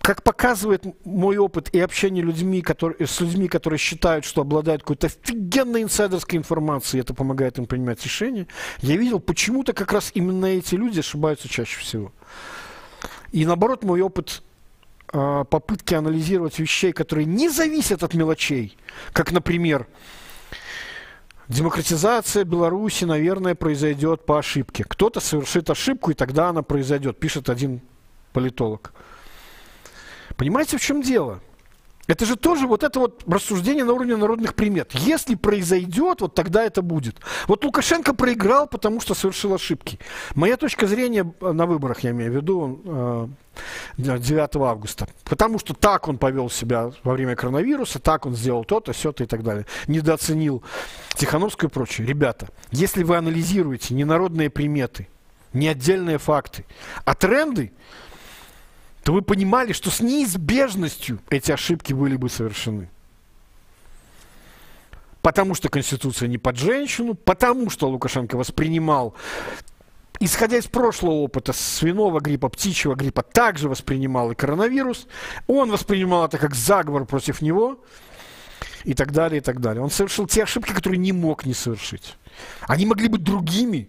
как 0.01 0.23
показывает 0.23 0.85
мой 1.05 1.37
опыт 1.39 1.69
и 1.73 1.81
общение 1.81 2.24
людьми, 2.24 2.62
которые, 2.62 3.07
с 3.07 3.20
людьми, 3.20 3.49
которые 3.49 3.78
считают, 3.78 4.24
что 4.24 4.41
обладают 4.41 4.82
какой-то 4.82 5.09
офигенной 5.09 5.82
инсайдерской 5.82 6.39
информацией, 6.39 7.03
это 7.03 7.15
помогает 7.15 7.59
им 7.59 7.66
принимать 7.66 8.03
решения, 8.05 8.47
я 8.78 8.97
видел, 8.97 9.20
почему-то 9.20 9.73
как 9.73 9.93
раз 9.93 10.11
именно 10.15 10.47
эти 10.47 10.74
люди 10.74 11.01
ошибаются 11.01 11.49
чаще 11.49 11.78
всего. 11.81 12.12
И 13.32 13.45
наоборот, 13.45 13.85
мой 13.85 14.01
опыт 14.01 14.43
попытки 15.11 15.95
анализировать 15.95 16.59
вещей, 16.59 16.93
которые 16.93 17.24
не 17.24 17.49
зависят 17.49 18.03
от 18.03 18.15
мелочей, 18.15 18.77
как, 19.12 19.32
например, 19.32 19.87
демократизация 21.49 22.45
Беларуси, 22.45 23.05
наверное, 23.05 23.55
произойдет 23.55 24.24
по 24.24 24.39
ошибке. 24.39 24.85
Кто-то 24.85 25.20
совершит 25.20 25.69
ошибку, 25.69 26.12
и 26.12 26.15
тогда 26.15 26.51
она 26.51 26.62
произойдет, 26.62 27.19
пишет 27.19 27.51
один 27.51 27.81
политолог. 28.32 28.93
Понимаете, 30.37 30.78
в 30.78 30.81
чем 30.81 31.03
дело? 31.03 31.41
Это 32.11 32.27
же 32.27 32.35
тоже 32.35 32.66
вот 32.66 32.82
это 32.82 32.99
вот 32.99 33.23
рассуждение 33.28 33.85
на 33.85 33.93
уровне 33.93 34.16
народных 34.16 34.55
примет. 34.55 34.93
Если 34.95 35.37
произойдет, 35.37 36.20
вот 36.20 36.35
тогда 36.35 36.65
это 36.65 36.82
будет. 36.82 37.16
Вот 37.47 37.65
Лукашенко 37.65 38.15
проиграл, 38.15 38.66
потому 38.66 39.01
что 39.01 39.15
совершил 39.15 39.55
ошибки. 39.55 40.01
Моя 40.35 40.57
точка 40.57 40.89
зрения 40.89 41.32
на 41.41 41.66
выборах, 41.66 42.01
я 42.01 42.11
имею 42.11 42.32
в 42.32 42.35
виду, 42.35 43.31
9 43.97 44.57
э, 44.57 44.59
августа. 44.61 45.07
Потому 45.24 45.61
что 45.61 45.73
так 45.73 46.09
он 46.09 46.19
повел 46.19 46.51
себя 46.51 46.91
во 47.05 47.12
время 47.12 47.37
коронавируса, 47.37 48.01
так 48.01 48.27
он 48.27 48.35
сделал 48.35 48.65
то-то, 48.65 48.93
все-то 48.93 49.23
и 49.23 49.27
так 49.27 49.45
далее. 49.45 49.66
Недооценил 49.87 50.65
Тихановскую 51.15 51.70
и 51.70 51.73
прочее. 51.73 52.09
Ребята, 52.09 52.49
если 52.73 53.05
вы 53.05 53.19
анализируете 53.19 53.95
не 53.95 54.05
народные 54.05 54.51
приметы, 54.51 55.07
не 55.53 55.69
отдельные 55.69 56.19
факты, 56.19 56.65
а 57.05 57.15
тренды, 57.15 57.73
то 59.02 59.12
вы 59.12 59.22
понимали, 59.22 59.72
что 59.72 59.90
с 59.90 60.01
неизбежностью 60.01 61.20
эти 61.31 61.52
ошибки 61.52 61.93
были 61.93 62.16
бы 62.16 62.28
совершены. 62.28 62.89
потому 65.22 65.55
что 65.55 65.68
Конституция 65.68 66.28
не 66.28 66.39
под 66.39 66.56
женщину, 66.56 67.14
потому 67.14 67.68
что 67.68 67.89
Лукашенко 67.89 68.36
воспринимал 68.36 69.14
исходя 70.20 70.59
из 70.59 70.66
прошлого 70.66 71.14
опыта 71.14 71.52
свиного 71.52 72.20
гриппа, 72.20 72.48
птичьего 72.48 72.94
гриппа, 72.94 73.22
также 73.22 73.68
воспринимал 73.68 74.31
и 74.31 74.35
коронавирус. 74.35 75.06
Он 75.47 75.70
воспринимал 75.70 76.27
это 76.27 76.39
как 76.39 76.55
заговор 76.55 77.06
против 77.06 77.40
него 77.40 77.82
и 78.85 78.94
так 78.94 79.12
далее, 79.12 79.39
и 79.39 79.40
так 79.43 79.60
далее. 79.60 79.82
Он 79.82 79.90
совершил 79.90 80.27
те 80.27 80.44
ошибки, 80.44 80.72
которые 80.72 80.98
не 80.98 81.12
мог 81.12 81.47
не 81.47 81.55
совершить. 81.55 82.16
Они 82.68 82.86
могли 82.86 83.09
быть 83.09 83.24
другими, 83.24 83.89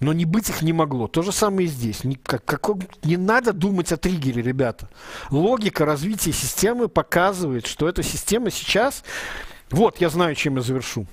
но 0.00 0.12
не 0.12 0.24
быть 0.24 0.48
их 0.50 0.62
не 0.62 0.72
могло. 0.72 1.08
То 1.08 1.22
же 1.22 1.32
самое 1.32 1.68
и 1.68 1.70
здесь. 1.70 2.04
Не, 2.04 2.16
как, 2.16 2.68
не 3.02 3.16
надо 3.16 3.52
думать 3.52 3.92
о 3.92 3.96
триггере, 3.96 4.42
ребята. 4.42 4.88
Логика 5.30 5.84
развития 5.84 6.32
системы 6.32 6.88
показывает, 6.88 7.66
что 7.66 7.88
эта 7.88 8.02
система 8.02 8.50
сейчас... 8.50 9.04
Вот, 9.70 10.00
я 10.00 10.10
знаю, 10.10 10.34
чем 10.36 10.56
я 10.56 10.62
завершу. 10.62 11.06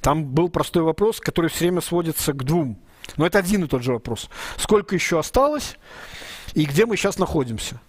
Там 0.00 0.24
был 0.24 0.48
простой 0.48 0.82
вопрос, 0.82 1.20
который 1.20 1.50
все 1.50 1.66
время 1.66 1.80
сводится 1.80 2.32
к 2.32 2.44
двум. 2.44 2.78
Но 3.16 3.26
это 3.26 3.38
один 3.38 3.64
и 3.64 3.68
тот 3.68 3.82
же 3.82 3.92
вопрос. 3.92 4.30
Сколько 4.56 4.94
еще 4.94 5.18
осталось 5.18 5.76
и 6.54 6.64
где 6.64 6.86
мы 6.86 6.96
сейчас 6.96 7.18
находимся? 7.18 7.80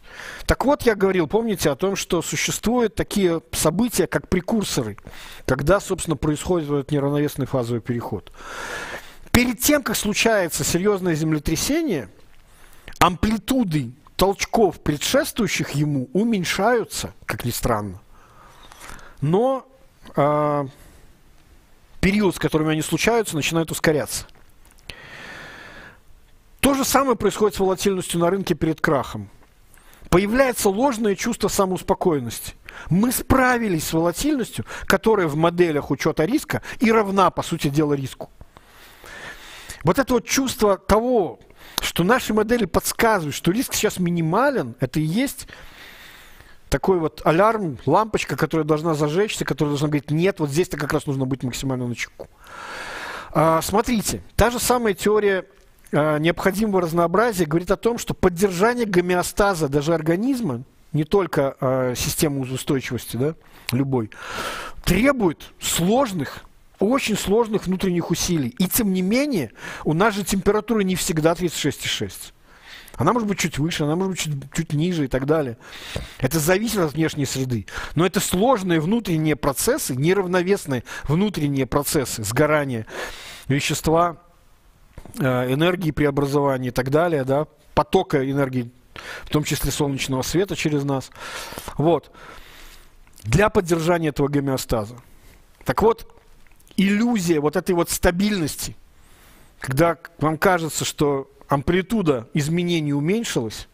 Так 0.45 0.65
вот, 0.65 0.83
я 0.83 0.95
говорил, 0.95 1.27
помните 1.27 1.69
о 1.69 1.75
том, 1.75 1.95
что 1.95 2.21
существуют 2.21 2.95
такие 2.95 3.41
события, 3.51 4.07
как 4.07 4.29
прекурсоры, 4.29 4.97
когда, 5.45 5.79
собственно, 5.79 6.15
происходит 6.15 6.69
этот 6.69 6.91
неравновесный 6.91 7.45
фазовый 7.45 7.81
переход. 7.81 8.31
Перед 9.33 9.59
тем, 9.59 9.81
как 9.81 9.95
случается 9.95 10.63
серьезное 10.63 11.15
землетрясение, 11.15 12.07
амплитуды 12.99 13.91
толчков, 14.15 14.79
предшествующих 14.79 15.71
ему, 15.71 16.07
уменьшаются, 16.13 17.15
как 17.25 17.43
ни 17.43 17.49
странно. 17.49 17.99
Но 19.21 19.67
э, 20.15 20.65
период, 21.99 22.35
с 22.35 22.39
которым 22.39 22.69
они 22.69 22.83
случаются, 22.83 23.35
начинает 23.35 23.71
ускоряться. 23.71 24.27
То 26.59 26.75
же 26.75 26.85
самое 26.85 27.17
происходит 27.17 27.55
с 27.55 27.59
волатильностью 27.59 28.19
на 28.19 28.29
рынке 28.29 28.53
перед 28.53 28.81
крахом. 28.81 29.29
Появляется 30.11 30.69
ложное 30.69 31.15
чувство 31.15 31.47
самоуспокоенности. 31.47 32.53
Мы 32.91 33.11
справились 33.11 33.87
с 33.87 33.93
волатильностью, 33.93 34.63
которая 34.85 35.27
в 35.27 35.35
моделях 35.35 35.89
учета 35.89 36.23
риска 36.23 36.61
и 36.79 36.91
равна, 36.91 37.31
по 37.31 37.41
сути 37.41 37.69
дела, 37.69 37.95
риску. 37.95 38.29
Вот 39.83 39.99
это 39.99 40.13
вот 40.13 40.25
чувство 40.25 40.77
того, 40.77 41.39
что 41.81 42.03
наши 42.03 42.33
модели 42.33 42.65
подсказывают, 42.65 43.35
что 43.35 43.51
риск 43.51 43.73
сейчас 43.73 43.99
минимален, 43.99 44.75
это 44.79 44.99
и 44.99 45.03
есть 45.03 45.47
такой 46.69 46.97
вот 46.97 47.21
алярм, 47.23 47.77
лампочка, 47.85 48.35
которая 48.35 48.65
должна 48.65 48.95
зажечься, 48.95 49.45
которая 49.45 49.71
должна 49.71 49.89
говорить, 49.89 50.09
нет, 50.09 50.39
вот 50.39 50.49
здесь-то 50.49 50.75
как 50.77 50.91
раз 50.91 51.05
нужно 51.05 51.25
быть 51.25 51.43
максимально 51.43 51.87
на 51.87 51.95
чеку. 51.95 52.27
А, 53.31 53.61
смотрите, 53.61 54.23
та 54.35 54.49
же 54.49 54.59
самая 54.59 54.93
теория 54.93 55.45
а, 55.91 56.17
необходимого 56.17 56.81
разнообразия 56.81 57.45
говорит 57.45 57.69
о 57.69 57.77
том, 57.77 57.99
что 57.99 58.15
поддержание 58.15 58.87
гомеостаза 58.87 59.67
даже 59.67 59.93
организма, 59.93 60.63
не 60.93 61.03
только 61.03 61.55
а, 61.59 61.93
системы 61.95 62.41
устойчивости, 62.41 63.17
да, 63.17 63.35
любой, 63.71 64.09
требует 64.83 65.51
сложных 65.59 66.43
очень 66.83 67.17
сложных 67.17 67.65
внутренних 67.65 68.11
усилий. 68.11 68.49
И 68.59 68.67
тем 68.67 68.93
не 68.93 69.01
менее, 69.01 69.51
у 69.85 69.93
нас 69.93 70.15
же 70.15 70.23
температура 70.23 70.81
не 70.81 70.95
всегда 70.95 71.33
36,6. 71.33 72.33
Она 72.95 73.11
может 73.13 73.27
быть 73.27 73.39
чуть 73.39 73.57
выше, 73.57 73.85
она 73.85 73.95
может 73.95 74.11
быть 74.11 74.19
чуть, 74.19 74.53
чуть 74.53 74.73
ниже 74.73 75.05
и 75.05 75.07
так 75.07 75.25
далее. 75.25 75.57
Это 76.19 76.39
зависит 76.39 76.77
от 76.77 76.93
внешней 76.93 77.25
среды. 77.25 77.65
Но 77.95 78.05
это 78.05 78.19
сложные 78.19 78.79
внутренние 78.79 79.35
процессы, 79.35 79.95
неравновесные 79.95 80.83
внутренние 81.05 81.65
процессы 81.65 82.23
сгорания 82.23 82.85
вещества, 83.47 84.17
э, 85.19 85.53
энергии 85.53 85.91
преобразования 85.91 86.67
и 86.67 86.71
так 86.71 86.91
далее, 86.91 87.23
да, 87.23 87.47
потока 87.73 88.29
энергии, 88.29 88.71
в 89.23 89.29
том 89.29 89.43
числе 89.43 89.71
солнечного 89.71 90.21
света 90.21 90.55
через 90.55 90.83
нас. 90.83 91.09
Вот. 91.77 92.11
Для 93.23 93.49
поддержания 93.49 94.09
этого 94.09 94.27
гомеостаза. 94.27 94.97
Так 95.65 95.81
вот, 95.81 96.13
иллюзия 96.77 97.39
вот 97.39 97.55
этой 97.55 97.73
вот 97.73 97.89
стабильности, 97.89 98.75
когда 99.59 99.97
вам 100.19 100.37
кажется, 100.37 100.85
что 100.85 101.31
амплитуда 101.47 102.29
изменений 102.33 102.93
уменьшилась, 102.93 103.67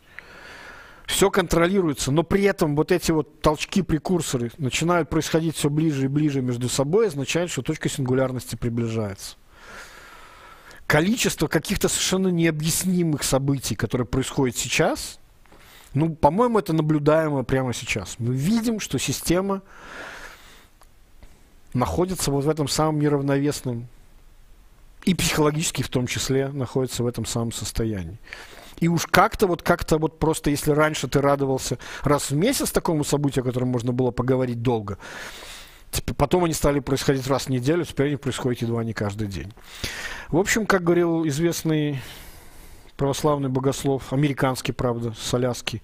все 1.08 1.32
контролируется, 1.32 2.12
но 2.12 2.22
при 2.24 2.44
этом 2.44 2.76
вот 2.76 2.92
эти 2.92 3.12
вот 3.12 3.42
толчки, 3.42 3.82
прекурсоры 3.82 4.52
начинают 4.60 5.10
происходить 5.10 5.56
все 5.56 5.70
ближе 5.70 6.06
и 6.06 6.08
ближе 6.08 6.42
между 6.42 6.70
собой, 6.70 7.08
означает, 7.08 7.50
что 7.50 7.64
точка 7.64 7.90
сингулярности 7.90 8.56
приближается. 8.56 9.36
Количество 10.86 11.48
каких-то 11.48 11.88
совершенно 11.88 12.28
необъяснимых 12.28 13.24
событий, 13.24 13.76
которые 13.76 14.06
происходят 14.06 14.56
сейчас, 14.56 15.20
ну, 15.94 16.14
по-моему, 16.14 16.60
это 16.60 16.74
наблюдаемо 16.74 17.44
прямо 17.44 17.74
сейчас. 17.74 18.16
Мы 18.20 18.36
видим, 18.36 18.80
что 18.80 19.00
система 19.00 19.64
находится 21.74 22.32
вот 22.32 22.46
в 22.46 22.50
этом 22.50 22.68
самом 22.68 23.00
неравновесном 23.00 23.88
и 25.04 25.14
психологически 25.16 25.82
в 25.82 25.90
том 25.90 26.08
числе 26.08 26.50
находится 26.50 27.04
в 27.04 27.08
этом 27.08 27.26
самом 27.26 27.52
состоянии. 27.52 28.20
И 28.80 28.88
уж 28.88 29.06
как-то 29.08 29.48
вот 29.48 29.62
как-то 29.62 29.98
вот 29.98 30.20
просто, 30.20 30.50
если 30.50 30.72
раньше 30.72 31.08
ты 31.08 31.22
радовался 31.22 31.78
раз 32.04 32.32
в 32.32 32.36
месяц 32.36 32.72
такому 32.72 33.04
событию, 33.04 33.44
о 33.44 33.46
котором 33.46 33.70
можно 33.70 33.92
было 33.92 34.12
поговорить 34.12 34.62
долго, 34.62 34.98
теперь, 35.92 36.16
потом 36.16 36.46
они 36.46 36.54
стали 36.54 36.80
происходить 36.80 37.28
раз 37.28 37.46
в 37.46 37.50
неделю, 37.50 37.84
теперь 37.86 38.08
они 38.08 38.16
происходят 38.16 38.62
едва 38.62 38.84
не 38.84 38.94
каждый 38.94 39.28
день. 39.28 39.52
В 40.30 40.38
общем, 40.38 40.66
как 40.66 40.84
говорил 40.84 41.28
известный 41.28 42.02
православный 42.96 43.50
богослов, 43.50 44.12
американский, 44.14 44.72
правда, 44.72 45.14
соляский, 45.20 45.82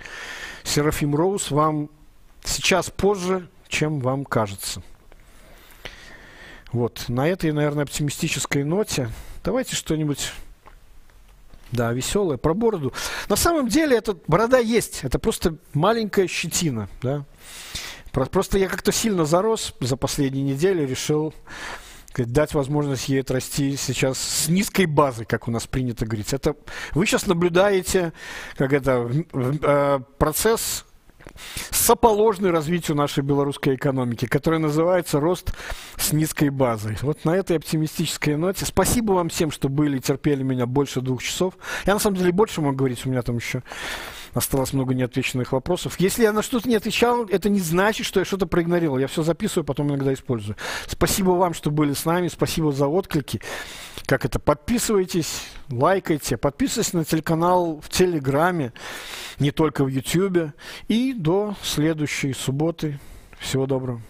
Серафим 0.64 1.16
Роуз, 1.16 1.52
вам 1.52 1.90
сейчас 2.44 2.90
позже, 2.90 3.48
чем 3.68 4.00
вам 4.00 4.26
кажется. 4.26 4.82
Вот, 6.76 7.06
на 7.08 7.26
этой, 7.26 7.54
наверное, 7.54 7.86
оптимистической 7.86 8.66
ноте 8.66 9.10
давайте 9.46 9.78
что-нибудь 9.78 10.34
да, 11.72 11.94
веселое, 11.94 12.36
про 12.36 12.54
бороду. 12.54 12.92
На 13.30 13.38
самом 13.38 13.70
деле, 13.70 13.96
эта 13.96 14.18
борода 14.28 14.58
есть. 14.58 15.00
Это 15.04 15.18
просто 15.18 15.56
маленькая 15.74 16.28
щетина. 16.28 16.90
Да? 17.02 17.24
Просто 18.12 18.58
я 18.58 18.68
как-то 18.68 18.92
сильно 18.92 19.24
зарос 19.24 19.74
за 19.80 19.96
последние 19.96 20.44
недели, 20.44 20.86
решил 20.86 21.34
дать 22.18 22.54
возможность 22.54 23.08
ей 23.08 23.22
отрасти 23.22 23.78
сейчас 23.78 24.18
с 24.20 24.50
низкой 24.50 24.86
базы, 24.86 25.24
как 25.24 25.48
у 25.48 25.52
нас 25.52 25.68
принято 25.68 26.06
говорить. 26.06 26.34
Это 26.34 26.58
вы 26.94 27.06
сейчас 27.06 27.26
наблюдаете, 27.26 28.12
как 28.58 28.74
это 28.74 29.10
э, 29.34 30.00
процесс 30.18 30.85
соположный 31.72 32.52
развитию 32.52 32.98
нашей 32.98 33.24
белорусской 33.24 33.76
экономики, 33.76 34.26
который 34.26 34.60
называется 34.60 35.20
«Рост 35.20 35.54
с 35.98 36.14
низкой 36.14 36.50
базой». 36.50 36.98
Вот 37.02 37.26
на 37.26 37.32
этой 37.32 37.58
оптимистической 37.58 38.36
ноте. 38.36 38.66
Спасибо 38.66 39.14
вам 39.14 39.30
всем, 39.30 39.52
что 39.52 39.70
были 39.70 39.98
и 39.98 40.02
терпели 40.02 40.44
меня 40.44 40.66
больше 40.66 41.02
двух 41.02 41.24
часов. 41.24 41.56
Я 41.86 41.94
на 41.94 42.00
самом 42.00 42.18
деле 42.18 42.32
больше 42.32 42.62
могу 42.62 42.76
говорить, 42.76 43.06
у 43.06 43.10
меня 43.10 43.22
там 43.22 43.38
еще 43.38 43.64
Осталось 44.36 44.74
много 44.74 44.94
неотвеченных 44.94 45.54
вопросов. 45.54 45.98
Если 45.98 46.24
я 46.24 46.34
на 46.34 46.42
что-то 46.42 46.68
не 46.68 46.76
отвечал, 46.76 47.24
это 47.24 47.48
не 47.50 47.62
значит, 47.62 48.06
что 48.06 48.20
я 48.20 48.26
что-то 48.26 48.46
проигнорировал. 48.46 49.00
Я 49.00 49.08
все 49.08 49.24
записываю, 49.24 49.64
потом 49.64 49.88
иногда 49.88 50.14
использую. 50.14 50.58
Спасибо 50.88 51.32
вам, 51.32 51.54
что 51.54 51.72
были 51.72 51.94
с 51.94 52.04
нами. 52.04 52.28
Спасибо 52.28 52.74
за 52.74 52.88
отклики. 52.88 53.42
Как 54.06 54.26
это? 54.26 54.38
Подписывайтесь, 54.38 55.42
лайкайте. 55.72 56.36
Подписывайтесь 56.36 56.92
на 56.92 57.06
телеканал 57.06 57.80
в 57.82 57.88
Телеграме, 57.88 58.74
не 59.40 59.52
только 59.52 59.86
в 59.86 59.88
Ютьюбе. 59.88 60.54
И 60.90 61.14
до 61.14 61.56
следующей 61.64 62.34
субботы. 62.34 63.00
Всего 63.40 63.66
доброго. 63.66 64.02